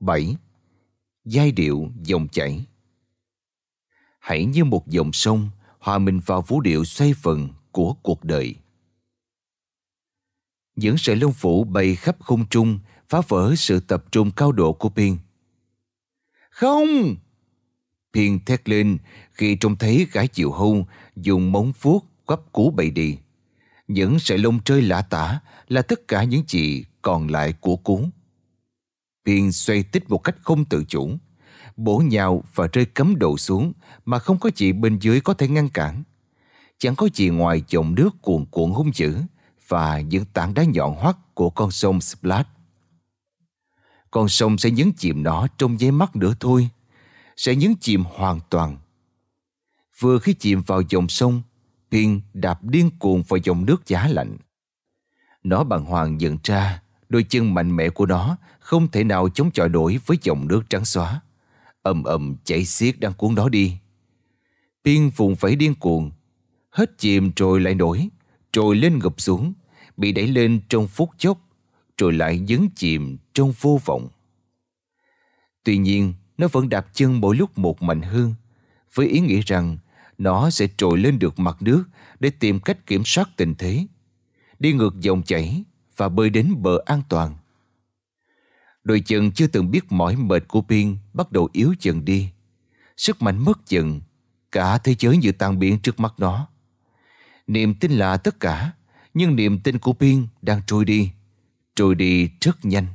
bảy 0.00 0.36
Giai 1.24 1.52
điệu 1.52 1.90
dòng 2.02 2.28
chảy 2.28 2.66
hãy 4.26 4.44
như 4.44 4.64
một 4.64 4.88
dòng 4.88 5.12
sông 5.12 5.50
hòa 5.78 5.98
mình 5.98 6.20
vào 6.26 6.42
vũ 6.42 6.60
điệu 6.60 6.84
xoay 6.84 7.12
vần 7.22 7.48
của 7.72 7.92
cuộc 7.92 8.24
đời. 8.24 8.54
Những 10.76 10.98
sợi 10.98 11.16
lông 11.16 11.32
vũ 11.32 11.64
bay 11.64 11.96
khắp 11.96 12.16
không 12.20 12.46
trung 12.48 12.78
phá 13.08 13.20
vỡ 13.28 13.54
sự 13.56 13.80
tập 13.80 14.04
trung 14.12 14.30
cao 14.30 14.52
độ 14.52 14.72
của 14.72 14.88
Pin. 14.88 15.16
Không! 16.50 17.16
Pin 18.12 18.44
thét 18.44 18.68
lên 18.68 18.98
khi 19.32 19.56
trông 19.60 19.76
thấy 19.76 20.06
gái 20.12 20.28
chịu 20.28 20.52
hôn 20.52 20.84
dùng 21.16 21.52
móng 21.52 21.72
vuốt 21.80 22.04
quắp 22.24 22.40
cú 22.52 22.70
bay 22.70 22.90
đi. 22.90 23.18
Những 23.88 24.18
sợi 24.18 24.38
lông 24.38 24.60
chơi 24.64 24.82
lả 24.82 25.02
tả 25.02 25.40
là 25.68 25.82
tất 25.82 26.08
cả 26.08 26.24
những 26.24 26.42
gì 26.48 26.84
còn 27.02 27.28
lại 27.28 27.52
của 27.60 27.76
cú. 27.76 28.08
Pin 29.24 29.52
xoay 29.52 29.82
tích 29.82 30.10
một 30.10 30.18
cách 30.18 30.36
không 30.42 30.64
tự 30.64 30.84
chủ, 30.88 31.10
bổ 31.76 31.98
nhào 31.98 32.42
và 32.54 32.68
rơi 32.72 32.86
cấm 32.86 33.18
đầu 33.18 33.36
xuống 33.36 33.72
mà 34.04 34.18
không 34.18 34.38
có 34.38 34.50
chị 34.54 34.72
bên 34.72 34.98
dưới 34.98 35.20
có 35.20 35.34
thể 35.34 35.48
ngăn 35.48 35.68
cản. 35.68 36.02
Chẳng 36.78 36.96
có 36.96 37.08
gì 37.14 37.28
ngoài 37.28 37.62
dòng 37.68 37.94
nước 37.94 38.10
cuồn 38.22 38.44
cuộn 38.50 38.70
hung 38.70 38.94
dữ 38.94 39.16
và 39.68 40.00
những 40.00 40.24
tảng 40.24 40.54
đá 40.54 40.64
nhọn 40.64 40.94
hoắt 40.94 41.16
của 41.34 41.50
con 41.50 41.70
sông 41.70 42.00
Splash. 42.00 42.48
Con 44.10 44.28
sông 44.28 44.58
sẽ 44.58 44.70
nhấn 44.70 44.92
chìm 44.92 45.22
nó 45.22 45.46
trong 45.58 45.80
giây 45.80 45.90
mắt 45.90 46.16
nữa 46.16 46.34
thôi, 46.40 46.68
sẽ 47.36 47.56
nhấn 47.56 47.74
chìm 47.80 48.04
hoàn 48.04 48.40
toàn. 48.50 48.78
Vừa 49.98 50.18
khi 50.18 50.34
chìm 50.34 50.62
vào 50.66 50.82
dòng 50.88 51.08
sông, 51.08 51.42
Pin 51.90 52.20
đạp 52.34 52.64
điên 52.64 52.90
cuồng 52.98 53.22
vào 53.22 53.38
dòng 53.44 53.66
nước 53.66 53.86
giá 53.86 54.08
lạnh. 54.08 54.36
Nó 55.42 55.64
bằng 55.64 55.84
hoàng 55.84 56.16
nhận 56.16 56.38
ra 56.44 56.82
đôi 57.08 57.22
chân 57.28 57.54
mạnh 57.54 57.76
mẽ 57.76 57.88
của 57.88 58.06
nó 58.06 58.36
không 58.60 58.88
thể 58.88 59.04
nào 59.04 59.28
chống 59.28 59.50
chọi 59.50 59.68
nổi 59.68 59.98
với 60.06 60.18
dòng 60.22 60.48
nước 60.48 60.62
trắng 60.70 60.84
xóa 60.84 61.20
ầm 61.86 62.04
ầm 62.04 62.36
chảy 62.44 62.64
xiết 62.64 63.00
đang 63.00 63.12
cuốn 63.12 63.34
đó 63.34 63.48
đi. 63.48 63.72
Pin 64.84 65.08
vùng 65.08 65.36
phải 65.36 65.56
điên 65.56 65.74
cuồng, 65.74 66.10
hết 66.70 66.98
chìm 66.98 67.30
rồi 67.36 67.60
lại 67.60 67.74
nổi, 67.74 68.08
rồi 68.52 68.76
lên 68.76 68.98
ngập 68.98 69.20
xuống, 69.20 69.52
bị 69.96 70.12
đẩy 70.12 70.26
lên 70.26 70.60
trong 70.68 70.88
phút 70.88 71.10
chốc, 71.18 71.38
rồi 71.98 72.12
lại 72.12 72.44
dấn 72.48 72.68
chìm 72.76 73.16
trong 73.34 73.52
vô 73.60 73.80
vọng. 73.84 74.08
Tuy 75.64 75.78
nhiên, 75.78 76.14
nó 76.38 76.48
vẫn 76.52 76.68
đạp 76.68 76.86
chân 76.92 77.20
mỗi 77.20 77.36
lúc 77.36 77.58
một 77.58 77.82
mạnh 77.82 78.02
hơn, 78.02 78.34
với 78.94 79.06
ý 79.06 79.20
nghĩ 79.20 79.40
rằng 79.40 79.78
nó 80.18 80.50
sẽ 80.50 80.68
trồi 80.76 80.98
lên 80.98 81.18
được 81.18 81.38
mặt 81.38 81.56
nước 81.60 81.84
để 82.20 82.30
tìm 82.30 82.60
cách 82.60 82.86
kiểm 82.86 83.02
soát 83.04 83.28
tình 83.36 83.54
thế, 83.54 83.86
đi 84.58 84.72
ngược 84.72 85.00
dòng 85.00 85.22
chảy 85.22 85.64
và 85.96 86.08
bơi 86.08 86.30
đến 86.30 86.54
bờ 86.62 86.78
an 86.86 87.02
toàn. 87.08 87.36
Đôi 88.86 89.00
chân 89.00 89.30
chưa 89.30 89.46
từng 89.46 89.70
biết 89.70 89.92
mỏi 89.92 90.16
mệt 90.16 90.48
của 90.48 90.62
Pin 90.62 90.96
bắt 91.14 91.32
đầu 91.32 91.48
yếu 91.52 91.74
dần 91.80 92.04
đi. 92.04 92.28
Sức 92.96 93.22
mạnh 93.22 93.44
mất 93.44 93.68
dần, 93.68 94.00
cả 94.52 94.78
thế 94.78 94.94
giới 94.98 95.16
như 95.16 95.32
tan 95.32 95.58
biến 95.58 95.78
trước 95.78 96.00
mắt 96.00 96.14
nó. 96.18 96.48
Niềm 97.46 97.74
tin 97.74 97.92
là 97.92 98.16
tất 98.16 98.40
cả, 98.40 98.72
nhưng 99.14 99.36
niềm 99.36 99.58
tin 99.58 99.78
của 99.78 99.92
Pin 99.92 100.26
đang 100.42 100.60
trôi 100.66 100.84
đi, 100.84 101.10
trôi 101.74 101.94
đi 101.94 102.30
rất 102.40 102.64
nhanh. 102.64 102.86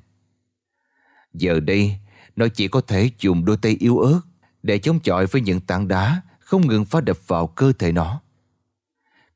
Giờ 1.34 1.60
đây, 1.60 1.98
nó 2.36 2.48
chỉ 2.48 2.68
có 2.68 2.82
thể 2.82 3.12
dùng 3.20 3.46
đôi 3.46 3.58
tay 3.58 3.76
yếu 3.80 4.00
ớt 4.00 4.22
để 4.64 4.78
chống 4.78 5.00
chọi 5.00 5.26
với 5.26 5.42
những 5.42 5.60
tảng 5.60 5.88
đá 5.88 6.22
không 6.40 6.68
ngừng 6.68 6.86
phá 6.86 7.02
đập 7.02 7.18
vào 7.28 7.48
cơ 7.48 7.74
thể 7.80 7.92
nó. 7.92 8.22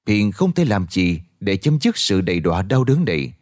Pin 0.06 0.32
không 0.32 0.52
thể 0.52 0.65
làm 0.65 0.86
gì 0.90 1.22
để 1.40 1.57
chấm 1.57 1.80
dứt 1.82 1.98
sự 1.98 2.22
đầy 2.22 2.40
đọa 2.40 2.61
đau 2.61 2.84
đớn 2.84 3.06
này. 3.06 3.34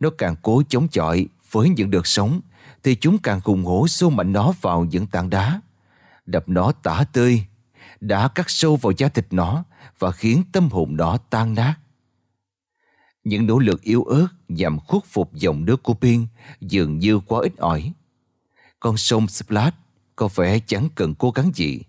Nó 0.00 0.10
càng 0.18 0.34
cố 0.42 0.62
chống 0.68 0.88
chọi 0.88 1.26
với 1.52 1.68
những 1.68 1.90
đợt 1.90 2.06
sóng 2.06 2.40
thì 2.82 2.94
chúng 2.94 3.18
càng 3.18 3.40
hùng 3.44 3.64
hổ 3.64 3.88
xô 3.88 4.10
mạnh 4.10 4.32
nó 4.32 4.52
vào 4.60 4.84
những 4.84 5.06
tảng 5.06 5.30
đá, 5.30 5.60
đập 6.26 6.44
nó 6.46 6.72
tả 6.72 7.04
tơi, 7.12 7.44
đã 8.00 8.28
cắt 8.28 8.50
sâu 8.50 8.76
vào 8.76 8.92
da 8.96 9.08
thịt 9.08 9.26
nó 9.30 9.64
và 9.98 10.12
khiến 10.12 10.42
tâm 10.52 10.68
hồn 10.68 10.96
nó 10.96 11.16
tan 11.16 11.54
nát. 11.54 11.74
Những 13.24 13.46
nỗ 13.46 13.58
lực 13.58 13.82
yếu 13.82 14.02
ớt 14.04 14.26
nhằm 14.48 14.78
khuất 14.78 15.04
phục 15.04 15.34
dòng 15.34 15.64
nước 15.64 15.82
của 15.82 15.94
Pin 15.94 16.26
dường 16.60 16.98
như 16.98 17.18
quá 17.18 17.40
ít 17.42 17.56
ỏi. 17.56 17.92
Con 18.80 18.96
sông 18.96 19.28
Splat 19.28 19.74
có 20.16 20.28
vẻ 20.34 20.58
chẳng 20.66 20.88
cần 20.94 21.14
cố 21.14 21.30
gắng 21.30 21.50
gì. 21.54 21.80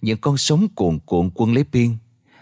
Những 0.00 0.18
con 0.18 0.36
sóng 0.36 0.68
cuồn 0.68 0.98
cuộn 1.06 1.30
quân 1.34 1.54
lấy 1.54 1.64
Pin, 1.64 1.96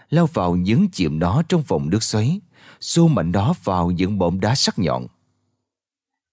lao 0.09 0.25
vào 0.25 0.55
nhấn 0.55 0.87
chìm 0.91 1.19
nó 1.19 1.41
trong 1.49 1.63
vòng 1.67 1.89
nước 1.89 2.03
xoáy, 2.03 2.39
xô 2.79 3.07
mạnh 3.07 3.31
nó 3.31 3.53
vào 3.63 3.91
những 3.91 4.17
bộn 4.17 4.39
đá 4.39 4.55
sắc 4.55 4.79
nhọn. 4.79 5.07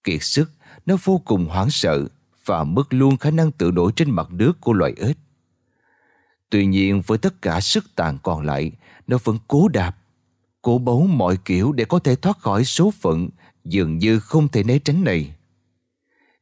Kiệt 0.03 0.23
sức, 0.23 0.51
nó 0.85 0.97
vô 1.03 1.21
cùng 1.25 1.45
hoảng 1.45 1.69
sợ 1.69 2.07
và 2.45 2.63
mất 2.63 2.93
luôn 2.93 3.17
khả 3.17 3.31
năng 3.31 3.51
tự 3.51 3.71
nổi 3.71 3.91
trên 3.95 4.11
mặt 4.11 4.27
nước 4.31 4.61
của 4.61 4.73
loài 4.73 4.93
ếch. 4.97 5.17
Tuy 6.49 6.65
nhiên 6.65 7.01
với 7.07 7.17
tất 7.17 7.41
cả 7.41 7.61
sức 7.61 7.85
tàn 7.95 8.17
còn 8.23 8.45
lại, 8.45 8.71
nó 9.07 9.17
vẫn 9.23 9.37
cố 9.47 9.67
đạp, 9.67 9.97
cố 10.61 10.77
bấu 10.77 11.07
mọi 11.07 11.37
kiểu 11.45 11.71
để 11.71 11.85
có 11.85 11.99
thể 11.99 12.15
thoát 12.15 12.39
khỏi 12.39 12.65
số 12.65 12.91
phận 12.91 13.29
dường 13.65 13.97
như 13.97 14.19
không 14.19 14.47
thể 14.47 14.63
né 14.63 14.79
tránh 14.79 15.03
này. 15.03 15.35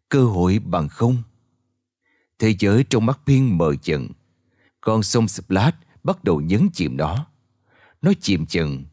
Cơ 0.09 0.23
hội 0.23 0.59
bằng 0.59 0.89
không. 0.89 1.23
Thế 2.39 2.55
giới 2.59 2.85
trong 2.89 3.05
mắt 3.05 3.19
Pin 3.25 3.57
mờ 3.57 3.73
dần. 3.83 4.09
Con 4.81 5.03
sông 5.03 5.27
Splash 5.27 5.77
bắt 6.03 6.23
đầu 6.23 6.41
nhấn 6.41 6.69
chìm 6.73 6.97
nó. 6.97 7.25
Nó 8.01 8.11
chìm 8.21 8.45
chừng. 8.45 8.83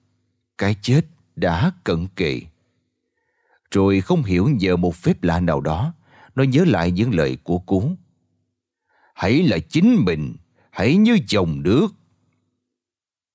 Cái 0.58 0.76
chết 0.82 1.00
đã 1.36 1.72
cận 1.84 2.06
kề. 2.16 2.40
Rồi 3.70 4.00
không 4.00 4.22
hiểu 4.22 4.48
nhờ 4.48 4.76
một 4.76 4.94
phép 4.94 5.22
lạ 5.22 5.40
nào 5.40 5.60
đó, 5.60 5.94
nó 6.34 6.42
nhớ 6.42 6.64
lại 6.64 6.90
những 6.90 7.14
lời 7.14 7.36
của 7.42 7.58
cú. 7.58 7.96
Hãy 9.14 9.42
là 9.42 9.58
chính 9.58 10.04
mình, 10.04 10.36
hãy 10.70 10.96
như 10.96 11.18
dòng 11.28 11.62
nước. 11.62 11.88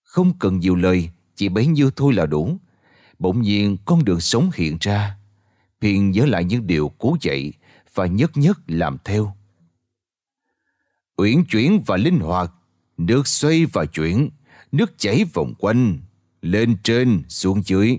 Không 0.04 0.40
cần 0.40 0.60
nhiều 0.60 0.76
lời, 0.76 1.10
chỉ 1.36 1.50
bấy 1.50 1.68
nhiêu 1.68 1.92
thôi 1.96 2.14
là 2.14 2.26
đủ. 2.26 2.58
Bỗng 3.20 3.42
nhiên 3.42 3.78
con 3.86 4.06
đường 4.06 4.20
sống 4.20 4.50
hiện 4.56 4.78
ra. 4.82 5.18
Phiền 5.82 6.12
nhớ 6.12 6.26
lại 6.26 6.44
những 6.44 6.68
điều 6.68 6.90
cú 6.90 7.18
dạy 7.22 7.54
và 7.94 8.06
nhất 8.06 8.32
nhất 8.36 8.60
làm 8.68 8.98
theo. 9.04 9.36
Uyển 11.18 11.46
chuyển 11.46 11.82
và 11.86 11.98
linh 11.98 12.20
hoạt, 12.20 12.52
nước 12.98 13.28
xoay 13.28 13.66
và 13.66 13.86
chuyển, 13.86 14.30
nước 14.72 14.98
chảy 14.98 15.26
vòng 15.34 15.54
quanh, 15.60 16.00
lên 16.42 16.78
trên, 16.84 17.24
xuống 17.30 17.62
dưới. 17.66 17.98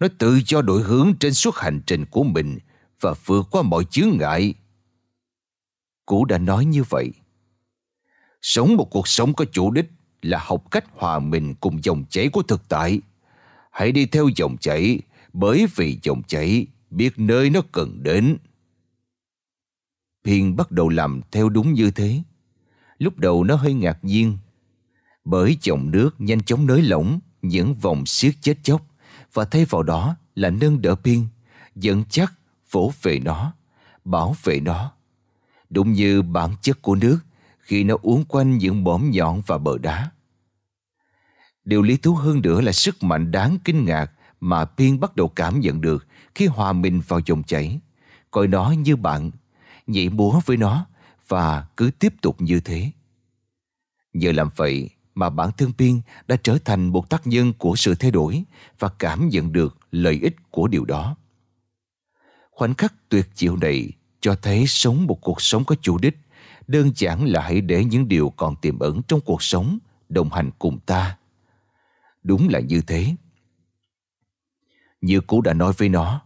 Nó 0.00 0.08
tự 0.18 0.40
do 0.46 0.62
đổi 0.62 0.82
hướng 0.82 1.14
trên 1.20 1.34
suốt 1.34 1.54
hành 1.56 1.80
trình 1.86 2.04
của 2.10 2.22
mình 2.22 2.58
và 3.00 3.14
vượt 3.24 3.46
qua 3.50 3.62
mọi 3.62 3.84
chướng 3.84 4.18
ngại. 4.18 4.54
Cũ 6.06 6.24
đã 6.24 6.38
nói 6.38 6.64
như 6.64 6.82
vậy. 6.88 7.12
Sống 8.42 8.76
một 8.76 8.88
cuộc 8.90 9.08
sống 9.08 9.34
có 9.34 9.44
chủ 9.52 9.70
đích 9.70 9.90
là 10.22 10.38
học 10.44 10.64
cách 10.70 10.84
hòa 10.92 11.18
mình 11.18 11.54
cùng 11.54 11.84
dòng 11.84 12.04
chảy 12.10 12.28
của 12.28 12.42
thực 12.42 12.68
tại. 12.68 13.00
Hãy 13.70 13.92
đi 13.92 14.06
theo 14.06 14.28
dòng 14.36 14.56
chảy, 14.60 15.00
bởi 15.32 15.66
vì 15.76 15.98
dòng 16.02 16.22
chảy 16.22 16.66
biết 16.90 17.12
nơi 17.16 17.50
nó 17.50 17.60
cần 17.72 18.02
đến. 18.02 18.36
Thiên 20.24 20.56
bắt 20.56 20.70
đầu 20.70 20.88
làm 20.88 21.20
theo 21.30 21.48
đúng 21.48 21.72
như 21.72 21.90
thế. 21.90 22.22
Lúc 22.98 23.18
đầu 23.18 23.44
nó 23.44 23.56
hơi 23.56 23.74
ngạc 23.74 23.98
nhiên, 24.02 24.38
bởi 25.24 25.58
dòng 25.62 25.90
nước 25.90 26.14
nhanh 26.18 26.42
chóng 26.42 26.66
nới 26.66 26.82
lỏng 26.82 27.20
những 27.42 27.74
vòng 27.74 28.06
siết 28.06 28.34
chết 28.40 28.54
chóc 28.62 28.82
và 29.36 29.44
thay 29.44 29.64
vào 29.64 29.82
đó 29.82 30.16
là 30.34 30.50
nâng 30.50 30.82
đỡ 30.82 30.94
Pin, 30.94 31.26
dẫn 31.74 32.04
chắc 32.08 32.32
vỗ 32.70 32.92
về 33.02 33.18
nó, 33.18 33.52
bảo 34.04 34.36
vệ 34.42 34.60
nó. 34.60 34.92
Đúng 35.70 35.92
như 35.92 36.22
bản 36.22 36.54
chất 36.62 36.82
của 36.82 36.94
nước 36.94 37.18
khi 37.58 37.84
nó 37.84 37.96
uốn 38.02 38.24
quanh 38.28 38.58
những 38.58 38.84
bõm 38.84 39.10
nhọn 39.10 39.42
và 39.46 39.58
bờ 39.58 39.78
đá. 39.78 40.10
Điều 41.64 41.82
lý 41.82 41.96
thú 41.96 42.14
hơn 42.14 42.42
nữa 42.42 42.60
là 42.60 42.72
sức 42.72 43.02
mạnh 43.02 43.30
đáng 43.30 43.58
kinh 43.64 43.84
ngạc 43.84 44.12
mà 44.40 44.64
Pin 44.64 45.00
bắt 45.00 45.16
đầu 45.16 45.28
cảm 45.28 45.60
nhận 45.60 45.80
được 45.80 46.06
khi 46.34 46.46
hòa 46.46 46.72
mình 46.72 47.00
vào 47.08 47.20
dòng 47.26 47.42
chảy. 47.42 47.80
Coi 48.30 48.48
nó 48.48 48.70
như 48.70 48.96
bạn, 48.96 49.30
nhảy 49.86 50.08
múa 50.08 50.40
với 50.46 50.56
nó 50.56 50.86
và 51.28 51.66
cứ 51.76 51.90
tiếp 51.98 52.14
tục 52.22 52.40
như 52.40 52.60
thế. 52.60 52.90
Nhờ 54.12 54.32
làm 54.32 54.48
vậy 54.56 54.90
mà 55.16 55.30
bản 55.30 55.50
thân 55.56 55.72
Pin 55.78 56.00
đã 56.28 56.36
trở 56.42 56.58
thành 56.64 56.88
một 56.88 57.10
tác 57.10 57.26
nhân 57.26 57.52
của 57.58 57.76
sự 57.76 57.94
thay 57.94 58.10
đổi 58.10 58.44
và 58.78 58.88
cảm 58.98 59.28
nhận 59.28 59.52
được 59.52 59.76
lợi 59.90 60.18
ích 60.22 60.36
của 60.50 60.68
điều 60.68 60.84
đó. 60.84 61.16
Khoảnh 62.50 62.74
khắc 62.74 62.94
tuyệt 63.08 63.28
diệu 63.34 63.56
này 63.56 63.92
cho 64.20 64.34
thấy 64.42 64.66
sống 64.66 65.06
một 65.06 65.18
cuộc 65.20 65.42
sống 65.42 65.64
có 65.64 65.76
chủ 65.82 65.98
đích 65.98 66.18
đơn 66.66 66.92
giản 66.94 67.24
là 67.24 67.40
hãy 67.40 67.60
để 67.60 67.84
những 67.84 68.08
điều 68.08 68.30
còn 68.36 68.56
tiềm 68.56 68.78
ẩn 68.78 69.02
trong 69.08 69.20
cuộc 69.20 69.42
sống 69.42 69.78
đồng 70.08 70.30
hành 70.30 70.50
cùng 70.58 70.78
ta. 70.78 71.18
Đúng 72.22 72.48
là 72.48 72.60
như 72.60 72.80
thế. 72.86 73.14
Như 75.00 75.20
cũ 75.20 75.40
đã 75.40 75.52
nói 75.52 75.72
với 75.76 75.88
nó, 75.88 76.20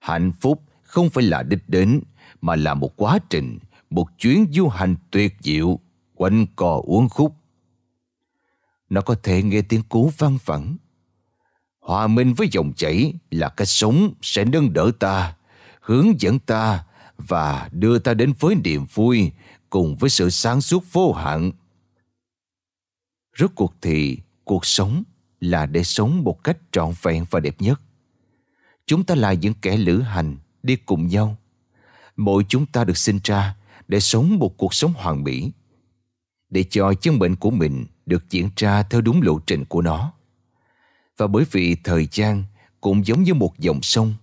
hạnh 0.00 0.32
phúc 0.40 0.62
không 0.82 1.10
phải 1.10 1.24
là 1.24 1.42
đích 1.42 1.68
đến 1.68 2.00
mà 2.40 2.56
là 2.56 2.74
một 2.74 2.96
quá 2.96 3.18
trình, 3.30 3.58
một 3.90 4.06
chuyến 4.18 4.46
du 4.52 4.68
hành 4.68 4.96
tuyệt 5.10 5.36
diệu, 5.40 5.78
quanh 6.14 6.46
cò 6.56 6.82
uống 6.84 7.08
khúc. 7.08 7.39
Nó 8.90 9.00
có 9.00 9.14
thể 9.22 9.42
nghe 9.42 9.62
tiếng 9.62 9.82
cú 9.82 10.10
vang 10.18 10.38
vẳng. 10.44 10.76
Hòa 11.80 12.06
minh 12.06 12.34
với 12.34 12.48
dòng 12.52 12.72
chảy 12.76 13.14
là 13.30 13.48
cách 13.48 13.68
sống 13.68 14.14
sẽ 14.22 14.44
nâng 14.44 14.72
đỡ 14.72 14.90
ta, 14.98 15.36
hướng 15.80 16.20
dẫn 16.20 16.38
ta 16.38 16.84
và 17.18 17.68
đưa 17.72 17.98
ta 17.98 18.14
đến 18.14 18.32
với 18.40 18.54
niềm 18.64 18.84
vui 18.94 19.32
cùng 19.70 19.96
với 19.96 20.10
sự 20.10 20.30
sáng 20.30 20.60
suốt 20.60 20.84
vô 20.92 21.12
hạn. 21.12 21.52
rốt 23.38 23.50
cuộc 23.54 23.74
thì 23.80 24.18
cuộc 24.44 24.66
sống 24.66 25.02
là 25.40 25.66
để 25.66 25.82
sống 25.82 26.24
một 26.24 26.44
cách 26.44 26.58
trọn 26.72 26.92
vẹn 27.02 27.24
và 27.30 27.40
đẹp 27.40 27.54
nhất 27.58 27.80
chúng 28.86 29.04
ta 29.04 29.14
là 29.14 29.32
những 29.32 29.54
kẻ 29.62 29.76
lữ 29.76 30.00
hành 30.00 30.36
đi 30.62 30.76
cùng 30.76 31.06
nhau 31.06 31.36
mỗi 32.16 32.44
chúng 32.48 32.66
ta 32.66 32.84
được 32.84 32.96
sinh 32.96 33.20
ra 33.24 33.56
để 33.88 34.00
sống 34.00 34.38
một 34.38 34.54
cuộc 34.56 34.74
sống 34.74 34.92
hoàn 34.96 35.24
mỹ 35.24 35.52
để 36.50 36.64
cho 36.70 36.94
chứng 36.94 37.18
bệnh 37.18 37.36
của 37.36 37.50
mình 37.50 37.86
được 38.06 38.30
diễn 38.30 38.50
ra 38.56 38.82
theo 38.82 39.00
đúng 39.00 39.22
lộ 39.22 39.38
trình 39.46 39.64
của 39.64 39.82
nó. 39.82 40.12
Và 41.16 41.26
bởi 41.26 41.44
vì 41.50 41.76
thời 41.84 42.08
gian 42.12 42.44
cũng 42.80 43.06
giống 43.06 43.22
như 43.22 43.34
một 43.34 43.58
dòng 43.58 43.82
sông, 43.82 44.14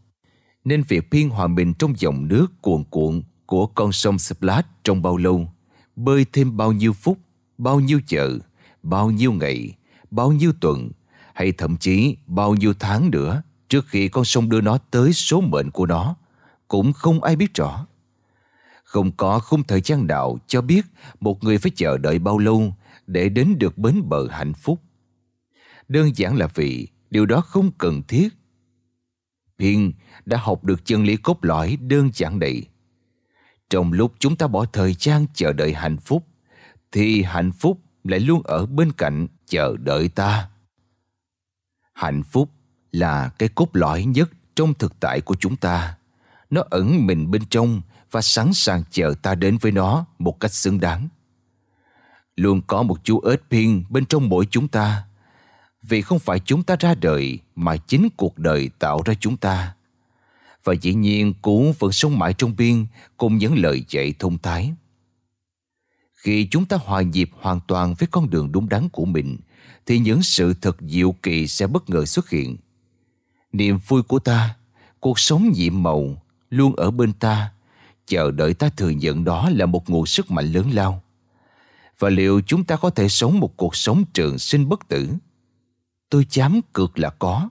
nên 0.65 0.83
việc 0.83 1.09
biên 1.11 1.29
hòa 1.29 1.47
mình 1.47 1.73
trong 1.73 1.93
dòng 1.97 2.27
nước 2.27 2.47
cuồn 2.61 2.83
cuộn 2.89 3.21
của 3.45 3.67
con 3.67 3.91
sông 3.91 4.19
Splash 4.19 4.67
trong 4.83 5.01
bao 5.01 5.17
lâu, 5.17 5.51
bơi 5.95 6.25
thêm 6.33 6.57
bao 6.57 6.71
nhiêu 6.71 6.93
phút, 6.93 7.17
bao 7.57 7.79
nhiêu 7.79 7.99
chợ 8.07 8.39
bao 8.83 9.11
nhiêu 9.11 9.31
ngày, 9.31 9.73
bao 10.11 10.31
nhiêu 10.31 10.53
tuần, 10.61 10.91
hay 11.33 11.51
thậm 11.51 11.77
chí 11.77 12.15
bao 12.27 12.55
nhiêu 12.55 12.73
tháng 12.79 13.11
nữa 13.11 13.41
trước 13.69 13.85
khi 13.87 14.07
con 14.07 14.25
sông 14.25 14.49
đưa 14.49 14.61
nó 14.61 14.77
tới 14.91 15.13
số 15.13 15.41
mệnh 15.41 15.71
của 15.71 15.85
nó, 15.85 16.15
cũng 16.67 16.93
không 16.93 17.23
ai 17.23 17.35
biết 17.35 17.53
rõ 17.53 17.85
không 18.87 19.11
có 19.11 19.39
khung 19.39 19.63
thời 19.63 19.81
gian 19.81 20.07
nào 20.07 20.37
cho 20.47 20.61
biết 20.61 20.85
một 21.19 21.43
người 21.43 21.57
phải 21.57 21.71
chờ 21.75 21.97
đợi 21.97 22.19
bao 22.19 22.37
lâu 22.37 22.73
để 23.07 23.29
đến 23.29 23.55
được 23.59 23.77
bến 23.77 24.01
bờ 24.09 24.27
hạnh 24.27 24.53
phúc. 24.53 24.81
Đơn 25.87 26.11
giản 26.15 26.37
là 26.37 26.47
vì 26.47 26.87
điều 27.09 27.25
đó 27.25 27.41
không 27.41 27.71
cần 27.77 28.01
thiết. 28.03 28.29
Hiền 29.59 29.93
đã 30.25 30.37
học 30.37 30.63
được 30.63 30.85
chân 30.85 31.03
lý 31.03 31.17
cốt 31.17 31.37
lõi 31.41 31.77
đơn 31.81 32.09
giản 32.13 32.39
này. 32.39 32.63
Trong 33.69 33.93
lúc 33.93 34.13
chúng 34.19 34.35
ta 34.35 34.47
bỏ 34.47 34.65
thời 34.65 34.95
gian 34.99 35.25
chờ 35.33 35.53
đợi 35.53 35.73
hạnh 35.73 35.97
phúc, 35.97 36.27
thì 36.91 37.23
hạnh 37.23 37.51
phúc 37.51 37.81
lại 38.03 38.19
luôn 38.19 38.41
ở 38.43 38.65
bên 38.65 38.91
cạnh 38.91 39.27
chờ 39.45 39.77
đợi 39.77 40.09
ta. 40.09 40.49
Hạnh 41.93 42.23
phúc 42.23 42.49
là 42.91 43.29
cái 43.39 43.49
cốt 43.49 43.69
lõi 43.73 44.05
nhất 44.05 44.29
trong 44.55 44.73
thực 44.73 44.99
tại 44.99 45.21
của 45.21 45.35
chúng 45.35 45.55
ta. 45.55 45.97
Nó 46.49 46.63
ẩn 46.69 47.07
mình 47.07 47.31
bên 47.31 47.41
trong 47.49 47.81
và 48.11 48.21
sẵn 48.21 48.53
sàng 48.53 48.83
chờ 48.91 49.13
ta 49.21 49.35
đến 49.35 49.57
với 49.57 49.71
nó 49.71 50.05
một 50.19 50.39
cách 50.39 50.53
xứng 50.53 50.79
đáng. 50.79 51.07
Luôn 52.35 52.61
có 52.67 52.83
một 52.83 52.97
chú 53.03 53.21
ếch 53.21 53.43
phiên 53.49 53.83
bên 53.89 54.05
trong 54.05 54.29
mỗi 54.29 54.47
chúng 54.51 54.67
ta, 54.67 55.03
vì 55.81 56.01
không 56.01 56.19
phải 56.19 56.39
chúng 56.39 56.63
ta 56.63 56.75
ra 56.79 56.95
đời 56.95 57.39
mà 57.55 57.77
chính 57.77 58.07
cuộc 58.17 58.37
đời 58.37 58.69
tạo 58.79 59.01
ra 59.05 59.13
chúng 59.19 59.37
ta. 59.37 59.75
Và 60.63 60.73
dĩ 60.73 60.93
nhiên 60.93 61.33
cú 61.41 61.73
vẫn 61.79 61.91
sống 61.91 62.19
mãi 62.19 62.33
trong 62.37 62.55
biên 62.55 62.85
cùng 63.17 63.37
những 63.37 63.57
lời 63.57 63.85
dạy 63.89 64.13
thông 64.19 64.37
thái. 64.37 64.73
Khi 66.13 66.47
chúng 66.51 66.65
ta 66.65 66.77
hòa 66.77 67.01
nhịp 67.01 67.29
hoàn 67.39 67.59
toàn 67.67 67.93
với 67.93 68.07
con 68.11 68.29
đường 68.29 68.51
đúng 68.51 68.69
đắn 68.69 68.89
của 68.89 69.05
mình, 69.05 69.37
thì 69.85 69.99
những 69.99 70.23
sự 70.23 70.53
thật 70.61 70.77
diệu 70.81 71.11
kỳ 71.23 71.47
sẽ 71.47 71.67
bất 71.67 71.89
ngờ 71.89 72.05
xuất 72.05 72.29
hiện. 72.29 72.57
Niềm 73.51 73.77
vui 73.87 74.03
của 74.03 74.19
ta, 74.19 74.55
cuộc 74.99 75.19
sống 75.19 75.51
nhiệm 75.53 75.83
màu 75.83 76.21
luôn 76.49 76.75
ở 76.75 76.91
bên 76.91 77.13
ta 77.13 77.51
chờ 78.07 78.31
đợi 78.31 78.53
ta 78.53 78.69
thừa 78.69 78.89
nhận 78.89 79.23
đó 79.23 79.49
là 79.49 79.65
một 79.65 79.89
nguồn 79.89 80.05
sức 80.05 80.31
mạnh 80.31 80.45
lớn 80.45 80.69
lao. 80.71 81.03
Và 81.99 82.09
liệu 82.09 82.41
chúng 82.41 82.63
ta 82.63 82.75
có 82.75 82.89
thể 82.89 83.09
sống 83.09 83.39
một 83.39 83.57
cuộc 83.57 83.75
sống 83.75 84.03
trường 84.13 84.39
sinh 84.39 84.69
bất 84.69 84.87
tử? 84.87 85.09
Tôi 86.09 86.25
dám 86.29 86.61
cược 86.73 86.99
là 86.99 87.09
có. 87.09 87.49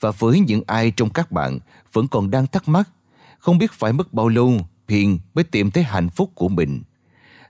Và 0.00 0.10
với 0.10 0.40
những 0.40 0.62
ai 0.66 0.90
trong 0.90 1.10
các 1.10 1.32
bạn 1.32 1.58
vẫn 1.92 2.08
còn 2.08 2.30
đang 2.30 2.46
thắc 2.46 2.68
mắc, 2.68 2.90
không 3.38 3.58
biết 3.58 3.72
phải 3.72 3.92
mất 3.92 4.12
bao 4.12 4.28
lâu 4.28 4.60
Hiền 4.88 5.18
mới 5.34 5.44
tìm 5.44 5.70
thấy 5.70 5.84
hạnh 5.84 6.08
phúc 6.08 6.30
của 6.34 6.48
mình, 6.48 6.82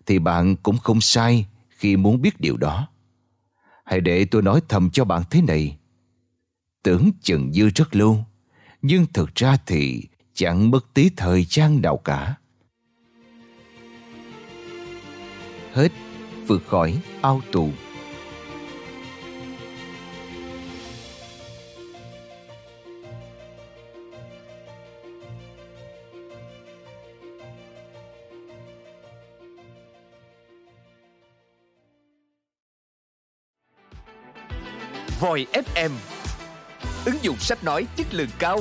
thì 0.06 0.18
bạn 0.18 0.56
cũng 0.56 0.78
không 0.78 1.00
sai 1.00 1.46
khi 1.68 1.96
muốn 1.96 2.22
biết 2.22 2.40
điều 2.40 2.56
đó. 2.56 2.88
Hãy 3.84 4.00
để 4.00 4.24
tôi 4.24 4.42
nói 4.42 4.60
thầm 4.68 4.90
cho 4.90 5.04
bạn 5.04 5.22
thế 5.30 5.42
này. 5.42 5.76
Tưởng 6.82 7.10
chừng 7.22 7.50
như 7.50 7.68
rất 7.74 7.96
lâu, 7.96 8.24
nhưng 8.82 9.06
thực 9.12 9.34
ra 9.34 9.56
thì 9.66 10.02
chẳng 10.34 10.70
mất 10.70 10.94
tí 10.94 11.10
thời 11.16 11.44
gian 11.44 11.82
nào 11.82 11.96
cả. 11.96 12.34
Hết 15.72 15.88
vượt 16.46 16.62
khỏi 16.66 16.98
ao 17.22 17.40
tù. 17.52 17.70
Voi 35.20 35.46
FM 35.52 35.90
Ứng 37.04 37.16
dụng 37.22 37.36
sách 37.38 37.64
nói 37.64 37.86
chất 37.96 38.06
lượng 38.14 38.28
cao 38.38 38.60